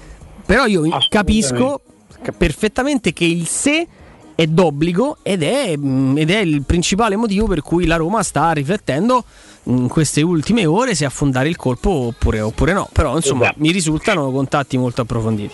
Però 0.45 0.67
io 0.67 0.83
capisco 1.09 1.81
ca- 2.21 2.31
perfettamente 2.33 3.13
che 3.13 3.25
il 3.25 3.47
se 3.47 3.87
è 4.35 4.45
d'obbligo 4.45 5.17
ed 5.23 5.41
è, 5.41 5.75
mm, 5.75 6.17
ed 6.17 6.29
è 6.29 6.39
il 6.39 6.61
principale 6.61 7.15
motivo 7.15 7.47
per 7.47 7.61
cui 7.61 7.87
la 7.87 7.95
Roma 7.95 8.21
sta 8.21 8.51
riflettendo 8.51 9.23
in 9.65 9.87
queste 9.87 10.21
ultime 10.21 10.65
ore 10.65 10.95
se 10.95 11.05
affondare 11.05 11.49
il 11.49 11.55
colpo 11.55 11.89
oppure, 11.89 12.39
oppure 12.41 12.73
no. 12.73 12.89
Però 12.91 13.15
insomma 13.15 13.53
mi 13.57 13.71
risultano 13.71 14.31
contatti 14.31 14.77
molto 14.77 15.01
approfonditi. 15.01 15.53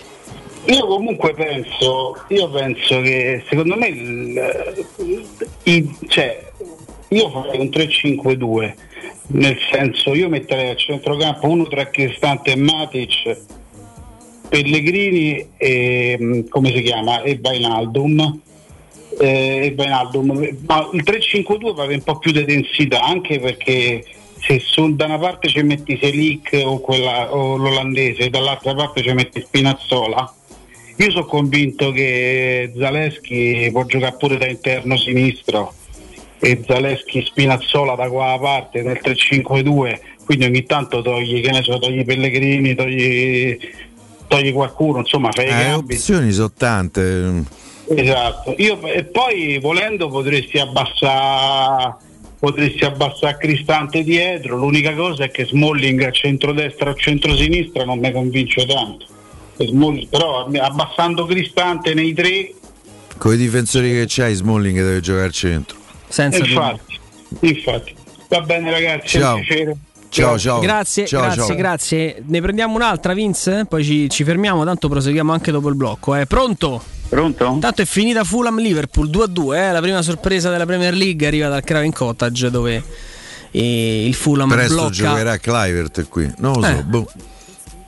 Io 0.66 0.86
comunque 0.86 1.34
penso, 1.34 2.16
io 2.28 2.48
penso 2.50 3.00
che 3.00 3.42
secondo 3.48 3.74
me 3.76 3.88
il- 3.88 4.86
i- 5.64 5.96
cioè, 6.08 6.52
io 7.08 7.30
farei 7.30 7.58
un 7.58 7.68
3-5-2, 7.68 8.74
nel 9.28 9.58
senso 9.72 10.14
io 10.14 10.28
metterei 10.28 10.70
a 10.70 10.76
centrocampo 10.76 11.48
uno 11.48 11.66
tra 11.66 11.90
Cristante 11.90 12.52
e 12.52 12.56
Matic, 12.56 13.40
Pellegrini 14.48 15.48
e 15.56 16.44
come 16.48 16.72
si 16.72 16.82
chiama? 16.82 17.22
E 17.22 17.38
Vainaldum. 17.40 18.40
Eh, 19.18 19.66
e 19.66 19.74
Wijnaldum. 19.76 20.56
Ma 20.66 20.88
il 20.92 21.02
3-5-2 21.04 21.74
va 21.74 21.84
un 21.84 22.02
po' 22.02 22.18
più 22.18 22.32
di 22.32 22.44
densità 22.44 23.02
anche 23.02 23.38
perché 23.38 24.04
se 24.40 24.58
su- 24.58 24.94
da 24.96 25.04
una 25.04 25.18
parte 25.18 25.48
ci 25.48 25.62
metti 25.62 25.98
Selic 26.00 26.60
o, 26.64 26.80
quella- 26.80 27.32
o 27.34 27.56
l'olandese 27.56 28.22
e 28.24 28.30
dall'altra 28.30 28.74
parte 28.74 29.02
ci 29.02 29.12
metti 29.12 29.40
Spinazzola 29.40 30.34
io 30.96 31.10
sono 31.10 31.24
convinto 31.26 31.92
che 31.92 32.72
Zaleschi 32.76 33.68
può 33.70 33.84
giocare 33.86 34.16
pure 34.18 34.36
da 34.38 34.46
interno 34.48 34.96
sinistro 34.96 35.72
e 36.40 36.60
Zaleschi 36.66 37.22
Spinazzola 37.24 37.94
da 37.94 38.08
quella 38.08 38.36
parte 38.40 38.82
nel 38.82 39.00
3-5-2 39.02 40.00
quindi 40.24 40.44
ogni 40.46 40.64
tanto 40.64 41.02
togli 41.02 41.40
che 41.40 41.50
ne 41.52 41.62
so 41.62 41.78
togli 41.78 42.04
Pellegrini 42.04 42.74
togli, 42.74 43.56
togli 44.26 44.52
qualcuno 44.52 44.98
insomma 44.98 45.30
fai 45.32 45.46
Eh, 45.46 45.50
cambi 45.50 45.94
opzioni 45.94 46.32
sono 46.32 46.50
tante. 46.52 47.60
Esatto, 47.88 48.54
Io- 48.58 48.86
e 48.86 49.04
poi 49.04 49.58
volendo 49.58 50.08
potresti 50.08 50.58
abbassare 50.58 52.10
potresti 52.38 52.84
abbassare 52.84 53.36
Cristante 53.38 54.02
dietro, 54.02 54.56
l'unica 54.56 54.94
cosa 54.94 55.24
è 55.24 55.30
che 55.30 55.44
Smalling 55.44 56.02
a 56.02 56.10
centrodestra 56.10 56.90
o 56.90 56.92
a 56.92 56.96
centrosinistra 56.96 57.84
non 57.84 58.00
mi 58.00 58.10
convince 58.10 58.66
tanto. 58.66 59.06
Smalling- 59.58 60.08
però 60.08 60.46
abbassando 60.46 61.24
Cristante 61.26 61.94
nei 61.94 62.12
tre, 62.12 62.52
Con 63.18 63.34
i 63.34 63.36
difensori 63.36 63.90
che 63.92 64.06
c'hai, 64.08 64.34
Smalling 64.34 64.76
deve 64.76 65.00
giocare 65.00 65.26
al 65.26 65.32
centro. 65.32 65.76
Senza 66.08 66.38
infatti, 66.38 66.98
infatti. 67.40 67.94
Va 68.28 68.40
bene 68.40 68.70
ragazzi, 68.72 69.16
è 69.16 69.20
un 69.20 69.24
Ciao. 69.24 69.34
piacere. 69.36 69.76
Ciao, 70.12 70.38
ciao. 70.38 70.60
Grazie, 70.60 71.06
Ciao, 71.06 71.22
grazie, 71.22 71.42
ciao. 71.46 71.56
grazie. 71.56 72.22
Ne 72.26 72.40
prendiamo 72.42 72.74
un'altra, 72.74 73.14
Vince? 73.14 73.64
Poi 73.66 73.82
ci, 73.82 74.10
ci 74.10 74.24
fermiamo, 74.24 74.62
tanto 74.62 74.88
proseguiamo 74.90 75.32
anche 75.32 75.50
dopo 75.50 75.70
il 75.70 75.74
blocco. 75.74 76.14
Eh. 76.14 76.26
Pronto? 76.26 76.82
Pronto? 77.08 77.46
Intanto 77.46 77.80
è 77.80 77.84
finita 77.86 78.22
Fulham 78.22 78.58
Liverpool 78.58 79.08
2-2, 79.08 79.54
eh? 79.54 79.72
la 79.72 79.80
prima 79.80 80.02
sorpresa 80.02 80.50
della 80.50 80.66
Premier 80.66 80.94
League 80.94 81.26
arriva 81.26 81.48
dal 81.48 81.62
Craven 81.62 81.92
Cottage 81.92 82.50
dove 82.50 82.82
eh, 83.50 84.06
il 84.06 84.14
Fulham 84.14 84.48
Presto 84.50 84.74
blocca. 84.74 84.90
giocherà 84.90 85.36
Clivert 85.38 86.08
qui. 86.08 86.30
Non 86.38 86.54
lo 86.54 86.62
so. 86.62 86.68
Eh. 86.68 86.82
boh. 86.84 87.06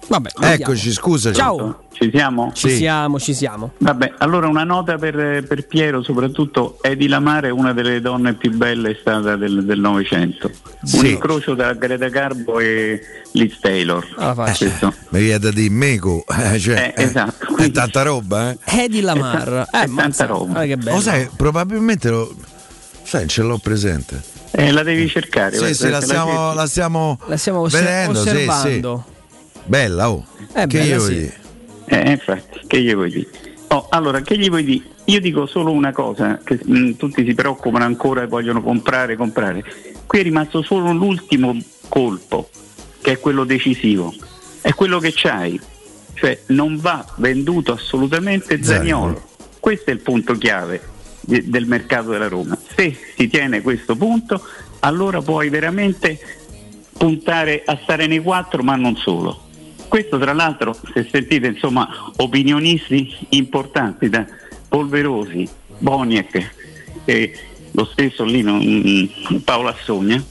Vabbè. 0.07 0.31
Eccoci, 0.41 0.93
scusaci. 0.93 1.35
Ciao. 1.37 1.83
Ci 1.93 2.11
siamo? 2.13 2.51
Ci 2.53 2.71
siamo, 2.71 3.19
ci 3.21 3.33
siamo. 3.35 3.73
Vabbè, 3.79 4.15
allora 4.19 4.49
una 4.49 4.65
nota 4.65 4.97
per, 4.99 5.45
per 5.47 5.67
Piero, 5.67 6.03
soprattutto 6.03 6.79
Edi 6.83 7.07
Lamare 7.09 7.49
è 7.49 7.51
una 7.51 7.73
delle 7.73 8.01
donne 8.01 8.35
più 8.35 8.51
belle 8.53 8.97
stata 9.01 9.37
del 9.37 9.65
del 9.65 9.79
Novecento. 9.81 10.51
Un 10.83 10.89
Sì. 10.89 11.11
incrocio 11.13 11.55
tra 11.55 11.73
Greta 11.75 12.09
Garbo 12.09 12.59
e 12.59 13.01
Liz 13.33 13.59
Taylor. 13.61 14.05
Questo. 14.35 14.93
Mi 15.11 15.21
viene 15.21 15.39
da 15.39 15.51
dire 15.51 15.71
Meco. 15.71 16.25
eh, 16.53 16.59
cioè, 16.59 16.93
Eh, 16.97 17.03
esatto. 17.05 17.57
È 17.57 17.71
tanta 17.71 18.03
roba, 18.03 18.51
eh. 18.51 18.59
Eddie 18.85 19.01
Lamar. 19.03 19.69
È 19.71 19.83
Eh, 19.85 19.87
mazza, 19.87 20.27
guarda 20.27 20.65
che 20.65 20.77
bello. 20.77 20.97
Lo 20.97 21.01
sai, 21.03 21.29
probabilmente 21.37 22.11
lo. 22.11 22.35
Sai, 23.05 23.29
ce 23.29 23.43
l'ho 23.43 23.59
presente. 23.59 24.21
Eh, 24.51 24.71
la 24.73 24.83
devi 24.83 25.09
cercare. 25.09 25.57
Sì, 25.57 25.75
sì, 25.75 25.89
la 25.89 26.01
stiamo, 26.01 26.53
la 26.55 26.67
stiamo, 26.67 27.19
La 27.27 27.37
stiamo 27.37 27.61
osser- 27.61 27.83
vedendo. 27.85 28.21
sì, 28.23 28.29
osservando. 28.29 29.05
sì. 29.07 29.13
Bella, 29.65 30.11
oh. 30.11 30.25
Eh, 30.55 30.67
che 30.67 30.79
bella, 30.79 30.95
io 30.95 31.01
sì. 31.01 31.15
vedi? 31.15 31.33
Eh, 31.87 32.11
infatti, 32.11 32.61
che 32.67 32.81
gli 32.81 32.95
vuoi 32.95 33.11
dire? 33.11 33.29
Oh, 33.69 33.87
allora, 33.91 34.21
che 34.21 34.39
gli 34.39 34.49
vuoi 34.49 34.65
dire? 34.65 34.85
Io 35.07 35.21
dico 35.21 35.47
solo 35.47 35.73
una 35.73 35.93
cosa, 35.93 36.41
che 36.43 36.59
mh, 36.63 36.97
tutti 36.97 37.25
si 37.27 37.35
preoccupano 37.35 37.85
ancora 37.85 38.23
e 38.23 38.27
vogliono 38.27 38.63
comprare, 38.63 39.17
comprare. 39.17 39.65
Qui 40.07 40.19
è 40.19 40.23
rimasto 40.23 40.63
solo 40.63 40.93
l'ultimo 40.93 41.57
colpo, 41.89 42.49
che 43.01 43.13
è 43.13 43.19
quello 43.19 43.45
decisivo. 43.45 44.15
È 44.61 44.73
quello 44.73 44.99
che 44.99 45.13
c'hai. 45.15 45.61
Cioè, 46.15 46.43
non 46.47 46.79
va 46.79 47.05
venduto 47.17 47.73
assolutamente 47.73 48.63
Zaniolo. 48.63 49.21
Questo 49.61 49.91
è 49.91 49.93
il 49.93 50.01
punto 50.01 50.37
chiave 50.37 50.81
de- 51.21 51.49
del 51.49 51.67
mercato 51.67 52.11
della 52.11 52.29
Roma. 52.29 52.57
Se 52.75 52.97
si 53.17 53.29
tiene 53.29 53.61
questo 53.61 53.97
punto, 53.97 54.43
allora 54.81 55.21
puoi 55.21 55.49
veramente 55.49 56.19
puntare 56.97 57.63
a 57.67 57.79
stare 57.83 58.07
nei 58.07 58.21
quattro, 58.21 58.63
ma 58.63 58.77
non 58.77 58.97
solo. 58.97 59.44
Questo 59.89 60.19
tra 60.19 60.33
l'altro, 60.33 60.77
se 60.93 61.07
sentite 61.11 61.47
insomma 61.47 61.89
opinionisti 62.17 63.15
importanti 63.31 64.09
da 64.09 64.27
Polverosi, 64.69 65.49
Boniek 65.79 66.51
e 67.05 67.39
lo 67.73 67.85
stesso 67.85 68.25
lì 68.25 68.43
non- 68.43 68.63
mm, 68.65 69.37
Paolo 69.45 69.69
Assogna, 69.69 70.23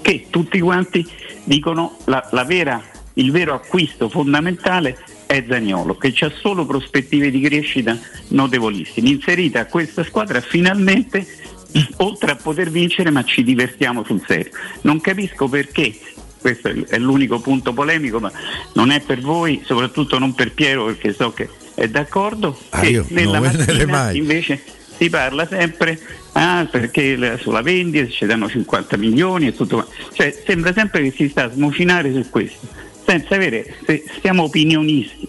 che 0.00 0.26
tutti 0.30 0.58
quanti 0.60 1.06
dicono 1.44 1.96
la, 2.04 2.26
la 2.32 2.44
vera, 2.44 2.82
il 3.14 3.30
vero 3.30 3.54
acquisto 3.54 4.08
fondamentale 4.08 4.98
è 5.26 5.44
Zagnolo, 5.48 5.96
che 5.96 6.12
ha 6.20 6.32
solo 6.40 6.66
prospettive 6.66 7.30
di 7.30 7.40
crescita 7.40 7.98
notevolissime. 8.28 9.08
Inserita 9.08 9.60
a 9.60 9.66
questa 9.66 10.04
squadra 10.04 10.40
finalmente, 10.40 11.26
oltre 11.98 12.32
a 12.32 12.36
poter 12.36 12.70
vincere, 12.70 13.10
ma 13.10 13.24
ci 13.24 13.42
divertiamo 13.42 14.04
sul 14.04 14.22
serio. 14.26 14.52
Non 14.82 15.00
capisco 15.00 15.48
perché, 15.48 15.94
questo 16.42 16.68
è 16.68 16.98
l'unico 16.98 17.40
punto 17.40 17.72
polemico, 17.72 18.20
ma 18.20 18.30
non 18.74 18.90
è 18.90 19.00
per 19.00 19.20
voi, 19.20 19.62
soprattutto 19.64 20.18
non 20.18 20.34
per 20.34 20.52
Piero, 20.52 20.84
perché 20.84 21.14
so 21.14 21.32
che 21.32 21.48
è 21.74 21.88
d'accordo. 21.88 22.58
Ah, 22.70 22.84
io 22.84 23.06
nella 23.08 23.38
non 23.38 23.52
mattina 23.56 23.86
mai. 23.86 24.18
invece 24.18 24.62
si 24.98 25.08
parla 25.08 25.46
sempre 25.46 25.98
ah, 26.32 26.66
perché 26.70 27.16
la- 27.16 27.38
sulla 27.38 27.62
vendita 27.62 28.10
ci 28.10 28.26
danno 28.26 28.48
50 28.48 28.96
milioni 28.98 29.46
e 29.46 29.54
tutto 29.54 29.76
quanto. 29.76 29.92
Cioè, 30.12 30.36
sembra 30.44 30.72
sempre 30.72 31.02
che 31.02 31.12
si 31.16 31.28
sta 31.28 31.44
a 31.44 31.50
smocinare 31.50 32.12
su 32.12 32.28
questo, 32.28 32.66
senza 33.06 33.34
avere, 33.34 33.76
se 33.86 34.04
siamo 34.20 34.42
opinionisti, 34.42 35.28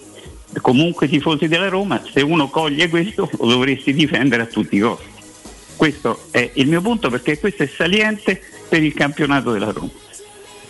comunque 0.61 1.07
tifosi 1.07 1.47
della 1.47 1.69
Roma, 1.69 2.01
se 2.11 2.21
uno 2.21 2.49
coglie 2.49 2.89
questo 2.89 3.29
lo 3.39 3.47
dovresti 3.47 3.93
difendere 3.93 4.43
a 4.43 4.45
tutti 4.47 4.75
i 4.75 4.79
costi. 4.79 5.11
Questo 5.75 6.27
è 6.31 6.51
il 6.55 6.67
mio 6.67 6.81
punto 6.81 7.09
perché 7.09 7.39
questo 7.39 7.63
è 7.63 7.67
saliente 7.67 8.41
per 8.69 8.83
il 8.83 8.93
campionato 8.93 9.51
della 9.51 9.71
Roma. 9.71 9.89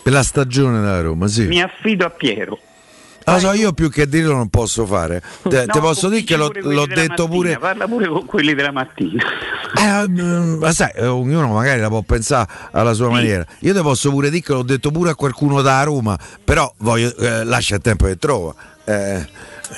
Per 0.04 0.12
la 0.12 0.24
stagione 0.24 0.82
della 0.82 1.02
Roma, 1.02 1.28
sì. 1.28 1.46
Mi 1.48 1.62
affido 1.62 2.06
a 2.06 2.10
Piero. 2.10 2.60
Lo 3.26 3.40
so, 3.40 3.54
io 3.54 3.72
più 3.72 3.90
che 3.90 4.08
dirlo 4.08 4.34
non 4.34 4.50
posso 4.50 4.86
fare. 4.86 5.22
Te, 5.44 5.64
No, 5.66 5.74
te 5.74 5.80
posso 5.80 6.10
dire 6.10 6.24
che 6.24 6.36
l'ho, 6.36 6.52
l'ho 6.54 6.86
detto 6.86 7.24
mattina, 7.24 7.28
pure. 7.28 7.58
Parla 7.58 7.88
pure 7.88 8.08
con 8.08 8.26
quelli 8.26 8.54
della 8.54 8.72
mattina. 8.72 9.24
Eh, 9.76 10.08
mm, 10.08 10.60
ma 10.60 10.72
sai, 10.72 10.92
eh, 10.94 11.08
ognuno 11.08 11.48
magari 11.48 11.82
la 11.82 11.88
può 11.88 12.04
pensare 12.04 12.48
alla 12.74 12.94
sua 12.94 13.10
maniera. 13.10 13.44
Io 13.62 13.74
te 13.74 13.82
posso 13.82 14.12
pure 14.12 14.30
dire 14.30 14.44
che 14.44 14.54
l'ho 14.54 14.62
detto 14.62 14.92
pure 14.92 15.10
a 15.10 15.16
qualcuno 15.16 15.64
da 15.64 15.82
Roma, 15.82 16.16
però 16.44 16.72
voglio, 16.78 17.14
eh, 17.18 17.44
lascia 17.44 17.76
il 17.76 17.82
tempo 17.82 18.06
che 18.06 18.18
trova. 18.18 18.54
Eh, 18.86 19.26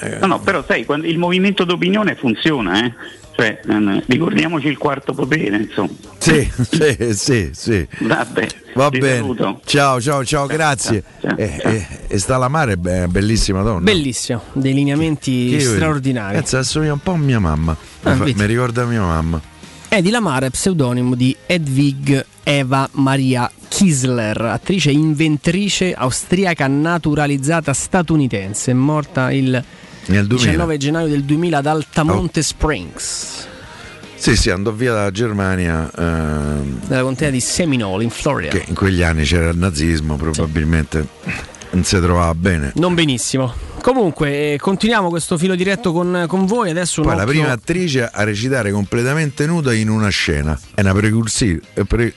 eh, 0.02 0.18
No, 0.19 0.27
no, 0.27 0.39
però 0.41 0.61
sai, 0.68 0.85
il 1.03 1.18
movimento 1.18 1.64
d'opinione 1.64 2.15
funziona, 2.15 2.84
eh. 2.84 2.93
Cioè, 3.38 3.60
eh, 3.68 4.03
ricordiamoci 4.07 4.68
il 4.68 4.78
quarto 4.78 5.14
potere, 5.14 5.57
insomma. 5.57 5.90
Sì, 6.18 6.49
sì, 6.72 7.14
sì, 7.14 7.49
sì. 7.53 7.88
Vabbè, 7.99 8.48
Va 8.76 8.90
bene. 8.90 9.16
saluto. 9.18 9.60
Ciao, 9.66 9.99
ciao, 9.99 10.24
ciao, 10.24 10.45
grazie. 10.48 11.03
Eh, 11.36 11.60
eh, 11.64 11.88
e 12.07 12.18
sta 12.18 12.38
la 12.38 12.48
mare, 12.48 12.78
beh, 12.78 13.07
bellissima 13.07 13.62
donna. 13.62 13.82
Bellissimo, 13.82 14.41
dei 14.53 14.74
lineamenti 14.74 15.49
Che 15.52 15.60
straordinari. 15.60 16.36
Cazzo, 16.38 16.57
assomiglia 16.57 16.94
un 16.94 16.99
po' 16.99 17.12
a 17.12 17.18
mia 17.18 17.40
mamma. 17.40 17.76
Ah, 18.03 18.14
mi, 18.16 18.32
fa- 18.32 18.40
mi 18.41 18.45
ricorda 18.48 18.86
mia 18.86 19.02
mamma. 19.02 19.41
Edi 19.90 20.10
Lamare, 20.10 20.49
pseudonimo 20.49 21.14
di 21.16 21.36
Edwig 21.45 22.26
Eva 22.44 22.88
Maria 22.94 23.49
Kisler, 23.68 24.40
attrice 24.41 24.90
e 24.90 24.94
inventrice 24.94 25.94
austriaca 25.94 26.68
naturalizzata 26.68 27.74
statunitense, 27.74 28.74
morta 28.74 29.32
il 29.32 29.64
Nel 30.07 30.27
2000. 30.27 30.52
19 30.52 30.77
gennaio 30.77 31.07
del 31.07 31.23
2000 31.23 31.57
ad 31.57 31.65
Altamonte 31.65 32.41
Springs, 32.44 33.48
Sì, 34.15 34.36
sì, 34.36 34.49
andò 34.49 34.72
via 34.72 34.94
dalla 34.94 35.11
Germania. 35.11 35.90
ehm, 35.98 36.80
nella 36.88 37.02
contea 37.03 37.30
di 37.30 37.40
Seminole, 37.40 38.03
in 38.03 38.10
Florida. 38.10 38.56
che 38.57 38.65
in 38.68 38.76
quegli 38.76 39.02
anni 39.02 39.23
c'era 39.23 39.49
il 39.49 39.57
nazismo, 39.57 40.15
probabilmente 40.15 41.07
non 41.72 41.84
si 41.84 41.95
trovava 41.99 42.34
bene. 42.36 42.72
Non 42.76 42.94
benissimo. 42.94 43.53
Comunque, 43.82 44.53
eh, 44.53 44.57
continuiamo 44.60 45.10
questo 45.10 45.38
filo 45.38 45.53
diretto 45.53 45.91
con, 45.91 46.26
con 46.27 46.45
voi. 46.45 46.72
Adesso 46.72 47.03
Poi 47.03 47.15
la 47.15 47.26
prima 47.26 47.52
attrice 47.52 48.10
a 48.11 48.23
recitare 48.23 48.72
completamente 48.72 49.45
nuda 49.45 49.73
in 49.73 49.90
una 49.90 50.10
scena. 50.10 50.60
È 50.73 50.82
una 50.82 50.94
precursi. 50.94 51.60
Pre, 51.88 52.14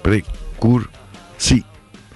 precur, 0.00 0.88
sì. 1.36 1.62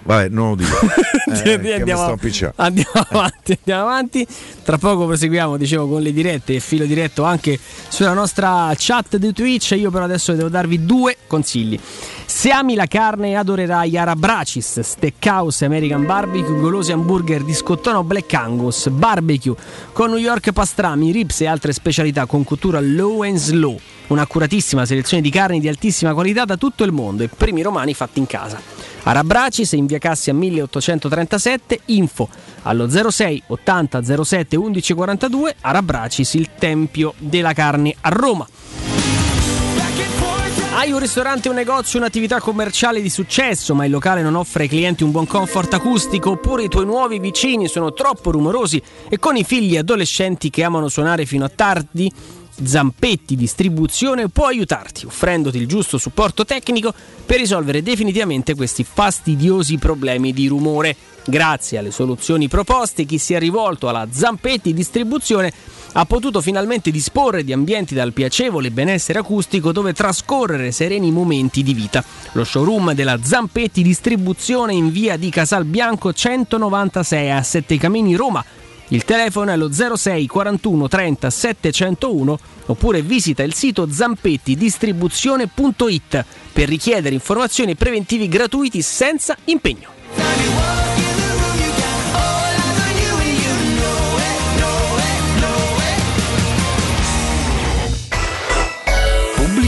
Vabbè, 0.02 0.28
non 0.28 0.50
lo 0.50 0.54
dico. 0.56 0.78
Eh, 1.30 1.58
mi 1.58 1.70
andiamo, 1.70 2.18
andiamo 2.56 2.90
avanti, 3.08 3.52
andiamo 3.52 3.82
avanti. 3.82 4.26
Tra 4.64 4.78
poco 4.78 5.06
proseguiamo, 5.06 5.56
dicevo, 5.56 5.86
con 5.86 6.02
le 6.02 6.12
dirette 6.12 6.56
e 6.56 6.60
filo 6.60 6.84
diretto 6.84 7.22
anche 7.22 7.56
sulla 7.88 8.12
nostra 8.12 8.72
chat 8.76 9.16
di 9.16 9.32
Twitch. 9.32 9.70
Io 9.72 9.90
però 9.90 10.04
adesso 10.04 10.32
devo 10.32 10.48
darvi 10.48 10.84
due 10.84 11.18
consigli. 11.28 11.78
Se 12.26 12.50
ami 12.50 12.74
la 12.74 12.86
carne 12.86 13.36
adorerai 13.36 13.96
Arabracis, 13.96 14.80
Steakhouse, 14.80 15.64
American 15.64 16.04
Barbecue, 16.04 16.58
golosi 16.58 16.90
hamburger 16.90 17.44
di 17.44 17.54
scottone 17.54 18.02
Black 18.02 18.34
Angus, 18.34 18.88
barbecue 18.88 19.54
con 19.92 20.10
New 20.10 20.18
York 20.18 20.50
pastrami, 20.50 21.12
ribs 21.12 21.42
e 21.42 21.46
altre 21.46 21.72
specialità 21.72 22.26
con 22.26 22.42
cottura 22.42 22.80
low 22.80 23.22
and 23.22 23.36
slow. 23.36 23.78
Un'accuratissima 24.10 24.84
selezione 24.84 25.22
di 25.22 25.30
carni 25.30 25.60
di 25.60 25.68
altissima 25.68 26.14
qualità 26.14 26.44
da 26.44 26.56
tutto 26.56 26.82
il 26.82 26.90
mondo 26.90 27.22
e 27.22 27.28
primi 27.28 27.62
romani 27.62 27.94
fatti 27.94 28.18
in 28.18 28.26
casa. 28.26 28.60
Arabracis 29.04 29.70
in 29.72 29.86
via 29.86 29.98
Cassia 29.98 30.34
1837, 30.34 31.80
info 31.86 32.28
allo 32.62 32.88
06 32.88 33.44
80 33.46 34.24
07 34.24 34.56
11 34.56 34.92
42, 34.94 35.56
Arabracis 35.60 36.34
il 36.34 36.50
tempio 36.58 37.14
della 37.18 37.52
carne 37.52 37.94
a 38.00 38.08
Roma. 38.08 38.48
Hai 40.72 40.90
un 40.90 40.98
ristorante, 40.98 41.48
un 41.48 41.54
negozio, 41.54 42.00
un'attività 42.00 42.40
commerciale 42.40 43.00
di 43.00 43.10
successo, 43.10 43.76
ma 43.76 43.84
il 43.84 43.92
locale 43.92 44.22
non 44.22 44.34
offre 44.34 44.64
ai 44.64 44.68
clienti 44.68 45.04
un 45.04 45.12
buon 45.12 45.26
comfort 45.26 45.74
acustico, 45.74 46.30
oppure 46.30 46.64
i 46.64 46.68
tuoi 46.68 46.84
nuovi 46.84 47.20
vicini 47.20 47.68
sono 47.68 47.92
troppo 47.92 48.32
rumorosi 48.32 48.82
e 49.08 49.18
con 49.18 49.36
i 49.36 49.44
figli 49.44 49.76
adolescenti 49.76 50.50
che 50.50 50.64
amano 50.64 50.88
suonare 50.88 51.26
fino 51.26 51.44
a 51.44 51.48
tardi? 51.48 52.10
Zampetti 52.62 53.36
Distribuzione 53.36 54.28
può 54.28 54.46
aiutarti, 54.46 55.06
offrendoti 55.06 55.58
il 55.58 55.66
giusto 55.66 55.98
supporto 55.98 56.44
tecnico 56.44 56.92
per 57.24 57.38
risolvere 57.38 57.82
definitivamente 57.82 58.54
questi 58.54 58.84
fastidiosi 58.84 59.78
problemi 59.78 60.32
di 60.32 60.46
rumore. 60.46 60.96
Grazie 61.24 61.78
alle 61.78 61.90
soluzioni 61.90 62.48
proposte, 62.48 63.04
chi 63.04 63.18
si 63.18 63.34
è 63.34 63.38
rivolto 63.38 63.88
alla 63.88 64.08
Zampetti 64.10 64.72
Distribuzione 64.72 65.52
ha 65.92 66.04
potuto 66.04 66.40
finalmente 66.40 66.90
disporre 66.90 67.44
di 67.44 67.52
ambienti 67.52 67.94
dal 67.94 68.12
piacevole 68.12 68.70
benessere 68.70 69.18
acustico 69.18 69.72
dove 69.72 69.92
trascorrere 69.92 70.70
sereni 70.70 71.10
momenti 71.10 71.62
di 71.62 71.74
vita. 71.74 72.04
Lo 72.32 72.44
showroom 72.44 72.92
della 72.92 73.18
Zampetti 73.22 73.82
Distribuzione 73.82 74.72
in 74.72 74.90
via 74.90 75.16
di 75.16 75.30
Casalbianco 75.30 76.12
196 76.12 77.30
a 77.30 77.42
Sette 77.42 77.76
Camini, 77.76 78.14
Roma. 78.14 78.44
Il 78.92 79.04
telefono 79.04 79.52
è 79.52 79.56
lo 79.56 79.70
06 79.72 80.26
41 80.26 80.88
30 80.88 81.30
701 81.30 82.38
oppure 82.66 83.02
visita 83.02 83.44
il 83.44 83.54
sito 83.54 83.88
zampettidistribuzione.it 83.90 86.24
per 86.52 86.68
richiedere 86.68 87.14
informazioni 87.14 87.70
e 87.72 87.76
preventivi 87.76 88.26
gratuiti 88.26 88.82
senza 88.82 89.36
impegno. 89.44 90.89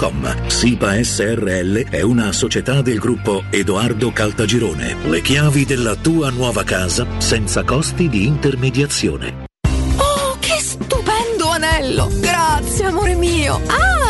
www.kcult.com. 0.00 0.48
SIPA 0.48 1.02
SRL 1.02 1.88
è 1.90 2.00
una 2.00 2.32
società 2.32 2.80
del 2.80 2.98
gruppo 2.98 3.44
Edoardo 3.50 4.10
Caltagirone. 4.10 4.96
Le 5.04 5.20
chiavi 5.20 5.66
della 5.66 5.94
tua 5.96 6.30
nuova 6.30 6.64
casa 6.64 7.06
senza 7.18 7.62
costi 7.62 8.08
di 8.08 8.26
intermediazione. 8.26 9.44
Oh, 9.96 10.36
che 10.40 10.58
stupendo 10.58 11.50
anello! 11.50 12.08
Grazie, 12.18 12.86
amore 12.86 13.14
mio! 13.14 13.60
Ah, 13.66 14.09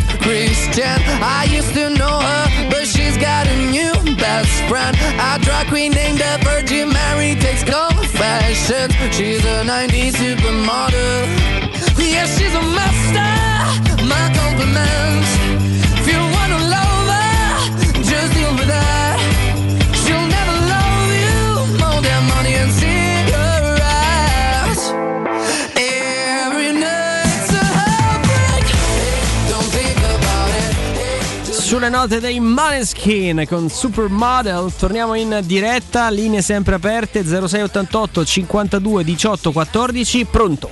Christian. 0.31 0.97
I 1.21 1.45
used 1.51 1.73
to 1.73 1.89
know 1.89 2.19
her, 2.21 2.69
but 2.69 2.87
she's 2.87 3.17
got 3.17 3.47
a 3.47 3.57
new 3.69 3.91
best 4.15 4.63
friend. 4.69 4.95
A 5.19 5.37
drag 5.43 5.67
queen 5.67 5.91
named 5.91 6.19
the 6.19 6.39
Virgin 6.41 6.87
Mary 6.87 7.35
takes 7.35 7.65
confessions. 7.65 8.93
She's 9.13 9.43
a 9.43 9.65
90s 9.67 10.15
supermodel. 10.15 11.27
Yeah, 11.99 12.25
she's 12.27 12.55
a 12.55 12.63
master. 12.79 14.07
My 14.07 14.31
compliments. 14.39 15.30
Sulle 31.81 31.93
note 31.93 32.19
dei 32.19 32.39
Maneskin 32.39 33.43
con 33.49 33.67
Supermodel 33.67 34.71
torniamo 34.77 35.15
in 35.15 35.39
diretta, 35.45 36.11
linee 36.11 36.43
sempre 36.43 36.75
aperte 36.75 37.23
0688 37.23 38.23
52 38.23 39.03
18 39.03 39.51
14, 39.51 40.25
pronto? 40.25 40.69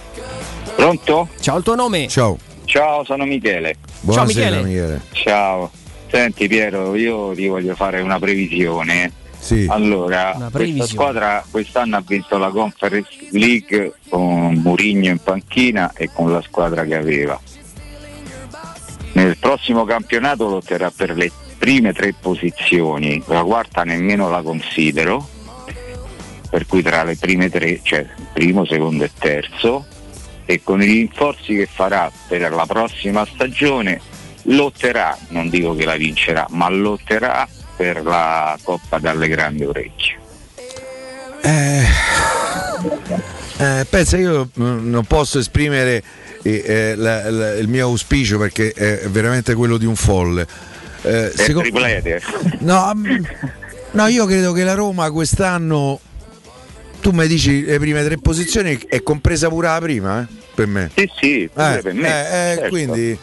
Pronto? 0.76 1.30
Ciao, 1.40 1.57
il 1.57 1.64
tuo 1.64 1.73
nome? 1.73 2.07
Ciao. 2.10 2.38
Ciao, 2.65 3.03
sono 3.06 3.26
Michele. 3.26 3.77
Buonasera, 4.02 4.61
Michele. 4.61 5.02
Ciao. 5.14 5.72
Senti 6.11 6.48
Piero, 6.48 6.94
io 6.94 7.34
ti 7.34 7.48
voglio 7.48 7.73
fare 7.73 8.02
una 8.02 8.19
previsione. 8.19 9.11
Sì. 9.40 9.65
Allora, 9.68 10.49
questa 10.52 10.86
squadra 10.86 11.44
quest'anno 11.49 11.98
ha 11.98 12.03
vinto 12.06 12.38
la 12.38 12.49
Conference 12.49 13.10
League 13.31 13.94
con 14.10 14.53
Murigno 14.64 15.10
in 15.10 15.18
panchina 15.18 15.91
e 15.91 16.11
con 16.14 16.31
la 16.31 16.41
squadra 16.44 16.84
che 16.84 16.94
aveva. 16.94 17.41
Nel 19.14 19.38
prossimo 19.38 19.86
campionato 19.86 20.48
lotterà 20.48 20.91
per 20.91 21.15
le 21.15 21.31
prime 21.57 21.94
tre 21.94 22.14
posizioni, 22.19 23.22
la 23.27 23.44
quarta 23.44 23.84
nemmeno 23.84 24.30
la 24.30 24.41
considero, 24.41 25.27
per 26.49 26.65
cui 26.65 26.81
tra 26.81 27.03
le 27.03 27.15
prime 27.15 27.49
tre 27.49 27.81
c'è 27.81 28.06
primo, 28.34 28.65
secondo 28.65 29.03
e 29.03 29.11
terzo 29.18 29.86
e 30.45 30.61
con 30.64 30.81
i 30.81 30.86
rinforzi 30.86 31.56
che 31.56 31.68
farà 31.72 32.11
per 32.27 32.52
la 32.52 32.65
prossima 32.65 33.26
stagione 33.31 34.02
lotterà, 34.44 35.18
non 35.30 35.49
dico 35.49 35.76
che 35.76 35.86
la 35.86 35.95
vincerà, 35.95 36.48
ma 36.49 36.69
lotterà 36.69 37.48
per 37.76 38.03
la 38.03 38.57
Coppa 38.64 38.98
dalle 38.98 39.27
grandi 39.27 39.64
orecchie. 39.64 40.18
Eh, 41.41 41.86
eh, 43.57 43.86
pensa, 43.90 44.18
io 44.18 44.49
mm, 44.60 44.90
non 44.90 45.06
posso 45.06 45.40
esprimere 45.40 46.03
eh, 46.44 46.64
eh, 46.66 46.95
la- 46.95 47.30
la- 47.30 47.53
il 47.56 47.68
mio 47.68 47.86
auspicio 47.88 48.38
perché 48.38 48.72
è 48.72 49.07
veramente 49.10 49.53
quello 49.56 49.78
di 49.78 49.86
un 49.86 49.95
folle. 49.95 50.45
Eh, 51.02 51.32
È 51.32 51.38
seco- 51.38 51.61
triplete. 51.61 52.22
no, 52.60 52.91
mm, 52.95 53.24
no, 53.91 54.07
io 54.07 54.26
credo 54.26 54.52
che 54.52 54.64
la 54.64 54.74
Roma 54.74 55.10
quest'anno, 55.11 55.99
tu 57.02 57.11
mi 57.11 57.28
dici 57.28 57.64
le 57.64 57.80
prime 57.80 58.03
tre 58.03 58.18
posizioni, 58.18 58.78
è 58.88 59.02
compresa 59.03 59.48
pure 59.49 59.68
la 59.68 59.80
prima, 59.80 60.22
eh, 60.22 60.26
per 60.53 60.68
me. 60.68 60.91
Sì, 60.95 61.10
sì, 61.20 61.44
Eh, 61.44 61.49
per 61.82 61.94
me. 61.94 62.07
eh, 62.07 62.52
eh, 62.52 62.56
certo. 62.56 62.70
quindi 62.70 63.18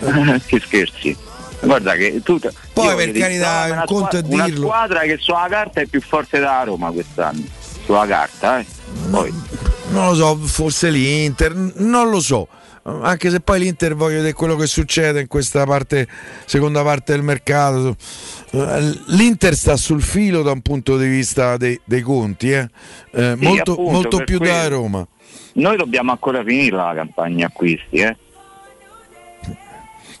che 0.46 0.60
scherzi. 0.60 1.16
Guarda 1.60 1.94
che 1.94 2.20
tu 2.22 2.38
Poi, 2.74 2.94
per 2.94 3.12
carità, 3.12 3.68
un 3.70 3.82
conto 3.86 4.16
è 4.18 4.22
squa- 4.22 4.34
una 4.34 4.44
dirlo. 4.44 4.66
squadra 4.66 5.00
che 5.00 5.16
sulla 5.18 5.46
carta 5.48 5.80
è 5.80 5.86
più 5.86 6.00
forte 6.02 6.38
della 6.38 6.62
Roma 6.64 6.90
quest'anno. 6.90 7.42
Sulla 7.84 8.06
carta, 8.06 8.58
eh. 8.60 8.66
Poi 9.10 9.32
non 9.90 10.08
lo 10.08 10.14
so, 10.14 10.36
forse 10.36 10.90
l'Inter, 10.90 11.54
non 11.54 12.08
lo 12.10 12.20
so. 12.20 12.48
anche 12.82 13.30
se 13.30 13.40
poi 13.40 13.60
l'Inter 13.60 13.94
voglio 13.94 14.16
vedere 14.16 14.32
quello 14.34 14.56
che 14.56 14.66
succede 14.66 15.20
in 15.20 15.26
questa 15.26 15.64
parte, 15.64 16.06
seconda 16.46 16.82
parte 16.82 17.12
del 17.12 17.22
mercato. 17.22 17.96
Eh, 18.50 19.00
L'Inter 19.08 19.54
sta 19.54 19.76
sul 19.76 20.02
filo 20.02 20.42
da 20.42 20.52
un 20.52 20.60
punto 20.60 20.96
di 20.98 21.06
vista 21.08 21.56
dei, 21.56 21.78
dei 21.84 22.00
conti, 22.02 22.50
eh. 22.52 22.68
Eh, 23.12 23.36
Sì, 23.38 23.44
molto, 23.44 23.72
appunto, 23.72 23.90
molto 23.92 24.24
più 24.24 24.38
quello. 24.38 24.52
da 24.52 24.68
Roma. 24.68 25.06
Noi 25.54 25.76
dobbiamo 25.76 26.10
ancora 26.12 26.42
finire 26.44 26.76
la 26.76 26.92
campagna 26.94 27.46
acquisti, 27.46 27.96
eh? 27.96 28.16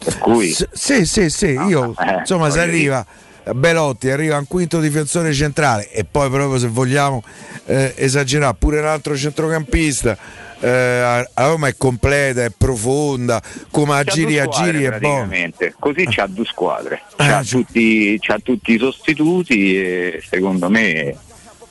Per 0.04 0.18
cui 0.18 0.50
S- 0.50 0.68
sì, 0.72 1.06
sì, 1.06 1.30
sì, 1.30 1.46
io 1.46 1.94
eh, 1.98 2.18
insomma 2.18 2.50
se 2.50 2.58
voglio 2.58 2.70
arriva 2.70 3.06
Belotti, 3.52 4.10
arriva 4.10 4.38
un 4.38 4.46
quinto 4.46 4.80
difensore 4.80 5.32
centrale 5.32 5.90
e 5.90 6.04
poi 6.04 6.30
proprio 6.30 6.58
se 6.58 6.68
vogliamo 6.68 7.22
eh, 7.66 7.92
esagerare 7.96 8.56
pure 8.58 8.78
un 8.80 8.86
altro 8.86 9.16
centrocampista. 9.16 10.16
eh, 10.60 10.68
a 10.70 11.28
a 11.34 11.46
Roma 11.48 11.68
è 11.68 11.76
completa, 11.76 12.42
è 12.42 12.50
profonda, 12.56 13.42
come 13.70 13.96
a 13.98 14.04
giri 14.04 14.38
a 14.38 14.46
giri 14.46 14.84
è 14.84 14.98
buono. 14.98 15.30
Così 15.78 16.06
c'ha 16.08 16.26
due 16.26 16.46
squadre, 16.46 17.02
Eh, 17.16 17.26
c'ha, 17.26 17.42
tutti, 17.42 18.18
c'ha 18.18 18.38
tutti 18.42 18.72
i 18.72 18.78
sostituti 18.78 19.76
e 19.76 20.22
secondo 20.26 20.70
me 20.70 21.14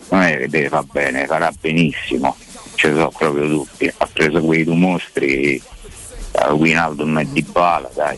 non 0.10 0.22
è 0.22 0.48
che 0.48 0.70
va 0.70 0.84
bene, 0.84 1.26
farà 1.26 1.52
benissimo. 1.60 2.36
Ci 2.76 2.88
sono 2.90 3.12
proprio 3.18 3.48
dubbi. 3.48 3.92
Ha 3.98 4.08
preso 4.12 4.42
quei 4.42 4.64
due 4.64 4.76
mostri, 4.76 5.56
eh, 5.56 6.52
Winaldum 6.52 7.18
e 7.20 7.28
Dybala, 7.32 7.90
dai. 7.96 8.18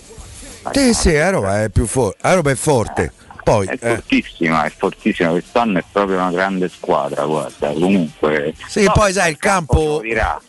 Sì, 0.73 0.94
sì, 0.94 1.15
a 1.15 1.30
Roma 1.30 1.64
è 1.64 1.69
più 1.69 1.86
forte, 1.86 2.18
a 2.22 2.34
Roma 2.34 2.52
è 2.52 2.56
forte. 2.56 3.11
Poi 3.45 3.67
È 3.67 3.73
eh, 3.73 3.77
fortissima, 3.77 4.63
è 4.63 4.73
fortissima, 4.76 5.30
quest'anno 5.30 5.77
è 5.77 5.84
proprio 5.91 6.17
una 6.17 6.31
grande 6.31 6.67
squadra, 6.67 7.26
guarda, 7.26 7.73
comunque. 7.73 8.55
Sì, 8.67 8.89
poi 8.91 9.13
sai 9.13 9.30
il 9.30 9.38
campo. 9.38 9.99
dirà. 10.01 10.41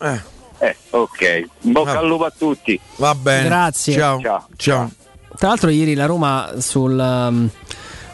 Eh, 0.58 0.74
ok, 0.88 1.44
in 1.60 1.72
bocca 1.72 1.98
al 1.98 2.06
lupo 2.06 2.24
a 2.24 2.32
tutti. 2.34 2.80
Va 2.96 3.14
bene. 3.14 3.44
Grazie. 3.48 3.92
Ciao. 3.92 4.18
Ciao. 4.22 4.46
Ciao. 4.56 4.90
Tra 5.36 5.48
l'altro 5.48 5.68
ieri 5.68 5.92
la 5.92 6.06
Roma 6.06 6.54
sul 6.56 6.98
um, 6.98 7.50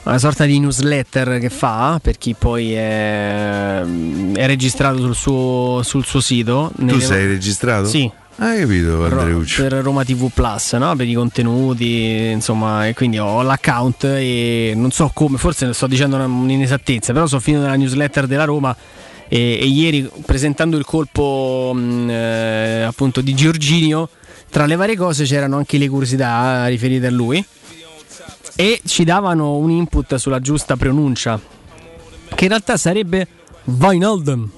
una 0.02 0.18
sorta 0.18 0.46
di 0.46 0.58
newsletter 0.58 1.38
che 1.38 1.48
fa 1.48 2.00
per 2.02 2.18
chi 2.18 2.34
poi 2.34 2.74
è, 2.74 3.82
è 3.82 4.46
registrato 4.46 4.98
sul 4.98 5.14
suo, 5.14 5.82
sul 5.84 6.04
suo 6.04 6.20
sito. 6.20 6.72
Tu 6.74 6.84
Nelle- 6.84 7.00
sei 7.00 7.26
registrato? 7.28 7.86
Sì. 7.86 8.10
Hai 8.36 8.60
capito, 8.60 9.04
Andreuccio? 9.04 9.62
per 9.62 9.72
Roma 9.74 10.04
TV 10.04 10.30
Plus, 10.32 10.72
no? 10.72 10.96
per 10.96 11.06
i 11.06 11.12
contenuti, 11.12 12.30
insomma, 12.32 12.88
e 12.88 12.94
quindi 12.94 13.18
ho 13.18 13.42
l'account 13.42 14.04
e 14.04 14.72
non 14.74 14.90
so 14.90 15.10
come, 15.12 15.36
forse 15.36 15.66
ne 15.66 15.74
sto 15.74 15.86
dicendo 15.86 16.16
un'inesattezza, 16.16 17.12
però 17.12 17.26
sono 17.26 17.40
finito 17.40 17.62
nella 17.62 17.76
newsletter 17.76 18.26
della 18.26 18.44
Roma 18.44 18.74
e, 19.28 19.58
e 19.60 19.66
ieri 19.66 20.10
presentando 20.24 20.76
il 20.78 20.84
colpo 20.84 21.72
mh, 21.74 22.10
eh, 22.10 22.82
appunto 22.82 23.20
di 23.20 23.34
Giorginio, 23.34 24.08
tra 24.50 24.64
le 24.66 24.76
varie 24.76 24.96
cose 24.96 25.24
c'erano 25.24 25.58
anche 25.58 25.76
le 25.76 25.88
curiosità 25.88 26.66
riferite 26.66 27.06
a 27.06 27.10
lui 27.10 27.44
e 28.56 28.80
ci 28.84 29.04
davano 29.04 29.56
un 29.56 29.70
input 29.70 30.14
sulla 30.16 30.40
giusta 30.40 30.76
pronuncia, 30.76 31.38
che 32.34 32.44
in 32.44 32.48
realtà 32.48 32.76
sarebbe 32.76 33.26
Wijnaldum. 33.64 34.50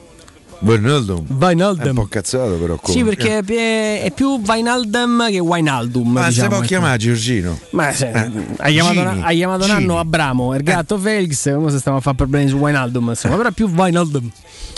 Wijnaldum. 0.64 1.26
Wijnaldum. 1.38 1.84
È 1.84 1.88
un 1.90 1.94
po' 1.94 2.06
cazzato 2.06 2.52
però. 2.54 2.76
come. 2.76 2.96
Sì, 2.96 3.04
perché 3.04 3.38
è 3.38 3.42
pi- 3.42 3.54
è 3.56 4.10
più 4.14 4.40
Wijnaldum 4.44 5.28
che 5.30 5.38
Wijnaldum. 5.38 6.10
Ma 6.12 6.28
diciamo, 6.28 6.42
si 6.42 6.48
può 6.48 6.56
ecco. 6.58 6.66
chiamare 6.66 6.96
Giorgino? 6.98 7.58
Ma 7.70 7.92
se- 7.92 8.10
Eh, 8.10 8.30
hai 8.58 8.72
chiamato, 8.72 8.94
Gini, 9.10 9.22
hai 9.22 9.36
chiamato 9.36 9.60
un 9.64 9.68
Gini. 9.70 9.82
anno 9.82 9.98
Abramo, 9.98 10.54
il 10.54 10.62
gatto 10.62 10.98
Felix, 10.98 11.52
come 11.54 11.70
se 11.70 11.78
stiamo 11.78 11.98
a 11.98 12.00
fare 12.00 12.16
problemi 12.16 12.48
su 12.48 12.56
Wijnaldum, 12.56 13.08
insomma, 13.10 13.36
però 13.36 13.48
è 13.50 13.52
più 13.52 13.68
Wijnaldum, 13.68 14.30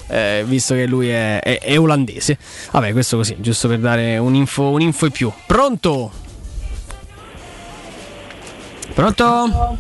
eh, 0.09 0.45
visto 0.47 0.75
che 0.75 0.87
lui 0.87 1.09
è, 1.09 1.41
è- 1.41 1.61
è 1.61 1.79
olandese. 1.79 2.37
Vabbè, 2.73 2.93
questo 2.93 3.17
così, 3.19 3.37
giusto 3.39 3.69
per 3.69 3.79
dare 3.79 4.19
un'info, 4.19 4.71
un'info 4.71 5.07
in 5.07 5.13
più. 5.13 5.33
Pronto? 5.47 6.11
Pronto? 8.95 9.79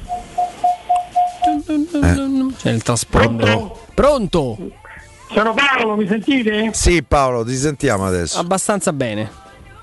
C'è 2.58 2.70
il 2.70 2.82
trasponder. 2.82 3.70
Pronto? 3.94 4.56
Sono 5.32 5.54
Paolo, 5.54 5.96
mi 5.96 6.06
sentite? 6.06 6.70
Sì, 6.72 7.02
Paolo, 7.02 7.44
ti 7.44 7.54
sentiamo 7.56 8.06
adesso. 8.06 8.38
Abbastanza 8.38 8.92
bene. 8.92 9.30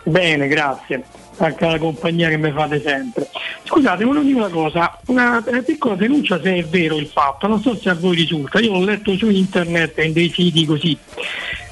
Bene, 0.03 0.47
grazie. 0.47 1.03
Anche 1.37 1.65
alla 1.65 1.77
compagnia 1.79 2.29
che 2.29 2.37
mi 2.37 2.51
fate 2.51 2.81
sempre. 2.81 3.27
Scusate, 3.63 4.03
volevo 4.03 4.23
dire 4.23 4.37
una 4.39 4.49
cosa, 4.49 4.99
una, 5.07 5.43
piccola 5.65 5.95
denuncia 5.95 6.39
se 6.41 6.55
è 6.55 6.63
vero 6.65 6.97
il 6.97 7.07
fatto, 7.07 7.47
non 7.47 7.59
so 7.61 7.75
se 7.75 7.89
a 7.89 7.95
voi 7.95 8.15
risulta, 8.15 8.59
io 8.59 8.71
l'ho 8.73 8.83
letto 8.85 9.15
su 9.17 9.27
internet 9.29 9.97
e 9.97 10.05
in 10.05 10.13
dei 10.13 10.29
siti 10.31 10.65
così, 10.65 10.95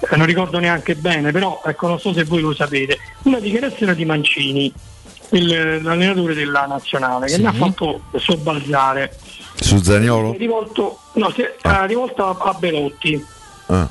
eh, 0.10 0.16
non 0.16 0.26
ricordo 0.26 0.58
neanche 0.58 0.96
bene, 0.96 1.32
però 1.32 1.62
ecco, 1.64 1.88
non 1.88 2.00
so 2.00 2.12
se 2.12 2.24
voi 2.24 2.42
lo 2.42 2.56
sapete, 2.56 2.98
una 3.24 3.40
dichiarazione 3.40 3.94
di 3.94 4.04
Mancini, 4.06 4.74
il- 5.32 5.82
l'allenatore 5.84 6.34
della 6.34 6.66
nazionale, 6.66 7.28
che 7.28 7.34
Sì. 7.34 7.42
mi 7.42 7.48
ha 7.48 7.54
fatto 7.54 8.02
sobbalzare. 8.16 9.16
Su 9.56 9.78
Zagnolo? 9.80 10.30
Si 10.32 10.36
è 10.38 10.40
rivolto, 10.40 11.00
no, 11.14 11.30
si 11.32 11.42
è- 11.42 11.56
ha 11.62 11.86
rivolto 11.86 12.26
a, 12.26 12.36
a 12.50 12.54
Belotti. 12.54 13.24
Ah. 13.72 13.90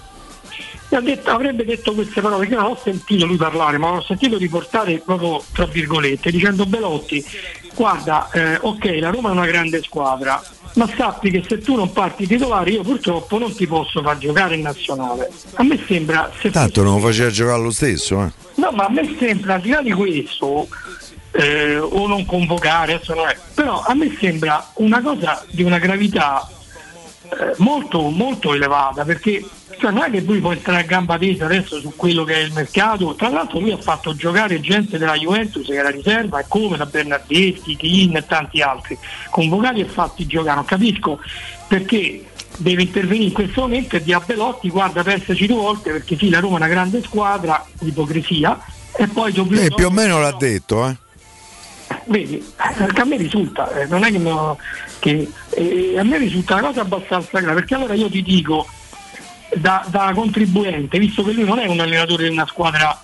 E 0.93 0.97
ha 0.97 1.01
detto- 1.01 1.31
avrebbe 1.31 1.65
detto 1.65 1.95
queste 1.95 2.21
parole 2.21 2.49
che 2.49 2.55
non 2.57 2.65
ho 2.65 2.79
sentito 2.83 3.25
lui 3.25 3.37
parlare, 3.37 3.79
ma 3.79 3.91
l'ho 3.93 4.03
sentito 4.03 4.37
riportare 4.37 5.01
proprio 5.05 5.43
tra 5.53 5.67
virgolette, 5.67 6.31
dicendo 6.33 6.67
Belotti, 6.67 7.25
guarda, 7.75 8.29
eh, 8.33 8.59
ok, 8.61 8.97
la 8.99 9.11
Roma 9.11 9.29
è 9.29 9.33
una 9.33 9.47
grande 9.47 9.81
squadra, 9.83 10.43
ma 10.75 10.91
sappi 10.97 11.31
che 11.31 11.45
se 11.47 11.59
tu 11.59 11.77
non 11.77 11.93
parti 11.93 12.27
titolare 12.27 12.71
io 12.71 12.83
purtroppo 12.83 13.39
non 13.39 13.55
ti 13.55 13.69
posso 13.69 14.03
far 14.03 14.19
giocare 14.19 14.57
in 14.57 14.63
nazionale. 14.63 15.31
A 15.55 15.63
me 15.63 15.81
sembra, 15.87 16.31
se 16.41 16.51
Tanto 16.51 16.83
non 16.83 16.95
lo 16.95 17.07
faceva 17.07 17.31
giocare 17.31 17.63
lo 17.63 17.71
stesso, 17.71 18.23
eh. 18.25 18.33
No, 18.57 18.71
ma 18.73 18.87
a 18.87 18.91
me 18.91 19.17
sembra, 19.17 19.55
al 19.55 19.61
di 19.61 19.71
là 19.71 19.83
di 19.83 19.93
questo, 19.93 20.67
eh, 21.31 21.79
o 21.79 22.09
non 22.09 22.27
convocare, 22.27 22.95
adesso 22.95 23.15
non 23.15 23.29
è, 23.29 23.37
però 23.55 23.81
a 23.87 23.95
me 23.95 24.13
sembra 24.19 24.73
una 24.75 25.01
cosa 25.01 25.45
di 25.51 25.63
una 25.63 25.79
gravità 25.79 26.49
eh, 27.31 27.55
molto, 27.59 28.09
molto 28.09 28.55
elevata, 28.55 29.05
perché 29.05 29.45
cioè, 29.79 29.91
non 29.91 30.03
è 30.03 30.11
che 30.11 30.21
lui 30.21 30.41
può 30.41 30.53
entrare 30.53 30.81
a 30.81 30.85
gamba 30.85 31.17
tesa 31.17 31.47
adesso 31.47 31.81
su 31.81 31.93
quello 31.97 32.25
che 32.25 32.35
è 32.35 32.39
il 32.39 32.53
mercato, 32.53 33.15
tra 33.15 33.29
l'altro 33.29 33.61
lui 33.61 33.73
ha 33.73 33.79
fatto 33.79 34.15
giocare 34.15 34.61
gente 34.61 34.99
della 34.99 35.15
Juventus 35.15 35.67
che 35.67 35.75
era 35.75 35.91
riserva, 35.91 36.41
e 36.41 36.45
come 36.49 36.77
da 36.77 36.87
Bernardeschi, 36.87 37.77
Chin 37.77 38.17
e 38.17 38.27
tanti 38.27 38.61
altri, 38.61 38.99
convocati 39.31 39.81
e 39.81 39.85
fatti 39.87 40.27
giocare, 40.27 40.57
non 40.57 40.65
capisco 40.65 41.21
perché 41.67 42.25
deve 42.57 42.83
intervenire 42.83 43.27
in 43.27 43.33
questo 43.33 43.63
momento 43.63 43.97
e 43.97 44.03
di 44.03 44.15
Belotti 44.27 44.69
guarda 44.69 45.03
pensaci 45.03 45.47
due 45.47 45.57
volte 45.57 45.93
perché 45.93 46.17
sì 46.17 46.29
la 46.29 46.41
Roma 46.41 46.57
è 46.57 46.59
una 46.59 46.69
grande 46.69 47.01
squadra 47.03 47.65
ipocrisia 47.81 48.61
e 48.97 49.07
poi 49.07 49.33
Eh, 49.33 49.71
più 49.75 49.87
o 49.87 49.91
meno 49.91 50.21
l'ha 50.21 50.33
detto, 50.33 50.87
eh. 50.87 50.97
Vedi 52.11 52.45
perché 52.57 53.01
a 53.01 53.05
me 53.05 53.17
risulta 53.17 53.71
eh, 53.73 53.87
non 53.87 54.03
è 54.05 54.11
che, 54.11 54.19
no- 54.19 54.59
che 54.99 55.31
eh, 55.51 55.95
a 55.97 56.03
me 56.03 56.19
risulta 56.19 56.55
una 56.55 56.67
cosa 56.67 56.81
abbastanza 56.81 57.39
grave 57.39 57.61
perché 57.61 57.75
allora 57.75 57.95
io 57.95 58.11
ti 58.11 58.23
dico 58.23 58.67
da, 59.55 59.85
da 59.89 60.13
contribuente 60.15 60.99
visto 60.99 61.23
che 61.23 61.33
lui 61.33 61.45
non 61.45 61.61
è 61.61 61.67
un 61.67 61.79
allenatore 61.79 62.25
di 62.25 62.31
una 62.31 62.47
squadra 62.47 63.01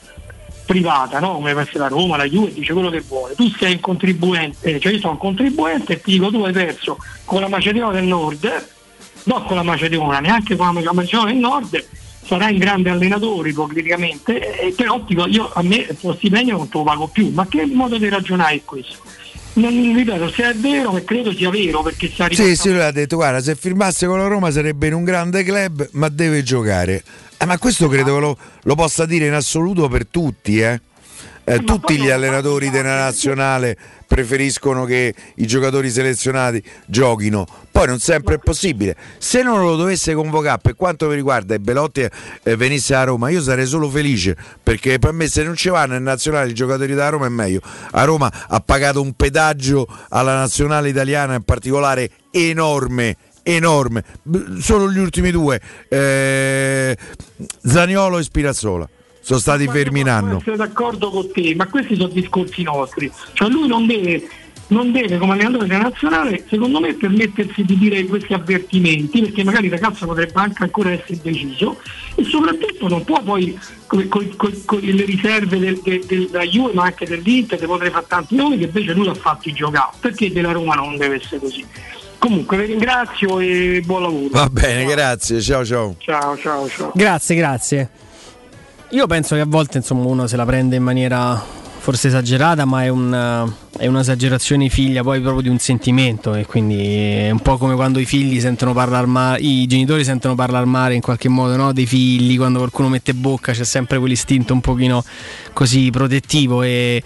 privata 0.65 1.20
no? 1.20 1.35
come 1.35 1.53
può 1.53 1.61
essere 1.61 1.78
la 1.78 1.89
Roma, 1.89 2.16
la 2.16 2.24
Juve 2.24 2.53
dice 2.53 2.73
quello 2.73 2.91
che 2.91 3.01
vuole 3.01 3.35
tu 3.35 3.49
sei 3.51 3.74
un 3.74 3.81
contribuente 3.81 4.74
eh, 4.74 4.81
cioè 4.81 4.93
io 4.93 4.99
sono 4.99 5.12
un 5.12 5.19
contribuente 5.19 5.93
e 5.93 6.01
ti 6.01 6.12
dico 6.12 6.31
tu 6.31 6.43
hai 6.43 6.53
perso 6.53 6.99
con 7.24 7.41
la 7.41 7.49
Macedonia 7.49 7.91
del 7.91 8.09
Nord 8.09 8.69
non 9.24 9.45
con 9.45 9.57
la 9.57 9.62
Macedonia 9.62 10.19
neanche 10.19 10.57
con 10.57 10.74
la 10.74 10.93
Macedonia 10.93 11.33
del 11.33 11.41
Nord 11.41 11.87
sarai 12.27 12.55
un 12.55 12.59
grande 12.59 12.90
allenatore 12.90 13.51
ipocritamente 13.51 14.59
e 14.59 14.73
però 14.73 15.03
dico, 15.07 15.27
io 15.27 15.51
a 15.53 15.62
me 15.62 15.86
tuo 15.98 16.15
stipendio 16.15 16.57
non 16.57 16.69
te 16.69 16.78
lo 16.78 16.85
pago 16.85 17.07
più 17.07 17.31
ma 17.32 17.47
che 17.47 17.65
modo 17.66 17.97
di 17.98 18.09
ragionare 18.09 18.57
è 18.57 18.61
questo? 18.65 18.98
Non 19.55 19.70
ripeto, 19.94 20.31
se 20.31 20.51
è 20.51 20.55
vero, 20.55 20.94
e 20.98 21.05
credo 21.05 21.32
sia 21.32 21.48
vero 21.48 21.82
perché 21.82 22.11
sta 22.11 22.28
Sì, 22.31 22.55
sì, 22.57 22.73
lui 22.73 22.82
ha 22.82 22.90
detto, 22.90 23.16
guarda, 23.16 23.40
se 23.40 23.55
firmasse 23.55 24.07
con 24.07 24.19
la 24.19 24.27
Roma 24.27 24.51
sarebbe 24.51 24.89
in 24.89 24.93
un 24.93 25.03
grande 25.03 25.43
club, 25.44 25.89
ma 25.93 26.11
deve 26.11 26.43
giocare. 26.43 27.03
Eh, 27.39 27.47
ma 27.47 27.57
questo 27.57 27.89
credo 27.89 28.15
che 28.15 28.20
lo, 28.20 28.39
lo 28.62 28.74
possa 28.74 29.07
dire 29.07 29.27
in 29.27 29.32
assoluto 29.32 29.89
per 29.89 30.07
tutti, 30.09 30.61
eh. 30.61 30.78
Eh, 31.48 31.62
tutti 31.62 31.97
gli 31.97 32.10
allenatori 32.10 32.70
della 32.70 32.97
nazionale 32.97 33.77
preferiscono 34.05 34.85
che 34.85 35.14
i 35.36 35.47
giocatori 35.47 35.89
selezionati 35.90 36.60
giochino, 36.86 37.47
poi 37.70 37.86
non 37.86 38.01
sempre 38.01 38.35
è 38.35 38.39
possibile. 38.39 38.97
Se 39.18 39.44
non 39.44 39.60
lo 39.60 39.77
dovesse 39.77 40.12
convocare, 40.14 40.59
per 40.60 40.74
quanto 40.74 41.06
mi 41.06 41.14
riguarda, 41.14 41.55
e 41.55 41.60
Belotti 41.60 42.01
eh, 42.01 42.56
venisse 42.56 42.97
a 42.97 43.05
Roma, 43.05 43.28
io 43.28 43.40
sarei 43.40 43.66
solo 43.66 43.89
felice 43.89 44.36
perché 44.60 44.98
per 44.98 45.12
me 45.12 45.28
se 45.28 45.44
non 45.44 45.55
ci 45.55 45.68
vanno 45.68 45.94
in 45.94 46.02
nazionale 46.02 46.51
i 46.51 46.52
giocatori 46.52 46.94
da 46.94 47.10
Roma 47.10 47.27
è 47.27 47.31
meglio. 47.31 47.60
A 47.93 48.02
Roma 48.02 48.28
ha 48.48 48.59
pagato 48.59 49.01
un 49.01 49.12
pedaggio 49.12 49.86
alla 50.09 50.35
nazionale 50.35 50.89
italiana 50.89 51.35
in 51.35 51.43
particolare 51.43 52.10
enorme 52.32 53.16
enorme 53.48 54.02
solo 54.59 54.90
gli 54.90 54.98
ultimi 54.98 55.31
due 55.31 55.60
eh, 55.89 56.97
Zaniolo 57.62 58.18
e 58.18 58.23
Spirazzola 58.24 58.89
sono 59.27 59.40
stati 59.40 59.66
fermi 59.66 60.01
in 60.01 60.09
anno 60.09 60.36
essere 60.36 60.55
d'accordo 60.55 61.11
con 61.11 61.32
te, 61.32 61.53
ma 61.57 61.66
questi 61.66 61.97
sono 61.97 62.07
discorsi 62.09 62.62
nostri. 62.62 63.11
Cioè 63.32 63.48
lui 63.48 63.66
non 63.66 63.85
deve 63.85 64.28
non 64.69 64.90
deve 64.90 65.16
come 65.19 65.35
allenatore 65.35 65.66
della 65.69 65.82
nazionale 65.82 66.44
secondo 66.48 66.81
me 66.81 66.93
permettersi 66.94 67.62
di 67.65 67.78
dire 67.78 68.05
questi 68.07 68.32
avvertimenti 68.32 69.20
perché 69.20 69.44
magari 69.44 69.66
il 69.66 69.70
ragazzo 69.70 70.07
potrebbe 70.07 70.32
anche 70.35 70.65
ancora 70.65 70.90
essere 70.90 71.20
deciso 71.23 71.81
e 72.16 72.24
soprattutto 72.24 72.89
non 72.89 73.05
può 73.05 73.23
poi 73.23 73.57
con, 73.86 74.09
con- 74.09 74.35
con- 74.35 74.62
con 74.65 74.81
le 74.81 75.05
riserve 75.05 75.61
del, 75.61 75.81
del, 75.85 76.05
della 76.05 76.43
Juve 76.43 76.73
ma 76.73 76.82
anche 76.86 77.07
dell'Inter 77.07 77.61
che 77.61 77.66
potrei 77.66 77.90
fare 77.90 78.07
tanti 78.09 78.35
nomi 78.35 78.59
che 78.59 78.65
invece 78.65 78.93
lui 78.93 79.07
ha 79.07 79.15
fatto 79.15 79.53
giocare 79.53 79.97
perché 80.01 80.32
della 80.32 80.51
Roma 80.51 80.74
non 80.74 80.97
deve 80.97 81.15
essere 81.23 81.39
così 81.39 81.65
comunque 82.19 82.57
vi 82.59 82.65
ringrazio 82.66 83.39
e 83.39 83.82
buon 83.85 84.03
lavoro 84.03 84.28
Va 84.32 84.48
bene, 84.51 84.85
grazie, 84.85 85.40
ciao 85.40 85.65
ciao. 85.65 85.94
ciao 85.98 86.36
ciao 86.39 86.69
ciao 86.69 86.90
Grazie, 86.93 87.36
grazie. 87.36 87.90
Io 88.90 89.06
penso 89.08 89.34
che 89.34 89.40
a 89.40 89.46
volte 89.46 89.78
insomma, 89.78 90.06
uno 90.06 90.28
se 90.28 90.36
la 90.36 90.44
prende 90.44 90.76
in 90.76 90.82
maniera 90.82 91.42
forse 91.86 92.06
esagerata, 92.08 92.64
ma 92.64 92.84
è, 92.84 92.88
un, 92.88 93.52
è 93.78 93.86
un'esagerazione 93.86 94.68
figlia 94.68 95.02
poi 95.02 95.20
proprio 95.20 95.42
di 95.42 95.48
un 95.48 95.58
sentimento 95.58 96.34
e 96.34 96.46
quindi 96.46 96.84
è 96.84 97.30
un 97.30 97.40
po' 97.40 97.58
come 97.58 97.74
quando 97.74 97.98
i 97.98 98.04
figli 98.04 98.40
sentono 98.40 98.72
parlare 98.72 99.06
male, 99.06 99.40
i 99.40 99.66
genitori 99.66 100.04
sentono 100.04 100.34
parlare 100.34 100.66
male 100.66 100.94
in 100.94 101.00
qualche 101.00 101.28
modo 101.28 101.56
no? 101.56 101.72
dei 101.72 101.86
figli, 101.86 102.36
quando 102.36 102.58
qualcuno 102.58 102.88
mette 102.88 103.14
bocca 103.14 103.52
c'è 103.52 103.64
sempre 103.64 103.98
quell'istinto 103.98 104.52
un 104.52 104.60
pochino 104.60 105.04
così 105.52 105.90
protettivo 105.90 106.62
e 106.62 107.02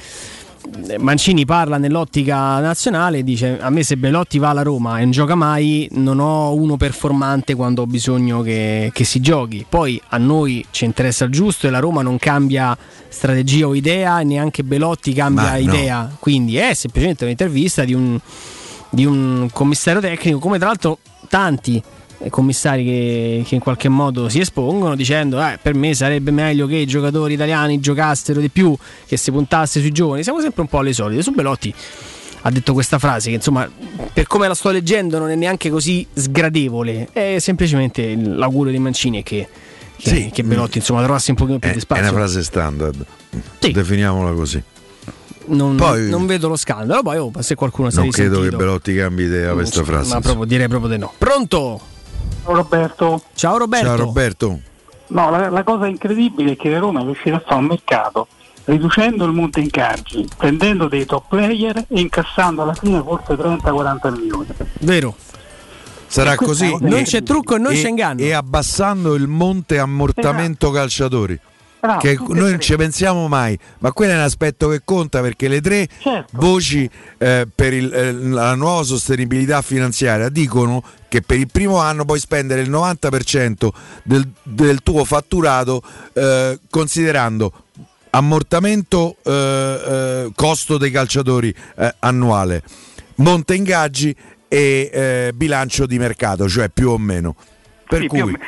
Mancini 0.99 1.45
parla 1.45 1.78
nell'ottica 1.78 2.61
nazionale, 2.61 3.23
dice 3.23 3.59
a 3.61 3.70
me 3.70 3.82
se 3.82 3.97
Belotti 3.97 4.39
va 4.39 4.51
alla 4.51 4.62
Roma 4.62 4.99
e 4.99 5.03
non 5.03 5.11
gioca 5.11 5.35
mai 5.35 5.89
non 5.93 6.20
ho 6.20 6.53
uno 6.55 6.77
performante 6.77 7.55
quando 7.55 7.82
ho 7.82 7.87
bisogno 7.87 8.43
che, 8.43 8.91
che 8.93 9.05
si 9.05 9.20
giochi. 9.20 9.65
Poi 9.69 10.01
a 10.09 10.19
noi 10.19 10.65
ci 10.70 10.85
interessa 10.85 11.24
il 11.24 11.32
giusto 11.32 11.66
e 11.66 11.70
la 11.70 11.78
Roma 11.78 12.03
non 12.03 12.19
cambia 12.19 12.77
strategia 13.09 13.66
o 13.66 13.74
idea 13.74 14.20
e 14.20 14.24
neanche 14.24 14.62
Belotti 14.62 15.12
cambia 15.12 15.43
Ma 15.45 15.51
no. 15.53 15.59
idea. 15.59 16.16
Quindi 16.19 16.57
è 16.57 16.74
semplicemente 16.74 17.24
un'intervista 17.24 17.85
di 17.85 17.95
un, 17.95 18.19
di 18.91 19.05
un 19.05 19.49
commissario 19.53 20.01
tecnico 20.01 20.39
come 20.39 20.59
tra 20.59 20.69
l'altro 20.69 20.99
tanti 21.28 21.82
commissari 22.29 22.85
che, 22.85 23.45
che 23.47 23.55
in 23.55 23.61
qualche 23.61 23.89
modo 23.89 24.29
si 24.29 24.41
espongono 24.41 24.95
dicendo 24.95 25.41
eh, 25.41 25.59
per 25.61 25.75
me 25.75 25.95
sarebbe 25.95 26.31
meglio 26.31 26.67
che 26.67 26.77
i 26.77 26.87
giocatori 26.87 27.33
italiani 27.35 27.81
giocassero 27.81 28.41
di 28.41 28.51
più 28.51 28.77
che 29.07 29.17
si 29.17 29.31
puntasse 29.31 29.81
sui 29.81 29.91
giovani. 29.93 30.23
Siamo 30.23 30.41
sempre 30.41 30.61
un 30.63 30.69
po' 30.69 30.79
alle 30.79 30.93
solite. 30.93 31.23
Su 31.23 31.31
Belotti 31.31 31.73
ha 32.43 32.51
detto 32.51 32.73
questa 32.73 32.99
frase 32.99 33.29
che 33.31 33.37
insomma 33.37 33.71
per 34.13 34.27
come 34.27 34.49
la 34.49 34.55
sto 34.55 34.71
leggendo 34.71 35.19
non 35.19 35.31
è 35.31 35.35
neanche 35.35 35.71
così 35.71 36.07
sgradevole. 36.13 37.09
È 37.13 37.37
semplicemente 37.39 38.15
l'augurio 38.17 38.73
di 38.73 38.79
Mancini 38.79 39.21
è 39.21 39.23
che, 39.23 39.49
che, 39.97 40.31
che 40.33 40.43
Belotti 40.45 40.79
insomma 40.79 41.03
trovasse 41.03 41.31
un 41.31 41.37
pochino 41.37 41.59
più 41.59 41.69
È, 41.71 41.73
di 41.73 41.79
è 41.79 41.81
spazio. 41.83 42.05
una 42.05 42.13
frase 42.13 42.43
standard, 42.43 43.05
definiamola 43.59 44.33
così. 44.33 44.63
non, 45.47 45.77
Poi- 45.77 46.09
non 46.09 46.27
vedo 46.27 46.49
lo 46.49 46.57
scandalo. 46.57 47.03
Poi 47.03 47.17
oh, 47.19 47.31
se 47.41 47.55
qualcuno 47.55 47.91
si 47.91 47.97
è 47.99 48.01
Non 48.01 48.11
credo 48.11 48.31
che 48.37 48.37
risentito. 48.45 48.57
Belotti 48.65 48.95
cambi 48.95 49.23
idea 49.25 49.53
questa 49.53 49.85
frase. 49.85 50.13
ma 50.15 50.21
proprio, 50.21 50.45
direi 50.45 50.69
proprio 50.69 50.91
di 50.91 50.99
no. 50.99 51.13
Pronto 51.19 51.81
Roberto 52.55 53.23
ciao 53.35 53.59
Roberto 53.59 53.87
Ciao 53.87 53.97
Roberto. 53.97 54.61
No, 55.09 55.31
la, 55.31 55.49
la 55.49 55.63
cosa 55.65 55.87
incredibile 55.87 56.53
è 56.53 56.57
che 56.57 56.71
la 56.71 56.79
Roma 56.79 57.01
è 57.01 57.05
riuscita 57.05 57.37
a 57.37 57.41
fare 57.41 57.61
un 57.61 57.67
mercato 57.67 58.29
riducendo 58.65 59.25
il 59.25 59.33
monte 59.33 59.61
incaggi, 59.61 60.29
prendendo 60.37 60.87
dei 60.87 61.05
top 61.05 61.25
player 61.29 61.77
e 61.89 62.01
incassando 62.01 62.63
alla 62.63 62.75
fine 62.75 63.03
forse 63.03 63.35
30-40 63.35 64.13
milioni. 64.13 64.47
Vero. 64.81 65.15
Sarà 66.07 66.35
così. 66.35 66.77
Non 66.81 67.03
c'è 67.03 67.23
trucco 67.23 67.55
e 67.55 67.59
non 67.59 67.73
c'è 67.73 67.89
inganno. 67.89 68.21
E 68.21 68.33
abbassando 68.33 69.15
il 69.15 69.29
monte 69.29 69.79
ammortamento 69.79 70.71
calciatori. 70.71 71.39
Bravo, 71.81 71.98
che 72.01 72.16
noi 72.28 72.51
non 72.51 72.61
ci 72.61 72.77
pensiamo 72.77 73.27
mai, 73.27 73.59
ma 73.78 73.90
quello 73.93 74.12
è 74.12 74.16
un 74.16 74.20
aspetto 74.23 74.69
che 74.69 74.82
conta 74.85 75.20
perché 75.23 75.48
le 75.48 75.61
tre 75.62 75.89
Certo. 75.98 76.28
voci 76.39 76.89
eh, 77.19 77.47
per 77.55 77.73
il- 77.73 77.93
eh, 77.93 78.12
la 78.12 78.55
nuova 78.55 78.82
sostenibilità 78.82 79.62
finanziaria 79.62 80.28
dicono 80.28 80.82
che 81.09 81.23
per 81.23 81.39
il 81.39 81.48
primo 81.51 81.78
anno 81.78 82.05
puoi 82.05 82.19
spendere 82.20 82.61
il 82.61 82.70
90% 82.70 83.69
del, 84.02 84.28
del 84.43 84.82
tuo 84.82 85.05
fatturato 85.05 85.82
eh, 86.12 86.59
considerando 86.69 87.52
ammortamento 88.11 89.16
eh, 89.23 89.31
eh, 89.32 90.31
costo 90.35 90.77
dei 90.78 90.90
calciatori 90.90 91.55
eh, 91.77 91.94
annuale, 92.01 92.62
monte 93.16 93.55
ingaggi 93.55 94.15
e 94.48 95.31
bilancio 95.35 95.86
di 95.86 95.97
mercato, 95.98 96.48
cioè 96.48 96.69
più 96.69 96.90
o 96.90 96.98
meno. 96.98 97.36
Per 97.89 98.01
Sì, 98.02 98.07
cui 98.09 98.23
meno. 98.24 98.39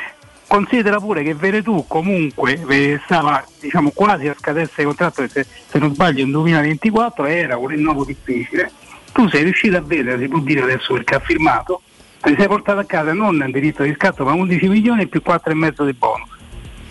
Considera 0.53 0.99
pure 0.99 1.23
che 1.23 1.33
Veretù 1.33 1.83
comunque 1.87 2.63
eh, 2.69 3.01
stava 3.05 3.43
diciamo, 3.59 3.89
quasi 3.89 4.27
a 4.27 4.35
scadenza 4.37 4.73
di 4.77 4.83
contratto, 4.83 5.27
se, 5.27 5.47
se 5.67 5.79
non 5.79 5.95
sbaglio 5.95 6.21
nel 6.21 6.31
2024 6.31 7.25
era 7.25 7.57
un 7.57 7.65
rinnovo 7.65 8.05
difficile. 8.05 8.69
Tu 9.11 9.27
sei 9.29 9.45
riuscito 9.45 9.77
a 9.77 9.81
vedere, 9.81 10.19
si 10.19 10.27
può 10.27 10.37
dire 10.37 10.61
adesso 10.61 10.93
perché 10.93 11.15
ha 11.15 11.19
firmato, 11.19 11.81
ti 12.21 12.35
sei 12.37 12.45
portato 12.45 12.77
a 12.77 12.83
casa 12.83 13.13
non 13.13 13.43
il 13.43 13.51
diritto 13.51 13.81
di 13.81 13.95
scatto 13.95 14.23
ma 14.25 14.33
11 14.33 14.67
milioni 14.67 15.07
più 15.07 15.23
4,5 15.25 15.85
di 15.87 15.93
bonus. 15.93 16.29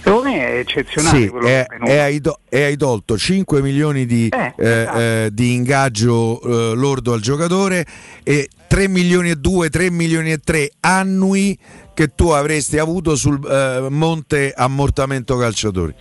Secondo 0.03 0.29
me 0.29 0.39
è 0.49 0.59
eccezionale 0.59 1.19
Sì, 1.21 1.29
quello 1.29 1.47
e, 1.47 1.67
che 1.69 1.85
è 1.85 1.99
hai 1.99 2.21
e 2.49 2.63
hai 2.65 2.77
tolto 2.77 3.17
5 3.17 3.63
milioni 3.63 4.07
di, 4.07 4.29
Eh, 4.29 4.55
eh, 4.57 4.81
esatto. 4.81 4.99
eh, 4.99 5.29
di 5.33 5.55
ingaggio 5.55 6.41
eh, 6.43 6.75
lordo 6.75 7.13
al 7.13 7.21
giocatore 7.21 7.87
e 8.25 8.49
3 8.67 8.89
milioni 8.89 9.31
e 9.31 9.37
2, 9.37 9.71
3 9.71 9.91
milioni 9.93 10.33
e 10.33 10.39
3 10.39 10.71
annui 10.81 11.57
che 11.94 12.14
tu 12.14 12.28
avresti 12.28 12.78
avuto 12.78 13.16
sul 13.16 13.40
eh, 13.47 13.86
monte 13.90 14.52
ammortamento 14.55 15.36
calciatori. 15.36 15.94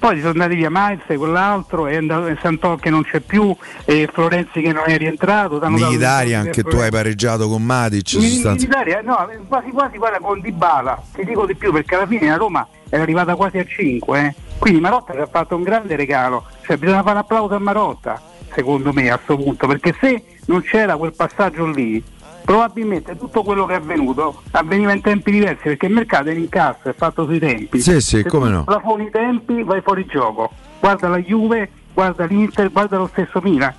Poi 0.00 0.16
sono 0.16 0.30
andati 0.30 0.54
via 0.54 0.70
Miles, 0.70 1.02
quell'altro, 1.06 1.86
è 1.86 1.96
andato 1.96 2.26
in 2.28 2.38
Santò 2.40 2.76
che 2.76 2.88
non 2.88 3.02
c'è 3.02 3.20
più, 3.20 3.54
e 3.84 4.08
Florenzi 4.10 4.62
che 4.62 4.72
non 4.72 4.84
è 4.86 4.96
rientrato. 4.96 5.60
Militari 5.68 6.32
anche 6.32 6.62
tu 6.62 6.76
hai 6.76 6.90
pareggiato 6.90 7.50
con 7.50 7.62
Matic 7.62 8.14
militari, 8.14 8.92
eh, 8.92 9.02
no, 9.02 9.28
quasi 9.46 9.68
quasi 9.68 9.98
guarda 9.98 10.18
con 10.18 10.40
Dybala, 10.40 11.02
ti 11.12 11.22
dico 11.22 11.44
di 11.44 11.54
più 11.54 11.70
perché 11.70 11.96
alla 11.96 12.06
fine 12.06 12.28
la 12.28 12.36
Roma 12.36 12.66
era 12.88 13.02
arrivata 13.02 13.34
quasi 13.34 13.58
a 13.58 13.64
5, 13.66 14.34
quindi 14.56 14.80
Marotta 14.80 15.12
ci 15.12 15.18
ha 15.18 15.26
fatto 15.26 15.54
un 15.54 15.64
grande 15.64 15.94
regalo, 15.96 16.46
cioè 16.64 16.78
bisogna 16.78 17.02
fare 17.02 17.16
un 17.16 17.18
applauso 17.18 17.54
a 17.54 17.58
Marotta, 17.58 18.22
secondo 18.54 18.94
me 18.94 19.10
a 19.10 19.18
questo 19.18 19.36
punto, 19.36 19.66
perché 19.66 19.94
se 20.00 20.24
non 20.46 20.62
c'era 20.62 20.96
quel 20.96 21.12
passaggio 21.12 21.66
lì, 21.66 22.02
probabilmente 22.50 23.16
tutto 23.16 23.44
quello 23.44 23.64
che 23.64 23.74
è 23.74 23.76
avvenuto 23.76 24.42
avveniva 24.50 24.92
in 24.92 25.00
tempi 25.02 25.30
diversi, 25.30 25.62
perché 25.62 25.86
il 25.86 25.92
mercato 25.92 26.30
è 26.30 26.32
in 26.32 26.40
incasso, 26.40 26.88
è 26.88 26.92
fatto 26.94 27.24
sui 27.24 27.38
tempi. 27.38 27.80
Sì, 27.80 28.00
sì, 28.00 28.22
Se 28.22 28.24
come 28.24 28.48
no. 28.48 28.64
plafoni 28.64 29.04
i 29.04 29.10
tempi 29.10 29.62
vai 29.62 29.80
fuori 29.82 30.04
gioco, 30.06 30.50
guarda 30.80 31.06
la 31.06 31.18
Juve, 31.18 31.70
guarda 31.94 32.24
l'Inter, 32.24 32.72
guarda 32.72 32.98
lo 32.98 33.06
stesso 33.06 33.40
Milan. 33.40 33.72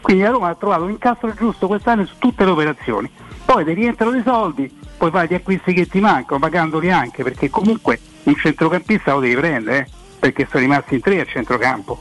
Quindi 0.00 0.22
la 0.22 0.30
Roma 0.30 0.48
ha 0.48 0.54
trovato 0.54 0.84
un 0.84 0.92
incasso 0.92 1.34
giusto 1.34 1.66
quest'anno 1.66 2.06
su 2.06 2.14
tutte 2.16 2.46
le 2.46 2.52
operazioni. 2.52 3.10
Poi 3.44 3.62
ti 3.62 3.74
rientrano 3.74 4.12
dei 4.12 4.22
soldi, 4.24 4.74
poi 4.96 5.10
fai 5.10 5.28
gli 5.28 5.34
acquisti 5.34 5.74
che 5.74 5.86
ti 5.86 6.00
mancano, 6.00 6.40
pagandoli 6.40 6.90
anche, 6.90 7.22
perché 7.22 7.50
comunque 7.50 8.00
un 8.22 8.34
centrocampista 8.36 9.12
lo 9.12 9.20
devi 9.20 9.34
prendere, 9.34 9.78
eh, 9.80 9.86
perché 10.18 10.46
sono 10.48 10.62
rimasti 10.62 10.94
in 10.94 11.02
tre 11.02 11.20
a 11.20 11.26
centrocampo. 11.26 12.00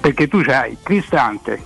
Perché 0.00 0.28
tu 0.28 0.42
c'hai 0.42 0.76
Cristante, 0.82 1.62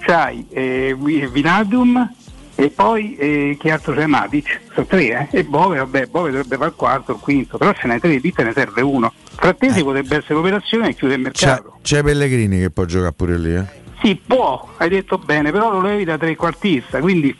c'hai 0.00 0.44
eh, 0.50 0.96
Vi- 0.98 1.28
Vinaldum 1.28 2.16
e 2.60 2.70
poi 2.70 3.14
eh, 3.16 3.56
che 3.60 3.70
altro 3.70 3.94
c'è 3.94 4.06
Matic? 4.06 4.60
Sono 4.74 4.86
tre, 4.86 5.28
eh? 5.30 5.38
E 5.38 5.44
Bove, 5.44 5.78
vabbè, 5.78 6.06
Bove 6.06 6.30
dovrebbe 6.32 6.56
fare 6.56 6.70
il 6.70 6.74
quarto, 6.74 7.12
il 7.12 7.18
quinto, 7.20 7.56
però 7.56 7.72
ce 7.72 7.86
n'hai 7.86 8.00
tre, 8.00 8.16
lì 8.18 8.32
te 8.32 8.42
ne 8.42 8.52
serve 8.52 8.80
uno. 8.82 9.12
Frattesi 9.36 9.84
potrebbe 9.84 10.16
essere 10.16 10.34
l'operazione 10.34 10.88
e 10.88 10.94
chiude 10.96 11.14
il 11.14 11.30
C'è, 11.30 11.46
mercato. 11.46 11.78
c'è 11.82 12.02
Pellegrini 12.02 12.58
che 12.58 12.70
può 12.70 12.84
giocare 12.84 13.12
pure 13.12 13.38
lì. 13.38 13.54
Eh? 13.54 13.64
Sì, 14.02 14.20
può, 14.26 14.74
hai 14.78 14.88
detto 14.88 15.18
bene, 15.18 15.52
però 15.52 15.70
lo 15.70 15.80
levi 15.80 16.02
da 16.02 16.18
trequartista, 16.18 16.98
quindi 16.98 17.32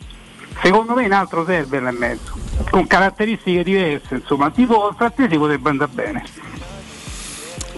secondo 0.61 0.93
me 0.93 1.03
un 1.05 1.11
altro 1.11 1.43
serve 1.45 1.81
là 1.81 1.89
in 1.89 1.97
mezzo, 1.97 2.31
con 2.69 2.87
caratteristiche 2.87 3.61
diverse, 3.63 4.15
insomma, 4.15 4.49
tipo 4.51 4.87
il 4.89 4.95
frattesi 4.95 5.37
potrebbe 5.37 5.69
andare 5.69 5.91
bene. 5.93 6.23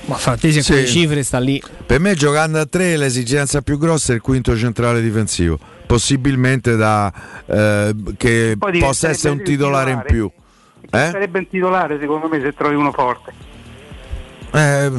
Ma 0.06 0.16
Frattesi 0.16 0.60
a 0.60 0.62
Sì. 0.64 0.72
quelle 0.74 0.88
cifre 0.88 1.24
sta 1.24 1.40
lì. 1.40 1.62
Per 1.86 2.00
me 2.00 2.14
giocando 2.16 2.60
a 2.60 2.66
tre 2.66 2.98
l'esigenza 2.98 3.62
più 3.62 3.78
grossa 3.78 4.12
è 4.12 4.16
il 4.16 4.22
quinto 4.22 4.56
centrale 4.58 5.02
difensivo, 5.02 5.58
possibilmente 5.92 6.78
da, 6.78 7.12
eh, 7.46 7.94
che 8.16 8.56
Poi 8.58 8.80
possa 8.80 9.10
essere 9.10 9.34
un 9.34 9.44
titolare 9.44 9.92
in 9.92 10.04
più. 10.06 10.32
Eh? 10.90 11.10
Sarebbe 11.12 11.40
un 11.40 11.50
titolare 11.50 12.00
secondo 12.00 12.30
me 12.30 12.40
se 12.40 12.54
trovi 12.54 12.76
uno 12.76 12.94
forte. 12.94 13.34
Eh, 14.54 14.92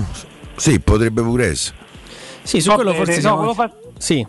sì, 0.57 0.81
potrebbe 0.81 1.23
pure 1.23 1.47
essere. 1.47 1.77
Sì, 2.43 2.61
su 2.61 2.69
Va 2.69 2.75
quello 2.75 2.91
bene, 2.93 3.05
forse 3.07 3.21
no, 3.23 3.55
fa- 3.55 3.73
Sì. 3.97 4.27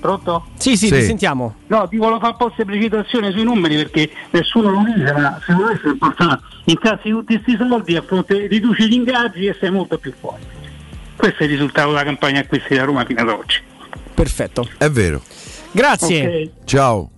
Pronto? 0.00 0.46
Sì, 0.56 0.76
sì, 0.78 0.86
Sì. 0.86 0.94
ti 0.94 1.02
sentiamo. 1.02 1.56
No, 1.66 1.86
ti 1.88 1.98
volevo 1.98 2.20
fare 2.20 2.32
un 2.32 2.38
po' 2.38 2.52
semplificazione 2.56 3.30
sui 3.32 3.42
numeri 3.42 3.76
perché 3.76 4.10
nessuno 4.30 4.70
lo 4.70 4.82
dice, 4.84 5.12
ma 5.12 5.38
secondo 5.44 5.72
me 5.72 5.80
è 5.82 5.88
importante. 5.88 6.42
Incassi 6.64 7.10
tutti 7.10 7.38
questi 7.42 7.66
soldi 7.68 7.96
a 7.96 8.02
fronte 8.02 8.46
riduci 8.46 8.88
gli 8.88 8.94
ingaggi 8.94 9.46
e 9.46 9.56
sei 9.60 9.70
molto 9.70 9.98
più 9.98 10.12
forte. 10.18 10.46
Questo 11.16 11.42
è 11.42 11.46
il 11.46 11.52
risultato 11.52 11.88
della 11.88 12.04
campagna 12.04 12.40
acquisti 12.40 12.74
da 12.76 12.84
Roma 12.84 13.04
fino 13.04 13.20
ad 13.20 13.28
oggi. 13.28 13.76
Perfetto. 14.22 14.68
È 14.78 14.90
vero. 14.90 15.22
Grazie. 15.70 16.26
Ok. 16.26 16.50
Ciao. 16.64 17.10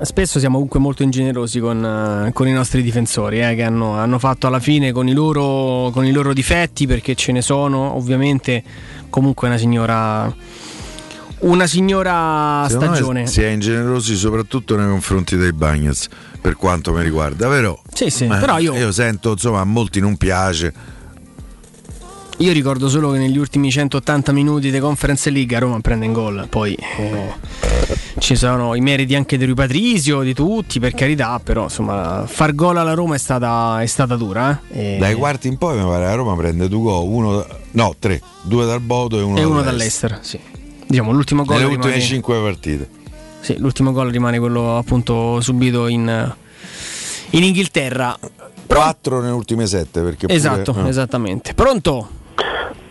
Spesso 0.00 0.38
siamo 0.38 0.54
comunque 0.54 0.80
molto 0.80 1.02
ingenerosi 1.02 1.60
con, 1.60 1.84
eh, 2.28 2.32
con 2.32 2.48
i 2.48 2.52
nostri 2.52 2.80
difensori 2.82 3.42
eh, 3.46 3.54
che 3.54 3.62
hanno, 3.62 3.96
hanno 3.96 4.18
fatto 4.18 4.46
alla 4.46 4.58
fine 4.58 4.92
con 4.92 5.06
i, 5.06 5.12
loro, 5.12 5.90
con 5.92 6.06
i 6.06 6.12
loro 6.12 6.32
difetti 6.32 6.86
perché 6.86 7.14
ce 7.14 7.32
ne 7.32 7.42
sono 7.42 7.94
ovviamente 7.94 8.62
comunque 9.10 9.48
una 9.48 9.58
signora 9.58 10.34
una 11.40 11.66
signora 11.66 12.64
Secondo 12.68 12.94
stagione. 12.94 13.26
si 13.26 13.42
è 13.42 13.48
ingenerosi 13.48 14.14
soprattutto 14.16 14.76
nei 14.76 14.86
confronti 14.88 15.36
dei 15.36 15.52
Bagnets, 15.52 16.08
per 16.40 16.56
quanto 16.56 16.92
mi 16.92 17.02
riguarda, 17.02 17.48
vero? 17.48 17.82
Sì, 17.92 18.08
sì, 18.08 18.24
Eh, 18.24 18.38
però 18.38 18.58
io- 18.58 18.92
sento, 18.92 19.32
insomma, 19.32 19.60
a 19.60 19.64
molti 19.64 20.00
non 20.00 20.16
piace. 20.16 20.72
Io 22.40 22.52
ricordo 22.52 22.88
solo 22.88 23.10
che 23.10 23.18
negli 23.18 23.36
ultimi 23.36 23.70
180 23.70 24.32
minuti 24.32 24.70
di 24.70 24.78
Conference 24.78 25.28
League 25.28 25.54
a 25.54 25.58
Roma 25.60 25.78
prende 25.80 26.06
in 26.06 26.12
gol. 26.14 26.46
Poi 26.48 26.72
eh, 26.74 27.34
ci 28.18 28.34
sono 28.34 28.74
i 28.74 28.80
meriti 28.80 29.14
anche 29.14 29.36
di 29.36 29.44
Rui 29.44 29.52
Patrizio, 29.54 30.22
di 30.22 30.32
tutti, 30.32 30.80
per 30.80 30.94
carità, 30.94 31.38
però 31.38 31.64
insomma 31.64 32.24
far 32.26 32.54
gol 32.54 32.78
alla 32.78 32.94
Roma 32.94 33.14
è 33.16 33.18
stata, 33.18 33.82
è 33.82 33.86
stata 33.86 34.16
dura. 34.16 34.58
eh. 34.70 34.94
E- 34.94 34.98
Dai 34.98 35.14
quarti 35.16 35.48
in 35.48 35.58
poi 35.58 35.76
mi 35.76 35.84
pare 35.84 36.04
la 36.06 36.14
Roma 36.14 36.34
prende 36.34 36.66
due 36.68 36.80
gol, 36.82 37.06
uno, 37.06 37.46
no, 37.72 37.94
tre, 37.98 38.22
due 38.40 38.64
dal 38.64 38.80
Bodo 38.80 39.18
e 39.18 39.22
uno, 39.22 39.36
e 39.38 39.44
uno 39.44 39.60
dall'Est. 39.60 40.00
dall'Ester, 40.06 40.18
sì. 40.22 40.40
Diciamo 40.86 41.12
l'ultimo 41.12 41.44
gol 41.44 41.56
Nelle 41.58 41.68
rimane, 41.68 41.86
ultime 41.88 42.04
cinque 42.04 42.40
partite. 42.40 42.88
sì, 43.40 43.58
l'ultimo 43.58 43.92
gol 43.92 44.08
rimane 44.10 44.38
quello 44.38 44.78
appunto 44.78 45.42
subito 45.42 45.88
in, 45.88 46.34
in 47.30 47.42
Inghilterra. 47.44 48.18
Quattro 48.66 49.20
nelle 49.20 49.32
ultime 49.34 49.66
sette 49.66 50.00
perché 50.00 50.24
pure- 50.26 50.32
Esatto, 50.38 50.74
eh. 50.84 50.88
esattamente. 50.88 51.52
Pronto? 51.52 52.18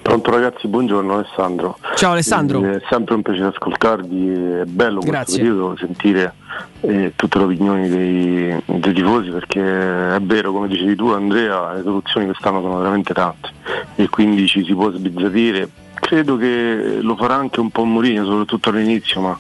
Pronto 0.10 0.32
ragazzi, 0.32 0.68
buongiorno 0.68 1.14
Alessandro. 1.14 1.78
Ciao 1.94 2.14
Alessandro. 2.14 2.66
Eh, 2.66 2.78
È 2.78 2.82
sempre 2.90 3.14
un 3.14 3.22
piacere 3.22 3.50
ascoltarvi, 3.50 4.34
è 4.34 4.64
bello 4.66 5.02
in 5.02 5.08
questo 5.08 5.12
Grazie. 5.12 5.38
periodo 5.38 5.76
sentire 5.78 6.34
eh, 6.82 7.14
tutte 7.16 7.38
le 7.38 7.44
opinioni 7.44 7.88
dei, 7.88 8.64
dei 8.66 8.94
tifosi 8.94 9.30
perché 9.30 9.62
è 9.62 10.20
vero, 10.20 10.52
come 10.52 10.68
dicevi 10.68 10.96
tu 10.96 11.10
Andrea, 11.10 11.74
le 11.74 11.84
soluzioni 11.84 12.26
quest'anno 12.26 12.60
sono 12.60 12.80
veramente 12.80 13.14
tante 13.14 13.52
e 13.98 14.10
quindi 14.10 14.48
ci 14.48 14.66
si 14.66 14.74
può 14.74 14.90
sbizzarrire. 14.92 15.70
Credo 15.94 16.38
che 16.38 16.98
lo 17.02 17.16
farà 17.16 17.36
anche 17.36 17.60
un 17.60 17.70
po' 17.70 17.84
Mourinho, 17.84 18.26
soprattutto 18.26 18.70
all'inizio, 18.70 19.22
ma 19.22 19.38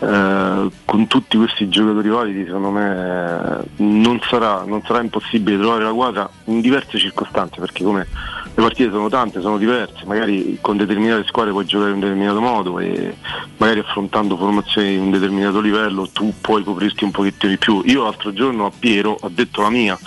eh, 0.00 0.70
con 0.86 1.06
tutti 1.06 1.36
questi 1.36 1.68
giocatori 1.68 2.08
validi 2.08 2.46
secondo 2.46 2.70
me 2.70 3.60
eh, 3.60 3.82
non 3.84 4.18
sarà, 4.28 4.64
non 4.66 4.82
sarà 4.84 5.02
impossibile 5.02 5.56
trovare 5.56 5.84
la 5.84 5.92
quadra 5.92 6.28
in 6.46 6.60
diverse 6.60 6.98
circostanze 6.98 7.60
perché 7.60 7.84
come 7.84 8.06
le 8.54 8.62
partite 8.62 8.90
sono 8.90 9.08
tante, 9.08 9.40
sono 9.40 9.58
diverse, 9.58 10.04
magari 10.04 10.58
con 10.60 10.76
determinate 10.76 11.24
squadre 11.26 11.52
puoi 11.52 11.64
giocare 11.64 11.90
in 11.90 11.96
un 11.96 12.00
determinato 12.00 12.40
modo 12.40 12.78
e 12.78 13.16
magari 13.56 13.80
affrontando 13.80 14.36
formazioni 14.36 14.90
di 14.90 14.98
un 14.98 15.10
determinato 15.10 15.60
livello 15.60 16.08
tu 16.12 16.34
puoi 16.40 16.64
coprirti 16.64 17.04
un 17.04 17.10
pochettino 17.10 17.52
di 17.52 17.58
più. 17.58 17.82
Io 17.84 18.02
l'altro 18.02 18.32
giorno 18.32 18.66
a 18.66 18.72
Piero 18.76 19.16
ho 19.18 19.28
detto 19.28 19.62
la 19.62 19.70
mia 19.70 19.98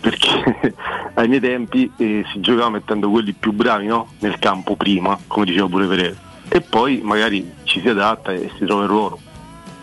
perché 0.00 0.74
ai 1.14 1.28
miei 1.28 1.40
tempi 1.40 1.90
eh, 1.96 2.24
si 2.32 2.40
giocava 2.40 2.70
mettendo 2.70 3.10
quelli 3.10 3.32
più 3.32 3.52
bravi 3.52 3.86
no? 3.86 4.08
nel 4.20 4.38
campo 4.38 4.76
prima, 4.76 5.18
come 5.26 5.44
diceva 5.44 5.68
pure 5.68 5.86
Pereira, 5.86 6.16
e 6.48 6.60
poi 6.62 7.00
magari 7.02 7.52
ci 7.64 7.80
si 7.80 7.88
adatta 7.88 8.32
e 8.32 8.50
si 8.56 8.64
trova 8.64 8.84
il 8.84 8.88
ruolo. 8.88 9.18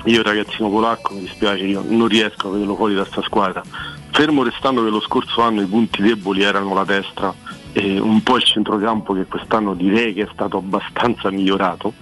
Io 0.05 0.23
ragazzino 0.23 0.69
polacco 0.69 1.13
mi 1.13 1.21
dispiace, 1.21 1.65
io 1.65 1.83
non 1.85 2.07
riesco 2.07 2.47
a 2.47 2.51
vederlo 2.51 2.75
fuori 2.75 2.95
da 2.95 3.03
sta 3.05 3.21
squadra. 3.21 3.61
Fermo 4.11 4.41
restando 4.41 4.83
che 4.83 4.89
lo 4.89 5.01
scorso 5.01 5.41
anno 5.41 5.61
i 5.61 5.65
punti 5.65 6.01
deboli 6.01 6.43
erano 6.43 6.73
la 6.73 6.85
destra 6.85 7.33
e 7.73 7.99
un 7.99 8.21
po' 8.23 8.37
il 8.37 8.43
centrocampo 8.43 9.13
che 9.13 9.25
quest'anno 9.25 9.73
direi 9.73 10.13
che 10.13 10.23
è 10.23 10.29
stato 10.31 10.57
abbastanza 10.57 11.29
migliorato. 11.29 11.93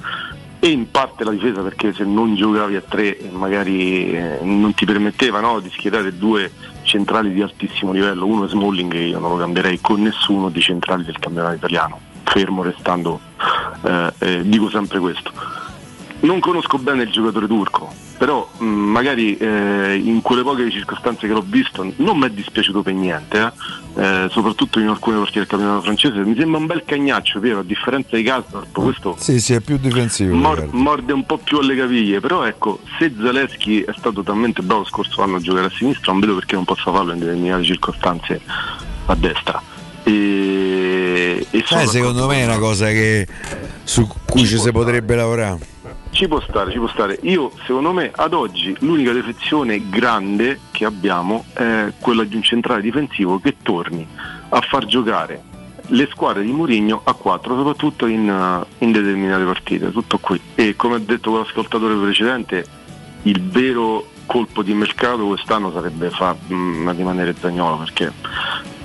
E 0.60 0.70
in 0.70 0.90
parte 0.90 1.24
la 1.24 1.32
difesa 1.32 1.62
perché 1.62 1.94
se 1.94 2.06
non 2.06 2.34
giocavi 2.36 2.76
a 2.76 2.82
tre 2.82 3.18
eh, 3.18 3.30
magari 3.30 4.12
eh, 4.12 4.40
non 4.42 4.74
ti 4.74 4.86
permetteva 4.86 5.40
no, 5.40 5.60
di 5.60 5.70
schierare 5.70 6.18
due 6.18 6.52
centrali 6.82 7.34
di 7.34 7.42
altissimo 7.42 7.92
livello, 7.92 8.26
uno 8.26 8.46
è 8.46 8.48
Smalling 8.48 8.94
e 8.94 9.08
io 9.10 9.20
non 9.20 9.32
lo 9.32 9.38
cambierei 9.38 9.80
con 9.80 10.02
nessuno 10.02 10.50
dei 10.50 10.62
centrali 10.62 11.04
del 11.04 11.20
campionato 11.20 11.56
italiano, 11.56 12.00
fermo 12.24 12.64
restando, 12.64 13.20
eh, 13.84 14.14
eh, 14.18 14.42
dico 14.44 14.70
sempre 14.70 15.00
questo. 15.00 15.32
Non 16.26 16.40
conosco 16.40 16.78
bene 16.80 17.04
il 17.04 17.12
giocatore 17.12 17.46
turco, 17.46 17.92
però 18.18 18.50
mh, 18.58 18.66
magari 18.66 19.38
eh, 19.38 19.96
in 20.04 20.22
quelle 20.22 20.42
poche 20.42 20.72
circostanze 20.72 21.28
che 21.28 21.34
l'ho 21.34 21.44
visto 21.46 21.84
non 21.98 22.18
mi 22.18 22.26
è 22.26 22.30
dispiaciuto 22.32 22.82
per 22.82 22.94
niente, 22.94 23.38
eh. 23.40 23.74
Eh, 24.02 24.28
soprattutto 24.32 24.80
in 24.80 24.88
alcune 24.88 25.18
partite 25.18 25.40
del 25.40 25.48
campionato 25.48 25.82
francese. 25.84 26.18
Mi 26.24 26.36
sembra 26.36 26.60
un 26.60 26.66
bel 26.66 26.84
cagnaccio, 26.84 27.40
Piero, 27.40 27.60
a 27.60 27.64
differenza 27.64 28.16
di 28.16 28.24
Kasdorp, 28.24 28.72
questo 28.72 29.16
Sì, 29.20 29.40
sì, 29.40 29.54
è 29.54 29.60
più 29.62 29.78
difensivo. 29.78 30.34
mor- 30.36 30.68
morde 30.72 31.14
un 31.14 31.26
po' 31.26 31.38
più 31.38 31.60
alle 31.60 31.76
caviglie, 31.76 32.20
però 32.20 32.44
ecco, 32.44 32.80
se 32.98 33.14
Zaleschi 33.22 33.82
è 33.82 33.94
stato 33.98 34.24
talmente 34.24 34.62
bravo 34.64 34.82
lo 34.82 34.88
scorso 34.88 35.22
anno 35.22 35.36
a 35.36 35.40
giocare 35.40 35.68
a 35.68 35.72
sinistra, 35.72 36.12
non 36.12 36.22
vedo 36.22 36.34
perché 36.36 36.56
non 36.56 36.66
possa 36.66 36.92
farlo 36.92 37.14
in 37.14 37.20
determinate 37.20 37.64
circostanze 37.64 38.42
a 39.06 39.16
destra. 39.16 39.62
E, 40.04 41.46
e 41.50 41.66
Eh, 41.70 41.88
secondo 41.88 42.28
me 42.28 42.42
è 42.42 42.46
una 42.46 42.58
cosa 42.60 42.88
che 42.88 43.28
su 43.84 44.08
cui 44.26 44.46
ci 44.46 44.58
si 44.58 44.72
potrebbe 44.72 45.16
lavorare. 45.16 45.74
Ci 46.16 46.30
può 46.30 46.40
stare, 46.40 46.72
ci 46.72 46.78
può 46.78 46.88
stare. 46.88 47.20
Io, 47.24 47.52
secondo 47.66 47.92
me, 47.92 48.10
ad 48.16 48.34
oggi 48.34 48.74
l'unica 48.80 49.12
defezione 49.12 49.90
grande 49.90 50.62
che 50.72 50.86
abbiamo 50.86 51.44
è 51.52 51.92
quella 52.00 52.24
di 52.24 52.38
un 52.38 52.42
centrale 52.42 52.80
difensivo 52.80 53.38
che 53.42 53.58
torni 53.62 54.08
a 54.48 54.62
far 54.62 54.86
giocare 54.86 55.44
le 55.88 56.08
squadre 56.10 56.44
di 56.44 56.54
Mourinho 56.54 57.02
a 57.04 57.12
4, 57.12 57.58
soprattutto 57.58 58.06
in, 58.06 58.30
eh, 58.30 58.86
in 58.86 58.94
determinate 58.94 59.44
partite. 59.44 59.92
Tutto 59.92 60.18
qui. 60.20 60.40
E 60.56 60.78
come 60.78 60.96
ha 60.96 61.00
detto 61.00 61.32
quell'ascoltatore 61.32 61.96
precedente, 61.96 62.66
il 63.24 63.42
vero 63.42 64.08
colpo 64.26 64.64
di 64.64 64.74
mercato 64.74 65.28
quest'anno 65.28 65.70
sarebbe 65.74 66.12
far 66.12 66.38
mm, 66.50 66.92
rimanere 66.92 67.36
Zagnolo 67.38 67.76
perché 67.76 68.14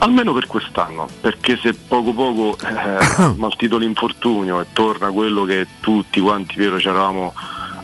almeno 0.00 0.32
per 0.32 0.46
quest'anno 0.46 1.08
perché 1.20 1.56
se 1.58 1.74
poco 1.74 2.12
poco 2.12 2.56
eh, 2.66 3.34
maltito 3.36 3.78
l'infortunio 3.78 4.60
e 4.60 4.66
torna 4.72 5.10
quello 5.10 5.44
che 5.44 5.66
tutti 5.80 6.20
quanti 6.20 6.54
Piero 6.54 6.78
ci 6.78 6.88
eravamo 6.88 7.32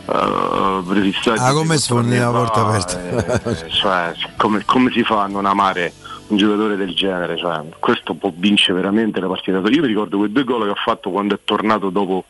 eh, 0.09 0.81
prefissati 0.87 1.39
Ah, 1.39 1.53
come 1.53 1.75
di 1.75 1.81
sfondi 1.81 2.17
la 2.17 2.31
porta 2.31 2.65
aperta? 2.65 3.49
eh, 3.49 3.69
cioè, 3.69 4.13
come, 4.35 4.63
come 4.65 4.91
si 4.91 5.03
fa 5.03 5.23
a 5.23 5.27
non 5.27 5.45
amare 5.45 5.93
un 6.27 6.37
giocatore 6.37 6.75
del 6.75 6.93
genere 6.93 7.37
cioè, 7.37 7.61
questo 7.79 8.13
può 8.15 8.31
vincere 8.35 8.73
veramente 8.73 9.19
la 9.19 9.27
partita 9.27 9.57
io 9.57 9.81
mi 9.81 9.87
ricordo 9.87 10.17
quei 10.17 10.31
due 10.31 10.43
gol 10.43 10.63
che 10.65 10.71
ha 10.71 10.83
fatto 10.83 11.09
quando 11.09 11.35
è 11.35 11.39
tornato 11.43 11.89
dopo 11.89 12.25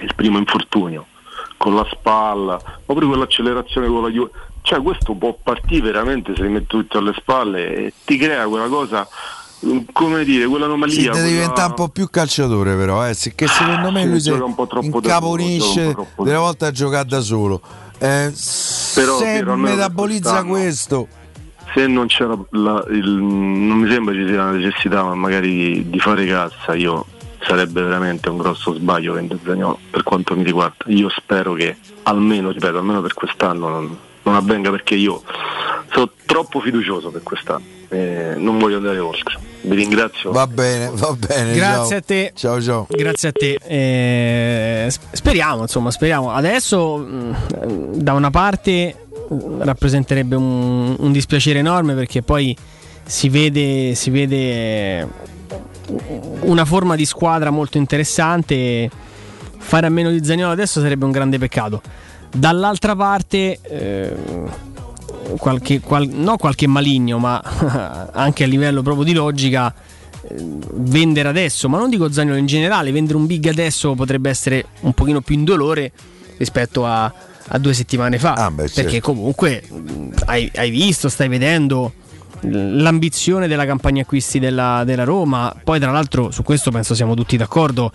il 0.00 0.12
primo 0.14 0.38
infortunio 0.38 1.06
con 1.56 1.74
la 1.74 1.86
spalla, 1.90 2.58
pure 2.86 3.04
quell'accelerazione 3.06 3.88
con 3.88 4.02
la 4.02 4.08
Juve. 4.08 4.30
Cioè 4.62 4.82
questo 4.82 5.14
può 5.14 5.36
partire 5.42 5.80
veramente 5.82 6.34
se 6.34 6.42
li 6.42 6.48
metti 6.48 6.66
tutti 6.66 6.96
alle 6.96 7.14
spalle 7.16 7.74
e 7.74 7.92
ti 8.04 8.18
crea 8.18 8.46
quella 8.46 8.68
cosa, 8.68 9.08
mm, 9.66 9.78
come 9.92 10.24
dire, 10.24 10.42
Sì, 10.44 10.48
quell'anomalia. 10.50 10.96
deve 10.96 11.10
quella- 11.12 11.26
diventare 11.28 11.68
un 11.68 11.74
po' 11.74 11.88
più 11.88 12.08
calciatore 12.10 12.76
però, 12.76 13.08
eh, 13.08 13.14
sì, 13.14 13.34
che 13.34 13.46
secondo 13.46 13.90
me 13.90 14.02
Sì, 14.02 14.08
lui 14.08 14.20
si 14.20 14.30
un 14.30 14.54
po' 14.54 14.68
incaponisce 14.80 15.92
troppo 15.92 16.24
delle 16.24 16.36
volte 16.36 16.66
a 16.66 16.70
giocare 16.70 17.08
da 17.08 17.20
solo. 17.20 17.60
Eh, 18.00 18.32
Però, 18.94 19.18
se 19.18 19.42
metabolizza 19.44 20.44
questo, 20.44 21.08
Se 21.74 21.86
non 21.86 22.06
c'era 22.06 22.34
la- 22.52 22.82
il- 22.90 23.10
non 23.10 23.78
mi 23.78 23.90
sembra 23.90 24.14
ci 24.14 24.26
sia 24.26 24.36
la 24.44 24.50
necessità 24.52 25.02
ma 25.02 25.14
magari 25.14 25.88
di 25.90 25.98
fare 25.98 26.24
cassa, 26.26 26.74
io 26.74 27.04
sarebbe 27.40 27.82
veramente 27.82 28.30
un 28.30 28.38
grosso 28.38 28.72
sbaglio 28.74 29.12
per 29.90 30.02
quanto 30.02 30.34
mi 30.34 30.44
riguarda. 30.44 30.84
Io 30.86 31.08
spero 31.10 31.52
che 31.52 31.76
almeno, 32.04 32.50
ripeto, 32.50 32.78
almeno 32.78 33.02
per 33.02 33.12
quest'anno 33.12 33.68
non, 33.68 33.98
non 34.22 34.34
avvenga 34.34 34.70
perché 34.70 34.94
io 34.94 35.22
sono 35.90 36.10
troppo 36.26 36.60
fiducioso 36.60 37.10
per 37.10 37.22
quest'anno 37.22 37.76
e 37.88 38.34
non 38.36 38.58
voglio 38.58 38.76
andare 38.76 38.98
oltre. 38.98 39.38
Vi 39.60 39.74
ringrazio. 39.74 40.30
va 40.30 40.46
bene, 40.46 40.90
va 40.92 41.14
bene. 41.14 41.54
Grazie 41.54 41.88
ciao. 41.88 41.98
a 41.98 42.02
te. 42.02 42.32
Ciao 42.34 42.62
ciao. 42.62 42.86
Grazie 42.88 43.28
a 43.28 43.32
te. 43.32 43.58
Eh, 43.64 44.90
sp- 44.90 45.14
speriamo, 45.14 45.62
insomma, 45.62 45.90
speriamo. 45.90 46.30
Adesso 46.30 46.96
mh, 46.98 47.96
da 47.96 48.12
una 48.12 48.30
parte 48.30 49.06
mh, 49.28 49.62
rappresenterebbe 49.64 50.36
un, 50.36 50.94
un 50.98 51.12
dispiacere 51.12 51.58
enorme 51.58 51.94
perché 51.94 52.22
poi 52.22 52.56
si 53.04 53.28
vede, 53.28 53.94
si 53.94 54.10
vede 54.10 54.36
eh, 55.00 55.06
una 56.40 56.64
forma 56.64 56.94
di 56.94 57.04
squadra 57.04 57.50
molto 57.50 57.78
interessante. 57.78 58.88
Fare 59.60 59.86
a 59.86 59.90
meno 59.90 60.10
di 60.10 60.24
Zagnolo 60.24 60.52
adesso 60.52 60.80
sarebbe 60.80 61.04
un 61.04 61.10
grande 61.10 61.38
peccato. 61.38 61.82
Dall'altra 62.30 62.94
parte, 62.94 63.58
eh, 63.62 64.14
qualche, 65.38 65.80
qual- 65.80 66.08
no 66.08 66.36
qualche 66.36 66.66
maligno, 66.66 67.18
ma 67.18 67.40
anche 68.12 68.44
a 68.44 68.46
livello 68.46 68.82
proprio 68.82 69.04
di 69.04 69.12
logica, 69.12 69.72
eh, 70.22 70.34
vendere 70.72 71.28
adesso, 71.28 71.68
ma 71.68 71.78
non 71.78 71.90
dico 71.90 72.10
Zagnolo 72.10 72.36
in 72.36 72.46
generale, 72.46 72.92
vendere 72.92 73.16
un 73.18 73.26
big 73.26 73.46
adesso 73.48 73.94
potrebbe 73.94 74.30
essere 74.30 74.64
un 74.80 74.92
pochino 74.92 75.20
più 75.20 75.34
indolore 75.34 75.92
rispetto 76.36 76.86
a, 76.86 77.12
a 77.48 77.58
due 77.58 77.74
settimane 77.74 78.18
fa. 78.18 78.34
perché 78.54 78.90
certo. 78.90 79.12
comunque 79.12 79.62
mh, 79.68 80.10
hai, 80.26 80.50
hai 80.54 80.70
visto, 80.70 81.08
stai 81.08 81.28
vedendo 81.28 81.92
l'ambizione 82.42 83.48
della 83.48 83.66
campagna 83.66 84.02
acquisti 84.02 84.38
della, 84.38 84.82
della 84.84 85.04
Roma. 85.04 85.54
Poi, 85.62 85.80
tra 85.80 85.90
l'altro, 85.90 86.30
su 86.30 86.42
questo 86.42 86.70
penso 86.70 86.94
siamo 86.94 87.14
tutti 87.14 87.36
d'accordo. 87.36 87.90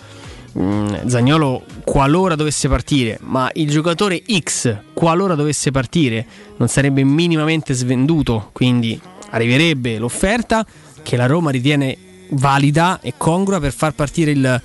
Mm, 0.58 1.08
Zagnolo, 1.08 1.64
qualora 1.84 2.36
dovesse 2.36 2.68
partire, 2.68 3.18
ma 3.22 3.50
il 3.54 3.70
giocatore 3.70 4.22
X, 4.40 4.78
qualora 4.94 5.34
dovesse 5.34 5.72
partire, 5.72 6.26
non 6.58 6.68
sarebbe 6.68 7.04
minimamente 7.04 7.74
svenduto. 7.74 8.50
Quindi 8.52 9.00
arriverebbe 9.32 9.98
l'offerta 9.98 10.66
che 11.02 11.16
la 11.16 11.26
Roma 11.26 11.50
ritiene 11.50 11.98
valida 12.30 13.00
e 13.02 13.14
congrua 13.18 13.60
per 13.60 13.74
far 13.74 13.94
partire 13.94 14.32
il, 14.32 14.62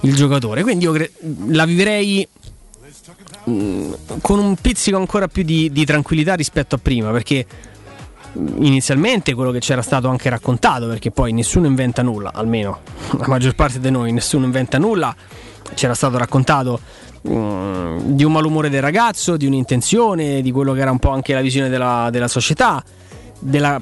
il 0.00 0.14
giocatore. 0.14 0.62
Quindi 0.62 0.84
io 0.84 0.92
cre- 0.92 1.12
la 1.48 1.66
vivrei 1.66 2.26
mh, 3.44 3.92
con 4.22 4.38
un 4.38 4.56
pizzico 4.56 4.96
ancora 4.96 5.28
più 5.28 5.42
di, 5.42 5.70
di 5.70 5.84
tranquillità 5.84 6.34
rispetto 6.34 6.76
a 6.76 6.78
prima, 6.78 7.10
perché 7.10 7.46
inizialmente 8.58 9.34
quello 9.34 9.50
che 9.50 9.60
c'era 9.60 9.82
stato 9.82 10.08
anche 10.08 10.28
raccontato, 10.28 10.86
perché 10.88 11.10
poi 11.10 11.32
nessuno 11.32 11.66
inventa 11.66 12.02
nulla, 12.02 12.32
almeno 12.34 12.80
la 13.18 13.26
maggior 13.28 13.54
parte 13.54 13.80
di 13.80 13.90
noi, 13.90 14.12
nessuno 14.12 14.44
inventa 14.44 14.78
nulla, 14.78 15.14
c'era 15.74 15.94
stato 15.94 16.18
raccontato 16.18 16.80
mh, 17.22 17.98
di 18.14 18.24
un 18.24 18.32
malumore 18.32 18.68
del 18.70 18.82
ragazzo, 18.82 19.36
di 19.36 19.46
un'intenzione, 19.46 20.42
di 20.42 20.50
quello 20.50 20.72
che 20.72 20.80
era 20.80 20.90
un 20.90 20.98
po' 20.98 21.10
anche 21.10 21.34
la 21.34 21.40
visione 21.40 21.68
della, 21.68 22.08
della 22.10 22.28
società, 22.28 22.82
della 23.38 23.80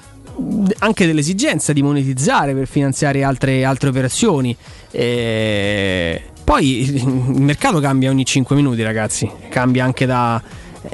anche 0.78 1.06
dell'esigenza 1.06 1.72
di 1.72 1.80
monetizzare 1.80 2.54
per 2.54 2.66
finanziare 2.66 3.22
altre, 3.22 3.64
altre 3.64 3.90
operazioni. 3.90 4.56
E 4.90 6.22
poi 6.42 6.92
il 6.92 7.06
mercato 7.08 7.78
cambia 7.78 8.10
ogni 8.10 8.24
5 8.24 8.56
minuti, 8.56 8.82
ragazzi. 8.82 9.30
Cambia 9.48 9.84
anche 9.84 10.06
da. 10.06 10.42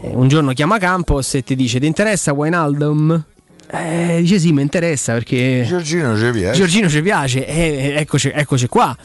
eh, 0.03 0.11
Un 0.13 0.29
giorno 0.29 0.53
chiama 0.53 0.77
Campos 0.77 1.37
e 1.37 1.43
ti 1.43 1.57
dice: 1.57 1.81
Ti 1.81 1.87
interessa 1.87 2.33
Wijnaldum? 2.33 3.25
Eh, 3.73 4.19
dice 4.21 4.39
sì, 4.39 4.53
mi 4.53 4.63
interessa 4.63 5.13
perché. 5.13 5.65
Giorgino 5.67 6.17
ci 6.19 6.31
piace. 6.33 6.59
Giorgino 6.59 6.89
ci 6.89 7.03
piace, 7.03 7.47
eh, 7.47 7.95
eccoci, 7.97 8.31
eccoci 8.35 8.67
qua. 8.67 8.97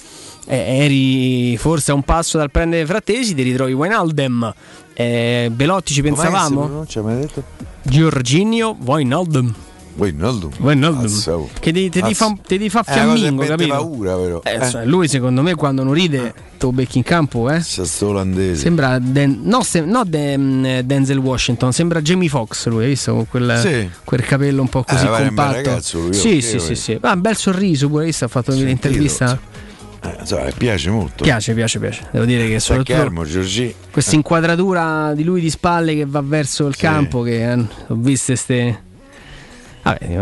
Eh, 0.48 0.78
eri 0.84 1.58
forse 1.58 1.92
a 1.92 1.94
un 1.94 2.04
passo 2.04 2.38
dal 2.38 2.52
prendere 2.52 2.86
Frattesi, 2.86 3.34
ti 3.36 3.44
ritrovi 3.44 3.74
Wijnaldum. 3.74 4.54
Eh, 4.94 5.50
Belotti 5.52 5.94
ci 5.94 6.02
Com'è 6.02 6.14
pensavamo? 6.14 6.86
detto? 7.20 7.44
Giorginio 7.84 8.76
Wijnaldum. 8.84 9.54
Wijnaldum. 9.96 10.52
Wijnaldum. 10.60 11.22
Oh. 11.28 11.50
Che 11.60 11.72
ti, 11.72 11.90
ti 11.90 12.14
fa, 12.14 12.36
ti 12.46 12.70
fa 12.70 12.82
Eh, 12.86 12.92
fiammingo, 12.94 13.42
mette 13.42 13.52
capito? 13.56 13.70
paura, 13.76 14.16
però. 14.16 14.42
Eh, 14.44 14.56
Eh. 14.62 14.70
cioè, 14.70 14.86
lui 14.86 15.08
secondo 15.08 15.42
me 15.42 15.56
quando 15.56 15.84
non 15.84 15.94
ride 15.94 16.34
te 16.58 16.66
lo 16.66 16.72
becchi 16.72 16.98
in 16.98 17.04
campo, 17.04 17.50
eh? 17.50 17.62
Sto 17.62 18.08
olandese. 18.08 18.62
Sembra 18.62 19.00
Den- 19.00 19.42
no, 19.44 19.64
se- 19.64 19.82
no 19.82 20.04
Den- 20.06 20.82
Denzel 20.84 21.18
Washington, 21.20 21.72
sembra 21.72 22.02
Jamie 22.02 22.28
Foxx 22.30 22.68
lui, 22.68 22.84
hai 22.84 22.90
visto 22.90 23.14
con 23.14 23.28
quel, 23.28 23.58
Sì. 23.62 23.90
quel 24.04 24.22
capello 24.26 24.62
un 24.62 24.70
po' 24.70 24.84
così 24.84 25.06
Eh, 25.06 25.10
un 25.10 25.16
bel 25.18 25.26
compatto. 25.28 25.54
ragazzo 25.54 26.00
lui, 26.00 26.14
sì, 26.14 26.42
sì, 26.42 26.60
sì, 26.60 26.76
sì. 26.76 26.98
Ah, 27.02 27.14
un 27.14 27.22
bel 27.22 27.36
sorriso 27.38 27.88
pure, 27.88 28.06
visto, 28.06 28.26
ha 28.26 28.28
fatto 28.28 28.52
un'intervista. 28.52 29.40
Eh, 30.02 30.16
insomma, 30.20 30.44
piace 30.56 30.90
molto. 30.92 31.24
Piace, 31.24 31.54
piace, 31.54 31.80
piace. 31.80 32.06
Devo 32.12 32.26
dire 32.26 32.48
che 32.48 32.60
soprattutto 32.60 33.26
questa 33.92 34.14
inquadratura 34.16 35.14
di 35.16 35.24
lui 35.24 35.42
di 35.42 35.50
spalle 35.50 35.96
che 35.96 36.06
va 36.06 36.22
verso 36.22 36.68
il 36.68 36.76
campo 36.76 37.22
che 37.22 37.50
eh, 37.52 37.56
ho 37.88 37.96
viste 37.96 38.36
ste 38.36 38.82
Vabbè, 39.86 40.16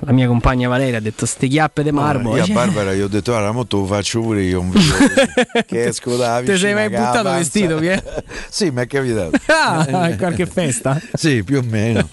la 0.00 0.12
mia 0.12 0.26
compagna 0.26 0.68
Valeria 0.68 0.98
ha 0.98 1.00
detto 1.00 1.24
ste 1.24 1.46
chiappe 1.48 1.82
di 1.82 1.90
marmo. 1.90 2.36
Io 2.36 2.42
a 2.42 2.46
Barbara 2.52 2.92
gli 2.92 3.00
ho 3.00 3.08
detto, 3.08 3.30
guarda, 3.32 3.50
mo 3.50 3.66
te 3.66 3.76
lo 3.76 3.86
faccio 3.86 4.20
pure 4.20 4.42
io 4.42 4.60
un 4.60 4.70
video 4.70 4.94
che 5.64 5.86
esco 5.86 6.16
dalla 6.16 6.40
Te 6.40 6.44
sei 6.44 6.54
piscina 6.54 6.74
mai 6.74 6.88
che 6.90 6.96
buttato 6.96 7.18
avanza. 7.20 7.38
vestito, 7.38 7.76
Pier? 7.76 8.24
sì, 8.50 8.70
mi 8.70 8.82
è 8.82 8.86
capitato. 8.86 9.38
Ah, 9.46 10.10
in 10.10 10.18
qualche 10.18 10.44
festa? 10.44 11.00
sì, 11.14 11.42
più 11.42 11.58
o 11.58 11.62
meno. 11.62 12.06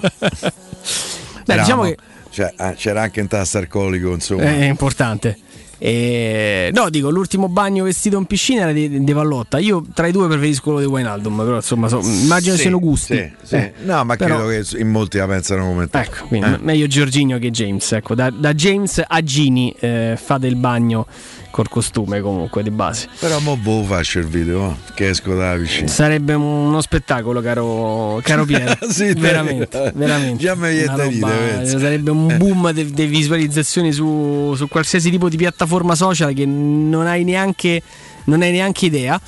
Beh, 1.46 1.58
diciamo 1.58 1.84
che 1.84 1.98
cioè, 2.30 2.54
ah, 2.56 2.72
c'era 2.72 3.02
anche 3.02 3.20
un 3.20 3.28
tasto 3.28 3.58
alcolico, 3.58 4.12
insomma. 4.14 4.44
è 4.44 4.64
importante. 4.64 5.38
E- 5.86 6.72
no, 6.74 6.90
dico, 6.90 7.10
l'ultimo 7.10 7.50
bagno 7.50 7.84
vestito 7.84 8.18
in 8.18 8.24
piscina 8.24 8.62
era 8.62 8.72
di, 8.72 9.04
di 9.04 9.12
Vallotta. 9.12 9.58
Io 9.58 9.84
tra 9.94 10.08
i 10.08 10.14
due 10.14 10.28
preferisco 10.30 10.62
quello 10.72 10.80
di 10.80 10.86
Wijnaldum, 10.86 11.44
però 11.44 11.56
insomma, 11.58 11.90
so- 11.90 12.00
immagino 12.00 12.56
Sì, 12.56 12.62
siano 12.62 12.80
gusti. 12.80 13.16
sì, 13.18 13.32
sì. 13.44 13.56
Eh, 13.56 13.74
no, 13.84 14.02
ma 14.06 14.16
però- 14.16 14.38
credo 14.46 14.62
che 14.64 14.78
in 14.80 14.88
molti 14.90 15.18
la 15.18 15.28
pensano 15.28 15.66
come 15.66 15.90
te. 15.90 16.00
Ecco, 16.00 16.28
quindi 16.28 16.48
Eh. 16.54 16.58
meglio 16.62 16.88
Giorginio 16.88 17.38
che 17.38 17.52
James. 17.52 17.92
Ecco, 17.92 18.16
da, 18.16 18.30
da 18.30 18.54
James 18.54 19.04
a 19.06 19.22
Gini 19.24 19.76
eh, 19.78 20.18
fate 20.18 20.48
il 20.48 20.56
bagno 20.56 21.06
col 21.52 21.68
costume 21.68 22.22
comunque 22.22 22.64
di 22.64 22.72
base. 22.72 23.10
Però 23.20 23.40
mo 23.40 23.60
lo 23.62 23.84
faccio 23.84 24.20
il 24.20 24.26
video, 24.26 24.60
va, 24.62 24.76
che 24.96 25.10
esco 25.10 25.36
dalla 25.36 25.60
piscina. 25.60 25.88
Sarebbe 25.88 26.34
uno 26.34 26.80
spettacolo, 26.82 27.42
caro, 27.42 28.22
caro 28.24 28.46
Piero. 28.46 28.72
Sì, 28.90 29.14
veramente, 29.14 29.92
veramente. 29.96 30.38
Già 30.42 30.56
mi 30.56 30.70
viene 30.72 30.96
da 30.96 31.04
ridere, 31.08 31.66
sarebbe 31.68 32.10
un 32.10 32.38
boom 32.38 32.72
di 32.72 33.06
visualizzazioni 33.06 33.92
su, 33.92 34.54
su 34.56 34.68
qualsiasi 34.70 35.10
tipo 35.12 35.28
di 35.30 35.36
piattaforma 35.36 35.72
social 35.95 36.34
che 36.34 36.45
non 36.45 37.08
hai 37.08 37.24
neanche, 37.24 37.82
non 38.26 38.41
hai 38.41 38.52
neanche 38.52 38.86
idea. 38.86 39.20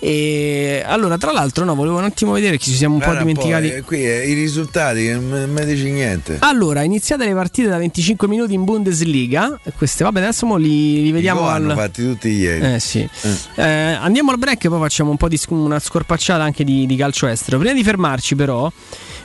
E 0.00 0.84
allora, 0.86 1.18
tra 1.18 1.32
l'altro, 1.32 1.64
no, 1.64 1.74
volevo 1.74 1.98
un 1.98 2.04
attimo 2.04 2.32
vedere 2.32 2.56
che 2.56 2.64
ci 2.64 2.72
siamo 2.72 2.94
un 2.94 3.00
Guarda 3.00 3.18
po' 3.18 3.26
dimenticati. 3.26 3.68
eh, 3.70 3.82
qui 3.82 4.06
eh, 4.06 4.28
i 4.28 4.34
risultati, 4.34 5.08
non 5.08 5.50
mi 5.50 5.64
dici 5.64 5.90
niente. 5.90 6.36
Allora, 6.40 6.82
iniziate 6.82 7.24
le 7.24 7.34
partite 7.34 7.68
da 7.68 7.78
25 7.78 8.28
minuti 8.28 8.54
in 8.54 8.64
Bundesliga. 8.64 9.58
Queste, 9.76 10.04
vabbè, 10.04 10.20
adesso 10.20 10.46
mo 10.46 10.56
li, 10.56 11.02
li 11.02 11.10
vediamo 11.10 11.48
al. 11.48 11.62
hanno 11.62 11.74
fatti 11.74 12.04
tutti 12.04 12.28
ieri. 12.28 12.74
Eh 12.74 12.78
sì. 12.80 13.08
Eh, 13.56 13.62
andiamo 13.64 14.30
al 14.30 14.38
break 14.38 14.64
e 14.64 14.68
poi 14.68 14.78
facciamo 14.78 15.10
un 15.10 15.16
po' 15.16 15.28
di 15.28 15.38
una 15.48 15.80
scorpacciata 15.80 16.44
anche 16.44 16.62
di, 16.62 16.86
di 16.86 16.94
calcio 16.94 17.26
estero. 17.26 17.58
Prima 17.58 17.74
di 17.74 17.82
fermarci, 17.82 18.36
però, 18.36 18.70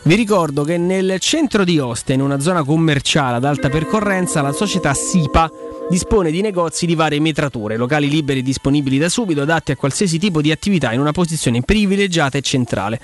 vi 0.03 0.15
ricordo 0.15 0.63
che 0.63 0.77
nel 0.77 1.19
centro 1.19 1.63
di 1.63 1.77
Ostia, 1.77 2.15
in 2.15 2.21
una 2.21 2.39
zona 2.39 2.63
commerciale 2.63 3.35
ad 3.35 3.45
alta 3.45 3.69
percorrenza, 3.69 4.41
la 4.41 4.51
società 4.51 4.91
SIPA 4.95 5.51
dispone 5.89 6.31
di 6.31 6.41
negozi 6.41 6.85
di 6.85 6.95
varie 6.95 7.19
metrature, 7.19 7.77
locali 7.77 8.09
liberi 8.09 8.39
e 8.39 8.43
disponibili 8.43 8.97
da 8.97 9.09
subito, 9.09 9.41
adatti 9.41 9.71
a 9.71 9.75
qualsiasi 9.75 10.17
tipo 10.17 10.41
di 10.41 10.51
attività 10.51 10.91
in 10.93 10.99
una 10.99 11.11
posizione 11.11 11.61
privilegiata 11.61 12.37
e 12.37 12.41
centrale. 12.41 12.99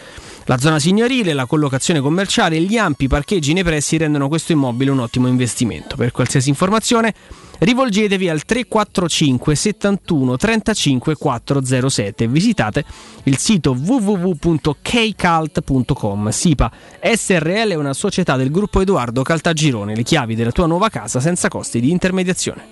La 0.45 0.57
zona 0.57 0.79
signorile, 0.79 1.33
la 1.33 1.45
collocazione 1.45 1.99
commerciale 1.99 2.55
e 2.55 2.61
gli 2.61 2.77
ampi 2.77 3.07
parcheggi 3.07 3.53
nei 3.53 3.63
pressi 3.63 3.97
rendono 3.97 4.27
questo 4.27 4.51
immobile 4.51 4.91
un 4.91 4.99
ottimo 4.99 5.27
investimento. 5.27 5.95
Per 5.95 6.11
qualsiasi 6.11 6.49
informazione 6.49 7.13
rivolgetevi 7.59 8.27
al 8.29 8.43
345 8.43 9.55
71 9.55 10.37
35 10.37 11.15
407 11.15 12.23
e 12.23 12.27
visitate 12.27 12.85
il 13.23 13.37
sito 13.37 13.71
www.kcalt.com. 13.71 16.29
SIPA 16.29 16.71
SRL 17.01 17.69
è 17.69 17.75
una 17.75 17.93
società 17.93 18.35
del 18.35 18.51
gruppo 18.51 18.81
Edoardo 18.81 19.23
Caltagirone, 19.23 19.95
le 19.95 20.03
chiavi 20.03 20.35
della 20.35 20.51
tua 20.51 20.67
nuova 20.67 20.89
casa 20.89 21.19
senza 21.19 21.47
costi 21.47 21.79
di 21.79 21.89
intermediazione. 21.91 22.63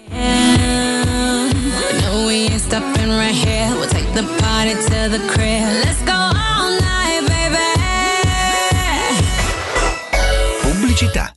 Pubblicità. 10.61 11.36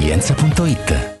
laresilienza.it. 0.01 1.20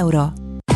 euro. 0.00 0.32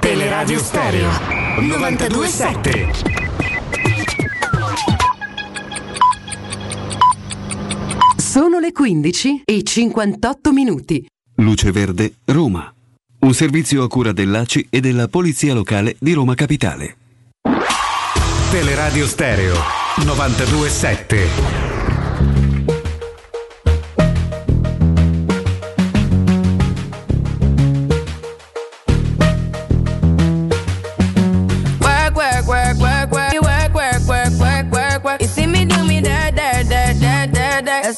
Teleradio 0.00 0.58
Stereo 0.58 1.08
927 1.60 2.92
Sono 8.18 8.58
le 8.58 8.72
15 8.72 9.42
e 9.46 9.62
58 9.62 10.52
minuti. 10.52 11.06
Luce 11.36 11.72
Verde, 11.72 12.16
Roma. 12.26 12.70
Un 13.20 13.32
servizio 13.32 13.82
a 13.82 13.88
cura 13.88 14.12
dell'ACI 14.12 14.66
e 14.68 14.80
della 14.80 15.08
Polizia 15.08 15.54
Locale 15.54 15.96
di 15.98 16.12
Roma 16.12 16.34
Capitale. 16.34 16.96
Teleradio 18.50 19.06
Stereo 19.06 19.54
927 20.04 21.65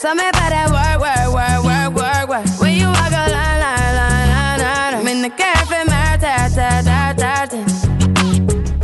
dirt. 0.01 0.17
There's 0.17 0.31
about 0.31 0.51
that 0.51 0.71
work, 0.71 1.01
work, 1.01 1.29
work, 1.35 1.65
work, 1.65 1.95
work, 1.95 2.29
work. 2.29 2.61
When 2.61 2.75
you 2.75 2.87
walk 2.87 3.13
a 3.13 3.31
line, 3.31 3.61
line, 3.61 3.95
line, 3.95 4.29
line, 4.29 4.61
line. 4.61 4.95
I'm 4.95 5.07
in 5.07 5.23
the 5.23 5.31
cafe, 5.31 5.85
my 5.85 6.17
ta, 6.21 6.49
ta, 6.55 6.83
ta, 6.85 7.15
ta, 7.17 7.47
ta. 7.47 7.61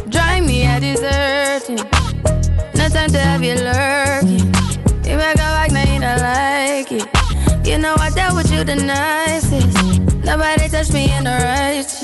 Drive 0.08 0.44
me 0.44 0.66
a 0.66 0.80
deserting. 0.80 1.76
No 2.74 2.88
time 2.88 3.10
to 3.10 3.18
have 3.18 3.42
you 3.42 3.54
lurking. 3.54 4.52
You 5.04 5.16
make 5.16 5.38
a 5.38 5.50
like, 5.54 5.72
now 5.72 5.84
you 5.84 6.00
don't 6.00 6.20
like 6.20 6.92
it. 6.92 7.06
You 7.66 7.78
know 7.78 7.94
I 7.98 8.10
dealt 8.10 8.36
with 8.36 8.52
you 8.52 8.64
the 8.64 8.76
nicest. 8.76 10.24
Nobody 10.24 10.68
touched 10.68 10.92
me 10.92 11.12
in 11.12 11.24
the 11.24 11.30
righteous. 11.30 12.03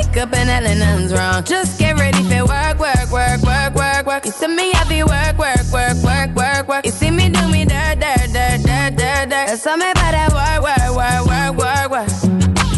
wake 0.11 0.21
up 0.21 0.33
and 0.33 0.47
nothing's 0.63 1.13
wrong. 1.13 1.43
Just 1.43 1.79
get 1.79 1.97
ready 1.97 2.23
for 2.23 2.45
work, 2.45 2.79
work, 2.79 3.11
work, 3.11 3.41
work, 3.41 3.75
work, 3.75 4.05
work. 4.05 4.25
You 4.25 4.31
see 4.31 4.47
me 4.47 4.71
happy 4.71 5.03
work, 5.03 5.37
work, 5.37 5.65
work, 5.71 5.97
work, 6.03 6.35
work, 6.35 6.67
work. 6.67 6.85
You 6.85 6.91
see 6.91 7.11
me 7.11 7.29
do 7.29 7.47
me 7.47 7.65
dirt, 7.65 7.99
dirt, 7.99 8.31
dirt, 8.33 8.61
dirt, 8.63 8.95
dirt, 8.95 9.29
dirt. 9.29 9.47
There's 9.47 9.61
something 9.61 9.89
about 9.89 10.11
that 10.11 10.31
work, 10.33 10.61
work, 10.67 10.95
work, 10.95 11.25
work, 11.27 11.57
work, 11.57 11.91
work. 11.91 12.09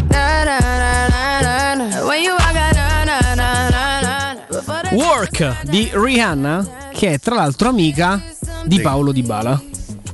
Na, 0.10 0.43
na, 0.45 0.60
na, 0.60 1.07
na, 1.10 1.41
na, 1.41 1.76
na. 1.76 2.07
When 2.07 2.23
you 2.23 2.31
walk 2.31 2.55
out, 2.55 2.76
na, 2.76 3.03
na, 3.03 3.35
na, 3.35 3.69
na, 3.69 4.01
na. 4.01 4.35
Before 4.49 4.81
the 4.84 4.95
Work 4.95 5.64
di 5.64 5.89
Rihanna, 5.91 6.89
che 6.91 7.14
è 7.14 7.19
tra 7.19 7.35
l'altro 7.35 7.69
amica 7.69 8.22
di 8.65 8.80
Paolo 8.80 9.11
Di 9.11 9.23
Bala. 9.23 9.60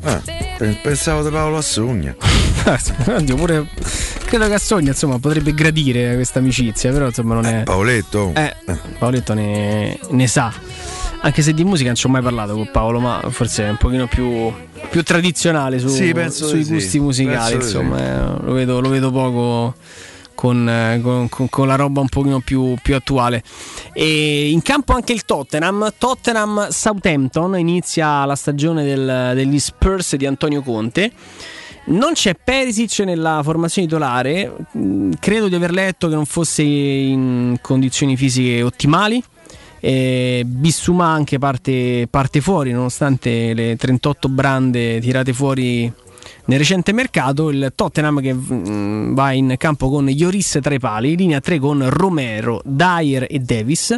Ah, 0.03 0.21
pensavo 0.81 1.23
di 1.23 1.29
Paolo 1.29 1.57
Assugna. 1.57 2.15
Oddio, 3.07 3.35
pure 3.35 3.67
credo 4.25 4.47
che 4.47 4.53
a 4.53 4.59
Sogna 4.59 4.89
insomma 4.89 5.19
potrebbe 5.19 5.53
gradire 5.53 6.15
questa 6.15 6.39
amicizia, 6.39 6.91
però 6.91 7.07
insomma 7.07 7.33
non 7.35 7.45
è. 7.45 7.63
Paoletto. 7.63 8.31
Eh, 8.35 8.55
Paoletto 8.97 9.33
ne, 9.33 9.97
ne 10.09 10.27
sa. 10.27 10.53
Anche 11.21 11.41
se 11.41 11.53
di 11.53 11.65
musica 11.65 11.87
non 11.87 11.95
ci 11.95 12.05
ho 12.05 12.09
mai 12.09 12.21
parlato 12.21 12.53
con 12.53 12.69
Paolo, 12.71 12.99
ma 12.99 13.21
forse 13.29 13.65
è 13.65 13.69
un 13.69 13.75
pochino 13.77 14.07
più, 14.07 14.51
più 14.89 15.03
tradizionale 15.03 15.77
su- 15.79 15.89
Sì, 15.89 16.13
sui 16.29 16.59
di 16.59 16.63
sì. 16.63 16.71
gusti 16.71 16.99
musicali. 16.99 17.57
Penso 17.57 17.81
Insomma, 17.81 17.99
eh, 18.37 18.45
lo, 18.45 18.53
vedo, 18.53 18.79
lo 18.79 18.89
vedo 18.89 19.11
poco 19.11 19.75
con, 20.39 20.69
eh, 20.69 21.01
con- 21.03 21.27
con- 21.27 21.49
con 21.49 21.67
la 21.67 21.75
roba 21.75 21.99
un 21.99 22.07
pochino 22.07 22.39
più, 22.39 22.73
più 22.81 22.95
attuale. 22.95 23.43
E 23.91 24.49
in 24.49 24.61
campo 24.61 24.93
anche 24.93 25.11
il 25.11 25.25
Tottenham. 25.25 25.91
Tottenham 25.97 26.69
Southampton 26.69 27.59
inizia 27.59 28.23
la 28.23 28.35
stagione 28.35 28.85
del- 28.85 29.33
degli 29.35 29.59
Spurs 29.59 30.15
di 30.15 30.25
Antonio 30.25 30.61
Conte. 30.61 31.11
Non 31.87 32.13
c'è 32.13 32.35
Perisic 32.41 32.99
nella 32.99 33.41
formazione 33.43 33.85
titolare, 33.89 34.55
Mm, 34.77 35.11
credo 35.19 35.49
di 35.49 35.55
aver 35.55 35.71
letto 35.71 36.07
che 36.07 36.15
non 36.15 36.25
fosse 36.25 36.61
in 36.61 37.57
condizioni 37.61 38.15
fisiche 38.15 38.61
ottimali. 38.61 39.21
E 39.81 40.43
Bissumà 40.45 41.07
anche 41.07 41.37
parte, 41.37 42.07
parte 42.09 42.39
fuori 42.39 42.71
nonostante 42.71 43.53
le 43.53 43.75
38 43.75 44.29
brande 44.29 44.99
tirate 45.01 45.33
fuori 45.33 45.91
nel 46.49 46.57
recente 46.57 46.91
mercato. 46.91 47.49
Il 47.51 47.71
Tottenham 47.75 48.19
che 48.21 48.33
mm, 48.33 49.13
va 49.13 49.31
in 49.31 49.53
campo 49.57 49.89
con 49.89 50.05
Lloris 50.05 50.59
tra 50.61 50.73
i 50.73 50.79
pali, 50.79 51.15
linea 51.15 51.39
3 51.39 51.59
con 51.59 51.87
Romero, 51.89 52.61
Dyer 52.65 53.27
e 53.29 53.39
Davis. 53.39 53.97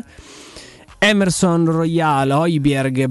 Emerson 1.03 1.65
Royal, 1.65 2.29
Hoiberg, 2.29 3.09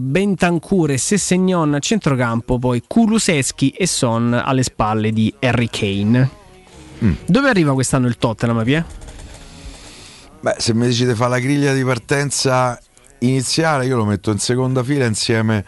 e 0.90 0.98
Sessegnon 0.98 1.74
a 1.74 1.78
centrocampo, 1.80 2.58
poi 2.58 2.84
Kuluseschi 2.86 3.70
e 3.70 3.88
Son 3.88 4.32
alle 4.32 4.62
spalle 4.62 5.10
di 5.10 5.34
Harry 5.40 5.68
Kane. 5.68 6.30
Mm. 7.02 7.12
Dove 7.26 7.48
arriva 7.48 7.72
quest'anno 7.72 8.06
il 8.06 8.16
Tottenham, 8.16 8.62
Pie? 8.62 8.84
Beh, 10.40 10.54
se 10.58 10.72
mi 10.72 10.86
dici 10.86 11.04
di 11.04 11.14
fare 11.14 11.30
la 11.30 11.38
griglia 11.40 11.72
di 11.72 11.82
partenza 11.82 12.78
iniziale, 13.20 13.86
io 13.86 13.96
lo 13.96 14.04
metto 14.04 14.30
in 14.30 14.38
seconda 14.38 14.84
fila 14.84 15.06
insieme. 15.06 15.64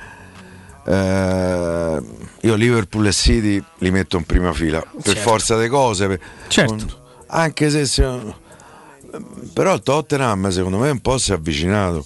Eh, 0.85 2.01
io 2.41 2.55
Liverpool 2.55 3.07
e 3.07 3.13
City 3.13 3.63
li 3.79 3.91
metto 3.91 4.17
in 4.17 4.25
prima 4.25 4.53
fila 4.53 4.81
per 4.81 5.15
Certo. 5.15 5.21
forza 5.21 5.61
di 5.61 5.69
cose. 5.69 6.07
per- 6.09 6.21
Certo. 6.49 7.01
anche 7.29 7.71
se, 7.71 7.87
se- 7.87 8.35
però 9.53 9.75
il 9.75 9.83
Tottenham 9.83 10.49
secondo 10.51 10.79
me 10.79 10.91
un 10.91 11.01
po' 11.01 11.19
si 11.19 11.33
è 11.33 11.35
avvicinato. 11.35 12.05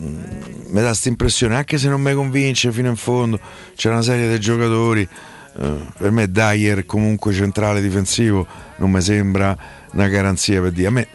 Mm, 0.00 0.22
Mi 0.70 0.80
dà 0.80 0.86
questa 0.88 1.08
impressione, 1.08 1.54
anche 1.54 1.78
se 1.78 1.88
non 1.88 2.00
mi 2.00 2.12
convince 2.14 2.72
fino 2.72 2.88
in 2.88 2.96
fondo, 2.96 3.38
c'è 3.76 3.90
una 3.90 4.02
serie 4.02 4.28
di 4.28 4.40
giocatori. 4.40 5.08
eh, 5.56 5.86
per 5.96 6.10
me 6.10 6.28
Dyer 6.32 6.84
comunque 6.84 7.32
centrale 7.32 7.80
difensivo 7.80 8.44
non 8.78 8.90
mi 8.90 9.00
sembra 9.00 9.56
una 9.92 10.08
garanzia 10.08 10.60
per 10.60 10.72
dire 10.72 10.88
a 10.88 10.90
me 10.90 11.06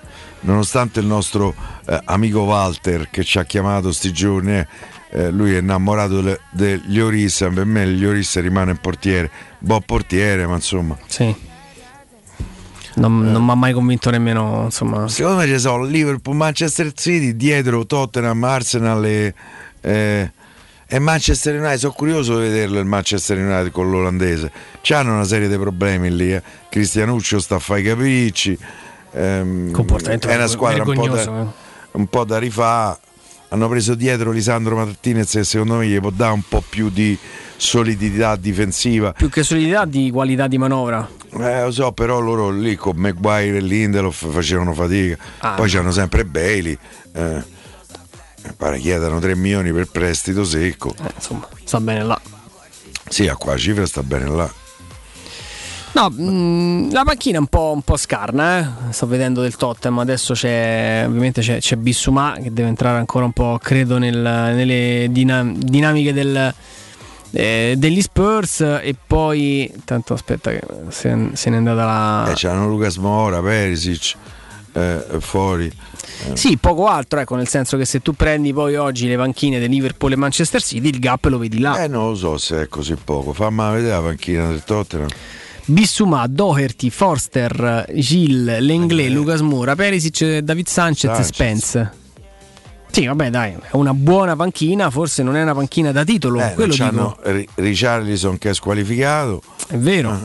nonostante 0.41 1.01
il 1.01 1.05
nostro 1.05 1.53
eh, 1.85 1.99
amico 2.05 2.39
Walter 2.43 3.09
che 3.09 3.25
ci 3.25 3.37
ha 3.37 3.43
chiamato 3.43 3.91
sti 3.91 4.13
giorni 4.13 4.57
eh, 4.59 4.67
eh, 5.11 5.31
lui 5.31 5.53
è 5.53 5.59
innamorato 5.59 6.21
de- 6.21 6.39
degli 6.51 6.99
Oris 6.99 7.47
per 7.53 7.65
me 7.65 7.87
gli 7.87 8.05
Oris 8.05 8.39
rimane 8.39 8.71
il 8.71 8.79
portiere 8.79 9.29
buon 9.59 9.81
portiere 9.81 10.45
ma 10.45 10.55
insomma 10.55 10.97
Sì. 11.07 11.47
Non, 12.95 13.31
non 13.31 13.45
mi 13.45 13.51
ha 13.51 13.55
mai 13.55 13.71
convinto 13.71 14.09
nemmeno, 14.09 14.63
insomma. 14.65 15.07
secondo 15.07 15.37
me 15.37 15.45
ci 15.47 15.57
sono 15.57 15.83
Liverpool, 15.83 16.35
Manchester 16.35 16.91
City 16.93 17.35
dietro 17.35 17.85
Tottenham, 17.85 18.43
Arsenal 18.43 19.05
e, 19.05 19.33
eh, 19.79 20.31
e 20.85 20.99
Manchester 20.99 21.55
United 21.55 21.77
sono 21.77 21.93
curioso 21.93 22.35
di 22.39 22.47
vederlo 22.47 22.79
il 22.79 22.85
Manchester 22.85 23.37
United 23.37 23.71
con 23.71 23.89
l'olandese 23.89 24.51
c'hanno 24.81 25.13
una 25.13 25.23
serie 25.23 25.47
di 25.47 25.57
problemi 25.57 26.13
lì 26.13 26.33
eh. 26.33 26.41
Cristianuccio 26.67 27.39
sta 27.39 27.55
a 27.55 27.59
fare 27.59 27.81
i 27.81 27.83
capricci 27.83 28.57
ehm, 29.13 29.71
Comportamento 29.71 30.27
è 30.27 30.35
una 30.35 30.47
squadra 30.47 30.83
un 30.83 30.93
po' 30.93 31.07
da, 31.07 31.23
eh. 31.23 31.45
un 31.91 32.07
po' 32.07 32.23
da 32.25 32.37
rifare 32.39 32.97
hanno 33.49 33.67
preso 33.67 33.95
dietro 33.95 34.31
Lisandro 34.31 34.75
Martinez 34.75 35.31
che 35.31 35.43
secondo 35.43 35.75
me 35.75 35.87
gli 35.87 35.99
può 35.99 36.11
dare 36.11 36.33
un 36.33 36.43
po' 36.47 36.63
più 36.67 36.89
di 36.89 37.17
solidità 37.57 38.35
difensiva 38.35 39.11
Più 39.11 39.29
che 39.29 39.43
solidità 39.43 39.85
di 39.85 40.11
qualità 40.11 40.47
di 40.47 40.57
manovra. 40.57 41.07
eh, 41.39 41.63
lo 41.63 41.71
so, 41.71 41.91
però 41.91 42.19
loro 42.19 42.49
lì 42.51 42.75
con 42.75 42.95
Maguire 42.95 43.57
e 43.57 43.61
Lindelof 43.61 44.31
facevano 44.31 44.73
fatica. 44.73 45.17
Ah. 45.39 45.55
Poi 45.55 45.69
c'hanno 45.69 45.91
sempre 45.91 46.25
Bailey. 46.25 46.77
Eh, 47.13 47.43
pare 48.55 48.79
chiedano 48.79 49.19
3 49.19 49.35
milioni 49.35 49.71
per 49.73 49.87
prestito 49.87 50.43
secco. 50.43 50.93
Eh, 51.03 51.11
insomma, 51.15 51.47
sta 51.63 51.79
bene 51.81 52.03
là. 52.03 52.19
Sì, 53.09 53.27
a 53.27 53.35
qua 53.35 53.53
la 53.53 53.57
cifra 53.57 53.85
sta 53.85 54.03
bene 54.03 54.25
là. 54.27 54.49
No, 55.91 56.09
mh, 56.09 56.91
la 56.91 57.03
panchina 57.03 57.37
è 57.37 57.39
un 57.39 57.47
po', 57.47 57.71
un 57.73 57.81
po' 57.81 57.97
scarna, 57.97 58.87
eh. 58.89 58.93
sto 58.93 59.07
vedendo 59.07 59.41
del 59.41 59.55
Tottenham, 59.55 59.99
adesso 59.99 60.33
c'è 60.33 61.03
ovviamente 61.07 61.41
c'è, 61.41 61.57
c'è 61.59 61.75
Bissumà 61.75 62.37
che 62.41 62.53
deve 62.53 62.69
entrare 62.69 62.99
ancora 62.99 63.25
un 63.25 63.31
po', 63.31 63.59
credo, 63.61 63.97
nel- 63.97 64.15
nelle 64.17 65.07
dina- 65.09 65.51
dinamiche 65.55 66.13
del, 66.13 66.53
eh, 67.31 67.73
degli 67.75 68.01
Spurs 68.01 68.61
e 68.61 68.95
poi, 69.05 69.71
tanto 69.83 70.13
aspetta 70.13 70.51
che 70.51 70.61
se, 70.89 71.29
se 71.33 71.49
n'è 71.49 71.57
andata 71.57 71.83
la... 71.85 72.29
Eh, 72.29 72.33
c'hanno 72.35 72.67
Lucas 72.67 72.97
Mora, 72.97 73.41
Perisic 73.41 74.15
eh, 74.73 75.03
fuori. 75.19 75.65
Eh, 75.65 76.35
Sì, 76.37 76.57
poco 76.57 76.85
altro, 76.85 77.19
ecco, 77.19 77.35
nel 77.35 77.47
senso 77.47 77.77
che 77.77 77.85
se 77.85 78.01
tu 78.01 78.13
prendi 78.13 78.53
poi 78.53 78.75
oggi 78.75 79.07
le 79.07 79.17
panchine 79.17 79.59
di 79.59 79.67
Liverpool 79.67 80.11
e 80.11 80.15
Manchester 80.15 80.61
City, 80.61 80.89
il 80.89 80.99
gap 80.99 81.25
lo 81.25 81.39
vedi 81.39 81.59
là. 81.59 81.83
Eh, 81.83 81.87
non 81.87 82.09
lo 82.09 82.15
so 82.15 82.37
se 82.37 82.61
è 82.61 82.67
così 82.67 82.95
poco. 83.03 83.33
Fammi 83.33 83.71
vedere 83.73 83.93
la 83.95 84.01
panchina 84.01 84.47
del 84.47 84.63
Tottenham. 84.63 85.07
Bissumà, 85.69 86.25
Doherty, 86.27 86.89
Forster, 86.89 87.85
Gilles, 87.93 88.59
Lenglet, 88.59 89.09
Lucas 89.09 89.41
Moura, 89.41 89.75
Perisic, 89.75 90.39
David 90.39 90.67
Sanchez, 90.67 91.11
e 91.11 91.13
Sanchez. 91.13 91.27
Spence. 91.33 91.91
Sì, 92.91 93.05
vabbè, 93.05 93.29
dai, 93.29 93.51
è 93.51 93.75
una 93.75 93.93
buona 93.93 94.35
panchina, 94.35 94.89
forse 94.89 95.21
non 95.21 95.35
è 95.35 95.43
una 95.43 95.53
panchina 95.53 95.91
da 95.91 96.03
titolo, 96.03 96.41
Eh, 96.41 96.53
quello 96.55 96.73
dico. 96.73 97.17
Richarlison 97.55 98.39
che 98.39 98.49
è 98.49 98.53
squalificato. 98.55 99.43
È 99.67 99.77
vero. 99.77 100.17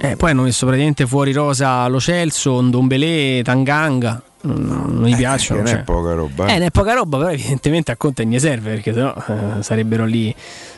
Eh, 0.00 0.16
poi 0.16 0.30
hanno 0.30 0.42
messo 0.42 0.66
praticamente 0.66 1.06
fuori 1.06 1.32
rosa 1.32 1.86
Lo 1.88 1.98
Celso, 1.98 2.60
Ndombele, 2.60 3.40
Tanganga. 3.42 4.20
Non, 4.42 4.90
non 4.90 5.06
gli 5.08 5.16
piacciono. 5.16 5.62
che 5.62 5.64
non 5.64 5.72
è 5.72 5.76
cioè. 5.76 5.84
poca 5.84 6.12
roba, 6.12 6.46
eh. 6.46 6.50
Eh, 6.50 6.58
non 6.58 6.66
è 6.66 6.70
poca 6.70 6.92
roba, 6.92 7.16
però 7.16 7.30
evidentemente 7.30 7.90
a 7.90 7.96
Conte 7.96 8.24
ne 8.24 8.38
serve 8.38 8.70
perché 8.74 8.92
sennò 8.92 9.14
eh, 9.26 9.62
sarebbero, 9.62 10.04
lì, 10.04 10.32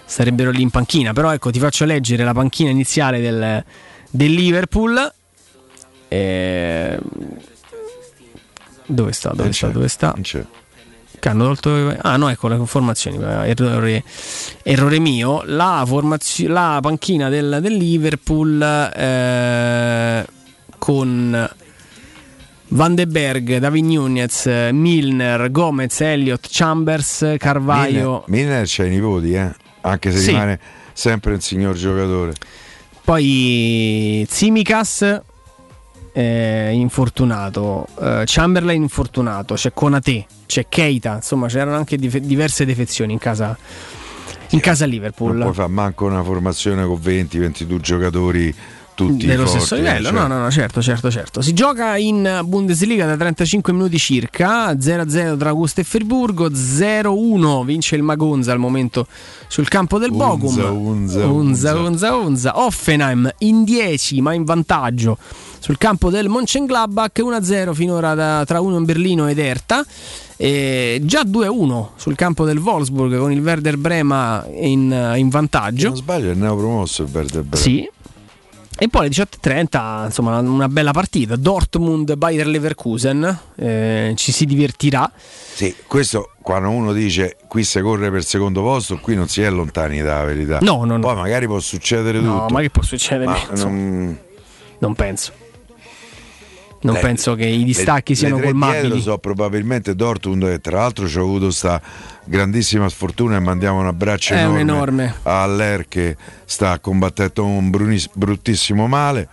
sarebbero 0.08 0.50
lì 0.50 0.62
in 0.62 0.70
panchina. 0.70 1.12
Però 1.12 1.32
ecco, 1.32 1.50
ti 1.50 1.58
faccio 1.58 1.84
leggere 1.84 2.24
la 2.24 2.32
panchina 2.32 2.70
iniziale 2.70 3.20
del, 3.20 3.62
del 4.10 4.32
Liverpool. 4.32 5.12
Eh, 6.08 6.98
dove 8.86 9.12
sta? 9.12 9.32
Dove 9.34 9.52
sta? 9.52 9.66
c'è, 9.66 9.72
Dove 9.72 9.88
sta? 9.88 10.14
c'è. 10.20 10.44
Che 11.20 11.28
hanno 11.28 11.44
tolto. 11.54 11.94
Ah, 12.00 12.16
no, 12.16 12.28
ecco 12.28 12.48
le 12.48 12.56
conformazioni. 12.56 13.18
Errore, 13.22 14.02
errore 14.62 14.98
mio. 14.98 15.42
La, 15.44 15.84
formazio- 15.86 16.48
la 16.48 16.78
panchina 16.80 17.28
del, 17.28 17.58
del 17.60 17.74
Liverpool 17.74 18.62
eh, 18.94 20.24
con 20.78 21.50
Van 22.68 22.94
de 22.94 23.06
Berg, 23.06 23.58
David 23.58 23.84
Nunez, 23.84 24.46
Milner, 24.70 25.50
Gomez, 25.50 26.00
Elliott, 26.00 26.46
Chambers, 26.48 27.34
Carvaio. 27.36 28.24
Milner, 28.26 28.46
Milner 28.46 28.66
c'ha 28.68 28.84
i 28.84 28.90
nipoti, 28.90 29.32
eh? 29.32 29.54
Anche 29.88 30.10
se 30.10 30.18
Sì. 30.18 30.30
rimane 30.30 30.58
sempre 30.92 31.32
un 31.34 31.40
signor 31.40 31.74
giocatore. 31.74 32.32
Poi 33.04 34.24
Tsimikas 34.28 35.20
eh, 36.12 36.70
infortunato, 36.72 37.86
eh, 38.00 38.22
Chamberlain 38.26 38.82
infortunato, 38.82 39.54
c'è 39.54 39.72
Konate, 39.72 40.26
c'è 40.46 40.66
Keita, 40.68 41.14
insomma 41.16 41.46
c'erano 41.46 41.76
anche 41.76 41.96
dif- 41.96 42.18
diverse 42.18 42.64
defezioni 42.64 43.12
in 43.12 43.18
casa, 43.18 43.56
in 44.50 44.60
casa 44.60 44.84
Liverpool. 44.84 45.32
Non 45.32 45.42
puoi 45.42 45.54
fare 45.54 45.68
manco 45.68 46.06
una 46.06 46.22
formazione 46.22 46.84
con 46.84 46.98
20-22 47.00 47.76
giocatori 47.80 48.54
tutti 49.06 49.26
dello 49.26 49.46
stesso 49.46 49.76
livello, 49.76 50.08
cioè. 50.08 50.18
no, 50.18 50.26
no, 50.26 50.38
no, 50.40 50.50
certo, 50.50 50.82
certo, 50.82 51.10
certo. 51.10 51.40
Si 51.40 51.52
gioca 51.52 51.96
in 51.96 52.40
Bundesliga 52.44 53.06
da 53.06 53.16
35 53.16 53.72
minuti 53.72 53.96
circa, 53.98 54.72
0-0 54.72 55.36
tra 55.38 55.50
Augusta 55.50 55.80
e 55.80 55.84
Friburgo, 55.84 56.48
0-1 56.50 57.64
vince 57.64 57.94
il 57.94 58.02
Magonza 58.02 58.50
al 58.52 58.58
momento 58.58 59.06
sul 59.46 59.68
campo 59.68 59.98
del 59.98 60.10
Unza, 60.10 60.24
Bochum. 60.26 60.86
Unza, 60.86 61.26
Unza, 61.26 61.76
Unza, 61.78 62.14
Unza. 62.16 62.60
Offenheim 62.64 63.30
in 63.38 63.62
10 63.64 64.20
ma 64.20 64.34
in 64.34 64.42
vantaggio 64.44 65.16
sul 65.60 65.78
campo 65.78 66.10
del 66.10 66.28
Mönchengladbach 66.28 67.18
1-0 67.18 67.72
finora 67.74 68.14
da- 68.14 68.44
tra 68.46 68.60
Union 68.60 68.84
Berlino 68.84 69.28
ed 69.28 69.38
Erta. 69.38 69.84
E 70.40 71.00
già 71.02 71.22
2-1 71.24 71.88
sul 71.96 72.14
campo 72.14 72.44
del 72.44 72.58
Wolfsburg 72.58 73.18
con 73.18 73.32
il 73.32 73.40
Werder 73.40 73.76
Brema 73.76 74.46
in, 74.60 74.82
in 75.16 75.24
Se 75.24 75.28
vantaggio. 75.30 75.88
non 75.88 75.96
sbaglio 75.96 76.30
è 76.30 76.34
neopromosso 76.34 77.02
il 77.02 77.08
Verde 77.08 77.42
Brema. 77.42 77.56
Sì. 77.56 77.90
E 78.80 78.88
poi 78.88 79.06
alle 79.06 79.10
18.30, 79.10 80.04
insomma, 80.04 80.38
una 80.38 80.68
bella 80.68 80.92
partita. 80.92 81.34
Dortmund 81.34 82.14
Bayer 82.14 82.46
Leverkusen. 82.46 83.38
eh, 83.56 84.12
ci 84.16 84.30
si 84.30 84.46
divertirà. 84.46 85.10
Sì, 85.14 85.74
questo 85.88 86.30
quando 86.42 86.70
uno 86.70 86.92
dice 86.92 87.36
qui 87.48 87.64
si 87.64 87.80
corre 87.80 88.08
per 88.10 88.22
secondo 88.24 88.62
posto, 88.62 88.98
qui 88.98 89.16
non 89.16 89.26
si 89.26 89.42
è 89.42 89.50
lontani 89.50 90.00
dalla 90.00 90.24
verità. 90.24 90.58
No, 90.60 90.84
no, 90.84 90.96
no. 90.96 91.00
Poi 91.00 91.16
magari 91.16 91.46
può 91.46 91.58
succedere 91.58 92.20
No, 92.20 92.42
tutto. 92.42 92.52
ma 92.54 92.60
che 92.60 92.70
può 92.70 92.82
succedere? 92.82 93.24
Ma 93.26 93.38
non, 93.56 94.18
non 94.78 94.94
penso. 94.94 95.32
Non 96.80 96.94
Le- 96.94 97.00
penso 97.00 97.34
che 97.34 97.44
i 97.46 97.64
distacchi 97.64 98.12
le- 98.12 98.18
siano 98.18 98.36
le 98.36 98.42
colmabili. 98.44 98.80
dietro 98.82 99.00
so 99.00 99.18
probabilmente 99.18 99.94
Dortmund 99.96 100.44
e 100.44 100.60
tra 100.60 100.78
l'altro 100.78 101.08
ci 101.08 101.18
ho 101.18 101.22
avuto 101.22 101.50
sta 101.50 101.80
grandissima 102.24 102.88
sfortuna 102.88 103.36
e 103.36 103.40
mandiamo 103.40 103.80
un 103.80 103.86
abbraccio 103.86 104.34
È 104.34 104.38
enorme, 104.38 104.60
enorme. 104.60 105.14
a 105.24 105.42
Aller 105.42 105.86
che 105.88 106.16
sta 106.44 106.78
combattendo 106.78 107.44
un 107.46 107.70
brunis- 107.70 108.10
bruttissimo 108.12 108.86
male 108.86 109.28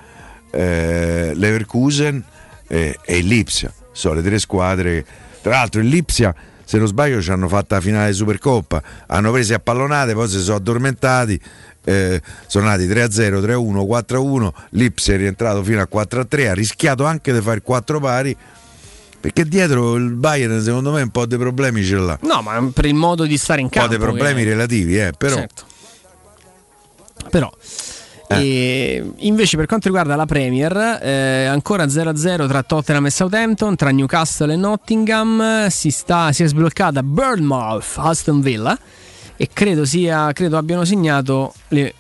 eh, 0.52 1.34
Leverkusen 1.36 2.24
e, 2.68 2.98
e 3.04 3.18
il 3.18 3.26
Lipsia. 3.28 3.72
Sono 3.92 4.16
le 4.16 4.22
tre 4.24 4.40
squadre. 4.40 5.06
Tra 5.42 5.52
l'altro 5.52 5.82
il 5.82 5.88
Lipsia, 5.88 6.34
se 6.64 6.78
non 6.78 6.88
sbaglio, 6.88 7.22
ci 7.22 7.30
hanno 7.30 7.48
fatto 7.48 7.76
la 7.76 7.82
finale 7.82 8.10
di 8.10 8.16
Supercoppa. 8.16 8.82
Hanno 9.08 9.32
preso 9.32 9.54
a 9.54 9.60
pallonate, 9.60 10.14
poi 10.14 10.28
si 10.28 10.40
sono 10.40 10.58
addormentati. 10.58 11.40
Eh, 11.86 12.22
sono 12.48 12.66
nati 12.66 12.86
3-0, 12.88 13.40
3-1, 13.40 13.86
4-1. 13.86 14.50
Lipsia 14.72 15.14
è 15.14 15.18
rientrato 15.18 15.64
fino 15.64 15.82
a 15.82 15.88
4-3. 15.92 16.50
Ha 16.50 16.54
rischiato 16.54 17.06
anche 17.06 17.32
di 17.32 17.40
fare 17.42 17.62
4 17.62 18.00
pari. 18.00 18.36
Perché 19.20 19.46
dietro 19.46 19.96
il 19.96 20.12
Bayern, 20.12 20.62
secondo 20.62 20.92
me, 20.92 21.02
un 21.02 21.10
po' 21.10 21.26
dei 21.26 21.38
problemi 21.40 21.84
ce 21.84 21.96
l'ha. 21.96 22.18
No, 22.22 22.42
ma 22.42 22.70
per 22.74 22.86
il 22.86 22.94
modo 22.94 23.26
di 23.26 23.38
stare 23.38 23.60
in 23.60 23.66
Un 23.66 23.72
po' 23.72 23.80
campo. 23.80 23.96
dei 23.96 24.00
problemi 24.06 24.44
che- 24.44 24.50
relativi, 24.50 25.00
eh, 25.00 25.14
però. 25.18 25.36
Certo. 25.36 25.64
Però. 27.30 27.52
E 28.28 29.04
invece 29.18 29.56
per 29.56 29.68
quanto 29.68 29.88
riguarda 29.88 30.16
la 30.16 30.26
Premier, 30.26 31.00
eh, 31.02 31.46
ancora 31.46 31.88
0-0 31.88 32.48
tra 32.48 32.64
Tottenham 32.64 33.06
e 33.06 33.12
Southampton, 33.12 33.76
tra 33.76 33.92
Newcastle 33.92 34.54
e 34.54 34.56
Nottingham, 34.56 35.68
si, 35.68 35.92
sta, 35.92 36.32
si 36.32 36.44
è 36.44 36.48
sbloccata 36.48 37.04
Bournemouth, 37.04 37.94
Aston 37.96 38.42
Villa 38.42 38.78
e 39.38 39.50
credo, 39.52 39.86
sia, 39.86 40.32
credo 40.34 40.58
abbiano 40.58 40.86
segnato 40.86 41.54
le, 41.70 41.94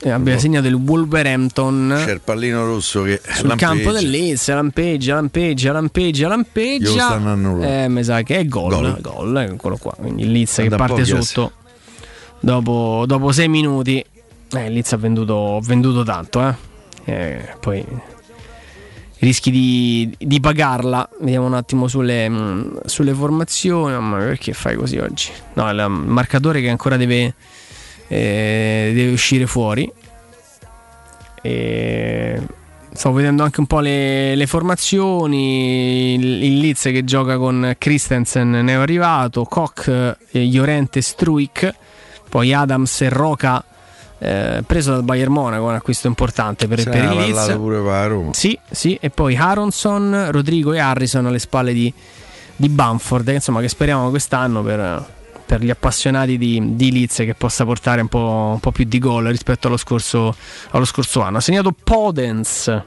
eh, 0.00 0.10
abbia 0.10 0.38
segnato 0.38 0.68
il 0.68 0.74
Wolverhampton 0.74 2.02
C'è 2.04 2.12
il 2.12 2.20
pallino 2.20 2.64
rosso 2.64 3.02
che 3.02 3.20
sul 3.34 3.54
campo 3.56 3.90
del 3.90 4.08
Leeds, 4.08 4.48
lampeggia, 4.48 5.14
lampeggia, 5.14 5.72
lampeggia, 5.72 6.28
lampeggia. 6.28 6.90
stanno 6.90 7.32
annullando. 7.32 7.66
Eh, 7.66 7.88
mi 7.88 8.04
sa 8.04 8.22
che 8.22 8.38
è 8.38 8.46
gol, 8.46 8.70
Gol. 8.70 9.00
gol, 9.00 9.36
eccolo 9.38 9.76
qua. 9.76 9.94
Quindi 9.98 10.22
il 10.22 10.30
Leeds 10.32 10.54
che 10.56 10.68
parte 10.68 11.04
sotto 11.04 11.52
dopo, 12.40 13.04
dopo 13.06 13.32
sei 13.32 13.48
minuti. 13.48 14.04
Eh, 14.50 14.66
il 14.66 14.72
Leeds 14.72 14.92
ha 14.92 14.96
venduto, 14.96 15.60
venduto 15.62 16.04
tanto, 16.04 16.46
eh. 16.46 16.54
Eh, 17.04 17.54
poi 17.60 17.84
rischi 19.20 19.50
di, 19.50 20.14
di 20.18 20.40
pagarla. 20.40 21.08
Vediamo 21.20 21.46
un 21.46 21.54
attimo 21.54 21.88
sulle, 21.88 22.28
mh, 22.28 22.80
sulle 22.84 23.12
formazioni. 23.14 23.92
Mamma 23.92 24.16
mia, 24.18 24.26
perché 24.26 24.52
fai 24.52 24.76
così 24.76 24.98
oggi? 24.98 25.30
No, 25.54 25.70
il 25.70 25.86
marcatore 25.88 26.60
che 26.60 26.68
ancora 26.68 26.96
deve, 26.96 27.34
eh, 28.08 28.92
deve 28.94 29.12
uscire 29.12 29.46
fuori. 29.46 29.90
E 31.40 32.42
stavo 32.92 33.16
vedendo 33.16 33.44
anche 33.44 33.60
un 33.60 33.66
po' 33.66 33.80
le, 33.80 34.34
le 34.34 34.46
formazioni. 34.46 36.14
Il, 36.14 36.42
il 36.42 36.58
Leeds 36.58 36.82
che 36.82 37.04
gioca 37.04 37.36
con 37.36 37.74
Christensen 37.78 38.50
ne 38.50 38.72
è 38.72 38.74
arrivato, 38.74 39.44
Koch, 39.44 39.88
eh, 39.88 40.44
Llorente, 40.46 41.00
Struik, 41.00 41.72
poi 42.28 42.52
Adams 42.52 43.00
e 43.02 43.08
Roca. 43.08 43.64
Eh, 44.18 44.62
preso 44.66 44.92
dal 44.92 45.02
Bayern 45.02 45.32
Monaco, 45.32 45.64
un 45.64 45.74
acquisto 45.74 46.06
importante 46.06 46.66
per, 46.66 46.80
Se 46.80 46.90
per 46.90 47.04
il 47.04 47.10
Leeds. 47.10 47.52
pure 47.54 47.80
per 47.80 48.08
Roma. 48.08 48.32
Sì, 48.32 48.58
sì, 48.70 48.98
e 49.00 49.10
poi 49.10 49.36
Aronson, 49.36 50.28
Rodrigo 50.30 50.72
e 50.72 50.78
Harrison 50.78 51.26
alle 51.26 51.38
spalle 51.38 51.72
di, 51.72 51.92
di 52.56 52.68
Bamford, 52.68 53.28
insomma, 53.28 53.60
che 53.60 53.68
speriamo 53.68 54.10
quest'anno 54.10 54.62
per, 54.62 55.04
per 55.46 55.62
gli 55.62 55.70
appassionati 55.70 56.36
di, 56.36 56.74
di 56.74 56.92
Leeds 56.92 57.16
che 57.16 57.34
possa 57.34 57.64
portare 57.64 58.00
un 58.00 58.08
po', 58.08 58.50
un 58.54 58.60
po' 58.60 58.72
più 58.72 58.84
di 58.84 58.98
gol 58.98 59.26
rispetto 59.26 59.68
allo 59.68 59.76
scorso, 59.76 60.34
allo 60.70 60.84
scorso 60.84 61.20
anno. 61.20 61.38
Ha 61.38 61.40
segnato 61.40 61.72
Podens 61.72 62.82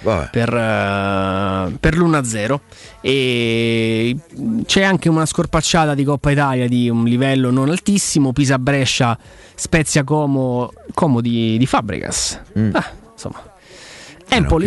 Vabbè. 0.00 0.30
per, 0.30 0.54
eh, 0.54 1.76
per 1.78 1.96
l'1-0 1.96 2.58
e 3.00 4.16
c'è 4.64 4.82
anche 4.82 5.08
una 5.08 5.26
scorpacciata 5.26 5.94
di 5.94 6.04
Coppa 6.04 6.30
Italia 6.30 6.66
di 6.68 6.88
un 6.88 7.04
livello 7.04 7.50
non 7.50 7.68
altissimo. 7.70 8.32
Pisa 8.32 8.58
Brescia 8.58 9.18
Spezia 9.54 10.04
Como, 10.04 10.72
di, 11.20 11.58
di 11.58 11.66
Fabregas. 11.66 12.40
Ah, 12.72 12.90
insomma. 13.12 13.42
Empoli 14.28 14.66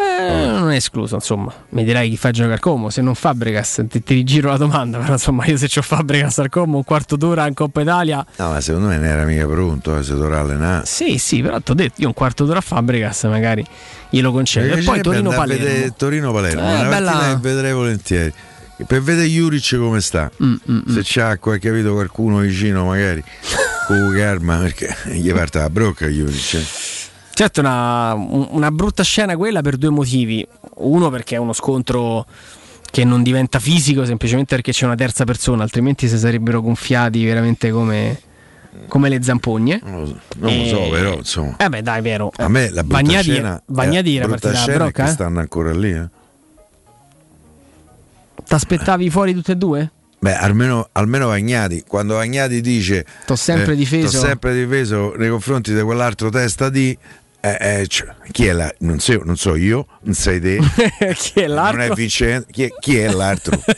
Mm. 0.00 0.30
eh, 0.40 0.46
non 0.46 0.70
è 0.70 0.76
escluso 0.76 1.14
insomma 1.16 1.52
mi 1.70 1.84
direi 1.84 2.08
chi 2.10 2.16
fa 2.16 2.30
giocare 2.30 2.58
Como 2.58 2.90
se 2.90 3.00
non 3.02 3.14
Fabregas 3.14 3.84
ti, 3.88 4.02
ti 4.02 4.14
rigiro 4.14 4.50
la 4.50 4.56
domanda 4.56 4.98
però 4.98 5.12
insomma 5.12 5.44
io 5.46 5.56
se 5.56 5.68
ho 5.78 5.82
Fabregas 5.82 6.38
al 6.38 6.48
Como 6.48 6.76
un 6.78 6.84
quarto 6.84 7.16
d'ora 7.16 7.46
in 7.46 7.54
Coppa 7.54 7.80
Italia 7.82 8.24
No, 8.36 8.50
ma 8.50 8.60
secondo 8.60 8.88
me 8.88 8.96
non 8.96 9.04
era 9.06 9.24
mica 9.24 9.46
pronto, 9.46 9.96
eh, 9.98 10.02
se 10.02 10.14
dovrà 10.14 10.40
allenare. 10.40 10.84
sì 10.86 11.18
sì 11.18 11.42
però 11.42 11.60
ti 11.60 11.70
ho 11.70 11.74
detto 11.74 12.00
io 12.00 12.08
un 12.08 12.14
quarto 12.14 12.44
d'ora 12.44 12.58
a 12.58 12.62
Fabregas 12.62 13.24
magari 13.24 13.64
glielo 14.10 14.32
concedo 14.32 14.74
e 14.74 14.82
poi 14.82 15.00
Torino 15.00 15.30
Palermo 15.30 15.64
vedere 15.64 15.92
Torino-Palermo, 15.96 16.60
Eh, 16.60 16.80
una 16.80 16.88
bella- 16.88 17.38
vedrei 17.40 17.72
volentieri. 17.72 18.32
Per 18.86 19.02
vedere 19.02 19.26
Juric 19.28 19.76
come 19.76 20.00
sta. 20.00 20.30
Mm, 20.42 20.54
Se 20.88 21.02
c'ha 21.04 21.36
qualche 21.36 21.68
capito 21.68 21.92
qualcuno 21.92 22.38
vicino 22.38 22.86
magari 22.86 23.22
con 23.86 24.14
Karma, 24.16 24.56
perché 24.56 24.96
gli 25.12 25.30
parte 25.34 25.58
la 25.58 25.68
brocca 25.68 26.06
Juric. 26.06 26.99
Eh. 27.40 27.44
Certo, 27.44 27.60
una, 27.60 28.12
un- 28.14 28.48
una 28.50 28.70
brutta 28.70 29.02
scena 29.02 29.36
quella 29.36 29.62
per 29.62 29.76
due 29.76 29.90
motivi. 29.90 30.46
Uno 30.76 31.08
perché 31.10 31.36
è 31.36 31.38
uno 31.38 31.52
scontro 31.52 32.26
che 32.90 33.04
non 33.04 33.22
diventa 33.22 33.58
fisico 33.60 34.04
semplicemente 34.04 34.54
perché 34.56 34.72
c'è 34.72 34.84
una 34.84 34.94
terza 34.96 35.24
persona, 35.24 35.62
altrimenti 35.62 36.08
si 36.08 36.18
sarebbero 36.18 36.60
gonfiati 36.60 37.24
veramente 37.24 37.70
come, 37.70 38.20
come 38.88 39.08
le 39.08 39.22
zampogne. 39.22 39.80
Non 39.84 40.00
lo 40.00 40.06
so, 40.06 40.16
non 40.38 40.56
lo 40.58 40.64
so, 40.66 40.84
E- 40.84 40.90
però 40.90 41.14
insomma. 41.14 41.56
Eh 41.56 41.68
beh, 41.68 41.82
dai, 41.82 42.02
vero. 42.02 42.30
A 42.36 42.48
me 42.48 42.68
la 42.70 42.82
brutta 42.82 43.02
Bagnati, 43.02 43.30
scena, 43.30 43.62
Bagnati 43.64 44.12
eh, 44.12 44.16
era 44.16 44.26
brutta 44.26 44.48
partita 44.50 44.66
da 44.72 44.76
brocca? 44.78 45.04
che 45.04 45.08
Eh? 45.08 45.12
stanno 45.12 45.38
ancora 45.40 45.72
lì. 45.72 45.92
Eh? 45.92 46.08
Ti 48.46 48.54
aspettavi 48.54 49.08
fuori 49.10 49.32
tutte 49.32 49.52
e 49.52 49.56
due? 49.56 49.90
Beh, 50.18 50.34
almeno, 50.34 50.88
almeno 50.92 51.28
Vagnati, 51.28 51.84
quando 51.86 52.14
Vagnati 52.14 52.60
dice 52.60 53.06
T'ho 53.24 53.36
sempre 53.36 53.74
difeso." 53.76 54.20
t'ho 54.20 54.26
sempre 54.26 54.54
difeso 54.54 55.14
nei 55.16 55.30
confronti 55.30 55.72
di 55.74 55.80
quell'altro 55.80 56.28
testa 56.28 56.68
di 56.68 56.96
eh, 57.40 57.80
eh, 57.80 57.86
cioè, 57.86 58.14
chi 58.30 58.46
è 58.46 58.52
là? 58.52 58.72
Non, 58.80 58.98
so- 58.98 59.22
non 59.24 59.36
so 59.36 59.54
io, 59.56 59.86
non 60.02 60.14
sei 60.14 60.40
te. 60.40 60.58
chi 61.16 61.40
è 61.40 61.46
l'altro? 61.46 61.78
Non 61.78 61.90
è 61.90 61.94
Vincenzo. 61.94 62.46
Chi 62.50 62.64
è, 62.64 62.68
chi 62.78 62.98
è 62.98 63.08
l'altro? 63.10 63.58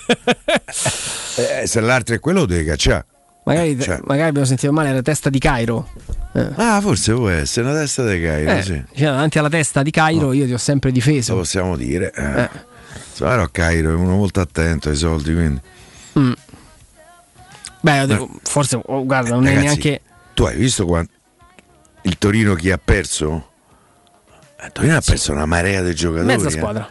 Eh, 1.35 1.67
se 1.67 1.81
l'altro 1.81 2.15
è 2.15 2.21
quello 2.21 2.41
lo 2.41 2.47
devi 2.47 2.65
cacciare. 2.65 3.07
Magari, 3.45 3.81
Cioè. 3.81 4.01
magari 4.05 4.29
abbiamo 4.29 4.47
sentito 4.47 4.71
male 4.73 4.93
la 4.93 5.01
testa 5.03 5.31
di 5.31 5.39
Cairo. 5.39 5.91
Eh. 6.35 6.47
Ah, 6.57 6.79
forse 6.83 7.15
può 7.15 7.29
essere 7.31 7.69
una 7.71 7.79
testa 7.79 8.07
di 8.07 8.21
Cairo, 8.21 8.51
Eh, 8.51 8.63
sì. 8.63 8.83
cioè, 8.95 9.07
davanti 9.07 9.39
alla 9.39 9.49
testa 9.49 9.83
di 9.83 9.91
Cairo 9.91 10.33
io 10.33 10.45
ti 10.45 10.53
ho 10.53 10.59
sempre 10.59 10.93
difeso. 10.93 11.33
Lo 11.33 11.39
possiamo 11.41 11.75
dire. 11.77 12.13
Eh. 12.15 12.49
Insomma, 13.11 13.31
però 13.31 13.49
Cairo 13.51 13.91
è 13.91 13.95
uno 13.95 14.15
molto 14.15 14.41
attento 14.41 14.91
ai 14.91 14.97
soldi, 14.97 15.33
quindi. 15.35 15.61
Mm. 16.19 16.33
Beh, 17.81 18.07
devo- 18.07 18.31
forse, 18.43 18.79
oh, 18.85 19.05
guarda, 19.07 19.31
non 19.31 19.47
è 19.47 19.55
Ragazzi, 19.55 19.65
neanche. 19.65 20.01
Tu 20.35 20.45
hai 20.45 20.57
visto 20.57 20.85
quan- 20.87 21.09
il 22.03 22.19
Torino 22.19 22.55
chi 22.55 22.71
ha 22.71 22.79
perso? 22.83 23.52
Torino 24.71 24.97
ha 24.97 25.03
perso 25.05 25.33
una 25.33 25.47
marea 25.47 25.83
di 25.83 25.95
giocatori. 25.95 26.27
Mezza 26.27 26.49
eh. 26.49 26.51
squadra. 26.51 26.89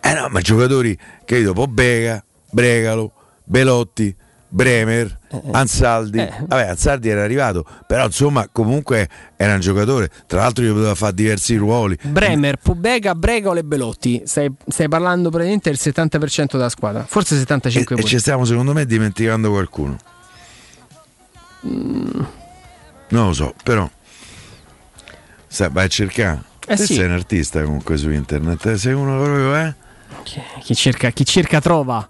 Eh 0.00 0.14
no, 0.14 0.28
ma 0.28 0.40
giocatori 0.40 0.98
che 1.24 1.38
io 1.38 1.52
dopo 1.52 1.66
Bega, 1.68 2.22
Bregalo, 2.50 3.12
Belotti, 3.44 4.14
Bremer, 4.52 5.18
Ansaldi. 5.52 6.18
Vabbè, 6.18 6.68
Ansaldi 6.68 7.08
era 7.08 7.22
arrivato, 7.22 7.64
però 7.86 8.04
insomma 8.04 8.46
comunque 8.52 9.08
era 9.36 9.54
un 9.54 9.60
giocatore. 9.60 10.10
Tra 10.26 10.40
l'altro 10.40 10.62
gli 10.62 10.70
poteva 10.70 10.94
fare 10.94 11.14
diversi 11.14 11.56
ruoli. 11.56 11.98
Bremer, 12.02 12.58
Pubega, 12.58 13.14
Bregolo 13.14 13.60
e 13.60 13.64
Belotti. 13.64 14.22
Stai, 14.26 14.52
stai 14.66 14.88
parlando 14.88 15.30
praticamente 15.30 15.70
del 15.70 15.78
70% 15.80 16.52
della 16.52 16.68
squadra, 16.68 17.04
forse 17.06 17.36
75%. 17.36 17.78
E 17.78 17.84
pure. 17.84 18.02
ci 18.02 18.18
stiamo 18.18 18.44
secondo 18.44 18.74
me 18.74 18.84
dimenticando 18.84 19.48
qualcuno. 19.50 19.96
Mm. 21.66 22.20
Non 23.08 23.26
lo 23.28 23.32
so, 23.32 23.54
però. 23.62 23.88
Sai, 25.46 25.70
vai 25.70 25.86
a 25.86 25.88
cercare. 25.88 26.50
Eh 26.66 26.76
sì. 26.76 26.94
sei 26.94 27.06
un 27.06 27.12
artista 27.12 27.62
comunque 27.62 27.96
su 27.96 28.10
internet, 28.10 28.64
eh? 28.66 28.78
sei 28.78 28.92
uno 28.92 29.16
proprio, 29.22 29.56
eh? 29.56 29.74
Chi 30.60 30.74
cerca, 30.74 31.10
chi 31.10 31.24
cerca 31.24 31.60
trova. 31.60 32.08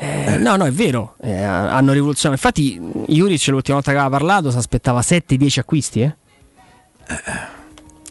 Eh, 0.00 0.36
no, 0.38 0.56
no, 0.56 0.64
è 0.64 0.70
vero. 0.70 1.16
Eh, 1.20 1.42
hanno 1.42 1.92
rivoluzionato. 1.92 2.40
Infatti, 2.40 2.80
Juric 3.08 3.46
l'ultima 3.48 3.76
volta 3.76 3.90
che 3.92 3.98
aveva 3.98 4.16
parlato 4.16 4.50
si 4.50 4.56
aspettava 4.56 5.00
7-10 5.00 5.58
acquisti. 5.58 6.00
Eh? 6.02 6.16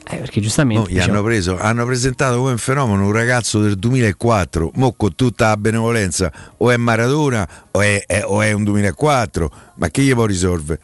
Eh, 0.09 0.17
perché 0.17 0.39
giustamente. 0.41 0.81
Mo 0.81 0.87
gli 0.87 0.93
diciamo- 0.93 1.13
hanno, 1.13 1.23
preso, 1.23 1.59
hanno 1.59 1.85
presentato 1.85 2.37
come 2.37 2.51
un 2.51 2.57
fenomeno 2.57 3.05
un 3.05 3.11
ragazzo 3.11 3.59
del 3.59 3.77
2004, 3.77 4.71
mo 4.75 4.93
con 4.93 5.15
tutta 5.15 5.47
la 5.47 5.57
benevolenza, 5.57 6.31
o 6.57 6.71
è 6.71 6.77
Maradona 6.77 7.47
o 7.71 7.81
è, 7.81 8.03
è- 8.05 8.23
o 8.25 8.41
è 8.41 8.51
un 8.51 8.63
2004, 8.63 9.51
ma 9.75 9.89
che 9.89 10.01
gli 10.03 10.13
può 10.13 10.25
risolvere? 10.25 10.79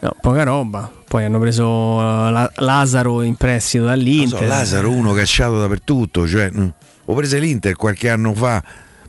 No, 0.00 0.14
poca 0.20 0.42
roba. 0.44 0.90
Poi 1.10 1.24
hanno 1.24 1.40
preso 1.40 1.66
uh, 1.66 2.30
la- 2.30 2.52
Lazaro 2.58 3.22
in 3.22 3.34
prestito 3.34 3.82
dall'Inter. 3.86 4.38
so, 4.38 4.44
Lazaro 4.44 4.90
uno 4.92 5.12
cacciato 5.12 5.58
dappertutto, 5.58 6.24
cioè, 6.24 6.48
mm, 6.56 6.68
ho 7.06 7.14
preso 7.14 7.36
l'Inter 7.36 7.74
qualche 7.74 8.08
anno 8.08 8.32
fa 8.32 8.62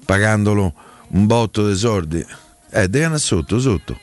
pagandolo 0.04 0.74
un 1.10 1.28
botto 1.28 1.68
di 1.68 1.76
soldi. 1.76 2.26
Eh, 2.72 2.88
devi 2.90 3.04
andare 3.04 3.22
sotto, 3.22 3.60
sotto. 3.60 4.00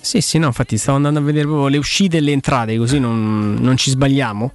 Sì, 0.00 0.20
sì, 0.20 0.38
no, 0.38 0.46
infatti 0.46 0.78
stavo 0.78 0.96
andando 0.96 1.18
a 1.18 1.22
vedere 1.24 1.46
proprio 1.46 1.66
le 1.66 1.76
uscite 1.76 2.18
e 2.18 2.20
le 2.20 2.30
entrate, 2.30 2.78
così 2.78 3.00
non, 3.00 3.56
non 3.58 3.76
ci 3.76 3.90
sbagliamo. 3.90 4.52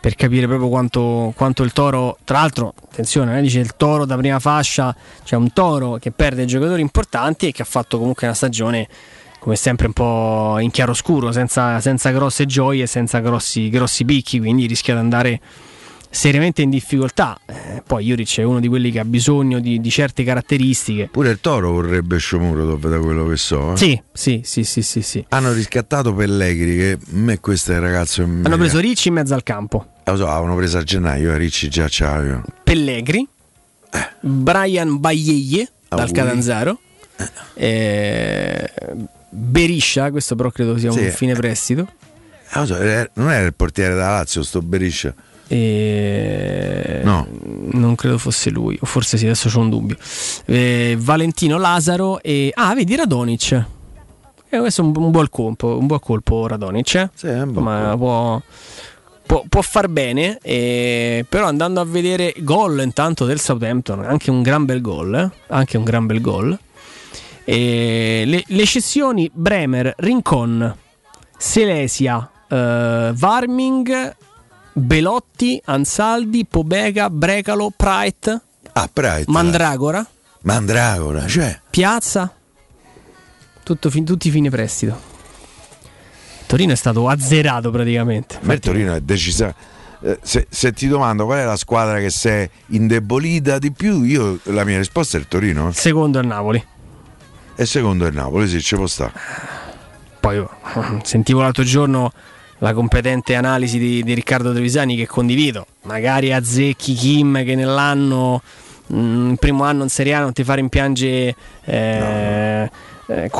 Per 0.00 0.14
capire 0.14 0.46
proprio 0.46 0.70
quanto, 0.70 1.30
quanto 1.36 1.62
il 1.62 1.74
toro. 1.74 2.16
Tra 2.24 2.38
l'altro, 2.38 2.72
attenzione, 2.90 3.38
eh, 3.38 3.42
dice 3.42 3.60
il 3.60 3.76
toro 3.76 4.06
da 4.06 4.16
prima 4.16 4.38
fascia, 4.38 4.96
c'è 5.22 5.36
un 5.36 5.52
toro 5.52 5.98
che 5.98 6.10
perde 6.10 6.46
giocatori 6.46 6.80
importanti 6.80 7.48
e 7.48 7.52
che 7.52 7.60
ha 7.60 7.66
fatto 7.66 7.98
comunque 7.98 8.26
una 8.26 8.34
stagione 8.34 8.88
come 9.44 9.56
sempre 9.56 9.88
un 9.88 9.92
po' 9.92 10.58
in 10.58 10.70
chiaroscuro, 10.70 11.30
senza, 11.30 11.78
senza 11.78 12.10
grosse 12.12 12.46
gioie, 12.46 12.86
senza 12.86 13.18
grossi, 13.20 13.68
grossi 13.68 14.06
picchi, 14.06 14.38
quindi 14.38 14.64
rischia 14.64 14.94
di 14.94 15.00
andare 15.00 15.38
seriamente 16.08 16.62
in 16.62 16.70
difficoltà. 16.70 17.38
Eh, 17.44 17.82
poi 17.86 18.06
Juric 18.06 18.38
è 18.38 18.42
uno 18.42 18.58
di 18.58 18.68
quelli 18.68 18.90
che 18.90 19.00
ha 19.00 19.04
bisogno 19.04 19.58
di, 19.60 19.82
di 19.82 19.90
certe 19.90 20.24
caratteristiche. 20.24 21.10
Pure 21.12 21.28
il 21.28 21.40
Toro 21.42 21.72
vorrebbe 21.72 22.16
Sciomuro, 22.16 22.76
da 22.76 22.98
quello 23.00 23.26
che 23.28 23.36
so. 23.36 23.74
eh. 23.74 23.76
Sì, 23.76 24.00
sì, 24.14 24.40
sì, 24.44 24.64
sì, 24.64 24.80
sì, 24.80 25.02
sì. 25.02 25.22
Hanno 25.28 25.52
riscattato 25.52 26.14
Pellegrini, 26.14 26.76
che 26.78 26.92
a 26.92 26.98
me 27.10 27.38
questo 27.38 27.72
è 27.72 27.74
il 27.74 27.82
ragazzo. 27.82 28.22
Hanno 28.22 28.56
preso 28.56 28.78
Ricci 28.78 29.08
in 29.08 29.14
mezzo 29.14 29.34
al 29.34 29.42
campo. 29.42 29.88
Lo 30.04 30.16
so, 30.16 30.26
avevano 30.26 30.56
preso 30.56 30.78
a 30.78 30.82
gennaio, 30.82 31.32
eh, 31.32 31.36
Ricci 31.36 31.68
già 31.68 31.84
c'aveva. 31.90 32.42
Pellegri, 32.62 33.28
Brian 34.20 34.98
Baglieye 35.00 35.68
Ah, 35.88 35.96
dal. 35.96 36.12
Catanzaro, 36.12 36.78
eh, 37.52 38.70
Beriscia, 39.34 40.10
questo 40.10 40.36
però 40.36 40.50
credo 40.50 40.78
sia 40.78 40.90
un 40.90 40.96
Sì. 40.98 41.10
fine 41.10 41.34
prestito. 41.34 41.88
Eh, 42.54 42.66
so, 42.66 42.76
non 43.14 43.30
era 43.32 43.44
il 43.46 43.54
portiere 43.54 43.94
da 43.94 44.10
Lazio, 44.10 44.42
sto 44.42 44.62
Beriscia. 44.62 45.12
E... 45.48 47.00
No. 47.02 47.26
Non 47.72 47.94
credo 47.96 48.16
fosse 48.18 48.50
lui, 48.50 48.78
o 48.80 48.86
forse 48.86 49.18
sì, 49.18 49.24
adesso 49.24 49.48
c'ho 49.48 49.60
un 49.60 49.70
dubbio. 49.70 49.96
Eh, 50.46 50.96
Valentino 50.98 51.58
Lazaro 51.58 52.20
e... 52.22 52.50
Ah, 52.54 52.74
vedi 52.74 52.94
Radonic. 52.96 53.64
Eh, 54.48 54.58
questo 54.58 54.82
è 54.82 54.84
un, 54.84 54.92
un 54.96 55.10
buon 55.10 55.28
colpo, 55.30 55.76
un 55.78 55.86
buon 55.86 55.98
colpo 56.00 56.46
Radonic. 56.46 56.94
eh? 56.94 57.10
Sì, 57.14 57.26
un 57.26 57.50
Ma 57.54 57.94
può, 57.96 58.40
può, 59.26 59.44
può 59.48 59.60
far 59.62 59.88
bene, 59.88 60.38
eh, 60.42 61.26
però 61.28 61.46
andando 61.46 61.80
a 61.80 61.84
vedere 61.84 62.32
gol 62.38 62.80
intanto 62.82 63.24
del 63.24 63.40
Southampton, 63.40 64.04
anche 64.04 64.30
un 64.30 64.42
gran 64.42 64.64
bel 64.64 64.80
gol, 64.80 65.14
eh? 65.14 65.30
anche 65.48 65.76
un 65.76 65.84
gran 65.84 66.06
bel 66.06 66.20
gol. 66.20 66.56
E 67.44 68.24
le, 68.26 68.42
le 68.46 68.64
cessioni 68.66 69.30
Bremer, 69.32 69.94
Rincon, 69.98 70.74
Selesia, 71.36 72.30
eh, 72.48 73.10
Varming, 73.14 74.16
Belotti, 74.72 75.60
Ansaldi, 75.66 76.46
Pobega, 76.46 77.10
Brecalo, 77.10 77.70
Prite, 77.76 78.40
Ah, 78.72 78.88
Pride. 78.92 79.24
Mandragora, 79.28 80.04
Mandragora, 80.42 81.26
cioè. 81.28 81.60
Piazza, 81.70 82.32
tutto 83.62 83.90
fin- 83.90 84.04
tutti 84.04 84.30
fine 84.30 84.48
prestito. 84.50 85.12
Torino 86.46 86.72
è 86.72 86.76
stato 86.76 87.08
azzerato 87.08 87.70
praticamente. 87.70 88.36
A 88.36 88.40
me 88.42 88.54
il 88.54 88.60
Torino 88.60 88.94
è 88.94 89.00
decisa. 89.00 89.54
eh, 90.02 90.18
Se, 90.22 90.46
se 90.50 90.72
ti 90.72 90.88
domando 90.88 91.24
qual 91.24 91.38
è 91.38 91.44
la 91.44 91.56
squadra 91.56 91.98
che 91.98 92.10
si 92.10 92.28
è 92.28 92.48
indebolita 92.68 93.58
di 93.58 93.70
più, 93.72 94.02
io 94.02 94.38
la 94.44 94.64
mia 94.64 94.76
risposta 94.78 95.16
è 95.16 95.20
il 95.20 95.28
Torino. 95.28 95.68
eh. 95.68 95.72
Secondo 95.72 96.18
il 96.18 96.26
Napoli. 96.26 96.64
E 97.56 97.66
secondo 97.66 98.06
il 98.06 98.14
Napoli, 98.14 98.48
sì, 98.48 98.60
ci 98.60 98.74
può 98.74 98.86
stare. 98.86 99.12
Poi 100.20 100.44
sentivo 101.02 101.42
l'altro 101.42 101.62
giorno 101.62 102.12
la 102.58 102.72
competente 102.72 103.34
analisi 103.34 103.78
di, 103.78 104.02
di 104.02 104.14
Riccardo 104.14 104.52
Trevisani 104.52 104.96
che 104.96 105.06
condivido. 105.06 105.66
Magari 105.82 106.32
azzecchi 106.32 106.94
Kim 106.94 107.44
che 107.44 107.54
nell'anno, 107.54 108.42
mm, 108.92 109.30
il 109.32 109.38
primo 109.38 109.64
anno 109.64 109.82
in 109.82 109.88
Serie 109.88 110.14
A 110.14 110.20
non 110.20 110.32
ti 110.32 110.44
fa 110.44 110.54
rimpiangere 110.54 111.34
eh, 111.64 112.70
eh, 113.06 113.30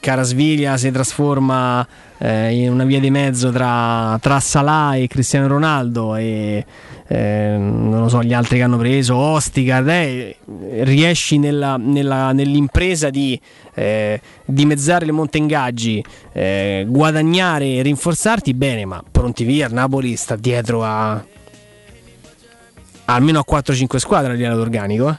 Carasviglia 0.00 0.76
si 0.76 0.90
trasforma 0.90 1.86
eh, 2.18 2.52
in 2.62 2.70
una 2.72 2.84
via 2.84 2.98
di 3.00 3.10
mezzo 3.10 3.50
tra, 3.50 4.18
tra 4.20 4.40
Salah 4.40 4.96
e 4.96 5.06
Cristiano 5.06 5.46
Ronaldo 5.46 6.16
e 6.16 6.64
eh, 7.06 7.56
non 7.58 8.00
lo 8.00 8.08
so 8.08 8.22
gli 8.22 8.32
altri 8.34 8.56
che 8.58 8.62
hanno 8.64 8.76
preso 8.76 9.14
Ostigard 9.16 9.88
eh, 9.88 10.36
riesci 10.80 11.38
nella- 11.38 11.76
nella- 11.78 12.32
nell'impresa 12.32 13.08
di 13.10 13.40
eh, 13.74 14.20
dimezzare 14.44 15.06
le 15.06 15.12
monte 15.12 15.38
ingaggi 15.38 16.04
eh, 16.32 16.84
guadagnare 16.88 17.66
e 17.76 17.82
rinforzarti 17.82 18.52
bene 18.54 18.84
ma 18.84 19.02
pronti 19.10 19.44
via 19.44 19.68
Napoli 19.68 20.16
sta 20.16 20.36
dietro 20.36 20.84
a 20.84 21.24
almeno 23.06 23.38
a 23.38 23.44
4-5 23.50 23.96
squadre 23.96 24.32
a 24.32 24.34
livello 24.34 24.60
organico 24.60 25.08
eh. 25.08 25.16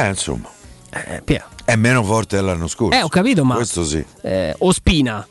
Eh, 0.00 0.08
insomma. 0.08 0.48
Eh, 0.90 1.22
Pia. 1.22 1.46
È 1.64 1.76
meno 1.76 2.02
forte 2.02 2.36
dell'anno 2.36 2.66
scorso. 2.66 2.98
Eh, 2.98 3.02
ho 3.02 3.08
capito, 3.08 3.44
ma- 3.44 3.56
Questo 3.56 3.84
sì. 3.84 4.04
Eh, 4.22 4.54
Ospina 4.58 5.26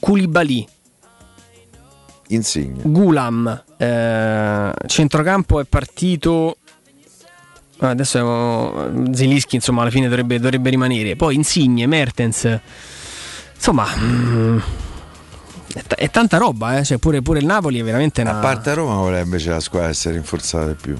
Koulibaly 0.00 0.66
Insigne. 2.28 2.80
Gulam, 2.82 3.64
eh, 3.76 4.72
centrocampo 4.86 5.60
è 5.60 5.64
partito. 5.64 6.56
ah, 7.78 7.90
Adesso 7.90 8.86
eh, 9.08 9.14
Zelischi, 9.14 9.56
insomma, 9.56 9.82
alla 9.82 9.90
fine 9.90 10.08
dovrebbe, 10.08 10.38
dovrebbe 10.38 10.70
rimanere. 10.70 11.14
Poi 11.16 11.34
Insigne, 11.34 11.86
Mertens, 11.86 12.58
insomma, 13.54 13.86
mm, 13.98 14.58
è, 15.74 15.82
ta- 15.86 15.96
è 15.96 16.10
tanta 16.10 16.38
roba. 16.38 16.78
Eh? 16.78 16.84
Cioè, 16.84 16.96
pure, 16.98 17.20
pure 17.20 17.38
il 17.40 17.44
Napoli 17.46 17.80
è 17.80 17.82
veramente 17.82 18.22
una. 18.22 18.38
A 18.38 18.40
parte 18.40 18.72
Roma 18.72 18.94
vorrebbe 18.96 19.24
invece 19.24 19.50
la 19.50 19.60
squadra 19.60 19.88
essere 19.88 20.14
rinforzata 20.14 20.66
di 20.68 20.76
più. 20.80 20.98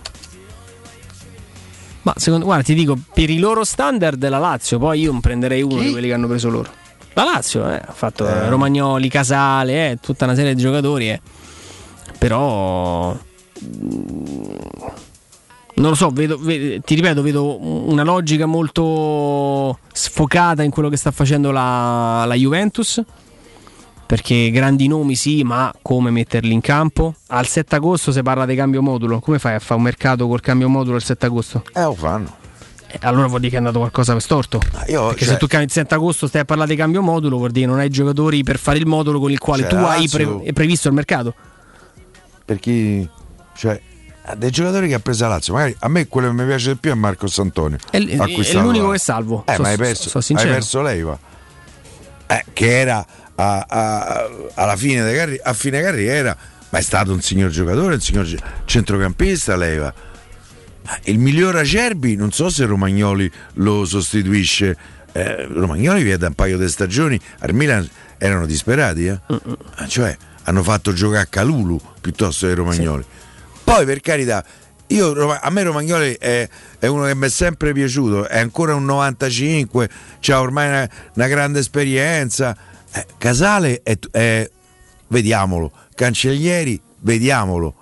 Ma 2.02 2.12
secondo, 2.16 2.44
guarda, 2.46 2.64
ti 2.64 2.74
dico, 2.74 2.98
per 3.14 3.30
i 3.30 3.38
loro 3.38 3.62
standard 3.64 4.26
la 4.28 4.38
Lazio, 4.38 4.78
poi 4.78 5.00
io 5.00 5.12
non 5.12 5.20
prenderei 5.20 5.62
uno 5.62 5.80
di 5.80 5.90
quelli 5.92 6.08
che 6.08 6.12
hanno 6.14 6.26
preso 6.26 6.48
loro. 6.50 6.70
La 7.14 7.24
Lazio 7.24 7.68
eh, 7.70 7.74
ha 7.76 7.92
fatto 7.92 8.26
Eh. 8.26 8.48
Romagnoli, 8.48 9.08
Casale, 9.08 9.90
eh, 9.90 9.98
tutta 10.00 10.24
una 10.24 10.34
serie 10.34 10.54
di 10.54 10.60
giocatori, 10.62 11.10
eh. 11.10 11.20
però 12.18 13.12
mm, 13.12 14.54
non 15.74 15.90
lo 15.90 15.94
so, 15.94 16.10
vedo- 16.10 16.38
ve- 16.38 16.80
ti 16.84 16.94
ripeto, 16.94 17.22
vedo 17.22 17.58
una 17.60 18.02
logica 18.02 18.46
molto 18.46 19.78
sfocata 19.92 20.62
in 20.62 20.70
quello 20.70 20.88
che 20.88 20.96
sta 20.96 21.10
facendo 21.10 21.50
la, 21.50 22.24
la 22.26 22.34
Juventus. 22.34 23.00
Perché 24.12 24.50
grandi 24.50 24.88
nomi 24.88 25.14
sì, 25.16 25.42
ma 25.42 25.72
come 25.80 26.10
metterli 26.10 26.52
in 26.52 26.60
campo? 26.60 27.14
Al 27.28 27.46
7 27.46 27.76
agosto 27.76 28.12
si 28.12 28.20
parla 28.22 28.44
di 28.44 28.54
cambio 28.54 28.82
modulo. 28.82 29.20
Come 29.20 29.38
fai 29.38 29.54
a 29.54 29.58
fare 29.58 29.76
un 29.76 29.82
mercato 29.82 30.28
col 30.28 30.42
cambio 30.42 30.68
modulo 30.68 30.96
il 30.96 31.02
7 31.02 31.24
agosto? 31.24 31.64
Eh, 31.72 31.80
lo 31.82 31.94
fanno. 31.94 32.36
Eh, 32.88 32.98
allora 33.00 33.26
vuol 33.26 33.38
dire 33.38 33.48
che 33.52 33.54
è 33.56 33.58
andato 33.60 33.78
qualcosa 33.78 34.12
per 34.12 34.20
storto. 34.20 34.60
io, 34.88 35.06
Perché 35.06 35.24
cioè- 35.24 35.32
se 35.32 35.38
tu 35.38 35.46
cambi 35.46 35.64
il 35.64 35.72
7 35.72 35.94
agosto 35.94 36.26
stai 36.26 36.42
a 36.42 36.44
parlare 36.44 36.68
di 36.68 36.76
cambio 36.76 37.00
modulo, 37.00 37.38
vuol 37.38 37.52
dire 37.52 37.64
che 37.64 37.70
non 37.72 37.80
hai 37.80 37.88
giocatori 37.88 38.42
per 38.42 38.58
fare 38.58 38.76
il 38.76 38.84
modulo 38.86 39.18
con 39.18 39.30
il 39.30 39.38
quale 39.38 39.62
Cioè, 39.62 39.70
tu 39.70 39.76
hai 39.76 40.06
pre- 40.10 40.52
previsto 40.52 40.88
il 40.88 40.94
mercato. 40.94 41.34
Per 42.44 42.58
chi. 42.58 43.08
Cioè, 43.56 43.80
ha 44.24 44.34
dei 44.34 44.50
giocatori 44.50 44.88
che 44.88 44.94
ha 44.94 45.00
preso 45.00 45.22
la 45.24 45.30
Lazio. 45.30 45.54
Magari 45.54 45.74
a 45.78 45.88
me 45.88 46.06
quello 46.06 46.28
che 46.28 46.34
mi 46.34 46.44
piace 46.44 46.72
di 46.72 46.76
più 46.78 46.90
è 46.90 46.94
Marcos 46.94 47.38
Antonio. 47.38 47.78
È, 47.90 47.98
l- 47.98 48.08
è 48.10 48.52
l'unico 48.60 48.88
là. 48.88 48.92
che 48.92 48.98
salvo. 48.98 49.44
Eh, 49.46 49.54
So- 49.54 49.62
ma 49.62 49.68
hai 49.68 49.76
so- 49.76 49.82
perso, 49.82 50.08
so 50.10 50.18
hai 50.18 50.22
sincero. 50.24 50.52
perso 50.52 50.82
Leiva. 50.82 51.18
Eh, 52.26 52.44
che 52.54 52.78
era 52.80 53.04
a, 53.42 53.66
a- 53.68 54.30
alla 54.54 54.76
fine 54.76 55.12
carri- 55.14 55.40
a 55.42 55.52
fine 55.52 55.80
carriera, 55.80 56.36
ma 56.70 56.78
è 56.78 56.82
stato 56.82 57.12
un 57.12 57.20
signor 57.20 57.50
giocatore, 57.50 57.94
un 57.94 58.00
signor 58.00 58.24
gi- 58.24 58.38
centrocampista 58.64 59.56
Leiva. 59.56 59.92
Ma 60.84 60.98
Il 61.04 61.18
miglior 61.18 61.56
Acerbi, 61.56 62.16
non 62.16 62.32
so 62.32 62.48
se 62.50 62.64
Romagnoli 62.66 63.30
lo 63.54 63.84
sostituisce. 63.84 64.76
Eh, 65.12 65.46
Romagnoli 65.46 66.02
via 66.02 66.16
da 66.16 66.28
un 66.28 66.34
paio 66.34 66.56
di 66.56 66.66
stagioni 66.68 67.20
al 67.40 67.52
Milan 67.52 67.86
erano 68.18 68.46
disperati, 68.46 69.06
eh? 69.06 69.20
Ah, 69.74 69.86
cioè 69.86 70.16
hanno 70.44 70.62
fatto 70.62 70.92
giocare 70.92 71.22
a 71.22 71.26
Calulu 71.26 71.78
piuttosto 72.00 72.46
che 72.46 72.54
Romagnoli. 72.54 73.04
Poi 73.62 73.84
per 73.84 74.00
carità, 74.00 74.42
io, 74.88 75.30
a 75.30 75.50
me 75.50 75.62
Romagnoli 75.62 76.16
è, 76.18 76.48
è 76.78 76.86
uno 76.86 77.04
che 77.06 77.14
mi 77.14 77.26
è 77.26 77.30
sempre 77.30 77.72
piaciuto, 77.72 78.26
è 78.26 78.38
ancora 78.38 78.74
un 78.74 78.84
95, 78.86 79.88
ha 80.28 80.40
ormai 80.40 80.68
una, 80.68 80.88
una 81.14 81.26
grande 81.28 81.58
esperienza. 81.60 82.56
Eh, 82.94 83.06
Casale 83.18 83.80
è, 83.82 83.98
è- 84.10 84.50
vediamolo, 85.08 85.70
Cancellieri, 85.94 86.80
vediamolo. 87.00 87.74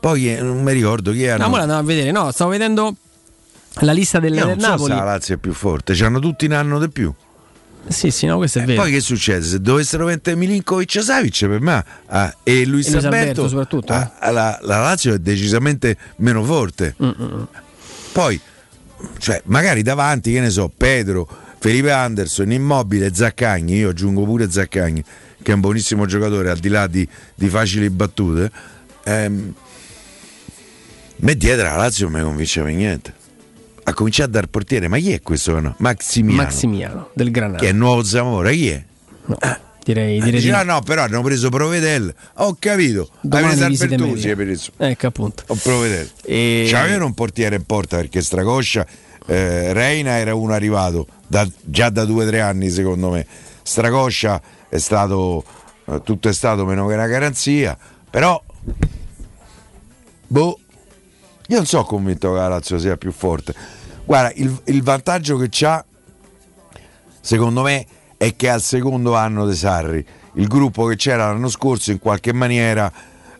Poi 0.00 0.32
eh, 0.34 0.40
non 0.40 0.62
mi 0.62 0.72
ricordo 0.72 1.12
chi 1.12 1.24
era. 1.24 1.44
No, 1.44 1.50
la 1.54 1.60
andiamo 1.62 1.80
a 1.80 1.84
vedere. 1.84 2.10
No, 2.10 2.30
stavo 2.30 2.50
vedendo 2.50 2.94
la 3.80 3.92
lista 3.92 4.18
del, 4.18 4.34
Io 4.34 4.46
del 4.46 4.56
non 4.56 4.60
so 4.60 4.64
se 4.64 4.70
Napoli. 4.70 4.94
la 4.94 5.04
Lazio 5.04 5.34
è 5.34 5.38
più 5.38 5.52
forte, 5.52 5.94
c'hanno 5.94 6.18
tutti 6.18 6.46
un 6.46 6.52
anno 6.52 6.78
di 6.78 6.88
più. 6.88 7.12
Sì, 7.88 8.10
sì, 8.10 8.26
no, 8.26 8.36
questo 8.36 8.58
è 8.58 8.64
vero. 8.64 8.82
Poi 8.82 8.92
che 8.92 9.00
succede? 9.00 9.42
Se 9.44 9.60
dovessero 9.60 10.04
vendere 10.04 10.36
Milinkovic 10.36 10.96
e 10.96 11.00
Savic 11.00 11.46
per 11.46 11.60
me 11.60 11.84
ah, 12.06 12.34
e 12.42 12.66
Luis 12.66 12.86
E 12.88 12.90
Luis 12.92 13.04
Alberto, 13.04 13.16
Alberto 13.42 13.48
soprattutto, 13.48 13.92
eh. 13.94 14.10
ah, 14.18 14.30
la, 14.30 14.58
la 14.62 14.80
Lazio 14.80 15.14
è 15.14 15.18
decisamente 15.18 15.96
meno 16.16 16.44
forte. 16.44 16.94
Mm, 17.02 17.42
Poi, 18.12 18.38
cioè, 19.18 19.40
magari 19.46 19.82
davanti, 19.82 20.30
che 20.32 20.40
ne 20.40 20.50
so, 20.50 20.70
Pedro, 20.74 21.26
Felipe 21.60 21.90
Anderson, 21.92 22.50
Immobile, 22.52 23.12
Zaccagni, 23.14 23.74
io 23.76 23.90
aggiungo 23.90 24.24
pure 24.24 24.50
Zaccagni, 24.50 25.04
che 25.42 25.50
è 25.50 25.54
un 25.54 25.60
buonissimo 25.60 26.06
giocatore 26.06 26.48
al 26.50 26.58
di 26.58 26.68
là 26.70 26.86
di, 26.86 27.06
di 27.34 27.48
facili 27.50 27.90
battute. 27.90 28.50
Ehm, 29.04 29.54
me 31.16 31.36
dietro 31.36 31.64
la 31.64 31.76
Lazio 31.76 32.08
non 32.08 32.18
mi 32.18 32.24
convinceva 32.26 32.68
niente. 32.68 33.14
Ha 33.84 33.92
cominciato 33.92 34.30
a 34.30 34.32
dar 34.32 34.46
portiere, 34.46 34.88
ma 34.88 34.96
chi 34.98 35.12
è 35.12 35.20
questo? 35.20 35.58
No? 35.60 35.74
Maximiano. 35.78 36.42
Maximiano 36.42 37.10
del 37.12 37.30
Granada. 37.30 37.58
Che 37.58 37.68
è 37.68 37.72
nuovo 37.72 38.02
Zamora, 38.04 38.50
chi 38.50 38.68
è? 38.70 38.84
Direi, 39.84 40.18
Eh, 40.18 40.20
direi 40.20 40.20
di 40.20 40.30
dice, 40.30 40.50
no. 40.50 40.56
"Ah, 40.58 40.62
no, 40.62 40.80
però 40.82 41.02
hanno 41.02 41.22
preso 41.22 41.48
Provedel. 41.50 42.14
Ho 42.36 42.56
capito. 42.58 43.10
Domani 43.20 43.66
visite 43.66 43.94
Albertuzzi 43.94 44.12
media. 44.14 44.30
hai 44.30 44.36
preso. 44.36 44.70
Ecco 44.76 45.06
appunto. 45.06 45.42
Ho 45.46 45.54
Provedel. 45.56 46.08
E- 46.24 46.68
C'avevano 46.70 47.06
un 47.06 47.14
portiere 47.14 47.56
in 47.56 47.64
porta 47.64 47.96
perché 47.96 48.22
Stracoscia 48.22 48.86
eh, 49.30 49.72
Reina 49.72 50.18
era 50.18 50.34
uno 50.34 50.52
arrivato 50.52 51.06
da- 51.28 51.48
già 51.62 51.88
da 51.88 52.04
due 52.04 52.24
o 52.24 52.28
tre 52.28 52.40
anni 52.40 52.68
secondo 52.68 53.10
me. 53.10 53.24
Stracoscia 53.62 54.42
è 54.68 54.78
stato 54.78 55.44
eh, 55.86 56.02
tutto 56.02 56.28
è 56.28 56.32
stato 56.32 56.64
meno 56.64 56.86
che 56.88 56.94
una 56.94 57.06
garanzia, 57.06 57.78
però 58.10 58.42
boh, 60.26 60.58
io 61.46 61.56
non 61.56 61.66
sono 61.66 61.84
convinto 61.84 62.32
che 62.32 62.38
la 62.38 62.48
Lazio 62.48 62.78
sia 62.80 62.96
più 62.96 63.12
forte. 63.12 63.54
Guarda, 64.04 64.32
il, 64.34 64.60
il 64.64 64.82
vantaggio 64.82 65.36
che 65.36 65.46
c'ha, 65.48 65.84
secondo 67.20 67.62
me, 67.62 67.86
è 68.16 68.34
che 68.34 68.48
al 68.48 68.60
secondo 68.60 69.14
anno 69.14 69.46
De 69.46 69.54
Sarri, 69.54 70.04
il 70.34 70.48
gruppo 70.48 70.86
che 70.86 70.96
c'era 70.96 71.26
l'anno 71.26 71.48
scorso, 71.48 71.92
in 71.92 72.00
qualche 72.00 72.32
maniera 72.32 72.92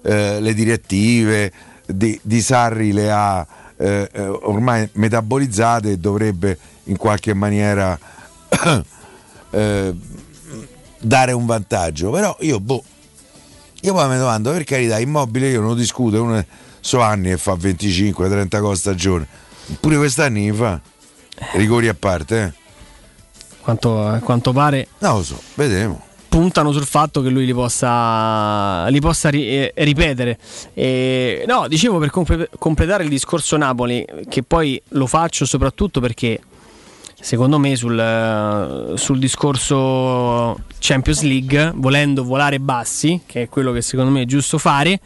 eh, 0.03 0.41
le 0.41 0.55
direttive 0.55 1.53
di, 1.85 2.17
di 2.23 2.41
Sarri 2.41 2.93
le 2.93 3.11
ha 3.11 3.47
eh, 3.81 4.11
eh, 4.13 4.27
ormai 4.27 4.87
metabolizzate 4.93 5.93
e 5.93 5.97
dovrebbe 5.97 6.59
in 6.85 6.99
qualche 6.99 7.33
maniera 7.33 7.99
eh, 9.51 9.95
dare 10.99 11.33
un 11.33 11.47
vantaggio. 11.47 12.11
Però 12.11 12.37
io, 12.41 12.61
boh, 12.61 12.85
io 13.81 13.93
poi 13.95 14.09
mi 14.09 14.19
domando, 14.19 14.53
per 14.53 14.65
carità, 14.65 14.99
immobile 14.99 15.49
io 15.49 15.63
non 15.63 15.77
discuto, 15.77 16.23
uno 16.23 16.45
so 16.81 17.01
anni 17.01 17.31
e 17.31 17.39
fa 17.39 17.55
25-30 17.55 18.61
cose 18.61 18.81
stagione, 18.81 19.27
pure 19.81 19.97
quest'anni 19.97 20.51
mi 20.51 20.57
fa, 20.57 20.79
rigori 21.55 21.89
a 21.89 21.95
parte, 21.95 22.43
eh. 22.43 22.59
Quanto, 23.63 24.07
a 24.07 24.19
quanto 24.21 24.53
pare 24.53 24.89
Non 24.99 25.17
lo 25.17 25.23
so, 25.23 25.41
vedremo. 25.55 26.09
Puntano 26.31 26.71
sul 26.71 26.87
fatto 26.87 27.21
che 27.21 27.29
lui 27.29 27.45
li 27.45 27.53
possa, 27.53 28.87
li 28.87 29.01
possa 29.01 29.29
ri- 29.29 29.49
eh, 29.49 29.73
ripetere. 29.75 30.39
E, 30.73 31.45
no, 31.47 31.67
dicevo 31.67 31.99
per 31.99 32.11
comple- 32.11 32.49
completare 32.57 33.03
il 33.03 33.11
discorso 33.11 33.57
Napoli, 33.57 34.07
che 34.29 34.45
poi 34.45 34.81
lo 34.91 35.07
faccio 35.07 35.45
soprattutto 35.45 36.01
perché 36.01 36.41
secondo 37.21 37.59
me 37.59 37.75
sul, 37.75 38.95
sul 38.95 39.19
discorso 39.19 40.57
Champions 40.79 41.23
League, 41.23 41.73
volendo 41.75 42.23
volare 42.23 42.61
bassi, 42.61 43.23
che 43.27 43.43
è 43.43 43.49
quello 43.49 43.73
che 43.73 43.83
secondo 43.83 44.13
me 44.13 44.23
è 44.23 44.27
giusto 44.27 44.57
fare, 44.57 45.01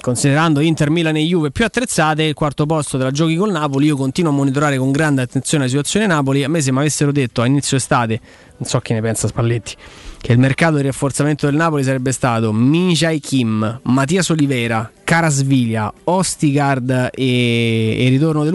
considerando 0.00 0.60
Inter, 0.60 0.90
Milan 0.90 1.16
e 1.16 1.22
Juve 1.22 1.50
più 1.50 1.64
attrezzate, 1.64 2.22
il 2.22 2.34
quarto 2.34 2.66
posto 2.66 2.96
della 2.96 3.10
giochi 3.10 3.36
col 3.36 3.50
Napoli, 3.50 3.86
io 3.86 3.96
continuo 3.96 4.30
a 4.30 4.34
monitorare 4.34 4.78
con 4.78 4.92
grande 4.92 5.22
attenzione 5.22 5.64
la 5.64 5.70
situazione 5.70 6.06
Napoli. 6.06 6.44
A 6.44 6.48
me 6.48 6.60
se 6.60 6.72
mi 6.72 6.78
avessero 6.78 7.12
detto 7.12 7.42
a 7.42 7.46
inizio 7.46 7.76
estate, 7.76 8.20
non 8.58 8.68
so 8.68 8.80
chi 8.80 8.92
ne 8.92 9.00
pensa 9.00 9.28
Spalletti, 9.28 9.74
che 10.20 10.32
il 10.32 10.38
mercato 10.38 10.76
di 10.76 10.82
rafforzamento 10.82 11.46
del 11.46 11.56
Napoli 11.56 11.82
sarebbe 11.82 12.12
stato 12.12 12.52
Mijai 12.52 13.20
Kim, 13.20 13.80
Mattias 13.84 14.28
Olivera, 14.28 14.90
Carasviglia, 15.04 15.92
Ostigard 16.04 17.10
e, 17.12 18.06
e 18.06 18.08
ritorno 18.08 18.44
di 18.44 18.50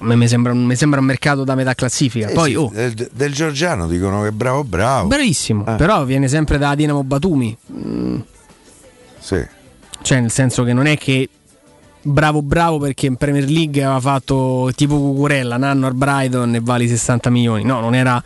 Me- 0.00 0.16
mi 0.16 0.28
sembra, 0.28 0.52
un- 0.52 0.64
mi 0.64 0.76
sembra 0.76 1.00
un 1.00 1.06
mercato 1.06 1.44
da 1.44 1.54
metà 1.54 1.74
classifica. 1.74 2.28
Eh 2.28 2.32
Poi, 2.32 2.50
sì, 2.50 2.56
oh, 2.56 2.70
del, 2.72 3.08
del 3.12 3.32
Giorgiano 3.32 3.86
dicono 3.88 4.22
che 4.22 4.28
è 4.28 4.30
bravo 4.30 4.64
bravo. 4.64 5.08
bravissimo, 5.08 5.66
Eh. 5.66 5.74
però 5.76 6.04
viene 6.04 6.28
sempre 6.28 6.58
da 6.58 6.74
Dinamo 6.74 7.02
Batumi. 7.04 7.56
Mm, 7.72 8.20
Sì. 9.18 9.44
Cioè, 10.02 10.20
nel 10.20 10.30
senso 10.30 10.64
che 10.64 10.72
non 10.72 10.86
è 10.86 10.96
che 10.96 11.28
bravo 12.02 12.42
bravo 12.42 12.78
perché 12.78 13.06
in 13.06 13.16
Premier 13.16 13.48
League 13.48 13.82
aveva 13.84 14.00
fatto 14.00 14.70
tipo 14.74 14.96
Cucurella, 14.98 15.56
Nanno 15.56 15.86
al 15.86 15.94
Brighton 15.94 16.54
e 16.56 16.60
vali 16.60 16.88
60 16.88 17.30
milioni. 17.30 17.62
No, 17.64 17.78
non 17.80 17.94
era 17.94 18.22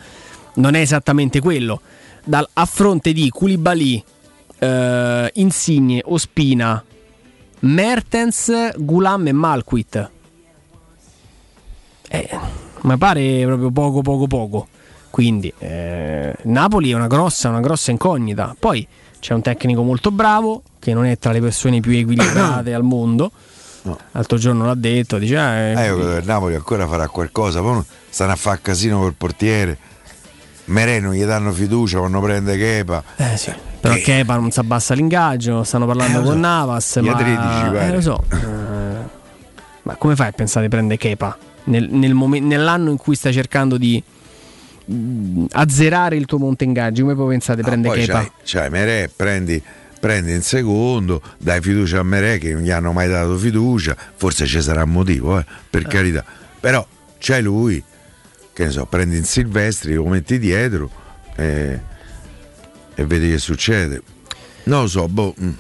non 0.54 0.74
è 0.74 0.80
esattamente 0.80 1.40
quello. 1.40 1.80
Dal- 2.24 2.48
a 2.54 2.64
fronte 2.64 3.12
di 3.12 3.28
Koulibaly, 3.28 4.02
eh, 4.58 5.30
Insigne, 5.34 6.02
Ospina, 6.06 6.82
Mertens, 7.60 8.52
Gulam 8.76 9.26
e 9.26 9.32
Malquit. 9.32 10.10
Eh, 12.08 12.28
mi 12.82 12.96
pare 12.96 13.42
proprio 13.44 13.70
poco 13.70 14.00
poco 14.02 14.26
poco. 14.26 14.66
Quindi 15.10 15.52
eh, 15.58 16.34
Napoli 16.42 16.90
è 16.90 16.94
una 16.94 17.06
grossa, 17.06 17.48
una 17.48 17.60
grossa 17.60 17.90
incognita. 17.90 18.54
Poi 18.58 18.86
c'è 19.18 19.32
un 19.34 19.40
tecnico 19.42 19.82
molto 19.82 20.10
bravo 20.10 20.62
che 20.78 20.92
non 20.92 21.06
è 21.06 21.18
tra 21.18 21.32
le 21.32 21.40
persone 21.40 21.80
più 21.80 21.92
equilibrate 21.96 22.74
al 22.74 22.82
mondo. 22.82 23.30
L'altro 24.12 24.36
giorno 24.36 24.66
l'ha 24.66 24.74
detto, 24.74 25.16
dice 25.16 25.36
eh, 25.36 25.72
Eh, 25.80 25.86
io 25.86 25.94
credo 25.96 26.14
che 26.18 26.26
Napoli 26.26 26.54
ancora 26.56 26.86
farà 26.88 27.08
qualcosa, 27.08 27.60
poi 27.60 27.82
stanno 28.08 28.32
a 28.32 28.36
fare 28.36 28.58
casino 28.60 28.98
col 28.98 29.14
portiere. 29.14 29.78
Mereno 30.66 31.14
gli 31.14 31.24
danno 31.24 31.52
fiducia 31.52 31.98
quando 31.98 32.20
prende 32.20 32.56
Kepa. 32.56 33.02
Eh 33.14 33.36
sì, 33.36 33.52
però 33.80 33.94
Kepa 33.94 34.34
non 34.36 34.50
si 34.50 34.58
abbassa 34.58 34.94
l'ingaggio, 34.94 35.62
stanno 35.62 35.86
parlando 35.86 36.18
Eh, 36.18 36.22
con 36.24 36.32
so. 36.32 36.38
Navas. 36.38 36.98
Gli 37.00 37.04
Ma, 37.06 37.12
a 37.12 37.16
13 37.16 37.38
pare. 37.38 37.86
eh, 37.86 37.92
lo 37.92 38.00
so. 38.00 38.22
Eh, 38.28 39.14
ma 39.82 39.94
come 39.94 40.16
fai 40.16 40.28
a 40.28 40.32
pensare 40.32 40.64
di 40.66 40.70
prendere 40.70 40.98
Kepa? 40.98 41.38
Nel- 41.66 41.88
nel 41.90 42.14
momen- 42.14 42.46
nell'anno 42.46 42.90
in 42.90 42.96
cui 42.96 43.14
stai 43.16 43.32
cercando 43.32 43.76
di 43.76 44.02
mm, 44.90 45.46
azzerare 45.52 46.16
il 46.16 46.26
tuo 46.26 46.38
monte 46.38 46.64
ingaggi, 46.64 47.00
come 47.02 47.14
puoi 47.14 47.28
pensare 47.30 47.60
di 47.60 47.66
prendere 47.66 47.96
Poi 47.96 48.04
Kepa? 48.06 48.18
c'hai, 48.20 48.30
c'hai 48.44 48.70
Merè, 48.70 49.10
prendi, 49.14 49.62
prendi 49.98 50.32
in 50.32 50.42
secondo, 50.42 51.20
dai 51.38 51.60
fiducia 51.60 51.98
a 51.98 52.02
Merè 52.02 52.38
che 52.38 52.52
non 52.52 52.62
gli 52.62 52.70
hanno 52.70 52.92
mai 52.92 53.08
dato 53.08 53.36
fiducia, 53.36 53.96
forse 54.14 54.46
ci 54.46 54.60
sarà 54.62 54.84
un 54.84 54.90
motivo, 54.90 55.38
eh, 55.38 55.44
per 55.68 55.86
carità. 55.86 56.24
Però 56.60 56.86
c'hai 57.18 57.42
lui, 57.42 57.82
che 58.52 58.64
ne 58.64 58.70
so, 58.70 58.86
prendi 58.86 59.16
in 59.16 59.24
Silvestri, 59.24 59.94
lo 59.94 60.06
metti 60.06 60.38
dietro 60.38 60.88
e, 61.34 61.80
e 62.94 63.04
vedi 63.06 63.28
che 63.30 63.38
succede. 63.38 64.00
Non 64.64 64.82
lo 64.82 64.86
so, 64.88 65.08
boh. 65.08 65.34
mm. 65.40 65.50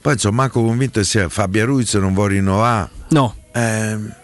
Poi 0.00 0.12
insomma, 0.14 0.36
manco 0.42 0.62
convinto 0.62 1.00
che 1.00 1.04
sia 1.06 1.28
Fabio 1.28 1.64
Ruiz 1.66 1.94
non 1.94 2.14
vuole 2.14 2.34
rinnovare. 2.34 2.88
No. 3.08 3.34
Ehm, 3.52 4.14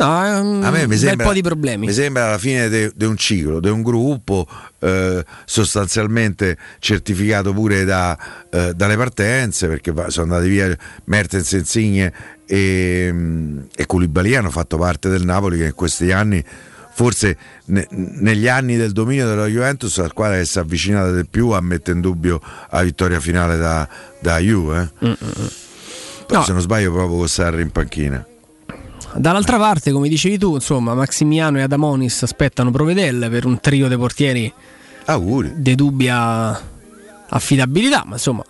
No, 0.00 0.24
è 0.24 0.38
un 0.38 0.64
a 0.64 0.70
me 0.70 0.86
mi 0.86 0.96
sembra, 0.96 1.26
po' 1.26 1.32
di 1.34 1.42
problemi. 1.42 1.86
mi 1.86 1.92
sembra 1.92 2.30
la 2.30 2.38
fine 2.38 2.70
di 2.70 3.04
un 3.04 3.16
ciclo, 3.18 3.60
di 3.60 3.68
un 3.68 3.82
gruppo 3.82 4.46
eh, 4.78 5.22
sostanzialmente 5.44 6.56
certificato 6.78 7.52
pure 7.52 7.84
da, 7.84 8.18
eh, 8.50 8.72
dalle 8.74 8.96
partenze 8.96 9.68
perché 9.68 9.92
sono 10.08 10.32
andati 10.32 10.48
via 10.48 10.74
Mertens, 11.04 11.52
Insigne 11.52 12.12
e, 12.46 13.10
mm, 13.12 13.58
e 13.76 13.84
Koulibaly 13.84 14.34
hanno 14.36 14.50
fatto 14.50 14.78
parte 14.78 15.10
del 15.10 15.24
Napoli 15.26 15.58
che 15.58 15.66
in 15.66 15.74
questi 15.74 16.10
anni 16.12 16.42
forse 16.92 17.36
ne- 17.66 17.86
negli 17.90 18.48
anni 18.48 18.76
del 18.76 18.92
dominio 18.92 19.26
della 19.26 19.46
Juventus 19.46 20.02
squadra 20.06 20.38
che 20.38 20.44
si 20.46 20.56
è 20.58 20.60
avvicinata 20.62 21.12
di 21.14 21.26
più 21.26 21.50
a 21.50 21.60
mettere 21.60 21.96
in 21.96 22.00
dubbio 22.02 22.40
la 22.70 22.82
vittoria 22.82 23.20
finale 23.20 23.58
da, 23.58 23.86
da 24.18 24.38
Juve 24.38 24.92
eh. 25.00 25.16
Poi, 26.26 26.36
No. 26.38 26.42
se 26.44 26.52
non 26.52 26.60
sbaglio 26.62 26.90
proprio 26.92 27.18
con 27.18 27.28
Sarri 27.28 27.60
in 27.62 27.70
panchina 27.70 28.24
Dall'altra 29.14 29.58
parte, 29.58 29.90
come 29.90 30.08
dicevi 30.08 30.38
tu, 30.38 30.54
insomma, 30.54 30.94
Maximiano 30.94 31.58
e 31.58 31.62
Adamonis 31.62 32.22
aspettano 32.22 32.70
Provedelle 32.70 33.28
per 33.28 33.44
un 33.44 33.60
trio 33.60 33.88
dei 33.88 33.96
portieri 33.96 34.52
Auguri. 35.06 35.52
di 35.56 35.74
dubbia 35.74 36.60
affidabilità, 37.28 38.04
ma 38.06 38.14
insomma, 38.14 38.44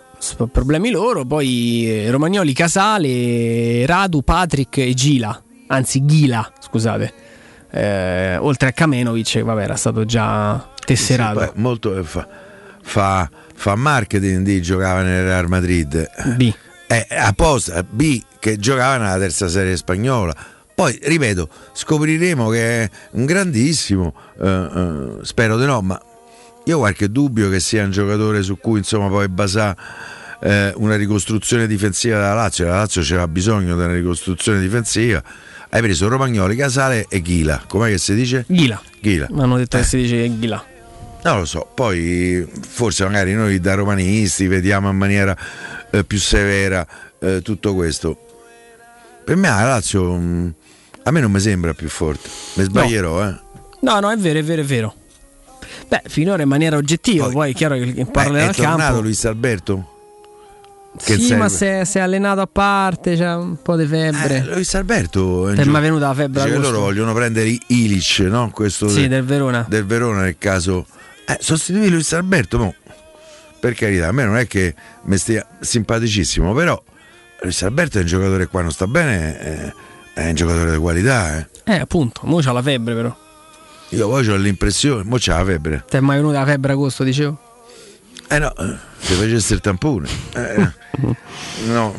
problemi 0.51 0.91
loro. 0.91 1.25
Poi 1.25 1.85
eh, 1.87 2.11
Romagnoli, 2.11 2.53
Casale, 2.53 3.85
Radu, 3.85 4.21
Patrick 4.21 4.77
e 4.77 4.93
Gila, 4.93 5.41
anzi 5.67 6.05
Ghila, 6.05 6.53
scusate. 6.59 7.13
Eh, 7.71 8.37
oltre 8.37 8.69
a 8.69 8.71
Kamenovic, 8.71 9.41
vabbè, 9.41 9.63
era 9.63 9.75
stato 9.75 10.05
già 10.05 10.69
tesserato. 10.85 11.41
Sì, 11.41 11.49
molto 11.55 11.97
eh, 11.97 12.03
fa, 12.03 12.27
fa, 12.81 13.29
fa 13.55 13.75
marketing 13.75 14.45
di 14.45 14.61
giocava 14.61 15.01
nel 15.01 15.23
Real 15.23 15.47
Madrid 15.47 16.09
B 16.35 16.53
eh, 16.91 17.07
apposta 17.09 17.83
B 17.83 18.21
che 18.37 18.57
giocava 18.57 18.97
nella 18.97 19.17
terza 19.17 19.47
serie 19.47 19.77
spagnola 19.77 20.35
poi 20.81 20.97
ripeto 20.99 21.47
scopriremo 21.73 22.49
che 22.49 22.83
è 22.83 22.89
un 23.11 23.25
grandissimo 23.25 24.15
eh, 24.41 24.47
eh, 24.47 25.09
spero 25.21 25.59
di 25.59 25.65
no 25.65 25.79
ma 25.81 26.01
io 26.65 26.77
ho 26.77 26.79
qualche 26.79 27.11
dubbio 27.11 27.51
che 27.51 27.59
sia 27.59 27.83
un 27.83 27.91
giocatore 27.91 28.41
su 28.41 28.57
cui 28.57 28.79
insomma 28.79 29.07
poi 29.07 29.27
basare 29.27 29.77
eh, 30.41 30.73
una 30.77 30.95
ricostruzione 30.95 31.67
difensiva 31.67 32.15
della 32.15 32.33
Lazio 32.33 32.65
la 32.65 32.77
Lazio 32.77 33.03
c'era 33.03 33.27
bisogno 33.27 33.75
di 33.75 33.83
una 33.83 33.93
ricostruzione 33.93 34.59
difensiva 34.59 35.23
hai 35.69 35.81
preso 35.83 36.07
Romagnoli, 36.07 36.55
Casale 36.55 37.05
e 37.07 37.21
Ghila 37.21 37.63
com'è 37.67 37.89
che 37.89 37.99
si 37.99 38.15
dice? 38.15 38.45
Ghila. 38.47 38.81
Ghila 38.99 39.27
Mi 39.29 39.41
hanno 39.41 39.57
detto 39.57 39.77
che 39.77 39.83
si 39.83 39.97
dice 39.97 40.35
Ghila. 40.35 40.65
Non 41.23 41.37
lo 41.37 41.45
so, 41.45 41.71
poi 41.73 42.45
forse 42.67 43.05
magari 43.05 43.35
noi 43.35 43.59
da 43.59 43.75
romanisti 43.75 44.47
vediamo 44.47 44.89
in 44.89 44.97
maniera 44.97 45.37
eh, 45.91 46.03
più 46.03 46.17
severa 46.17 46.85
eh, 47.19 47.41
tutto 47.43 47.75
questo. 47.75 48.25
Per 49.23 49.35
me 49.35 49.47
la 49.47 49.63
Lazio 49.63 50.13
mh, 50.15 50.53
a 51.03 51.11
me 51.11 51.19
non 51.19 51.31
mi 51.31 51.39
sembra 51.39 51.73
più 51.73 51.89
forte, 51.89 52.29
mi 52.55 52.63
sbaglierò, 52.63 53.27
eh. 53.27 53.39
No, 53.81 53.99
no, 53.99 54.11
è 54.11 54.17
vero, 54.17 54.39
è 54.39 54.43
vero, 54.43 54.61
è 54.61 54.65
vero. 54.65 54.95
Beh, 55.87 56.03
finora 56.07 56.43
in 56.43 56.47
maniera 56.49 56.77
oggettiva, 56.77 57.29
poi, 57.29 57.51
è 57.51 57.53
chiaro 57.53 57.75
che 57.75 57.93
che 57.93 58.05
parla 58.05 58.33
Beh, 58.33 58.49
è 58.49 58.53
tornato 58.53 58.81
campo. 58.81 59.01
Luis 59.01 59.25
Alberto? 59.25 59.85
Che 61.03 61.17
Sì, 61.17 61.35
ma 61.35 61.47
si 61.47 61.65
è, 61.65 61.83
si 61.85 61.97
è 61.97 62.01
allenato 62.01 62.41
a 62.41 62.47
parte, 62.47 63.15
c'ha 63.15 63.37
un 63.37 63.61
po' 63.61 63.77
di 63.77 63.85
febbre. 63.85 64.37
Eh, 64.37 64.53
Luis 64.53 64.73
Alberto 64.75 65.47
è 65.49 65.55
è 65.55 65.63
venuta 65.63 66.07
la 66.07 66.13
febbre 66.13 66.43
che 66.43 66.49
agosto. 66.51 66.69
loro 66.71 66.79
vogliono 66.81 67.13
prendere 67.13 67.57
Ilic, 67.67 68.19
no? 68.27 68.51
Questo 68.53 68.89
Sì, 68.89 69.01
de- 69.01 69.07
del 69.07 69.23
Verona. 69.23 69.65
del 69.67 69.85
Verona 69.85 70.21
nel 70.23 70.35
caso 70.37 70.85
eh, 71.25 71.37
sostituire 71.39 71.89
Luis 71.89 72.11
Alberto 72.13 72.57
mo, 72.57 72.75
per 73.59 73.73
carità 73.73 74.09
a 74.09 74.11
me 74.11 74.25
non 74.25 74.35
è 74.37 74.47
che 74.47 74.75
mi 75.03 75.17
stia 75.17 75.47
simpaticissimo 75.59 76.53
però 76.53 76.81
Luis 77.41 77.61
Alberto 77.63 77.97
è 77.97 78.01
un 78.01 78.07
giocatore 78.07 78.47
qua, 78.47 78.61
non 78.61 78.71
sta 78.71 78.85
bene, 78.85 79.39
è, 79.39 79.73
è 80.13 80.27
un 80.27 80.35
giocatore 80.35 80.71
di 80.71 80.77
qualità. 80.77 81.37
Eh. 81.37 81.47
Eh, 81.65 81.79
appunto, 81.79 82.21
mo 82.23 82.39
c'ha 82.41 82.51
la 82.51 82.61
febbre 82.61 82.95
però. 82.95 83.15
Io 83.89 84.07
poi 84.07 84.27
ho 84.27 84.35
l'impressione, 84.35 85.03
mo 85.03 85.17
c'ha 85.19 85.37
la 85.37 85.45
febbre. 85.45 85.83
Ti 85.89 85.97
è 85.97 85.99
mai 85.99 86.17
venuta 86.17 86.39
la 86.39 86.45
febbre 86.45 86.73
agosto, 86.73 87.03
dicevo? 87.03 87.37
Eh 88.29 88.39
no, 88.39 88.55
eh, 88.55 88.75
se 88.99 89.13
facesse 89.15 89.53
il 89.53 89.61
tampone. 89.61 90.07
Eh, 90.33 90.71
no, 91.67 91.95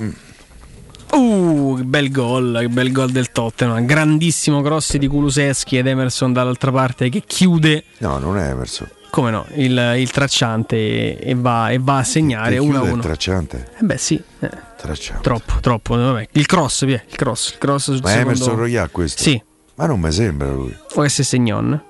Uh, 1.12 1.74
che 1.76 1.82
bel 1.84 2.10
gol, 2.10 2.57
che 2.60 2.68
bel 2.70 2.91
gol 2.91 3.10
del 3.10 3.31
Tottenham. 3.32 3.84
Grandissimo 3.84 4.62
cross 4.62 4.97
di 4.97 5.07
Kuluseschi 5.07 5.76
ed 5.76 5.86
Emerson 5.86 6.32
dall'altra 6.32 6.73
parte 6.73 7.10
che 7.10 7.23
chiude. 7.26 7.84
no, 7.99 8.16
non 8.18 8.39
è 8.39 8.49
Emerson. 8.49 8.89
Come 9.12 9.31
no? 9.31 9.44
Il, 9.57 9.94
il 9.99 10.10
tracciante 10.10 11.18
e, 11.18 11.34
va, 11.34 11.68
e 11.68 11.78
va 11.78 11.99
a 11.99 12.02
segnare 12.02 12.52
Che 12.55 12.58
1 12.60 12.68
a 12.70 12.73
chiude 12.73 12.86
il 12.86 12.92
1. 12.94 13.02
tracciante. 13.02 13.68
Eh 13.78 13.82
beh, 13.84 13.97
sì. 13.99 14.23
eh, 14.41 14.50
Tracciante. 14.78 15.23
troppo, 15.23 15.52
troppo. 15.60 15.97
Vabbè. 15.97 16.28
Il 16.32 16.47
cross, 16.47 16.86
via. 16.86 17.02
Il 17.07 17.15
cross. 17.16 17.50
Il 17.52 17.58
cross 17.58 17.82
sul 17.84 18.00
Ma 18.02 18.08
è 18.08 18.12
secondo- 18.16 18.31
Emerson 18.31 18.57
Royal 18.57 18.91
questo? 18.91 19.23
Sì. 19.23 19.42
Ma 19.74 19.84
non 19.84 20.00
mi 20.00 20.10
sembra 20.10 20.50
lui. 20.50 20.74
O 20.94 21.07
S 21.07 21.20
Segnon. 21.20 21.82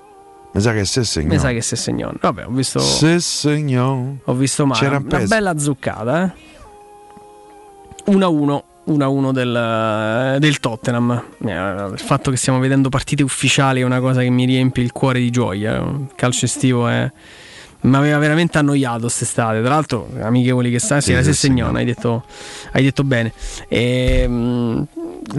Mi 0.55 0.61
sa 0.61 0.73
che 0.73 0.85
se 0.85 1.05
segno. 1.05 1.29
Mi 1.29 1.39
sa 1.39 1.51
che 1.53 1.63
se 1.63 1.77
Segnon. 1.77 2.17
Vabbè, 2.21 2.45
ho 2.47 2.51
visto. 2.51 2.81
Se. 2.81 3.15
Ho 4.25 4.35
visto 4.35 4.67
male. 4.67 4.81
C'era 4.81 4.97
Una 4.99 5.07
peso. 5.09 5.27
bella 5.29 5.59
zuccata, 5.59 6.25
eh. 6.25 6.33
1 8.07 8.25
a 8.25 8.29
1. 8.29 8.65
1 8.85 9.05
a 9.05 9.09
1 9.09 9.33
del, 9.33 10.37
del 10.39 10.61
Tottenham. 10.61 11.25
Eh, 11.45 11.91
Il 11.93 12.01
fatto 12.01 12.31
che 12.31 12.37
stiamo 12.37 12.59
vedendo 12.59 12.89
partite 12.89 13.23
ufficiali 13.23 13.81
è 13.81 13.85
una 13.85 14.01
cosa 14.01 14.21
che 14.23 14.31
mi 14.31 14.45
riempie 14.45 14.83
il 14.83 14.93
cuore 14.93 15.21
di 15.21 15.31
gioia. 15.31 15.77
Il 15.77 16.09
calcio 16.17 16.45
estivo 16.47 16.89
è. 16.89 17.11
Mi 17.85 17.97
aveva 17.97 18.19
veramente 18.19 18.59
annoiato 18.59 19.01
quest'estate. 19.03 19.61
Tra 19.61 19.71
l'altro, 19.71 20.09
amichevoli 20.21 20.71
che 20.71 20.79
sta, 20.79 21.01
sì, 21.01 21.15
sì, 21.17 21.23
Sessignon, 21.25 21.75
hai 21.75 21.85
detto, 21.85 22.25
hai 22.73 22.83
detto 22.85 23.03
bene. 23.03 23.33
E, 23.69 24.25
Non 24.29 24.87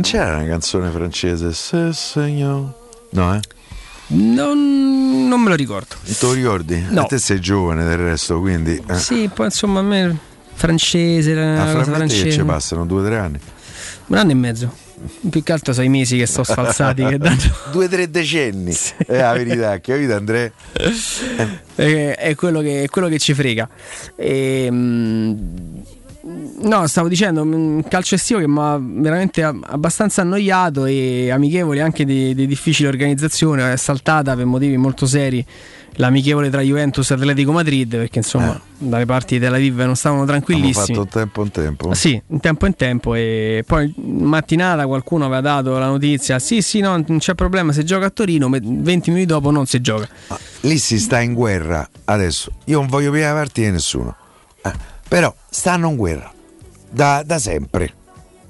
c'era 0.02 0.38
una 0.38 0.48
canzone 0.48 0.90
francese? 0.90 1.54
Se 1.54 1.94
segno. 1.94 2.76
No, 3.12 3.36
eh? 3.36 3.40
non, 4.08 5.28
non 5.28 5.40
me 5.42 5.50
lo 5.50 5.56
ricordo. 5.56 5.96
Te 6.04 6.14
lo 6.26 6.34
ricordi? 6.34 6.86
No. 6.90 7.02
A 7.02 7.06
te 7.06 7.18
sei 7.18 7.40
giovane 7.40 7.86
del 7.86 7.98
resto, 7.98 8.40
quindi. 8.42 8.82
eh. 8.90 8.96
Sì, 8.96 9.30
poi 9.34 9.46
insomma 9.46 9.80
a 9.80 9.84
me 9.84 10.18
francese, 10.54 11.34
la 11.34 11.62
A 11.62 11.72
cosa 11.72 11.84
frammenti 11.84 12.14
che 12.14 12.20
francese. 12.20 12.32
ci 12.40 12.44
passano 12.46 12.86
due 12.86 13.02
o 13.02 13.06
tre 13.06 13.18
anni. 13.18 13.40
Un 14.08 14.18
anno 14.18 14.32
e 14.32 14.36
mezzo. 14.36 14.74
Più 15.30 15.44
che 15.44 15.52
altro 15.52 15.74
sei 15.74 15.90
mesi 15.90 16.18
che 16.18 16.26
sto 16.26 16.44
sfalsati. 16.46 17.04
che 17.06 17.18
danno- 17.18 17.38
Due 17.72 17.86
o 17.86 17.90
tre 17.90 18.10
decenni. 18.10 18.74
È 19.06 19.18
la 19.20 19.34
verità, 19.34 19.80
capito 19.82 20.14
Andrea? 20.16 20.50
è, 21.76 22.16
è 22.18 22.36
quello 22.36 22.62
che, 22.62 22.84
è 22.84 22.88
quello 22.88 23.08
che 23.10 23.20
ci 23.20 23.34
frega. 23.34 23.68
E, 24.16 24.70
no, 26.24 26.88
stavo 26.88 27.08
dicendo, 27.08 27.42
un 27.42 27.84
calcio 27.88 28.16
estivo 28.16 28.40
che 28.40 28.48
mi 28.48 28.60
ha 28.60 28.80
veramente 28.80 29.44
abbastanza 29.44 30.22
annoiato 30.22 30.86
e 30.86 31.30
amichevoli 31.32 31.80
anche 31.80 32.06
di, 32.06 32.34
di 32.34 32.48
difficile 32.48 32.88
organizzazione. 32.88 33.74
È 33.74 33.78
saltata 33.78 34.36
per 34.36 34.46
motivi 34.46 34.78
molto 34.78 35.06
seri 35.06 35.46
l'amichevole 35.98 36.50
tra 36.50 36.62
Juventus 36.62 37.12
e 37.12 37.14
Atletico 37.14 37.52
Madrid 37.52 37.96
perché 37.96 38.20
insomma 38.20 38.60
dalle 38.78 39.06
parti 39.06 39.36
di 39.36 39.42
Tel 39.42 39.54
Aviv 39.54 39.80
non 39.82 39.96
stavano 39.96 40.26
tranquillissimi. 40.26 40.96
fatto 40.98 41.08
tempo 41.08 41.44
in 41.44 41.52
tempo. 41.52 41.94
Sì, 41.94 42.20
in 42.26 42.40
tempo 42.40 42.66
in 42.66 42.76
tempo 42.76 43.14
e 43.14 43.64
poi 43.66 43.94
mattinata 43.98 44.88
qualcuno 44.88 45.26
aveva 45.26 45.42
dato 45.42 45.78
la 45.78 45.86
notizia 45.86 46.40
sì 46.40 46.62
sì 46.62 46.80
no 46.80 47.04
non 47.06 47.20
c'è 47.20 47.36
problema 47.36 47.72
se 47.72 47.84
gioca 47.84 48.08
a 48.08 48.10
Torino 48.10 48.50
me- 48.50 48.60
20 48.60 49.12
minuti 49.12 49.28
dopo 49.28 49.52
non 49.52 49.68
si 49.68 49.82
gioca 49.82 50.08
Lì 50.62 50.78
si 50.78 50.98
sta 50.98 51.20
in 51.20 51.34
guerra 51.34 51.88
adesso. 52.06 52.52
Io 52.66 52.80
non 52.80 52.88
voglio 52.88 53.12
più 53.12 53.22
parti 53.22 53.62
di 53.62 53.72
nessuno. 53.72 54.16
Eh, 54.64 54.72
però 55.14 55.32
stanno 55.48 55.90
in 55.90 55.96
guerra 55.96 56.34
da, 56.90 57.22
da 57.24 57.38
sempre. 57.38 57.94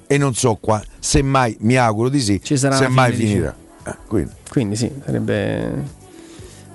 E 0.07 0.17
non 0.17 0.33
so 0.33 0.55
qua, 0.55 0.81
semmai 0.97 1.57
mi 1.59 1.75
auguro 1.75 2.07
di 2.07 2.21
sì, 2.21 2.39
sarà 2.41 2.77
una 2.77 2.85
semmai 2.85 3.11
finirà. 3.11 3.53
Eh, 3.85 3.95
quindi. 4.07 4.31
quindi 4.49 4.75
sì 4.77 4.89
sarebbe 5.03 5.83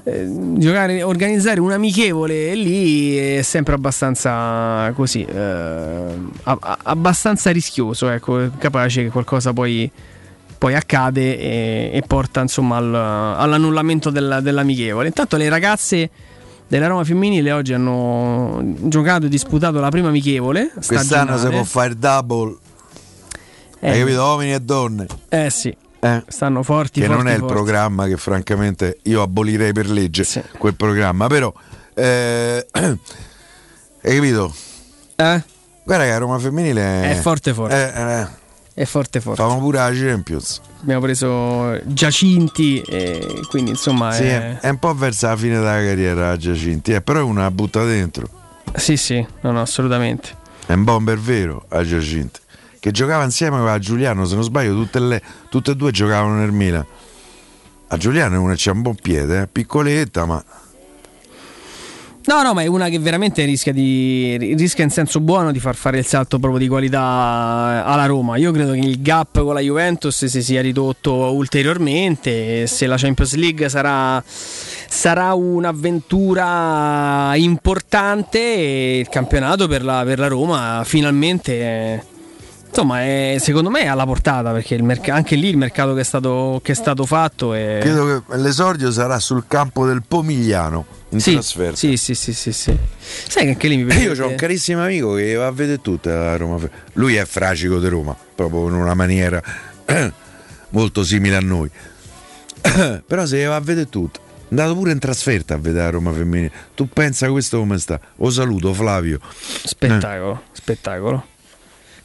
eh, 0.05 0.29
giocare 0.59 1.03
organizzare 1.03 1.59
un 1.59 1.73
amichevole 1.73 2.55
lì 2.55 3.17
è 3.17 3.41
sempre 3.41 3.77
abbastanza 3.77 4.93
così 4.95 5.25
eh, 5.25 6.03
abbastanza 6.43 7.51
rischioso 7.51 8.11
ecco 8.11 8.51
capace 8.59 9.05
che 9.05 9.09
qualcosa 9.09 9.55
poi 9.55 9.91
poi 10.59 10.75
accade 10.75 11.39
e, 11.39 11.91
e 11.95 12.03
porta 12.07 12.43
insomma 12.43 12.77
al- 12.77 12.95
all'annullamento 12.95 14.11
della- 14.11 14.41
dell'amichevole 14.43 15.07
intanto 15.07 15.39
le 15.39 15.49
ragazze 15.49 16.11
della 16.69 16.87
Roma 16.87 17.03
femminile 17.05 17.51
oggi 17.53 17.73
hanno 17.73 18.61
giocato 18.83 19.27
e 19.27 19.29
disputato 19.29 19.81
la 19.81 19.89
prima 19.89 20.09
amichevole 20.09 20.71
Quest'anno 20.87 21.37
si 21.39 21.49
può 21.49 21.65
fare 21.65 21.89
il 21.89 21.97
double. 21.97 22.57
Eh, 23.81 23.91
Hai 23.91 23.99
capito? 24.01 24.21
Uomini 24.23 24.53
e 24.55 24.61
donne. 24.61 25.07
eh 25.29 25.51
sì 25.51 25.75
Eh. 26.01 26.23
stanno 26.29 26.63
forti 26.63 27.01
che 27.01 27.07
forti, 27.07 27.23
non 27.23 27.31
è 27.31 27.35
il 27.35 27.41
forti. 27.41 27.55
programma 27.55 28.07
che 28.07 28.17
francamente 28.17 28.99
io 29.05 29.23
abolirei 29.23 29.73
per 29.73 29.89
legge 29.89 30.25
quel 30.59 30.75
programma 30.75 31.27
però 31.27 31.53
eh, 31.95 32.67
hai 32.73 32.99
capito? 34.15 34.55
Eh? 35.17 35.43
guarda 35.85 36.05
che 36.05 36.11
la 36.11 36.19
Roma 36.19 36.39
femminile 36.39 37.03
è, 37.03 37.11
È 37.19 37.21
forte, 37.21 37.55
forte. 37.55 37.75
eh, 37.95 38.21
eh, 38.21 38.27
è 38.79 38.85
forte 38.85 39.21
forte. 39.21 39.43
Famo 39.43 39.59
pure 39.59 39.79
la 39.79 39.91
Champions. 39.93 40.61
Abbiamo 40.83 41.01
preso 41.01 41.81
Giacinti 41.85 42.81
e 42.83 43.41
quindi 43.49 43.71
insomma 43.71 44.13
sì, 44.13 44.23
è- 44.23 44.61
è, 44.61 44.69
un 44.69 44.79
po' 44.79 44.95
verso 44.95 45.27
la 45.27 45.37
fine 45.37 45.57
della 45.57 45.83
carriera 45.83 46.37
Giacinti 46.37 46.93
eh, 46.93 47.01
però 47.01 47.19
è 47.19 47.23
una 47.23 47.51
butta 47.51 47.85
dentro. 47.85 48.29
Sì 48.77 48.97
sì 48.97 49.27
no 49.41 49.51
no 49.51 49.61
assolutamente. 49.61 50.29
È 50.65 50.75
un 50.75 50.85
bomber 50.85 51.19
vero 51.19 51.65
a 51.71 51.85
Giacinti 51.85 52.39
che 52.79 52.93
giocava 52.93 53.25
insieme 53.25 53.69
a 53.69 53.79
Giuliano 53.81 54.25
se 54.25 54.37
non 54.37 54.45
sbaglio 54.45 54.75
tutte, 54.75 55.01
le, 55.01 55.23
tutte 55.49 55.73
e 55.73 55.75
due 55.75 55.91
giocavano 55.91 56.37
nel 56.37 56.53
Milan. 56.53 56.87
A 57.89 57.97
Giuliano 57.97 58.37
è 58.37 58.39
una 58.39 58.55
c'ha 58.57 58.71
un 58.71 58.83
buon 58.83 58.95
piede 58.95 59.43
eh, 59.43 59.47
piccoletta 59.49 60.25
ma 60.25 60.45
no 62.29 62.43
no 62.43 62.53
ma 62.53 62.63
è 62.63 62.67
una 62.67 62.89
che 62.89 62.99
veramente 62.99 63.43
rischia 63.47 63.73
di 63.73 64.37
rischia 64.55 64.85
in 64.85 64.91
senso 64.91 65.21
buono 65.21 65.51
di 65.51 65.59
far 65.59 65.75
fare 65.75 65.99
il 65.99 66.05
salto 66.05 66.39
proprio 66.39 66.61
di 66.61 66.69
qualità 66.69 67.83
alla 67.85 68.05
Roma. 68.05 68.37
Io 68.37 68.53
credo 68.53 68.73
che 68.73 68.81
il 68.81 69.01
gap 69.01 69.41
con 69.41 69.55
la 69.55 69.61
Juventus 69.61 70.27
si 70.27 70.43
sia 70.43 70.61
ridotto 70.61 71.15
ulteriormente. 71.15 72.67
Se 72.67 72.87
la 72.87 72.99
Champions 72.99 73.35
League 73.35 73.69
sarà 73.71 74.23
sarà 74.91 75.33
un'avventura 75.33 77.33
importante 77.37 78.39
il 78.39 79.09
campionato 79.09 79.67
per 79.67 79.85
la, 79.85 80.03
per 80.05 80.19
la 80.19 80.29
Roma 80.29 80.83
finalmente 80.85 81.53
eh, 81.53 82.03
insomma 82.67 83.03
è, 83.03 83.37
secondo 83.39 83.69
me 83.69 83.83
è 83.83 83.87
alla 83.87 84.07
portata 84.07 84.51
perché 84.51 84.81
merc- 84.81 85.11
anche 85.11 85.37
lì 85.37 85.49
il 85.49 85.59
mercato 85.59 85.93
che 85.93 86.01
è 86.01 86.05
stato, 86.05 86.61
che 86.63 86.73
è 86.73 86.75
stato 86.75 87.05
fatto 87.05 87.53
è 87.53 87.81
credo 87.83 88.07
che 88.07 88.23
l'esordio 88.39 88.91
sarà 88.91 89.19
sul 89.19 89.45
campo 89.47 89.87
del 89.87 90.03
Pomigliano 90.09 90.98
in 91.11 91.21
sì, 91.21 91.33
trasferta 91.33 91.77
sì, 91.77 91.97
sì, 91.97 92.15
sì, 92.15 92.33
sì, 92.33 92.53
sì. 92.53 92.77
Sai 93.01 93.45
che 93.45 93.51
anche 93.51 93.69
lì 93.69 93.77
mi 93.79 93.85
piace. 93.85 94.03
io 94.03 94.25
ho 94.25 94.29
un 94.29 94.35
carissimo 94.35 94.83
amico 94.83 95.15
che 95.15 95.35
va 95.35 95.47
a 95.47 95.53
vedere 95.53 95.81
tutta 95.81 96.15
la 96.15 96.37
Roma. 96.37 96.59
Lui 96.95 97.15
è 97.15 97.25
fragico 97.25 97.79
di 97.79 97.89
Roma, 97.89 98.17
proprio 98.35 98.69
in 98.69 98.75
una 98.75 98.95
maniera 98.95 99.43
molto 100.71 101.05
simile 101.05 101.37
a 101.37 101.41
noi. 101.41 101.71
Però 103.07 103.25
se 103.25 103.45
va 103.45 103.57
a 103.57 103.61
vedere 103.61 103.89
tutto. 103.89 104.21
È 104.27 104.51
andato 104.51 104.75
pure 104.75 104.93
in 104.93 104.99
trasferta 104.99 105.55
a 105.55 105.59
vedere 105.59 105.91
Roma 105.91 106.13
femminile. 106.13 106.51
Tu 106.75 106.89
pensa 106.89 107.31
questo 107.31 107.59
come 107.59 107.79
sta? 107.79 107.99
Lo 108.17 108.31
saluto 108.31 108.73
Flavio. 108.75 109.19
Spettacolo, 109.65 110.43
spettacolo. 110.53 111.27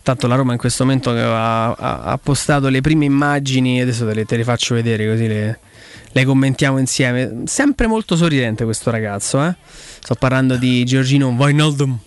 Tanto 0.02 0.28
la 0.28 0.36
Roma 0.36 0.52
in 0.52 0.58
questo 0.58 0.84
momento 0.84 1.12
ha, 1.12 1.72
ha- 1.72 2.02
ha 2.04 2.18
postato 2.18 2.68
le 2.68 2.82
prime 2.82 3.06
immagini, 3.06 3.82
adesso 3.82 4.06
te 4.06 4.14
le, 4.14 4.26
te 4.26 4.36
le 4.36 4.44
faccio 4.44 4.76
vedere 4.76 5.08
così 5.08 5.28
le, 5.28 5.60
le 6.14 6.26
commentiamo 6.26 6.78
insieme. 6.78 7.42
Sempre 7.46 7.88
molto 7.88 8.16
sorridente 8.16 8.64
questo 8.64 8.90
ragazzo, 8.90 9.44
eh? 9.44 9.56
Sto 10.00 10.16
parlando 10.16 10.56
di 10.56 10.84
Giorgino 10.86 11.30
Wijnaldum. 11.30 11.98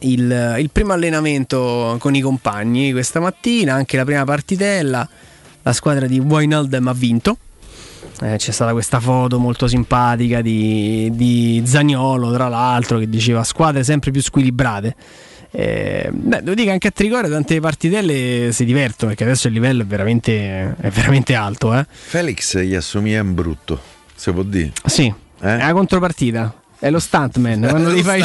Il, 0.00 0.56
il 0.58 0.70
primo 0.70 0.92
allenamento 0.92 1.96
con 1.98 2.14
i 2.14 2.20
compagni 2.20 2.92
questa 2.92 3.20
mattina, 3.20 3.74
anche 3.74 3.96
la 3.96 4.04
prima 4.04 4.24
partitella, 4.24 5.08
la 5.62 5.72
squadra 5.72 6.06
di 6.06 6.18
Wijnaldum 6.18 6.88
ha 6.88 6.92
vinto. 6.92 7.38
Eh, 8.20 8.36
c'è 8.36 8.50
stata 8.52 8.72
questa 8.72 9.00
foto 9.00 9.38
molto 9.38 9.66
simpatica 9.66 10.40
di, 10.40 11.10
di 11.14 11.62
Zagnolo, 11.64 12.32
tra 12.32 12.48
l'altro, 12.48 12.98
che 12.98 13.08
diceva 13.08 13.42
squadre 13.44 13.82
sempre 13.84 14.10
più 14.10 14.22
squilibrate. 14.22 14.94
Eh, 15.56 16.08
beh, 16.12 16.38
devo 16.42 16.54
dire 16.54 16.64
che 16.66 16.72
anche 16.72 16.88
a 16.88 16.90
Trigoria 16.90 17.30
tante 17.30 17.60
partitelle 17.60 18.50
si 18.50 18.64
divertono 18.64 19.10
perché 19.10 19.22
adesso 19.22 19.46
il 19.46 19.52
livello 19.52 19.82
è 19.82 19.86
veramente, 19.86 20.74
è 20.80 20.88
veramente 20.88 21.34
alto. 21.36 21.72
Eh? 21.72 21.86
Felix 21.88 22.58
gli 22.58 22.74
assomiglia 22.74 23.22
un 23.22 23.34
brutto, 23.34 23.80
se 24.16 24.32
può 24.32 24.42
dire. 24.42 24.72
Sì, 24.84 25.12
è 25.40 25.56
la 25.58 25.72
contropartita. 25.72 26.62
È 26.76 26.90
lo 26.90 26.98
stuntman. 26.98 27.66
Quando, 27.68 27.88
È 27.88 27.92
devi 27.92 28.02
fare. 28.02 28.20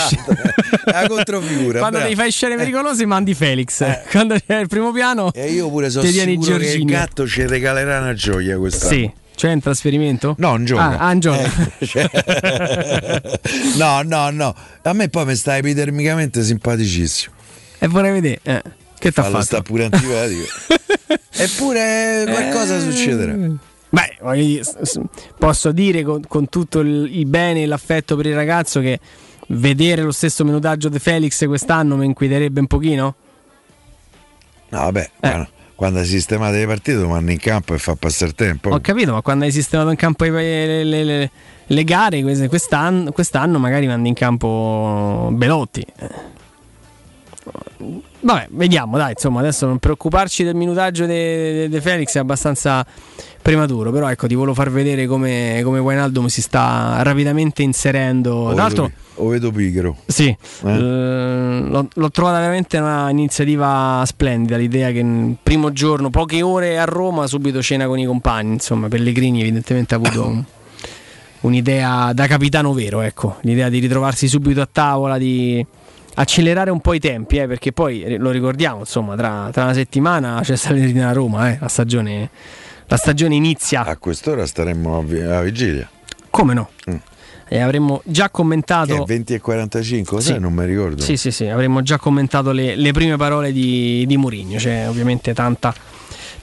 È 0.83 0.91
la 0.91 1.08
controfigura. 1.08 1.80
quando 1.80 1.99
devi 1.99 2.16
fare 2.16 2.32
scene 2.32 2.56
pericolose, 2.56 3.06
mandi 3.06 3.35
Felix. 3.35 3.85
Quando 4.09 4.35
c'è 4.35 4.59
il 4.59 4.67
primo 4.67 4.91
piano, 4.91 5.32
E 5.32 5.51
io 5.51 5.69
pure 5.69 5.91
sono 5.91 6.06
sicuro 6.06 6.58
che 6.58 6.72
il 6.74 6.83
gatto 6.83 7.27
ci 7.27 7.45
regalerà 7.45 7.99
una 7.99 8.14
gioia 8.16 8.58
quest'anno. 8.58 8.91
Sì, 8.91 9.11
cioè 9.40 9.51
in 9.51 9.61
trasferimento? 9.61 10.35
No, 10.38 10.51
un 10.51 10.66
gioca. 10.66 10.98
Ah, 11.00 11.08
ah, 11.08 11.11
un 11.11 11.19
gioca. 11.22 11.50
Eh, 11.80 11.85
cioè- 11.85 12.09
no, 13.77 14.01
no, 14.01 14.30
no. 14.32 14.53
A 14.82 14.92
me 14.93 15.08
poi 15.08 15.26
mi 15.26 15.35
sta 15.35 15.56
epidermicamente 15.56 16.43
simpaticissimo. 16.43 17.34
E 17.80 17.88
vorrei 17.88 18.11
vedere. 18.11 18.40
eh. 18.43 18.61
Che 19.00 19.11
t'ha 19.14 19.24
fatto? 19.24 19.42
sta 19.42 19.61
pure 19.61 19.85
antipatico. 19.85 20.43
Eppure 21.32 22.26
qualcosa 22.27 22.76
Eh. 22.76 22.82
succederà. 22.82 23.34
Beh, 23.92 24.18
posso 25.38 25.72
dire 25.72 26.03
con, 26.03 26.19
con 26.27 26.50
tutto 26.50 26.80
il, 26.82 27.09
il 27.18 27.26
bene 27.26 27.64
e 27.64 27.66
l'affetto 27.66 28.18
per 28.18 28.26
il 28.26 28.35
ragazzo 28.35 28.82
che 28.82 29.00
vedere 29.48 30.01
lo 30.01 30.11
stesso 30.11 30.43
minutaggio 30.43 30.90
di 30.90 31.00
Felix 31.00 31.45
quest'anno 31.48 31.95
mi 31.95 32.06
inquiderebbe 32.06 32.59
un 32.59 32.68
pochino? 32.68 33.16
No, 34.72 34.80
vabbè, 34.80 35.00
Eh. 35.22 35.30
quando, 35.30 35.48
quando 35.80 35.99
hai 35.99 36.06
sistemato 36.06 36.58
le 36.58 36.66
partite 36.67 36.98
mandi 37.06 37.32
in 37.32 37.40
campo 37.40 37.74
e 37.74 37.77
fa 37.77 37.95
passare 37.95 38.33
tempo. 38.33 38.67
Ho 38.69 38.82
capito, 38.82 39.14
ma 39.14 39.22
quando 39.22 39.45
hai 39.45 39.51
sistemato 39.53 39.90
in 39.91 39.95
campo 39.95 40.25
le, 40.25 40.83
le- 40.83 41.03
le- 41.06 41.32
le 41.66 41.83
gare, 41.85 42.22
quest'anno, 42.49 43.14
quest'anno 43.14 43.59
magari 43.59 43.88
mandi 43.88 44.09
in 44.09 44.14
campo 44.14 45.30
Belotti. 45.32 45.85
Vabbè, 48.22 48.48
vediamo, 48.51 48.98
dai, 48.98 49.11
insomma, 49.11 49.39
adesso 49.39 49.65
non 49.65 49.77
preoccuparci 49.80 50.43
del 50.43 50.53
minutaggio 50.56 51.06
di 51.06 51.80
Felix 51.80 52.15
è 52.15 52.19
abbastanza 52.19 52.85
prematuro, 53.41 53.91
però 53.91 54.09
ecco, 54.09 54.27
ti 54.27 54.35
volevo 54.35 54.53
far 54.53 54.69
vedere 54.72 55.07
come, 55.07 55.61
come 55.64 55.80
Wijnaldum 55.80 56.25
si 56.27 56.41
sta 56.41 56.98
rapidamente 57.01 57.61
inserendo. 57.64 58.33
O 58.35 58.53
Tra 58.53 58.64
l'altro, 58.64 58.83
vedo, 58.83 58.98
o 59.15 59.27
vedo 59.30 59.51
pigro. 59.51 59.95
sì, 60.06 60.27
Eh? 60.27 60.69
eh, 60.69 61.61
l'ho, 61.65 61.88
l'ho 61.93 62.11
trovata 62.11 62.39
veramente 62.39 62.77
una 62.77 63.09
iniziativa 63.09 64.03
splendida. 64.06 64.57
L'idea 64.57 64.91
che 64.91 64.99
il 64.99 65.38
primo 65.41 65.72
giorno, 65.72 66.09
poche 66.09 66.41
ore 66.41 66.77
a 66.77 66.83
Roma, 66.83 67.25
subito 67.25 67.61
cena 67.61 67.88
con 67.88 67.99
i 67.99 68.06
compagni. 68.06 68.51
Insomma, 68.53 68.89
Pellegrini, 68.89 69.39
evidentemente, 69.39 69.93
ha 69.93 69.98
avuto 69.98 70.27
un- 70.27 70.43
un'idea 71.41 72.11
da 72.14 72.27
capitano 72.27 72.73
vero. 72.73 72.99
Ecco, 72.99 73.38
l'idea 73.41 73.69
di 73.69 73.80
ritrovarsi 73.80 74.27
subito 74.27 74.59
a 74.59 74.67
tavola, 74.69 75.17
di 75.17 75.65
accelerare 76.19 76.69
un 76.69 76.81
po' 76.81 76.93
i 76.93 76.99
tempi, 76.99 77.38
eh, 77.38 77.48
perché 77.48 77.72
poi 77.72 78.03
eh, 78.03 78.17
lo 78.17 78.30
ricordiamo, 78.30 78.80
insomma, 78.80 79.15
tra, 79.15 79.49
tra 79.51 79.64
una 79.64 79.73
settimana 79.73 80.41
c'è 80.43 80.56
Salernitana 80.56 81.09
a 81.09 81.14
Roma, 81.14 81.49
eh, 81.49 81.57
la, 81.59 81.67
stagione, 81.69 82.30
la 82.88 82.98
stagione 82.98 83.35
inizia. 83.35 83.83
A 83.85 83.95
quest'ora 83.98 84.45
staremmo 84.45 84.98
a, 84.98 85.01
vi- 85.01 85.22
a 85.22 85.41
vigilia. 85.41 85.89
Come 86.30 86.53
no? 86.53 86.69
Mm. 86.89 86.95
E 87.51 87.59
avremmo 87.59 88.01
già 88.06 88.30
commentato. 88.30 88.93
Che 88.95 89.01
è 89.01 89.06
20 89.06 89.33
e 89.33 89.39
45, 89.39 90.22
Sì. 90.22 90.27
sai, 90.27 90.39
non 90.39 90.53
mi 90.53 90.65
ricordo. 90.65 91.01
Sì, 91.01 91.15
sì, 91.17 91.31
sì, 91.31 91.48
avremmo 91.48 91.81
già 91.81 91.98
commentato 91.98 92.51
le, 92.51 92.75
le 92.75 92.91
prime 92.91 93.15
parole 93.15 93.51
di, 93.51 94.03
di 94.06 94.17
Mourinho, 94.17 94.57
c'è 94.57 94.88
ovviamente 94.89 95.33
tanta, 95.33 95.73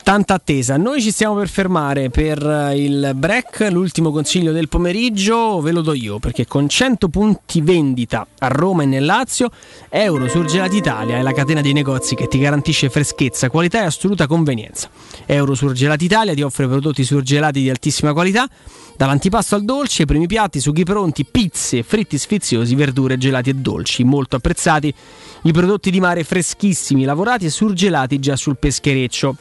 tanta 0.07 0.35
attesa. 0.35 0.77
Noi 0.77 1.03
ci 1.03 1.11
stiamo 1.11 1.35
per 1.35 1.49
fermare 1.49 2.11
per 2.11 2.41
eh, 2.41 2.81
il 2.81 3.11
break, 3.17 3.67
l'ultimo 3.73 4.13
consiglio 4.13 4.53
del 4.53 4.69
pomeriggio, 4.69 5.61
ve 5.61 5.73
lo 5.73 5.81
do 5.81 5.95
io, 5.95 6.21
perché 6.21 6.47
con 6.47 6.69
100 6.69 7.09
punti 7.09 7.61
vendita 7.61 8.25
a 8.39 8.47
Roma 8.47 8.85
e 8.85 8.87
nel 8.87 9.05
Lazio, 9.05 9.51
Euro 9.89 10.29
Surgelati 10.29 10.77
Italia 10.77 11.17
è 11.17 11.23
la 11.23 11.33
catena 11.33 11.61
dei 11.61 11.73
negozi 11.73 12.15
che 12.15 12.29
ti 12.29 12.39
garantisce 12.39 12.89
freschezza, 12.89 13.51
qualità 13.51 13.83
e 13.83 13.87
assoluta 13.87 14.29
convenienza. 14.29 14.89
Euro 15.27 15.57
Surgelati 15.57 16.05
Italia 16.05 16.35
ti 16.35 16.43
offre 16.43 16.69
prodotti 16.69 17.03
surgelati 17.03 17.61
di 17.61 17.69
altissima 17.69 18.13
qualità, 18.13 18.49
dall'antipasto 18.97 19.57
al 19.57 19.65
dolce, 19.65 20.05
primi 20.05 20.29
piatti, 20.29 20.61
sughi 20.61 20.85
pronti, 20.85 21.25
pizze, 21.25 21.83
fritti 21.83 22.17
sfiziosi, 22.17 22.77
verdure, 22.77 23.19
gelati 23.19 23.51
e 23.51 23.55
dolci, 23.55 24.05
molto 24.05 24.37
apprezzati 24.37 24.95
i 25.43 25.53
prodotti 25.53 25.91
di 25.91 25.99
mare 25.99 26.23
freschissimi, 26.23 27.03
lavorati 27.03 27.47
e 27.47 27.51
surgelati 27.51 28.21
già 28.21 28.37
sul 28.37 28.57
peschereccio. 28.57 29.37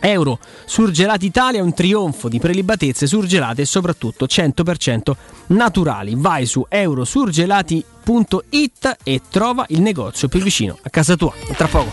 Euro 0.00 0.38
Surgelati 0.64 1.26
Italia 1.26 1.60
è 1.60 1.62
un 1.62 1.74
trionfo 1.74 2.28
di 2.28 2.38
prelibatezze 2.38 3.06
surgelate 3.06 3.62
e 3.62 3.66
soprattutto 3.66 4.26
100% 4.26 5.12
naturali. 5.48 6.14
Vai 6.16 6.46
su 6.46 6.64
eurosurgelati.it 6.68 8.96
e 9.02 9.20
trova 9.30 9.64
il 9.68 9.80
negozio 9.80 10.28
più 10.28 10.40
vicino 10.40 10.76
a 10.80 10.90
casa 10.90 11.16
tua. 11.16 11.32
Tra 11.56 11.68
poco. 11.68 11.92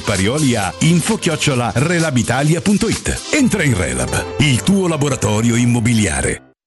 Parioli 0.00 0.54
a 0.54 0.72
info-relabitalia.it. 0.78 3.20
Entra 3.32 3.62
in 3.62 3.76
Relab, 3.76 4.36
il 4.38 4.62
tuo 4.62 4.88
laboratorio 4.88 5.56
immobiliare. 5.56 6.49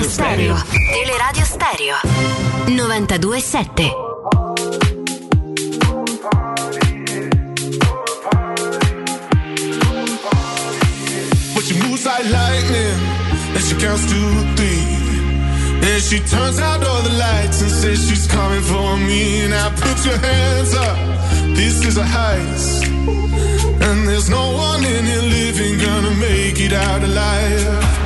Teleradio 0.00 0.08
Stereo. 0.08 0.56
Teleradio 0.88 1.44
Stereo 1.44 1.96
927 2.66 3.92
But 11.54 11.64
she 11.64 11.74
moves 11.82 12.06
like 12.06 12.24
lightning, 12.30 12.96
and 13.54 13.62
she 13.62 13.74
counts 13.76 14.06
to 14.10 14.20
three. 14.56 14.86
And 15.82 16.02
she 16.02 16.20
turns 16.20 16.58
out 16.60 16.82
all 16.82 17.02
the 17.02 17.14
lights 17.18 17.60
and 17.60 17.70
says 17.70 18.08
she's 18.08 18.26
coming 18.26 18.62
for 18.62 18.96
me. 18.96 19.48
Now 19.48 19.68
put 19.70 20.04
your 20.06 20.16
hands 20.16 20.74
up, 20.74 20.96
this 21.54 21.84
is 21.84 21.98
a 21.98 22.04
heist. 22.04 22.86
And 23.86 24.08
there's 24.08 24.30
no 24.30 24.52
one 24.52 24.82
in 24.84 25.04
here 25.04 25.22
living 25.22 25.78
gonna 25.78 26.14
make 26.16 26.58
it 26.58 26.72
out 26.72 27.02
alive. 27.02 27.99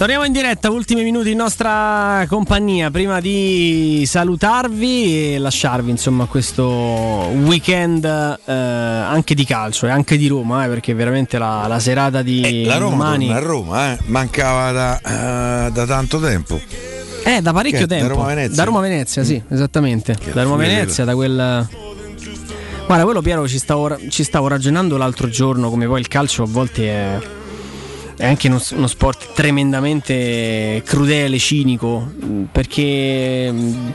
Torniamo 0.00 0.24
in 0.24 0.32
diretta, 0.32 0.70
ultimi 0.70 1.02
minuti 1.02 1.32
in 1.32 1.36
nostra 1.36 2.24
compagnia. 2.26 2.90
Prima 2.90 3.20
di 3.20 4.04
salutarvi 4.06 5.34
e 5.34 5.38
lasciarvi 5.38 5.90
insomma 5.90 6.24
questo 6.24 6.64
weekend 6.64 8.06
eh, 8.06 8.50
anche 8.50 9.34
di 9.34 9.44
calcio 9.44 9.84
e 9.84 9.90
anche 9.90 10.16
di 10.16 10.26
Roma, 10.26 10.64
eh, 10.64 10.68
perché 10.68 10.94
veramente 10.94 11.36
la, 11.36 11.66
la 11.68 11.78
serata 11.78 12.22
di 12.22 12.64
La 12.64 12.78
Roma 12.78 12.96
domani 12.96 13.30
a 13.30 13.40
Roma, 13.40 13.92
eh? 13.92 13.98
mancava 14.06 14.72
da, 14.72 15.66
eh, 15.66 15.70
da 15.70 15.84
tanto 15.84 16.18
tempo. 16.18 16.58
Eh, 17.22 17.42
da 17.42 17.52
parecchio 17.52 17.80
Che, 17.80 17.86
da 17.86 17.96
tempo. 17.96 18.14
Roma-Venezia? 18.14 18.56
Da 18.56 18.64
Roma-Venezia, 18.64 19.22
sì, 19.22 19.42
esattamente. 19.50 20.16
da 20.32 20.42
Roma-Venezia, 20.44 21.04
da 21.04 21.14
quel. 21.14 21.68
Guarda, 22.86 23.04
quello 23.04 23.20
Piero 23.20 23.46
ci 23.46 23.58
stavo, 23.58 23.98
ci 24.08 24.24
stavo 24.24 24.48
ragionando 24.48 24.96
l'altro 24.96 25.28
giorno, 25.28 25.68
come 25.68 25.86
poi 25.86 26.00
il 26.00 26.08
calcio 26.08 26.44
a 26.44 26.46
volte 26.46 26.88
è, 26.88 27.18
è 28.20 28.26
anche 28.26 28.48
uno, 28.48 28.60
uno 28.72 28.86
sport 28.86 29.32
tremendamente 29.32 30.82
crudele, 30.84 31.38
cinico, 31.38 32.00
mh, 32.00 32.42
perché 32.52 33.50
mh, 33.50 33.94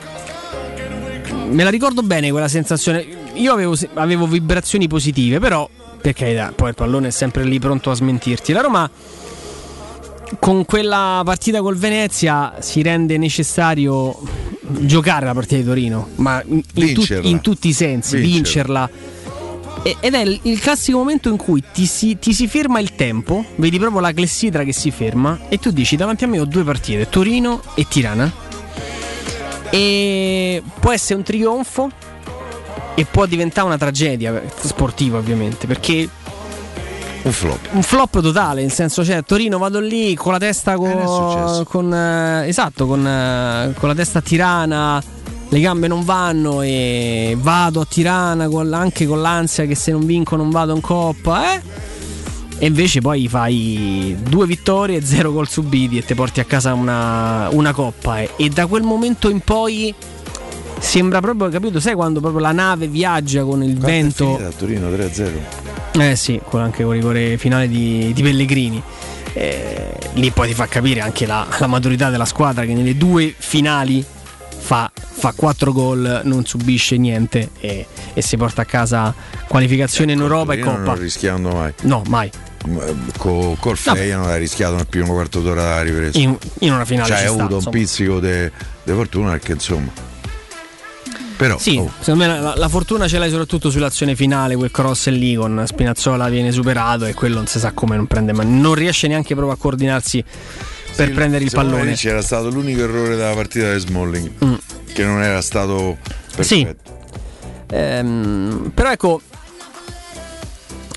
me 1.52 1.64
la 1.64 1.70
ricordo 1.70 2.02
bene 2.02 2.32
quella 2.32 2.48
sensazione. 2.48 3.06
Io 3.36 3.54
avevo, 3.54 3.76
avevo 3.94 4.26
vibrazioni 4.26 4.88
positive, 4.88 5.38
però, 5.38 5.70
per 6.02 6.14
carità, 6.14 6.52
poi 6.56 6.70
il 6.70 6.76
pallone 6.76 7.10
è 7.10 7.12
sempre 7.12 7.44
lì 7.44 7.60
pronto 7.60 7.92
a 7.92 7.94
smentirti. 7.94 8.52
La 8.52 8.62
Roma 8.62 8.90
con 10.40 10.66
quella 10.66 11.22
partita 11.24 11.62
col 11.62 11.78
Venezia 11.78 12.56
si 12.62 12.82
rende 12.82 13.20
necessario 13.20 14.20
giocare 14.80 15.28
la 15.28 15.34
partita 15.34 15.58
di 15.58 15.66
Torino, 15.68 16.10
ma 16.16 16.42
in, 16.48 16.56
in 16.56 16.64
Vincerla. 16.74 17.30
in 17.30 17.42
tutti 17.42 17.68
i 17.68 17.74
sensi, 17.74 18.18
Vincerla. 18.18 18.90
vincerla. 18.90 19.15
Ed 19.86 20.16
è 20.16 20.22
il, 20.42 20.60
classico 20.60 20.98
momento 20.98 21.30
in 21.30 21.38
cui 21.38 21.64
ti 21.72 21.86
si, 21.86 22.18
ti 22.18 22.34
si 22.34 22.48
ferma 22.48 22.80
il 22.80 22.96
tempo, 22.96 23.46
vedi 23.58 23.78
proprio 23.78 24.02
la 24.02 24.14
clessidra 24.14 24.64
che 24.64 24.74
si 24.74 24.90
ferma 24.90 25.42
e 25.48 25.60
tu 25.60 25.70
dici 25.70 25.96
davanti 25.96 26.24
a 26.24 26.28
me 26.28 26.40
ho 26.40 26.46
due 26.46 26.64
partite, 26.64 27.08
Torino 27.08 27.62
e 27.76 27.88
Tirana. 27.88 28.32
E 29.70 30.64
può 30.80 30.92
essere 30.92 31.20
un 31.20 31.24
trionfo 31.24 31.92
e 32.96 33.06
può 33.06 33.28
diventare 33.28 33.68
una 33.68 33.78
tragedia 33.78 34.42
sportiva 34.60 35.20
ovviamente, 35.20 35.68
perché 35.68 36.10
un 37.22 37.32
flop. 37.32 37.60
un 37.74 37.84
flop 37.84 38.22
totale, 38.22 38.62
nel 38.62 38.72
senso 38.72 39.06
cioè 39.06 39.24
Torino 39.24 39.60
vado 39.60 39.80
lì 39.80 40.16
con 40.16 40.32
la 40.32 40.40
testa 40.40 40.76
co- 40.78 41.64
con, 41.68 41.94
eh, 41.94 42.48
esatto, 42.48 42.88
con, 42.88 43.06
eh, 43.06 43.74
con 43.78 43.90
la 43.90 43.96
testa 43.96 44.18
a 44.18 44.22
Tirana, 44.24 45.04
le 45.50 45.60
gambe 45.60 45.88
non 45.88 46.04
vanno 46.04 46.62
e 46.62 47.36
vado 47.40 47.82
a 47.82 47.86
Tirana 47.86 48.48
con- 48.48 48.74
anche 48.74 49.06
con 49.06 49.22
l'ansia 49.22 49.66
che 49.66 49.76
se 49.76 49.92
non 49.92 50.06
vinco 50.06 50.36
non 50.36 50.50
vado 50.50 50.74
in 50.76 50.82
coppa, 50.82 51.54
eh? 51.54 51.62
E 52.58 52.68
invece 52.68 53.02
poi 53.02 53.28
fai 53.28 54.16
due 54.30 54.46
vittorie 54.46 54.98
e 54.98 55.06
zero 55.06 55.32
gol 55.34 55.48
subiti 55.48 55.98
e 55.98 56.06
ti 56.06 56.16
porti 56.16 56.40
a 56.40 56.46
casa 56.46 56.74
una, 56.74 57.50
una 57.52 57.74
coppa. 57.74 58.22
eh. 58.22 58.30
E 58.38 58.50
da 58.50 58.66
quel 58.66 58.84
momento 58.84 59.30
in 59.30 59.40
poi 59.42 59.94
sembra 60.80 61.20
proprio, 61.20 61.50
capito? 61.50 61.80
Sai 61.80 61.96
quando 61.96 62.20
proprio 62.22 62.42
la 62.42 62.52
nave 62.54 62.88
viaggia 62.88 63.44
con 63.44 63.62
il 63.64 63.72
Quanto 63.78 63.88
è 63.88 63.92
vento. 63.92 64.26
finita 64.36 64.48
a 64.48 64.52
Torino 64.52 64.90
3-0. 64.90 66.02
Eh 66.02 66.16
sì, 66.16 66.40
con- 66.48 66.62
anche 66.62 66.84
con 66.84 66.96
il 66.96 67.02
rigore 67.02 67.38
finale 67.38 67.68
di, 67.68 68.12
di 68.14 68.22
Pellegrini. 68.24 68.82
Eh, 69.34 69.98
lì 70.14 70.32
poi 70.32 70.48
ti 70.48 70.54
fa 70.54 70.66
capire 70.68 71.02
anche 71.02 71.26
la, 71.26 71.46
la 71.60 71.68
maturità 71.68 72.10
della 72.10 72.24
squadra 72.26 72.64
che 72.64 72.74
nelle 72.74 72.96
due 72.96 73.34
finali 73.38 74.04
fa, 74.66 74.92
fa 74.95 75.32
4 75.32 75.72
gol, 75.72 76.22
non 76.24 76.44
subisce 76.44 76.98
niente 76.98 77.52
e, 77.60 77.85
e 78.16 78.22
si 78.24 78.35
porta 78.35 78.64
a 78.64 78.66
casa 78.66 79.14
qualificazione 79.48 80.14
in 80.14 80.19
Europa 80.19 80.53
e 80.53 80.60
Coppa. 80.60 80.77
non 80.80 80.98
rischiando 80.98 81.50
mai. 81.52 81.72
No, 81.84 82.02
mai. 82.08 82.32
Con, 83.19 83.56
col 83.60 83.77
Feyenoord 83.77 84.32
ha 84.32 84.38
rischiato 84.38 84.74
nel 84.76 84.88
primo 84.88 85.14
quarto 85.14 85.42
d'ora 85.42 85.61
della 85.61 85.82
ripresa. 85.84 86.18
In, 86.18 86.35
in 86.61 86.74
una 86.74 86.84
finale 86.84 87.10
Cioè, 87.10 87.18
ci 87.18 87.24
sta, 87.24 87.30
avuto 87.30 87.45
un 87.45 87.56
insomma. 87.58 87.77
pizzico 87.77 88.19
di 88.19 88.92
fortuna 88.92 89.32
perché 89.32 89.52
insomma. 89.52 89.92
Però 91.38 91.60
Sì, 91.60 91.77
oh, 91.77 91.92
secondo 92.00 92.26
me 92.26 92.40
la, 92.40 92.56
la 92.56 92.69
fortuna 92.69 93.08
ce 93.08 93.19
l'hai 93.19 93.30
soprattutto 93.30 93.69
sull'azione 93.69 94.16
finale, 94.16 94.56
quel 94.56 94.72
cross 94.72 95.10
lì 95.10 95.35
con 95.35 95.64
Spinazzola 95.68 96.27
viene 96.30 96.52
superato 96.52 97.06
e 97.06 97.14
quello 97.14 97.35
non 97.35 97.45
si 97.45 97.60
sa 97.60 97.72
come 97.74 97.95
non 97.98 98.08
prende, 98.08 98.34
ma 98.34 98.42
non 98.44 98.74
riesce 98.74 99.08
neanche 99.08 99.35
proprio 99.35 99.53
a 99.53 99.58
coordinarsi 99.58 100.24
per 100.96 101.12
prendere 101.14 101.44
il 101.44 101.52
pallone. 101.52 101.94
C'era 101.94 102.22
stato 102.22 102.50
l'unico 102.50 102.82
errore 102.82 103.16
della 103.16 103.34
partita 103.34 103.74
di 103.74 103.80
Smalling, 103.80 104.32
Mm. 104.44 104.54
che 104.94 105.04
non 105.04 105.22
era 105.22 105.42
stato 105.42 105.98
Sì. 106.40 106.64
perfetto. 106.64 106.94
Ehm, 107.72 108.72
però 108.74 108.92
ecco 108.92 109.22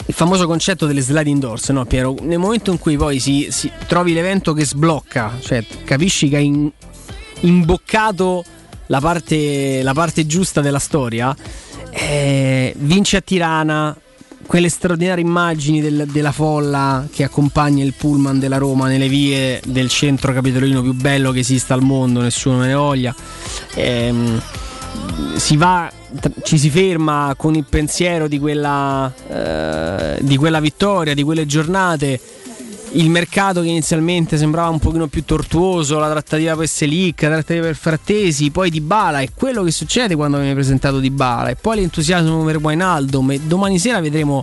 il 0.07 0.15
famoso 0.15 0.47
concetto 0.47 0.86
delle 0.86 1.01
sliding 1.02 1.41
doors, 1.41 1.68
no 1.70 1.85
Piero? 1.85 2.15
Nel 2.23 2.39
momento 2.39 2.70
in 2.70 2.78
cui 2.78 2.97
poi 2.97 3.18
si, 3.20 3.49
si- 3.51 3.70
trovi 3.86 4.12
l'evento 4.15 4.52
che 4.55 4.65
sblocca, 4.65 5.35
cioè 5.41 5.65
capisci 5.85 6.28
che 6.28 6.36
hai 6.36 6.47
in- 6.47 6.70
imboccato 7.41 8.44
la 8.86 9.01
parte, 9.01 9.83
la 9.83 9.93
parte 9.93 10.27
giusta 10.27 10.60
della 10.62 10.78
storia, 10.78 11.35
eh, 11.91 12.75
vince 12.78 13.18
a 13.18 13.20
Tirana, 13.20 13.94
quelle 14.49 14.70
straordinarie 14.70 15.23
immagini 15.23 15.83
del- 15.83 16.07
della 16.10 16.33
folla 16.33 17.07
che 17.12 17.23
accompagna 17.23 17.85
il 17.85 17.93
pullman 17.93 18.39
della 18.39 18.57
Roma 18.57 18.89
nelle 18.89 19.07
vie 19.07 19.60
del 19.67 19.91
centro 19.91 20.33
capitolino 20.33 20.81
più 20.81 20.94
bello 20.94 21.33
che 21.33 21.41
esista 21.41 21.75
al 21.75 21.83
mondo, 21.83 22.23
nessuno 22.23 22.57
me 22.57 22.67
ne 22.68 22.75
voglia. 22.75 23.15
Ehm, 23.75 24.41
si 25.36 25.57
va, 25.59 25.93
ci 26.44 26.57
si 26.57 26.70
ferma 26.70 27.35
con 27.36 27.55
il 27.57 27.67
pensiero 27.68 28.27
di 28.27 28.39
quella, 28.39 29.12
eh, 29.28 30.18
di 30.23 30.36
quella 30.39 30.60
vittoria, 30.60 31.12
di 31.12 31.23
quelle 31.23 31.44
giornate. 31.44 32.18
Il 32.92 33.10
mercato 33.10 33.60
che 33.60 33.68
inizialmente 33.68 34.36
sembrava 34.39 34.70
un 34.70 34.78
pochino 34.78 35.08
più 35.08 35.25
tortuoso, 35.25 35.99
la 35.99 36.08
trattativa 36.08 36.57
per 36.57 36.68
Selic, 36.68 37.23
la 37.23 37.28
trattativa 37.28 37.67
per 37.67 37.76
Frattesi, 37.76 38.50
poi 38.50 38.70
Di 38.70 38.81
Bala, 38.81 39.20
è 39.20 39.28
quello 39.34 39.62
che 39.62 39.70
succede 39.70 40.15
quando 40.15 40.39
viene 40.39 40.55
presentato 40.55 40.99
Di 40.99 41.10
Bala, 41.10 41.50
e 41.50 41.55
poi 41.55 41.76
l'entusiasmo 41.76 42.42
per 42.44 42.57
Wijnaldum 42.57 43.33
e 43.33 43.41
domani 43.41 43.78
sera 43.78 44.00
vedremo 44.00 44.42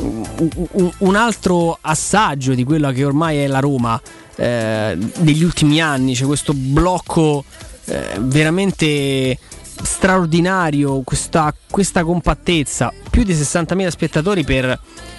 un, 0.00 1.16
altro 1.16 1.78
assaggio 1.80 2.54
di 2.54 2.62
quella 2.62 2.92
che 2.92 3.04
ormai 3.04 3.38
è 3.38 3.46
la 3.48 3.58
Roma 3.58 4.00
eh, 4.36 4.96
degli 5.18 5.42
ultimi 5.42 5.80
anni, 5.80 6.14
c'è 6.14 6.24
questo 6.24 6.52
blocco 6.54 7.44
eh, 7.86 8.18
veramente 8.20 9.36
straordinario, 9.82 11.00
questa, 11.02 11.54
questa 11.70 12.04
compattezza, 12.04 12.92
più 13.10 13.22
di 13.22 13.34
60.000 13.34 13.88
spettatori 13.88 14.44
per 14.44 14.78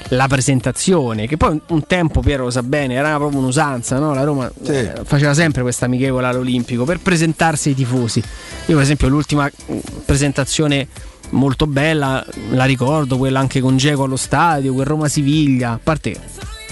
la 0.10 0.28
presentazione, 0.28 1.28
che 1.28 1.38
poi 1.38 1.60
un, 1.68 1.86
tempo 1.86 2.22
Piero 2.22 2.46
lo 2.46 2.50
sa 2.50 2.64
bene, 2.64 2.96
era 2.96 3.16
proprio 3.18 3.40
un'usanza, 3.40 4.00
no? 4.00 4.14
la 4.14 4.24
Roma 4.24 4.52
eh, 4.66 4.94
faceva 5.04 5.34
sempre 5.34 5.62
questa 5.62 5.86
amichevole 5.86 6.28
all'Olimpico 6.28 6.84
per 6.84 7.00
presentarsi 7.00 7.70
ai 7.70 7.76
tifosi. 7.76 8.20
Io 8.66 8.76
per 8.76 8.84
esempio 8.84 9.08
l'ultima 9.08 9.50
mm, 9.50 9.78
presentazione 10.06 10.88
molto 11.32 11.68
bella, 11.68 12.26
la 12.52 12.66
ricordo, 12.66 13.18
quella 13.18 13.40
anche 13.40 13.60
con 13.60 13.78
Geco 13.78 14.04
allo 14.04 14.16
stadio, 14.16 14.74
quel 14.74 14.86
Roma-Siviglia, 14.86 15.72
a 15.74 15.80
parte 15.82 16.16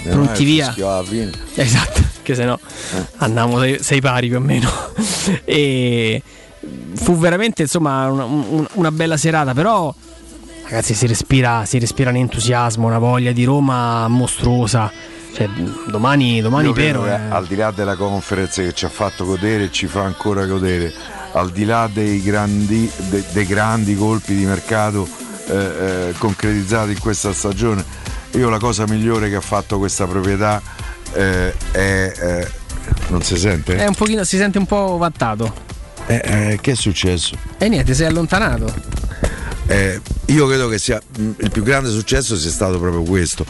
Eh, 0.03 0.09
pronti 0.09 0.43
via. 0.43 0.73
fine. 1.03 1.31
Esatto, 1.55 2.01
che 2.23 2.33
se 2.33 2.45
no 2.45 2.59
andavamo 3.17 3.59
sei, 3.59 3.77
sei 3.81 4.01
pari 4.01 4.27
più 4.29 4.37
o 4.37 4.41
meno. 4.41 4.69
e 5.45 6.21
fu 6.93 7.17
veramente 7.17 7.63
insomma 7.63 8.07
una, 8.09 8.23
un- 8.25 8.67
una 8.73 8.91
bella 8.91 9.17
serata, 9.17 9.53
però 9.53 9.93
ragazzi 10.63 10.93
si 10.93 11.07
respira, 11.07 11.63
si 11.65 11.79
respira 11.79 12.09
un 12.09 12.17
entusiasmo, 12.17 12.87
una 12.87 12.97
voglia 12.99 13.31
di 13.31 13.43
Roma 13.43 14.07
mostruosa. 14.07 14.91
Cioè, 15.33 15.47
domani, 15.89 16.41
domani 16.41 16.73
Piero 16.73 17.05
è- 17.05 17.19
al 17.29 17.45
di 17.45 17.55
là 17.55 17.69
della 17.71 17.95
conferenza 17.95 18.61
che 18.63 18.73
ci 18.73 18.85
ha 18.85 18.89
fatto 18.89 19.23
godere 19.23 19.65
e 19.65 19.71
ci 19.71 19.85
fa 19.85 20.01
ancora 20.03 20.45
godere, 20.45 20.91
al 21.33 21.51
di 21.51 21.63
là 21.63 21.87
dei 21.91 22.21
grandi, 22.23 22.89
de- 23.09 23.23
dei 23.31 23.45
grandi 23.45 23.95
colpi 23.95 24.33
di 24.35 24.45
mercato 24.45 25.07
eh, 25.49 25.55
eh, 26.09 26.13
concretizzati 26.17 26.91
in 26.93 26.99
questa 26.99 27.33
stagione, 27.33 27.85
io 28.31 28.49
la 28.49 28.57
cosa 28.57 28.85
migliore 28.87 29.29
che 29.29 29.35
ha 29.35 29.41
fatto 29.41 29.77
questa 29.77 30.05
proprietà 30.07 30.59
eh, 31.13 31.53
è... 31.71 32.13
eh, 32.19 32.47
non 33.09 33.21
si 33.21 33.37
sente? 33.37 33.75
è 33.77 33.85
un 33.85 33.93
pochino, 33.95 34.23
si 34.23 34.37
sente 34.37 34.57
un 34.57 34.65
po' 34.65 34.97
vattato. 34.97 35.65
Eh, 36.07 36.21
eh, 36.23 36.57
che 36.61 36.71
è 36.71 36.75
successo? 36.75 37.35
E 37.57 37.67
niente, 37.67 37.93
si 37.93 38.03
è 38.03 38.05
allontanato. 38.05 38.73
Eh, 39.67 39.99
io 40.27 40.47
credo 40.47 40.69
che 40.69 40.79
sia 40.79 41.01
mh, 41.17 41.31
il 41.39 41.51
più 41.51 41.61
grande 41.61 41.89
successo 41.89 42.37
sia 42.37 42.49
stato 42.49 42.79
proprio 42.79 43.03
questo, 43.03 43.45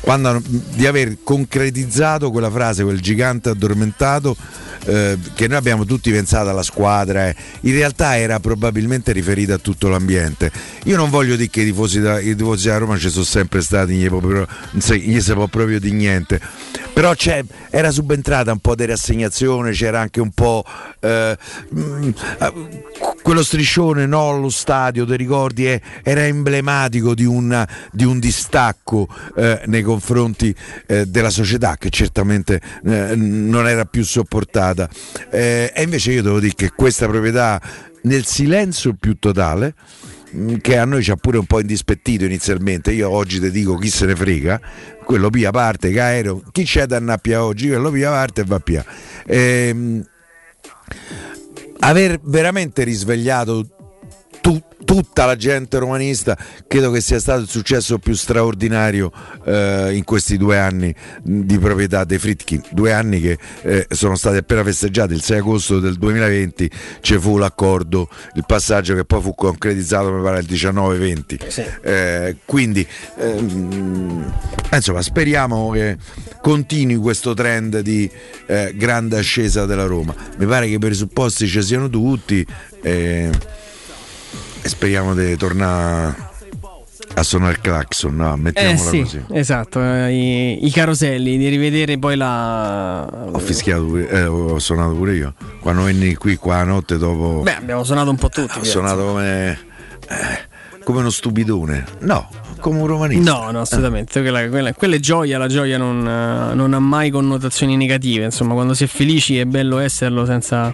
quando 0.00 0.32
mh, 0.32 0.42
di 0.74 0.86
aver 0.86 1.18
concretizzato 1.22 2.30
quella 2.30 2.50
frase, 2.50 2.82
quel 2.82 3.00
gigante 3.00 3.50
addormentato 3.50 4.36
eh, 4.86 5.18
che 5.34 5.46
noi 5.46 5.56
abbiamo 5.58 5.84
tutti 5.84 6.10
pensato 6.10 6.48
alla 6.48 6.62
squadra, 6.62 7.28
eh. 7.28 7.36
in 7.60 7.72
realtà 7.72 8.16
era 8.18 8.40
probabilmente 8.40 9.12
riferita 9.12 9.54
a 9.54 9.58
tutto 9.58 9.88
l'ambiente. 9.88 10.50
Io 10.84 10.96
non 10.96 11.10
voglio 11.10 11.36
dire 11.36 11.50
che 11.50 11.60
i 11.62 11.66
tifosi, 11.66 12.00
da, 12.00 12.18
i 12.18 12.34
tifosi 12.34 12.66
della 12.66 12.78
Roma 12.78 12.98
ci 12.98 13.10
sono 13.10 13.24
sempre 13.24 13.60
stati, 13.60 13.94
gli, 13.94 14.08
si- 15.20 15.32
può 15.34 15.46
proprio 15.46 15.78
di 15.78 15.92
niente, 15.92 16.40
però 16.92 17.14
era 17.70 17.90
subentrata 17.90 18.52
un 18.52 18.58
po' 18.58 18.74
di 18.74 18.86
rassegnazione, 18.86 19.72
c'era 19.72 20.00
anche 20.00 20.20
un 20.20 20.30
po' 20.30 20.64
eh, 21.00 21.36
mh, 21.68 22.08
eh, 22.38 22.52
quello 23.22 23.42
striscione 23.42 24.06
no, 24.06 24.30
allo 24.30 24.50
stadio, 24.50 25.04
ti 25.06 25.16
ricordi, 25.16 25.59
eh, 25.66 25.80
era 26.02 26.24
emblematico 26.24 27.14
di 27.14 27.24
un, 27.24 27.64
di 27.92 28.04
un 28.04 28.18
distacco 28.18 29.08
eh, 29.36 29.62
nei 29.66 29.82
confronti 29.82 30.54
eh, 30.86 31.06
della 31.06 31.30
società 31.30 31.76
che 31.76 31.90
certamente 31.90 32.60
eh, 32.84 33.14
non 33.16 33.68
era 33.68 33.84
più 33.84 34.04
sopportata. 34.04 34.88
Eh, 35.30 35.72
e 35.74 35.82
invece 35.82 36.12
io 36.12 36.22
devo 36.22 36.40
dire 36.40 36.54
che 36.54 36.70
questa 36.74 37.06
proprietà 37.06 37.60
nel 38.02 38.24
silenzio 38.24 38.94
più 38.98 39.18
totale 39.18 39.74
mh, 40.30 40.56
che 40.56 40.78
a 40.78 40.84
noi 40.84 41.02
ci 41.02 41.10
ha 41.10 41.16
pure 41.16 41.38
un 41.38 41.46
po' 41.46 41.60
indispettito 41.60 42.24
inizialmente. 42.24 42.92
Io 42.92 43.10
oggi 43.10 43.40
ti 43.40 43.50
dico 43.50 43.76
chi 43.76 43.90
se 43.90 44.06
ne 44.06 44.16
frega, 44.16 44.60
quello 45.04 45.30
pia 45.30 45.50
parte, 45.50 45.90
che 45.90 46.00
aereo, 46.00 46.42
chi 46.52 46.64
c'è 46.64 46.86
da 46.86 46.96
annappia 46.96 47.44
oggi, 47.44 47.68
quello 47.68 47.90
pia 47.90 48.10
parte 48.10 48.42
e 48.42 48.44
va 48.44 48.60
via. 48.64 48.84
Ehm, 49.26 50.04
aver 51.80 52.20
veramente 52.22 52.84
risvegliato 52.84 53.79
tu- 54.40 54.62
tutta 54.84 55.24
la 55.26 55.36
gente 55.36 55.78
romanista 55.78 56.36
credo 56.66 56.90
che 56.90 57.00
sia 57.00 57.20
stato 57.20 57.42
il 57.42 57.48
successo 57.48 57.98
più 57.98 58.14
straordinario 58.14 59.12
eh, 59.44 59.90
in 59.94 60.04
questi 60.04 60.36
due 60.36 60.58
anni 60.58 60.94
di 61.22 61.58
proprietà 61.58 62.04
dei 62.04 62.18
Fritkin. 62.18 62.62
Due 62.70 62.92
anni 62.92 63.20
che 63.20 63.38
eh, 63.62 63.86
sono 63.90 64.16
stati 64.16 64.38
appena 64.38 64.64
festeggiati. 64.64 65.12
Il 65.12 65.22
6 65.22 65.38
agosto 65.38 65.78
del 65.78 65.96
2020 65.96 66.70
ci 67.00 67.18
fu 67.18 67.36
l'accordo 67.36 68.08
il 68.34 68.44
passaggio 68.46 68.94
che 68.94 69.04
poi 69.04 69.20
fu 69.20 69.34
concretizzato 69.34 70.10
mi 70.12 70.22
pare 70.22 70.40
il 70.40 70.46
19-20 70.50 71.80
Eh, 71.82 72.36
quindi 72.44 72.86
ehm, 73.18 74.32
insomma 74.72 75.02
speriamo 75.02 75.70
che 75.70 75.96
continui 76.40 76.96
questo 76.96 77.34
trend 77.34 77.80
di 77.80 78.10
eh, 78.46 78.72
grande 78.74 79.18
ascesa 79.18 79.66
della 79.66 79.86
Roma. 79.86 80.14
Mi 80.38 80.46
pare 80.46 80.66
che 80.66 80.74
i 80.74 80.78
presupposti 80.78 81.46
ci 81.46 81.62
siano 81.62 81.88
tutti 81.88 82.44
eh, 82.82 83.30
speriamo 84.62 85.14
di 85.14 85.36
tornare 85.36 86.28
A 87.14 87.22
suonare 87.22 87.52
il 87.52 87.60
clacson, 87.60 88.14
no, 88.14 88.34
Eh 88.34 88.36
mettiamola 88.36 88.90
sì, 88.90 89.00
così. 89.02 89.22
esatto, 89.32 89.82
eh, 89.82 90.12
i, 90.12 90.66
i 90.66 90.70
caroselli, 90.70 91.36
di 91.38 91.48
rivedere 91.48 91.98
poi 91.98 92.16
la... 92.16 93.04
Ho 93.32 93.38
fischiato 93.38 93.84
pure, 93.84 94.08
eh, 94.08 94.24
ho 94.24 94.58
suonato 94.60 94.94
pure 94.94 95.14
io. 95.16 95.34
Quando 95.60 95.82
venni 95.82 96.14
qui 96.14 96.36
qua 96.36 96.58
a 96.58 96.64
notte 96.64 96.98
dopo. 96.98 97.40
Beh, 97.42 97.56
abbiamo 97.56 97.82
suonato 97.84 98.10
un 98.10 98.16
po' 98.16 98.28
tutti. 98.28 98.58
ho 98.58 98.64
suonato 98.64 99.04
come. 99.06 99.58
eh, 100.08 100.38
come 100.84 101.00
uno 101.00 101.10
stupidone. 101.10 101.84
No, 102.00 102.28
come 102.60 102.78
un 102.80 102.86
romanista. 102.86 103.32
No, 103.32 103.50
no, 103.50 103.60
assolutamente. 103.62 104.20
Quella, 104.20 104.48
quella- 104.48 104.72
quella 104.72 104.94
è 104.94 105.00
gioia, 105.00 105.36
la 105.36 105.48
gioia 105.48 105.78
non, 105.78 106.06
eh, 106.06 106.54
non 106.54 106.72
ha 106.74 106.78
mai 106.80 107.10
connotazioni 107.10 107.76
negative. 107.76 108.24
Insomma, 108.24 108.54
quando 108.54 108.72
si 108.74 108.84
è 108.84 108.86
felici 108.86 109.36
è 109.38 109.44
bello 109.46 109.78
esserlo 109.78 110.24
senza, 110.24 110.72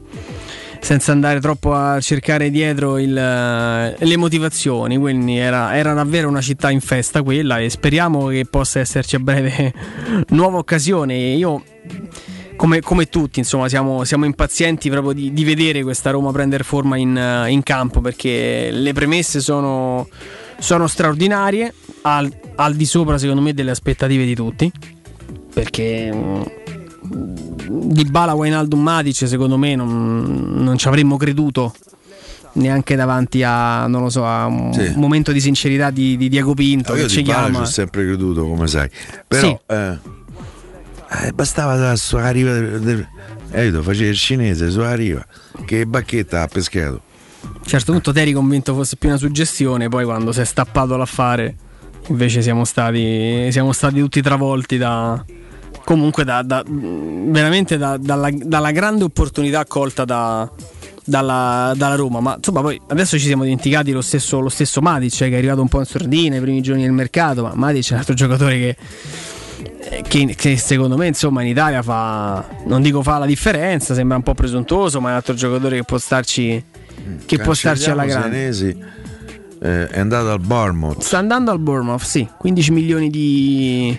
senza 0.87 1.11
andare 1.11 1.41
troppo 1.41 1.75
a 1.75 1.99
cercare 2.01 2.49
dietro 2.49 2.97
il, 2.99 3.19
eh, 3.19 3.97
le 3.99 4.17
motivazioni. 4.17 4.97
Quindi 4.97 5.37
era, 5.37 5.77
era 5.77 5.93
davvero 5.95 6.29
una 6.29 6.41
città 6.41 6.71
in 6.71 6.81
festa 6.81 7.25
quella 7.25 7.59
e 7.59 7.69
speriamo 7.71 8.29
che 8.29 8.47
possa 8.49 8.79
esserci 8.79 9.17
a 9.17 9.19
breve 9.19 9.75
nuova 10.31 10.59
occasione. 10.59 11.17
Io 11.17 11.61
come, 12.55 12.83
come 12.83 13.09
tutti, 13.09 13.41
insomma, 13.41 13.69
siamo, 13.69 14.05
siamo 14.05 14.27
impazienti 14.27 14.89
proprio 14.89 15.13
di, 15.13 15.33
di 15.33 15.43
vedere 15.43 15.83
questa 15.83 16.11
Roma 16.11 16.31
prendere 16.31 16.63
forma 16.63 16.97
in, 16.97 17.17
eh, 17.17 17.51
in 17.51 17.65
campo 17.65 18.01
perché 18.01 18.71
le 18.71 18.93
premesse 18.93 19.41
sono, 19.41 20.07
sono 20.61 20.87
straordinarie, 20.87 21.75
al, 22.03 22.33
al 22.55 22.77
di 22.77 22.85
sopra, 22.85 23.19
secondo 23.19 23.41
me, 23.43 23.55
delle 23.55 23.73
aspettative 23.73 24.25
di 24.25 24.37
tutti. 24.37 24.71
Perché 25.53 26.13
mm, 26.15 26.43
di 27.69 28.05
Bala 28.05 28.35
Wijnaldum 28.35 28.81
Matic, 28.81 29.27
secondo 29.29 29.57
me, 29.57 29.75
non, 29.75 30.63
non 30.63 30.77
ci 30.79 30.89
avremmo 30.89 31.17
creduto 31.17 31.75
neanche 32.53 32.97
davanti 32.97 33.43
a, 33.43 33.87
non 33.87 34.03
lo 34.03 34.09
so, 34.09 34.25
a 34.27 34.47
un 34.47 34.73
Sì. 34.73 34.93
momento 34.97 35.31
di 35.33 35.41
sincerità 35.41 35.91
di, 35.91 36.17
di 36.17 36.29
Diego 36.29 36.55
Pinto 36.55 36.95
che 36.95 37.01
io 37.01 37.09
ci 37.09 37.23
di 37.23 37.29
Bala 37.31 37.45
ci 37.47 37.51
chiama. 37.51 37.65
ho 37.67 37.69
sempre 37.69 38.05
creduto, 38.05 38.47
come 38.47 38.67
sai. 38.67 38.89
Però 39.29 39.49
Sì. 39.49 39.59
eh, 39.75 39.99
eh, 41.27 41.33
bastava 41.33 41.75
la 41.75 41.97
sua 41.97 42.31
riva 42.31 42.53
del, 42.53 42.81
del, 42.81 43.07
eh, 43.51 43.67
io 43.67 43.83
facevo 43.83 44.09
il 44.11 44.17
cinese 44.17 44.71
sulla 44.71 44.95
riva. 44.95 45.25
Che 45.65 45.87
bacchetta 45.87 46.43
ha 46.43 46.47
pescato. 46.47 47.01
A 47.43 47.49
un 47.59 47.65
certo 47.67 47.93
punto 47.93 48.13
ti 48.13 48.21
eri 48.21 48.33
convinto 48.33 48.75
fosse 48.75 48.97
più 48.97 49.09
una 49.09 49.19
suggestione, 49.19 49.89
poi 49.89 50.05
quando 50.05 50.33
si 50.33 50.41
è 50.41 50.45
stappato 50.45 50.97
l'affare, 50.97 51.55
invece 52.09 52.41
siamo 52.43 52.65
stati, 52.65 53.49
siamo 53.51 53.73
stati 53.73 54.01
tutti 54.01 54.21
travolti 54.23 54.79
da. 54.79 55.23
Comunque, 55.85 56.25
da, 56.25 56.43
da- 56.43 56.63
veramente 56.67 57.77
da- 57.77 57.97
dalla, 57.97 58.29
dalla 58.33 58.71
grande 58.71 59.05
opportunità 59.05 59.65
colta 59.65 60.05
da- 60.05 60.51
dalla, 61.05 61.73
dalla 61.77 61.95
Roma. 61.95 62.21
Ma 62.21 62.35
insomma, 62.37 62.61
poi 62.61 62.81
adesso 62.89 63.19
ci 63.19 63.27
siamo 63.27 63.45
dimenticati 63.45 63.93
lo 63.93 64.01
stesso, 64.03 64.41
lo 64.41 64.49
stesso 64.49 64.81
Matic, 64.81 65.21
eh, 65.21 65.29
che 65.29 65.35
è 65.35 65.39
arrivato 65.39 65.61
un 65.61 65.69
po' 65.69 65.79
in 65.79 65.85
sordina 65.87 66.37
i 66.37 66.41
primi 66.41 66.61
giorni 66.61 66.83
del 66.83 66.93
mercato. 66.93 67.43
Ma 67.43 67.53
Matic 67.55 67.91
è 67.91 67.93
un 67.93 67.99
altro 67.99 68.15
giocatore 68.15 68.59
che 68.59 68.77
che, 70.07 70.35
che 70.37 70.57
secondo 70.57 70.97
me 70.97 71.07
insomma 71.07 71.43
in 71.43 71.49
Italia 71.49 71.83
fa 71.83 72.45
non 72.67 72.83
dico 72.83 73.03
fa 73.03 73.19
la 73.19 73.27
differenza 73.27 73.95
sembra 73.95 74.17
un 74.17 74.23
po' 74.23 74.35
presuntuoso 74.35 75.01
ma 75.01 75.09
è 75.09 75.11
un 75.13 75.17
altro 75.17 75.35
giocatore 75.35 75.77
che 75.77 75.85
può 75.85 75.97
starci 75.99 76.65
che 77.25 77.39
può 77.39 77.55
starci 77.55 77.91
alla 77.91 78.05
grande 78.05 78.53
Senesi, 78.53 78.77
eh, 79.63 79.89
è 79.89 79.99
andato 79.99 80.31
al 80.31 80.41
Bournemouth. 80.41 81.01
sta 81.01 81.19
andando 81.19 81.51
al 81.53 81.59
Bournemouth 81.61 82.03
sì 82.03 82.29
15 82.37 82.73
milioni 82.73 83.11
di, 83.11 83.99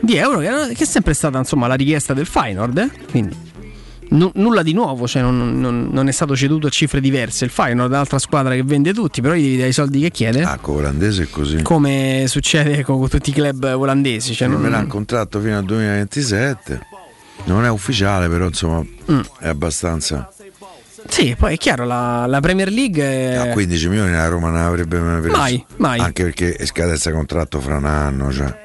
di 0.00 0.16
euro 0.16 0.38
che, 0.38 0.74
che 0.74 0.84
è 0.84 0.86
sempre 0.86 1.14
stata 1.14 1.38
insomma 1.38 1.66
la 1.66 1.74
richiesta 1.74 2.12
del 2.14 2.26
Feyenoord 2.26 2.78
eh? 2.78 2.90
quindi 3.10 3.36
nu- 4.10 4.30
nulla 4.34 4.62
di 4.62 4.72
nuovo 4.72 5.06
cioè 5.08 5.22
non, 5.22 5.58
non- 5.60 5.88
non 5.90 6.06
è 6.08 6.12
stato 6.12 6.36
ceduto 6.36 6.66
a 6.68 6.70
cifre 6.70 7.00
diverse 7.00 7.44
il 7.44 7.50
Feyenoord 7.50 7.90
è 7.90 7.94
un'altra 7.94 8.18
squadra 8.18 8.54
che 8.54 8.62
vende 8.62 8.92
tutti 8.92 9.20
però 9.20 9.34
gli 9.34 9.42
devi 9.42 9.56
dare 9.56 9.68
i 9.70 9.72
soldi 9.72 10.00
che 10.00 10.10
chiede 10.10 10.42
Ah, 10.42 10.58
con 10.60 10.76
olandese 10.76 11.24
è 11.24 11.28
così. 11.30 11.62
come 11.62 12.24
succede 12.28 12.82
con, 12.84 13.08
tutti 13.08 13.30
i 13.30 13.32
club 13.32 13.64
olandesi 13.76 14.34
cioè 14.34 14.48
non- 14.48 14.58
Firmerà 14.60 14.82
un 14.82 14.88
contratto 14.88 15.40
fino 15.40 15.56
al 15.58 15.64
2027. 15.64 16.80
Non 17.44 17.64
è 17.64 17.68
ufficiale, 17.70 18.28
però 18.28 18.46
insomma 18.46 18.84
Mm. 19.10 19.20
è 19.38 19.46
abbastanza. 19.48 20.28
sì 21.08 21.36
poi 21.38 21.54
è 21.54 21.56
chiaro 21.56 21.84
la, 21.84 22.26
la 22.26 22.40
Premier 22.40 22.70
League 22.72 23.02
è... 23.04 23.34
A 23.36 23.52
15 23.52 23.88
milioni 23.88 24.10
la 24.12 24.26
Roma 24.26 24.48
non 24.50 24.60
avrebbe 24.60 24.98
mai 24.98 25.20
preso. 25.20 25.36
Mai, 25.36 25.64
mai. 25.76 26.00
Anche 26.00 26.24
perché 26.24 26.54
è 26.54 26.64
scadenza 26.66 27.12
contratto 27.12 27.60
fra 27.60 27.76
un 27.76 27.84
anno. 27.84 28.32
Cioè. 28.32 28.64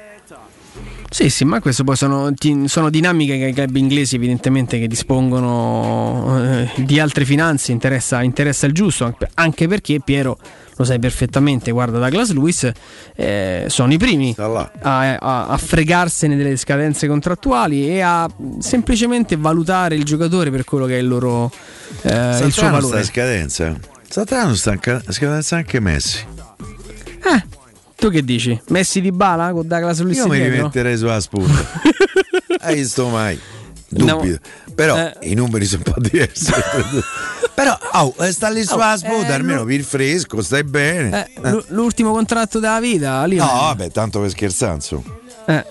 Sì, 1.12 1.28
sì, 1.28 1.44
ma 1.44 1.60
questo 1.60 1.84
poi 1.84 1.94
sono, 1.94 2.32
sono 2.64 2.88
dinamiche 2.88 3.36
che 3.36 3.44
i 3.48 3.52
club 3.52 3.76
inglesi 3.76 4.16
evidentemente 4.16 4.78
che 4.78 4.86
dispongono 4.88 6.42
eh, 6.42 6.70
di 6.84 6.98
altre 6.98 7.26
finanze, 7.26 7.70
interessa, 7.70 8.22
interessa 8.22 8.64
il 8.64 8.72
giusto, 8.72 9.14
anche- 9.34 9.68
perché 9.68 10.00
Piero, 10.02 10.38
lo 10.74 10.84
sai 10.84 10.98
perfettamente, 10.98 11.70
guarda 11.70 11.98
Douglas 11.98 12.32
Lewis, 12.32 12.70
eh, 13.14 13.64
sono 13.68 13.92
i 13.92 13.98
primi 13.98 14.32
a, 14.80 15.16
a- 15.18 15.46
a 15.48 15.56
fregarsene 15.58 16.34
delle 16.34 16.56
scadenze 16.56 17.06
contrattuali 17.06 17.88
e 17.90 18.00
a 18.00 18.26
semplicemente 18.60 19.36
valutare 19.36 19.94
il 19.96 20.04
giocatore 20.04 20.50
per 20.50 20.64
quello 20.64 20.86
che 20.86 20.96
è 20.96 21.00
il 21.00 21.08
loro 21.08 21.52
eh, 22.04 22.30
il 22.46 22.52
suo 22.52 22.62
sta 22.62 22.70
valore. 22.70 22.98
in 23.00 23.04
scadenza. 23.04 23.76
Satrano 24.08 24.54
sta 24.54 24.72
in 24.72 24.80
ca- 24.80 25.02
scadenza 25.10 25.56
anche 25.56 25.78
Messi. 25.78 26.24
Tu 28.02 28.10
che 28.10 28.24
dici? 28.24 28.60
Messi 28.70 29.00
di 29.00 29.12
bala 29.12 29.52
con 29.52 29.64
Douglas 29.64 30.00
Lewis 30.00 30.16
Io 30.16 30.26
mi 30.26 30.36
dietro? 30.38 30.56
rimetterei 30.56 30.96
sulla 30.96 31.20
spunta. 31.20 31.54
Hai 32.58 32.74
visto 32.74 33.06
mai? 33.06 33.38
Dubito. 33.88 34.40
Però 34.74 34.96
Eh. 34.96 35.14
i 35.20 35.34
numeri 35.34 35.64
sono 35.66 35.84
un 35.86 35.92
po' 35.92 36.00
diversi. 36.00 36.50
Però 37.54 37.78
oh, 37.92 38.12
sta 38.32 38.48
lì 38.48 38.64
sulla 38.64 38.96
spunta, 38.96 39.28
eh, 39.28 39.34
almeno 39.34 39.60
no. 39.60 39.64
per 39.66 39.74
il 39.74 39.84
fresco, 39.84 40.42
stai 40.42 40.64
bene. 40.64 41.28
Eh, 41.32 41.64
l'ultimo 41.68 42.10
contratto 42.10 42.58
della 42.58 42.80
vita, 42.80 43.24
lì 43.24 43.36
No, 43.36 43.46
vabbè, 43.46 43.92
tanto 43.92 44.18
per 44.18 44.30
scherzare, 44.30 44.74
insomma. 44.74 45.02
Eh. 45.46 45.64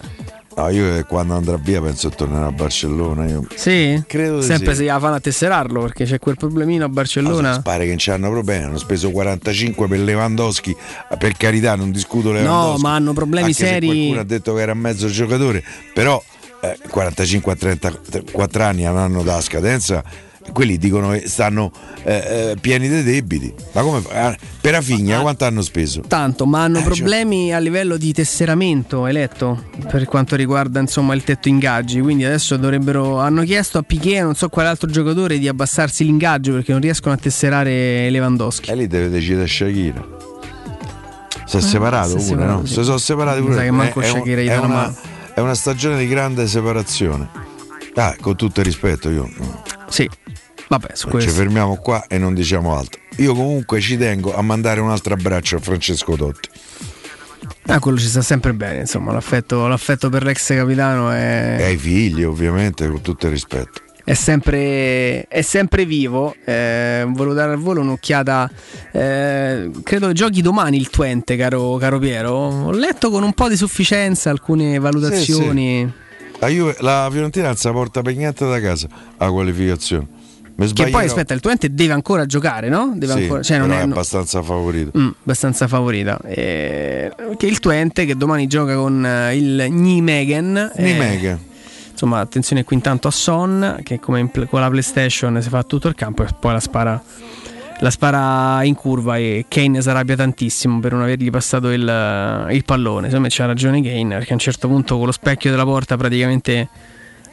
No, 0.55 0.69
io 0.69 0.97
eh, 0.97 1.05
quando 1.05 1.35
andrà 1.35 1.57
via 1.57 1.81
penso 1.81 2.09
che 2.09 2.15
tornerà 2.15 2.47
a 2.47 2.51
Barcellona. 2.51 3.25
Io. 3.25 3.45
Sì? 3.55 4.01
Credo 4.05 4.41
Sempre 4.41 4.71
sì. 4.73 4.79
se 4.79 4.85
la 4.85 4.99
fanno 4.99 5.15
a 5.15 5.19
tesserarlo 5.19 5.81
perché 5.81 6.05
c'è 6.05 6.19
quel 6.19 6.35
problemino 6.35 6.85
a 6.85 6.89
Barcellona. 6.89 7.61
Pare 7.61 7.83
che 7.83 7.89
non 7.89 7.97
c'hanno 7.99 8.29
problemi, 8.29 8.65
hanno 8.65 8.77
speso 8.77 9.11
45 9.11 9.87
per 9.87 9.99
Lewandowski, 9.99 10.75
per 11.17 11.37
carità 11.37 11.75
non 11.75 11.91
discuto 11.91 12.31
Lewandowski. 12.31 12.81
No, 12.81 12.87
ma 12.87 12.95
hanno 12.95 13.13
problemi 13.13 13.47
anche 13.47 13.57
se 13.57 13.65
seri. 13.65 13.85
qualcuno 13.85 14.19
ha 14.19 14.23
detto 14.25 14.53
che 14.53 14.61
era 14.61 14.73
mezzo 14.73 15.07
giocatore, 15.07 15.63
però 15.93 16.21
eh, 16.61 16.77
45 16.89 17.51
a 17.51 17.55
34 17.55 18.63
anni 18.63 18.85
hanno 18.85 19.23
da 19.23 19.39
scadenza, 19.41 20.03
quelli 20.51 20.77
dicono 20.77 21.11
che 21.11 21.27
stanno 21.27 21.71
eh, 22.03 22.13
eh, 22.51 22.55
pieni 22.59 22.87
dei 22.89 23.03
debiti. 23.03 23.53
Ma 23.73 23.81
come 23.81 24.01
fa? 24.01 24.27
Ah, 24.27 24.37
Per 24.59 24.75
Afigna 24.75 25.19
quanto 25.21 25.45
hanno 25.45 25.61
speso? 25.61 26.01
Tanto, 26.07 26.45
ma 26.45 26.63
hanno 26.63 26.79
Eh, 26.79 26.81
cioè- 26.83 26.93
problemi 26.95 27.53
a 27.53 27.59
livello 27.59 27.97
di 27.97 28.11
tesseramento 28.13 29.05
eletto 29.07 29.65
per 29.89 30.05
quanto 30.05 30.35
riguarda 30.35 30.79
insomma 30.79 31.13
il 31.13 31.23
tetto 31.23 31.47
ingaggi. 31.47 31.99
Quindi 32.01 32.25
adesso 32.25 32.57
dovrebbero. 32.57 33.19
Hanno 33.19 33.43
chiesto 33.43 33.77
a 33.77 33.81
Piquet 33.83 34.21
non 34.23 34.35
so 34.35 34.49
quale 34.49 34.69
altro 34.69 34.89
giocatore 34.89 35.37
di 35.37 35.47
abbassarsi 35.47 36.03
l'ingaggio 36.03 36.53
perché 36.53 36.71
non 36.71 36.81
riescono 36.81 37.13
a 37.13 37.17
tesserare 37.17 38.09
Lewandowski. 38.09 38.69
E 38.71 38.75
lì 38.75 38.87
deve 38.87 39.09
decidere 39.09 39.47
Shakira. 39.47 40.19
Si 41.45 41.57
è 41.57 41.61
separato 41.61 42.17
si 42.17 42.33
pure, 42.33 42.45
no? 42.45 42.65
Si 42.65 42.81
sono 42.81 42.97
separati 42.97 43.41
pure. 43.41 43.55
sa 43.55 43.61
che 43.61 43.71
manco 43.71 43.99
È- 44.01 44.05
Shakira 44.05 44.41
gli 44.41 44.47
è 44.47 44.57
una 44.57 44.93
è 45.33 45.39
una 45.39 45.55
stagione 45.55 45.97
di 45.97 46.07
grande 46.07 46.45
separazione. 46.47 47.27
Ah, 47.95 48.15
con 48.19 48.35
tutto 48.35 48.59
il 48.59 48.65
rispetto, 48.65 49.09
io. 49.09 49.29
Sì, 49.91 50.09
vabbè, 50.69 50.89
su 50.93 51.05
Ci 51.05 51.11
questo. 51.11 51.31
fermiamo 51.31 51.75
qua 51.75 52.05
e 52.07 52.17
non 52.17 52.33
diciamo 52.33 52.75
altro. 52.77 52.99
Io 53.17 53.33
comunque 53.35 53.79
ci 53.81 53.97
tengo 53.97 54.33
a 54.35 54.41
mandare 54.41 54.79
un 54.79 54.89
altro 54.89 55.13
abbraccio 55.13 55.57
a 55.57 55.59
Francesco 55.59 56.15
Totti. 56.15 56.49
Ah, 57.67 57.79
quello 57.79 57.97
ci 57.97 58.07
sta 58.07 58.21
sempre 58.21 58.53
bene, 58.53 58.79
insomma, 58.79 59.11
l'affetto, 59.11 59.67
l'affetto 59.67 60.09
per 60.09 60.23
l'ex 60.23 60.47
capitano 60.55 61.11
è. 61.11 61.57
E 61.59 61.63
ai 61.63 61.77
figli, 61.77 62.23
ovviamente, 62.23 62.87
con 62.87 63.01
tutto 63.01 63.27
il 63.27 63.31
rispetto. 63.33 63.81
è 64.03 64.13
sempre, 64.13 65.27
è 65.27 65.41
sempre 65.41 65.85
vivo. 65.85 66.35
Eh, 66.43 67.03
volevo 67.07 67.33
dare 67.33 67.51
al 67.53 67.59
volo 67.59 67.81
un'occhiata. 67.81 68.49
eh, 68.91 69.69
credo 69.83 70.11
giochi 70.11 70.41
domani 70.41 70.77
il 70.77 70.89
Twente, 70.89 71.35
caro, 71.35 71.75
caro 71.77 71.99
Piero. 71.99 72.33
Ho 72.33 72.71
letto 72.71 73.09
con 73.09 73.23
un 73.23 73.33
po' 73.33 73.47
di 73.47 73.55
sufficienza 73.57 74.29
alcune 74.29 74.79
valutazioni. 74.79 75.91
La, 76.41 76.47
Juve- 76.47 76.75
la 76.79 77.07
Fiorentina 77.11 77.55
si 77.55 77.69
porta 77.69 78.01
niente 78.01 78.47
da 78.47 78.59
casa 78.59 78.87
la 79.17 79.29
qualificazione. 79.29 80.07
Che 80.73 80.89
poi 80.89 81.05
aspetta, 81.05 81.33
il 81.33 81.39
Twente 81.39 81.73
deve 81.73 81.93
ancora 81.93 82.25
giocare, 82.25 82.69
no? 82.69 82.93
Deve 82.95 83.13
Sì, 83.13 83.21
ancora, 83.21 83.41
cioè, 83.41 83.57
non 83.57 83.71
è, 83.71 83.79
è 83.79 83.81
abbastanza 83.81 84.43
favorito. 84.43 84.91
Mm, 84.97 85.09
abbastanza 85.21 85.67
favorita. 85.67 86.19
Eh, 86.23 87.11
che 87.37 87.45
il 87.47 87.59
Twente 87.59 88.05
che 88.05 88.15
domani 88.15 88.45
gioca 88.47 88.75
con 88.75 89.03
eh, 89.05 89.35
il 89.35 89.65
Nijmegen. 89.69 90.71
eh, 90.75 90.81
Nijmegen. 90.83 91.39
insomma, 91.91 92.19
attenzione 92.19 92.63
qui 92.63 92.75
intanto 92.75 93.07
a 93.07 93.11
Son 93.11 93.79
che 93.83 93.99
come 93.99 94.19
in 94.19 94.29
con 94.47 94.59
la 94.59 94.69
PlayStation 94.69 95.41
si 95.41 95.49
fa 95.49 95.63
tutto 95.63 95.87
il 95.87 95.95
campo 95.95 96.23
e 96.23 96.27
poi 96.39 96.53
la 96.53 96.59
spara, 96.59 97.01
la 97.81 97.89
spara 97.89 98.63
in 98.63 98.75
curva 98.75 99.17
e 99.17 99.45
Kane 99.47 99.81
si 99.81 99.89
arrabbia 99.89 100.15
tantissimo 100.15 100.79
per 100.79 100.93
non 100.93 101.01
avergli 101.01 101.29
passato 101.29 101.71
il, 101.71 102.47
il 102.51 102.63
pallone. 102.63 103.07
Secondo 103.07 103.27
me 103.27 103.29
c'ha 103.29 103.45
ragione 103.45 103.81
Kane 103.81 104.15
perché 104.15 104.31
a 104.31 104.33
un 104.33 104.39
certo 104.39 104.67
punto 104.67 104.97
con 104.97 105.05
lo 105.05 105.11
specchio 105.11 105.51
della 105.51 105.63
porta 105.63 105.97
praticamente 105.97 106.69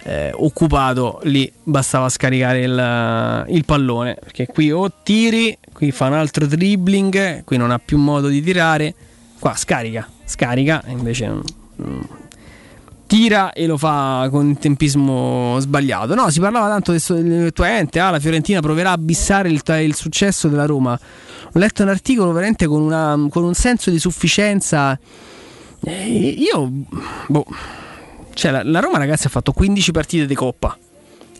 eh, 0.04 0.30
occupato 0.34 1.20
lì 1.24 1.50
bastava 1.62 2.08
scaricare 2.08 2.60
il, 2.60 3.44
il 3.54 3.64
pallone 3.64 4.16
perché 4.20 4.46
qui 4.46 4.70
o 4.70 4.90
tiri 5.02 5.58
qui 5.72 5.90
fa 5.90 6.06
un 6.06 6.14
altro 6.14 6.46
dribbling 6.46 7.42
qui 7.42 7.56
non 7.56 7.72
ha 7.72 7.78
più 7.78 7.98
modo 7.98 8.28
di 8.28 8.40
tirare 8.40 8.94
qua 9.38 9.54
scarica, 9.54 10.08
scarica, 10.24 10.82
e 10.84 10.92
invece 10.92 11.28
mm, 11.28 12.00
tira 13.08 13.52
e 13.52 13.66
lo 13.66 13.78
fa 13.78 14.28
con 14.30 14.50
il 14.50 14.58
tempismo 14.58 15.56
sbagliato. 15.58 16.14
No, 16.14 16.30
si 16.30 16.38
parlava 16.38 16.68
tanto 16.68 16.92
del, 16.92 17.52
tuo 17.52 17.64
ente, 17.64 17.98
ah, 17.98 18.10
la 18.10 18.20
Fiorentina 18.20 18.60
proverà 18.60 18.92
a 18.92 18.98
bissare 18.98 19.48
il, 19.48 19.60
il 19.80 19.94
successo 19.96 20.46
della 20.46 20.66
Roma. 20.66 20.92
Ho 20.92 21.58
letto 21.58 21.82
un 21.82 21.88
articolo 21.88 22.30
veramente 22.30 22.66
con, 22.66 22.82
una, 22.82 23.18
con 23.30 23.42
un 23.42 23.54
senso 23.54 23.90
di 23.90 23.98
sufficienza. 23.98 24.96
Eh, 25.80 26.34
io, 26.38 26.70
boh, 27.26 27.46
cioè 28.34 28.50
la, 28.50 28.62
la 28.62 28.80
Roma 28.80 28.98
ragazzi 28.98 29.26
ha 29.26 29.30
fatto 29.30 29.52
15 29.52 29.90
partite 29.90 30.26
di 30.26 30.34
Coppa. 30.34 30.76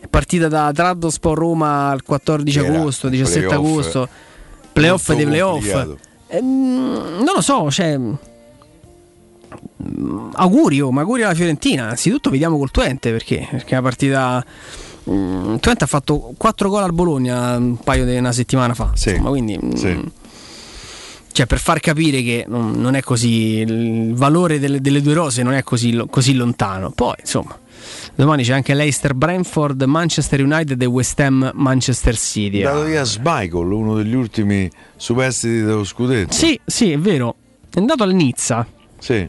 È 0.01 0.07
partita 0.07 0.47
da 0.47 0.71
Trabzonspor 0.73 1.37
Roma 1.37 1.93
il 1.93 2.03
14 2.03 2.59
Era 2.59 2.67
agosto, 2.67 3.09
17 3.09 3.45
playoff. 3.45 3.65
agosto, 3.65 4.09
playoff 4.73 5.13
dei 5.13 5.25
playoff. 5.25 5.97
Ehm, 6.29 7.21
non 7.23 7.33
lo 7.35 7.41
so, 7.41 7.69
cioè. 7.69 7.99
Mm, 9.83 10.29
Auguri, 10.33 10.81
oh, 10.81 10.91
ma 10.91 11.01
auguri 11.01 11.23
alla 11.23 11.33
Fiorentina. 11.33 11.89
Anzitutto 11.89 12.29
vediamo 12.29 12.57
col 12.57 12.71
Twente 12.71 13.11
perché, 13.11 13.47
perché 13.49 13.75
la 13.75 13.81
partita. 13.81 14.45
mm, 15.09 15.55
Twente 15.57 15.83
ha 15.83 15.87
fatto 15.87 16.33
4 16.37 16.69
gol 16.69 16.83
al 16.83 16.93
Bologna 16.93 17.55
un 17.57 17.77
paio 17.77 18.05
di 18.05 18.15
una 18.17 18.31
settimana 18.31 18.73
fa. 18.73 18.89
Insomma, 18.91 19.29
quindi. 19.29 19.59
mm, 19.63 19.71
Cioè, 21.31 21.45
per 21.45 21.59
far 21.59 21.79
capire 21.79 22.21
che 22.21 22.45
non, 22.47 22.71
non 22.79 22.95
è 22.95 23.01
così. 23.01 23.59
Il 23.59 24.13
valore 24.15 24.59
delle, 24.59 24.81
delle 24.81 25.01
due 25.01 25.13
rose 25.13 25.41
non 25.43 25.53
è 25.53 25.63
così, 25.63 26.01
così 26.09 26.33
lontano. 26.35 26.91
Poi, 26.91 27.15
insomma. 27.19 27.57
Domani 28.13 28.43
c'è 28.43 28.51
anche 28.53 28.73
Leicester 28.73 29.13
Brentford, 29.13 29.81
Manchester 29.83 30.41
United 30.43 30.81
e 30.81 30.85
West 30.85 31.17
Ham 31.21 31.49
Manchester 31.53 32.17
City. 32.17 32.59
È 32.59 32.65
andato 32.65 32.85
via 32.85 33.05
Schmeichel, 33.05 33.71
uno 33.71 33.95
degli 33.95 34.13
ultimi 34.13 34.69
superstiti 34.97 35.61
dello 35.61 35.85
scudetto. 35.85 36.33
Sì, 36.33 36.59
sì, 36.65 36.91
è 36.91 36.99
vero. 36.99 37.35
È 37.73 37.79
andato 37.79 38.03
al 38.03 38.13
Nizza. 38.13 38.67
Sì. 38.97 39.27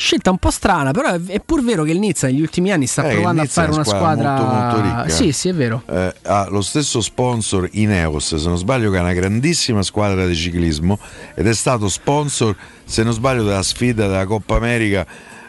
Scelta 0.00 0.30
un 0.30 0.38
po' 0.38 0.52
strana, 0.52 0.92
però 0.92 1.12
è, 1.12 1.40
pur 1.40 1.60
vero 1.64 1.82
che 1.82 1.90
il 1.90 1.98
Nizza 1.98 2.28
negli 2.28 2.40
ultimi 2.40 2.70
anni 2.70 2.86
sta 2.86 3.02
Eh, 3.02 3.14
provando 3.14 3.40
a 3.40 3.42
Nizza 3.42 3.62
è 3.62 3.64
fare 3.64 3.74
una 3.74 3.84
squadra, 3.84 4.36
molto, 4.36 4.54
molto 4.54 4.80
ricca. 4.80 5.08
Sì, 5.08 5.32
sì, 5.32 5.48
è 5.48 5.54
vero. 5.54 5.82
Eh, 5.86 6.14
ha 6.22 6.46
lo 6.48 6.60
stesso 6.60 7.00
sponsor 7.00 7.68
Ineos, 7.72 8.36
se 8.36 8.46
non 8.46 8.56
sbaglio, 8.56 8.92
che 8.92 8.98
è 8.98 9.00
una 9.00 9.12
grandissima 9.12 9.82
squadra 9.82 10.24
di 10.24 10.36
ciclismo 10.36 11.00
ed 11.34 11.48
è 11.48 11.52
stato 11.52 11.88
sponsor, 11.88 12.54
se 12.84 13.02
non 13.02 13.12
sbaglio, 13.12 13.42
della 13.42 13.64
sfida 13.64 14.06
della 14.06 14.24
Coppa 14.24 14.54
America 14.54 15.04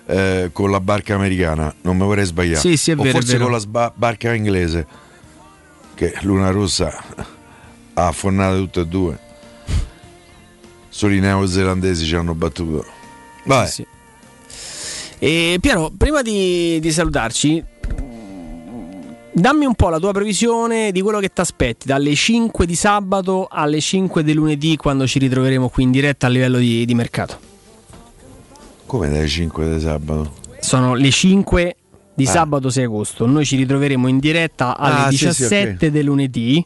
eh, 0.08 0.50
con 0.52 0.72
la 0.72 0.80
barca 0.80 1.14
americana. 1.14 1.72
Non 1.82 1.96
mi 1.96 2.06
vorrei 2.06 2.26
sbagliare. 2.26 2.60
Sì, 2.60 2.76
sì, 2.76 2.90
è 2.90 2.96
o 2.98 3.04
vero, 3.04 3.12
forse 3.12 3.34
vero. 3.34 3.44
con 3.44 3.54
la 3.54 3.60
sba- 3.60 3.94
barca 3.94 4.34
inglese, 4.34 4.88
che 5.94 6.16
Luna 6.22 6.50
Rossa 6.50 6.92
ha 7.94 8.08
affonnato 8.08 8.58
tutte 8.62 8.80
e 8.80 8.88
due. 8.88 9.20
Solo 10.90 11.14
i 11.14 11.20
neozelandesi 11.20 12.04
ci 12.04 12.16
hanno 12.16 12.34
battuto. 12.34 12.84
Vabbè. 13.44 13.68
Sì, 13.68 13.74
sì. 13.74 13.88
E 15.20 15.58
Piero, 15.60 15.92
prima 15.96 16.22
di, 16.22 16.80
di 16.80 16.92
salutarci, 16.92 17.62
dammi 19.34 19.66
un 19.66 19.76
po' 19.76 19.90
la 19.90 20.00
tua 20.00 20.12
previsione 20.14 20.92
di 20.92 21.02
quello 21.02 21.20
che 21.20 21.30
ti 21.34 21.42
aspetti 21.42 21.88
dalle 21.88 22.16
5 22.16 22.66
di 22.66 22.76
sabato 22.76 23.48
alle 23.50 23.82
5 23.82 24.24
di 24.24 24.34
lunedì 24.34 24.78
quando 24.78 25.06
ci 25.06 25.20
ritroveremo 25.20 25.68
qui 25.70 25.84
in 25.84 25.92
diretta 25.92 26.28
a 26.28 26.30
livello 26.30 26.58
di, 26.58 26.86
di 26.86 26.94
mercato. 26.96 27.38
Come 28.86 29.10
dalle 29.10 29.28
5 29.28 29.74
di 29.74 29.80
sabato? 29.82 30.34
Sono 30.62 30.94
le 30.96 31.12
5 31.12 31.76
di 32.14 32.26
Ah. 32.26 32.30
sabato 32.30 32.70
6 32.70 32.84
agosto. 32.86 33.26
Noi 33.26 33.46
ci 33.46 33.56
ritroveremo 33.58 34.08
in 34.08 34.20
diretta 34.20 34.78
alle 34.78 35.06
Ah, 35.06 35.10
sì, 35.12 35.18
sì, 35.18 35.26
17 35.28 35.86
ok. 35.88 35.92
del 35.92 36.06
lunedì. 36.06 36.66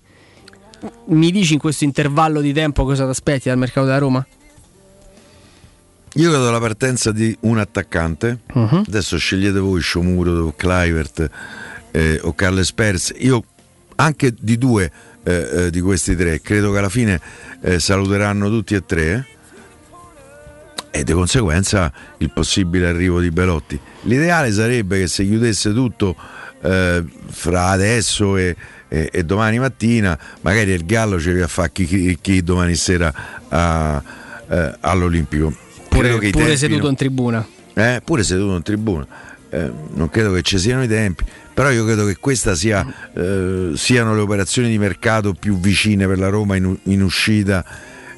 Mi 1.08 1.32
dici 1.32 1.54
in 1.54 1.60
questo 1.60 1.86
intervallo 1.86 2.40
di 2.42 2.54
tempo 2.54 2.84
cosa 2.86 3.04
ti 3.06 3.10
aspetti 3.10 3.50
dal 3.50 3.58
mercato 3.58 3.86
della 3.88 3.98
Roma? 4.00 4.26
Io 6.16 6.30
vedo 6.30 6.52
la 6.52 6.60
partenza 6.60 7.12
di 7.12 7.36
un 7.42 7.58
attaccante. 7.58 8.40
Mhm. 8.54 8.84
Adesso 8.88 9.18
scegliete 9.18 9.60
voi 9.60 9.82
Sciomuro 9.82 10.32
o 10.46 10.54
Clivert 10.56 11.30
eh, 11.92 12.20
o 12.22 12.34
Carles 12.34 12.72
Perez. 12.72 13.14
Io 13.18 13.44
anche 13.96 14.34
di 14.40 14.58
due 14.58 14.92
eh, 15.24 15.50
eh, 15.66 15.70
di 15.72 15.80
questi 15.82 16.16
tre 16.16 16.42
credo 16.42 16.72
che 16.72 16.78
alla 16.78 16.90
fine 16.90 17.20
eh, 17.62 17.80
saluteranno 17.80 18.48
tutti 18.50 18.76
e 18.76 18.86
tre. 18.86 19.26
eh, 20.92 21.00
E 21.00 21.04
di 21.04 21.14
conseguenza 21.14 21.92
il 22.18 22.30
possibile 22.32 22.88
arrivo 22.90 23.20
di 23.20 23.32
Belotti. 23.32 23.80
L'ideale 24.02 24.52
sarebbe 24.52 25.00
che 25.00 25.08
se 25.08 25.24
chiudesse 25.26 25.74
tutto 25.74 26.16
eh, 26.62 27.04
fra 27.30 27.70
adesso 27.70 28.38
e, 28.38 28.56
e- 28.88 29.10
e 29.12 29.24
domani 29.24 29.58
mattina, 29.58 30.18
magari 30.42 30.72
il 30.72 30.86
Gallo 30.86 31.20
ci 31.20 31.32
a 31.42 31.48
fare 31.48 31.72
chi, 31.74 31.86
chi- 31.88 32.18
chi 32.22 32.44
domani 32.44 32.76
sera 32.76 33.12
a- 33.50 34.04
all'Olimpico. 34.82 35.56
Pure, 35.94 36.10
pure 36.18 36.32
tempi 36.32 36.58
seduto 36.58 36.88
in 36.90 36.96
tribuna. 36.96 37.48
eh, 37.74 38.02
pure 38.04 38.24
seduto 38.24 38.56
in 38.56 38.62
tribuna. 38.64 39.08
Eh, 39.50 39.72
non 39.94 40.10
credo 40.10 40.34
che 40.34 40.42
ci 40.42 40.58
siano 40.58 40.84
i 40.84 40.88
tempi, 40.88 41.24
però 41.54 41.70
io 41.70 41.86
credo 41.86 42.06
che 42.06 42.18
queste 42.18 42.56
sia, 42.56 42.86
eh, 43.14 43.72
siano 43.76 44.16
le 44.16 44.22
operazioni 44.22 44.70
di 44.70 44.80
mercato 44.80 45.34
più 45.34 45.60
vicine 45.60 46.08
per 46.08 46.18
la 46.18 46.30
Roma 46.30 46.56
in, 46.56 46.76
in 46.84 47.02
uscita 47.04 47.64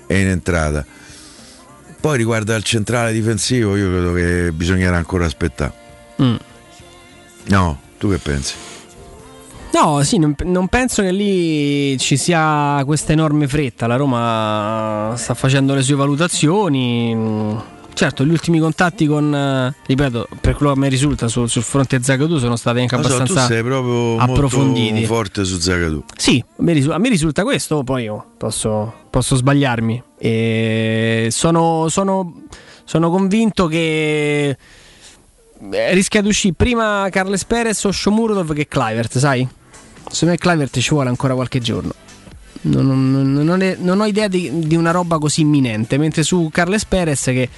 e 0.08 0.20
in 0.22 0.28
entrata. 0.28 0.86
Poi 2.00 2.18
riguardo 2.18 2.54
al 2.54 2.64
centrale 2.64 3.12
difensivo, 3.12 3.76
io 3.76 3.90
credo 3.90 4.14
che 4.14 4.52
bisognerà 4.54 4.96
ancora 4.96 5.26
aspettare. 5.26 5.74
Mm. 6.22 6.36
No, 7.48 7.82
tu 7.98 8.10
che 8.10 8.18
pensi? 8.18 8.54
No, 9.76 10.02
sì, 10.04 10.18
non, 10.20 10.34
non 10.46 10.70
penso 10.70 11.02
che 11.02 11.12
lì 11.12 11.98
ci 11.98 12.16
sia 12.16 12.82
questa 12.86 13.12
enorme 13.12 13.46
fretta. 13.46 13.88
La 13.88 13.98
Roma 13.98 15.14
sta 15.18 15.34
facendo 15.34 15.76
le 15.76 15.82
sue 15.82 15.96
valutazioni. 15.96 17.74
Certo, 17.94 18.24
gli 18.24 18.30
ultimi 18.32 18.60
contatti 18.60 19.06
con, 19.06 19.74
ripeto, 19.86 20.30
per 20.40 20.56
quello 20.56 20.74
che 20.74 20.80
mi 20.80 20.88
risulta 20.88 21.28
sul, 21.28 21.50
sul 21.50 21.62
fronte 21.62 22.02
Zagadou 22.02 22.38
sono 22.38 22.56
stati 22.56 22.80
anche 22.80 22.96
Lo 22.96 23.02
so, 23.04 23.08
tu 23.10 23.16
abbastanza 23.16 23.48
sei 23.48 23.64
proprio 23.64 24.18
approfonditi. 24.18 25.06
forte 25.06 25.44
su 25.44 25.60
Zagadou. 25.60 26.04
Sì, 26.16 26.42
a 26.46 26.54
me, 26.64 26.72
risu- 26.72 26.92
a 26.92 26.98
me 26.98 27.10
risulta 27.10 27.44
questo, 27.44 27.84
poi 27.84 28.04
io 28.04 28.32
posso, 28.38 28.94
posso 29.10 29.36
sbagliarmi. 29.36 30.04
E 30.18 31.28
sono, 31.32 31.88
sono- 31.90 32.44
sono 32.86 33.10
convinto 33.10 33.68
che 33.68 34.48
eh, 35.72 35.94
rischia 35.94 36.22
di 36.22 36.30
uscire 36.30 36.54
prima 36.56 37.08
Carles 37.10 37.44
Perez 37.44 37.84
o 37.84 37.92
Shomurodov 37.92 38.54
che 38.54 38.68
Clivert, 38.68 39.18
sai? 39.18 39.46
Secondo 40.10 40.34
me 40.34 40.38
Clivert 40.38 40.80
ci 40.80 40.90
vuole 40.92 41.10
ancora 41.10 41.34
qualche 41.34 41.60
giorno. 41.60 41.92
Non, 42.62 43.12
non- 43.12 43.34
non 43.34 43.62
è- 43.62 43.78
non 43.80 44.00
ho 44.02 44.06
idea 44.06 44.28
di, 44.28 44.50
di 44.68 44.76
una 44.76 44.92
roba 44.92 45.18
così 45.20 45.42
imminente, 45.42 45.98
mentre 45.98 46.24
su 46.24 46.50
Carles 46.52 46.86
Perez 46.86 47.24
che 47.26 47.50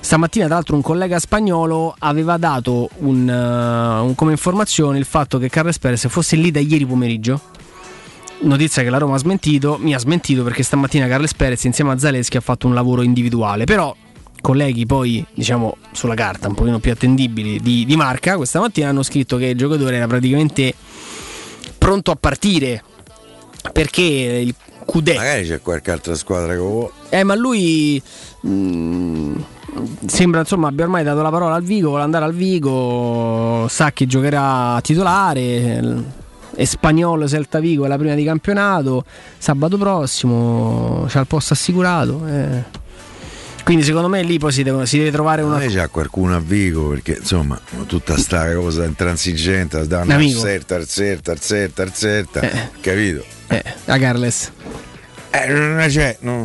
stamattina 0.00 0.46
tra 0.46 0.54
l'altro 0.56 0.74
un 0.76 0.82
collega 0.82 1.18
spagnolo 1.18 1.94
aveva 1.98 2.36
dato 2.36 2.90
un, 2.98 3.28
eh, 3.28 4.00
un- 4.00 4.14
come 4.14 4.32
informazione 4.32 4.98
il 4.98 5.04
fatto 5.04 5.38
che 5.38 5.48
Carles 5.48 5.78
Perez 5.78 6.08
fosse 6.08 6.36
lì 6.36 6.50
da 6.50 6.58
ieri 6.60 6.84
pomeriggio 6.84 7.40
notizia 8.40 8.82
che 8.82 8.90
la 8.90 8.98
Roma 8.98 9.14
ha 9.14 9.18
smentito, 9.18 9.78
mi 9.80 9.94
ha 9.94 9.98
smentito 9.98 10.42
perché 10.42 10.62
stamattina 10.62 11.06
Carles 11.06 11.32
Perez 11.34 11.64
insieme 11.64 11.92
a 11.92 11.98
Zaleschi 11.98 12.36
ha 12.36 12.40
fatto 12.42 12.66
un 12.66 12.74
lavoro 12.74 13.00
individuale, 13.02 13.64
però 13.64 13.94
colleghi 14.42 14.84
poi 14.84 15.24
diciamo 15.32 15.76
sulla 15.92 16.14
carta 16.14 16.48
un 16.48 16.54
pochino 16.54 16.78
più 16.78 16.90
attendibili 16.92 17.60
di, 17.60 17.86
di 17.86 17.96
marca 17.96 18.36
questa 18.36 18.60
mattina 18.60 18.90
hanno 18.90 19.02
scritto 19.02 19.38
che 19.38 19.46
il 19.46 19.56
giocatore 19.56 19.96
era 19.96 20.06
praticamente 20.06 20.74
pronto 21.84 22.10
a 22.10 22.16
partire 22.16 22.82
perché 23.70 24.00
il 24.00 24.54
Cudè 24.86 25.16
Magari 25.16 25.46
c'è 25.46 25.60
qualche 25.60 25.90
altra 25.90 26.14
squadra 26.14 26.52
che 26.54 26.58
vuole. 26.58 26.90
eh, 27.10 27.24
ma 27.24 27.34
lui 27.34 28.02
mm, 28.46 29.36
sembra 30.06 30.40
insomma 30.40 30.68
abbia 30.68 30.84
ormai 30.84 31.04
dato 31.04 31.20
la 31.20 31.28
parola 31.28 31.56
al 31.56 31.62
Vigo, 31.62 31.88
vuole 31.88 32.02
andare 32.02 32.24
al 32.24 32.32
Vigo, 32.32 33.66
sa 33.68 33.92
che 33.92 34.06
giocherà 34.06 34.80
titolare. 34.82 36.22
È 36.54 36.64
spagnolo 36.64 37.28
Celta 37.28 37.58
Vigo 37.60 37.84
è 37.84 37.88
la 37.88 37.98
prima 37.98 38.14
di 38.14 38.24
campionato. 38.24 39.04
Sabato 39.36 39.76
prossimo 39.76 41.04
c'ha 41.06 41.20
il 41.20 41.26
posto 41.26 41.52
assicurato. 41.52 42.26
eh. 42.26 42.64
Quindi 43.64 43.82
secondo 43.82 44.08
me 44.08 44.22
lì 44.22 44.38
poi 44.38 44.52
si 44.52 44.62
deve, 44.62 44.84
si 44.84 44.98
deve 44.98 45.10
trovare 45.10 45.40
una. 45.40 45.56
Ma 45.56 45.66
c'è 45.66 45.88
qualcuno 45.88 46.36
a 46.36 46.38
Vigo 46.38 46.88
perché 46.90 47.16
insomma 47.18 47.58
tutta 47.86 48.16
sta 48.18 48.54
cosa 48.54 48.84
intransigente 48.84 49.86
da 49.86 50.02
Un 50.02 50.10
amico. 50.10 50.40
Arcerta, 50.40 50.74
Arcerta, 50.74 51.32
Arcerta, 51.32 51.82
Arcerta, 51.82 52.40
capito? 52.80 53.24
Eh, 53.48 53.64
a 53.86 53.98
Carles. 53.98 54.52
Eh, 55.30 55.48
non 55.48 55.82
c'è, 55.88 56.18
no. 56.20 56.36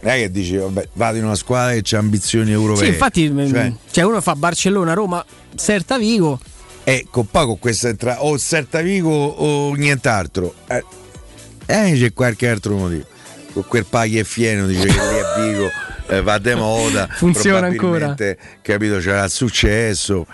non 0.00 0.12
è 0.12 0.16
che 0.16 0.30
dici 0.30 0.56
vabbè, 0.56 0.88
vado 0.94 1.18
in 1.18 1.24
una 1.24 1.34
squadra 1.34 1.78
che 1.78 1.94
ha 1.94 1.98
ambizioni 1.98 2.52
europee. 2.52 2.84
Sì, 2.86 2.88
infatti, 2.88 3.28
mm, 3.28 3.50
Cioè, 3.50 3.72
cioè, 3.90 4.04
uno 4.04 4.20
fa 4.22 4.34
Barcellona, 4.34 4.94
Roma, 4.94 5.22
Serta 5.54 5.98
Vigo. 5.98 6.40
e 6.84 7.06
con 7.10 7.26
poco 7.26 7.56
questa 7.56 7.88
entrata 7.88 8.24
o 8.24 8.38
Serta 8.38 8.80
Vigo 8.80 9.10
o 9.10 9.74
nient'altro. 9.74 10.54
Eh, 10.68 10.82
eh, 11.66 11.92
c'è 11.98 12.14
qualche 12.14 12.48
altro 12.48 12.76
motivo. 12.76 13.04
Con 13.52 13.64
quel 13.66 13.84
paghi 13.84 14.18
e 14.18 14.24
fieno 14.24 14.66
dice 14.66 14.86
che 14.86 14.92
lì 14.92 15.18
a 15.18 15.40
Vigo 15.40 15.68
eh, 16.08 16.22
va 16.22 16.38
de 16.38 16.54
moda. 16.54 17.08
Funziona 17.10 17.68
probabilmente, 17.68 18.38
Capito, 18.62 18.98
c'era 18.98 19.28
successo. 19.28 20.26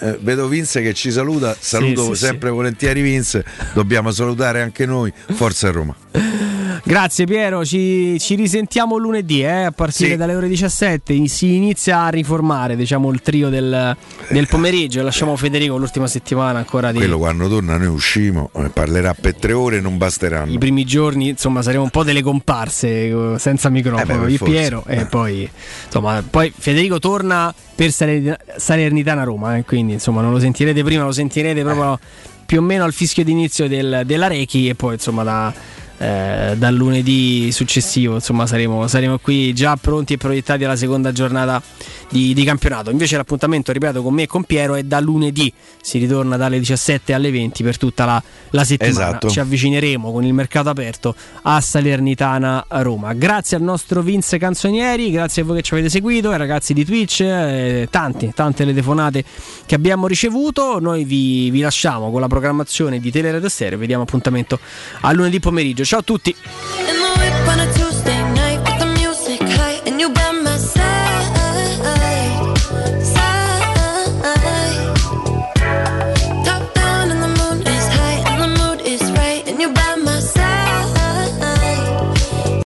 Eh, 0.00 0.18
vedo 0.20 0.46
Vince 0.46 0.80
che 0.80 0.94
ci 0.94 1.10
saluta, 1.10 1.56
saluto 1.58 2.14
sì, 2.14 2.24
sempre 2.26 2.50
volentieri 2.50 3.00
Vince, 3.00 3.44
dobbiamo 3.72 4.12
salutare 4.12 4.62
anche 4.62 4.86
noi, 4.86 5.12
Forza 5.34 5.70
Roma. 5.70 5.96
Grazie 6.84 7.26
Piero, 7.26 7.64
ci, 7.64 8.16
ci 8.18 8.34
risentiamo 8.34 8.96
lunedì 8.96 9.42
eh, 9.42 9.64
a 9.64 9.70
partire 9.72 10.10
Sì. 10.10 10.16
dalle 10.16 10.34
ore 10.34 10.48
17. 10.48 11.26
Si 11.26 11.54
inizia 11.54 12.02
a 12.04 12.08
riformare 12.08 12.76
diciamo, 12.76 13.10
il 13.10 13.20
trio 13.20 13.48
del, 13.50 13.96
del 14.28 14.46
pomeriggio. 14.48 15.02
Lasciamo 15.02 15.36
Federico 15.36 15.76
l'ultima 15.76 16.06
settimana 16.06 16.58
ancora 16.58 16.90
di. 16.92 16.98
Quello 16.98 17.18
quando 17.18 17.48
torna 17.48 17.76
noi 17.76 17.88
uscimo, 17.88 18.50
eh, 18.54 18.70
parlerà 18.70 19.14
per 19.14 19.34
tre 19.36 19.52
ore 19.52 19.78
e 19.78 19.80
non 19.80 19.98
basteranno. 19.98 20.50
I 20.52 20.58
primi 20.58 20.84
giorni, 20.84 21.28
insomma, 21.30 21.62
saremo 21.62 21.82
un 21.82 21.90
po' 21.90 22.04
delle 22.04 22.22
comparse 22.22 23.08
eh, 23.08 23.34
senza 23.38 23.68
microfono. 23.68 24.24
Eh 24.24 24.26
beh, 24.28 24.34
e. 24.34 24.38
Piero, 24.38 24.84
e 24.86 25.04
poi, 25.06 25.48
insomma, 25.86 26.22
poi 26.28 26.52
Federico 26.56 26.98
torna 26.98 27.52
per 27.74 27.90
Saler- 27.92 28.38
Salernitana 28.56 29.24
Roma. 29.24 29.56
eh, 29.56 29.64
quindi, 29.64 29.94
insomma, 29.94 30.22
non 30.22 30.32
lo 30.32 30.38
sentirete 30.38 30.82
prima, 30.82 31.04
lo 31.04 31.12
sentirete 31.12 31.62
proprio 31.62 31.98
più 32.46 32.60
o 32.60 32.62
meno 32.62 32.84
al 32.84 32.92
fischio 32.94 33.24
d'inizio 33.24 33.68
del- 33.68 34.02
della 34.06 34.26
Rechi. 34.26 34.68
E 34.68 34.74
poi, 34.74 34.94
insomma, 34.94 35.22
da, 35.22 35.52
eh, 35.98 36.54
dal 36.56 36.74
lunedì 36.74 37.50
successivo, 37.50 38.14
insomma, 38.14 38.46
saremo, 38.46 38.86
saremo 38.86 39.18
qui 39.18 39.52
già 39.52 39.76
pronti 39.76 40.14
e 40.14 40.16
proiettati 40.16 40.64
alla 40.64 40.76
seconda 40.76 41.12
giornata 41.12 41.60
di, 42.08 42.32
di 42.34 42.44
campionato. 42.44 42.90
Invece, 42.90 43.16
l'appuntamento, 43.16 43.72
ripeto, 43.72 44.02
con 44.02 44.14
me 44.14 44.22
e 44.22 44.26
con 44.26 44.44
Piero 44.44 44.74
è 44.74 44.82
da 44.84 45.00
lunedì. 45.00 45.52
Si 45.80 45.98
ritorna 45.98 46.36
dalle 46.36 46.58
17 46.58 47.12
alle 47.12 47.30
20 47.30 47.62
per 47.62 47.76
tutta 47.76 48.04
la, 48.04 48.22
la 48.50 48.64
settimana. 48.64 49.08
Esatto. 49.08 49.28
Ci 49.28 49.40
avvicineremo 49.40 50.12
con 50.12 50.24
il 50.24 50.32
mercato 50.32 50.68
aperto 50.68 51.14
a 51.42 51.60
Salernitana 51.60 52.66
a 52.68 52.82
Roma. 52.82 53.12
Grazie 53.14 53.56
al 53.56 53.62
nostro 53.62 54.00
Vince 54.00 54.38
Canzonieri, 54.38 55.10
grazie 55.10 55.42
a 55.42 55.44
voi 55.44 55.56
che 55.56 55.62
ci 55.62 55.74
avete 55.74 55.90
seguito, 55.90 56.30
ai 56.30 56.38
ragazzi 56.38 56.74
di 56.74 56.84
Twitch, 56.84 57.20
eh, 57.20 57.88
tanti, 57.90 58.30
tante 58.34 58.64
le 58.64 58.70
telefonate 58.70 59.24
che 59.66 59.74
abbiamo 59.74 60.06
ricevuto. 60.06 60.78
Noi 60.78 61.04
vi, 61.04 61.50
vi 61.50 61.60
lasciamo 61.60 62.10
con 62.10 62.20
la 62.20 62.28
programmazione 62.28 63.00
di 63.00 63.10
Teleradio 63.10 63.48
Stereo. 63.48 63.78
Vediamo 63.78 64.04
appuntamento 64.04 64.60
a 65.00 65.12
lunedì 65.12 65.40
pomeriggio 65.40 65.84
ciao 65.88 66.00
a 66.00 66.02
tutti. 66.02 66.36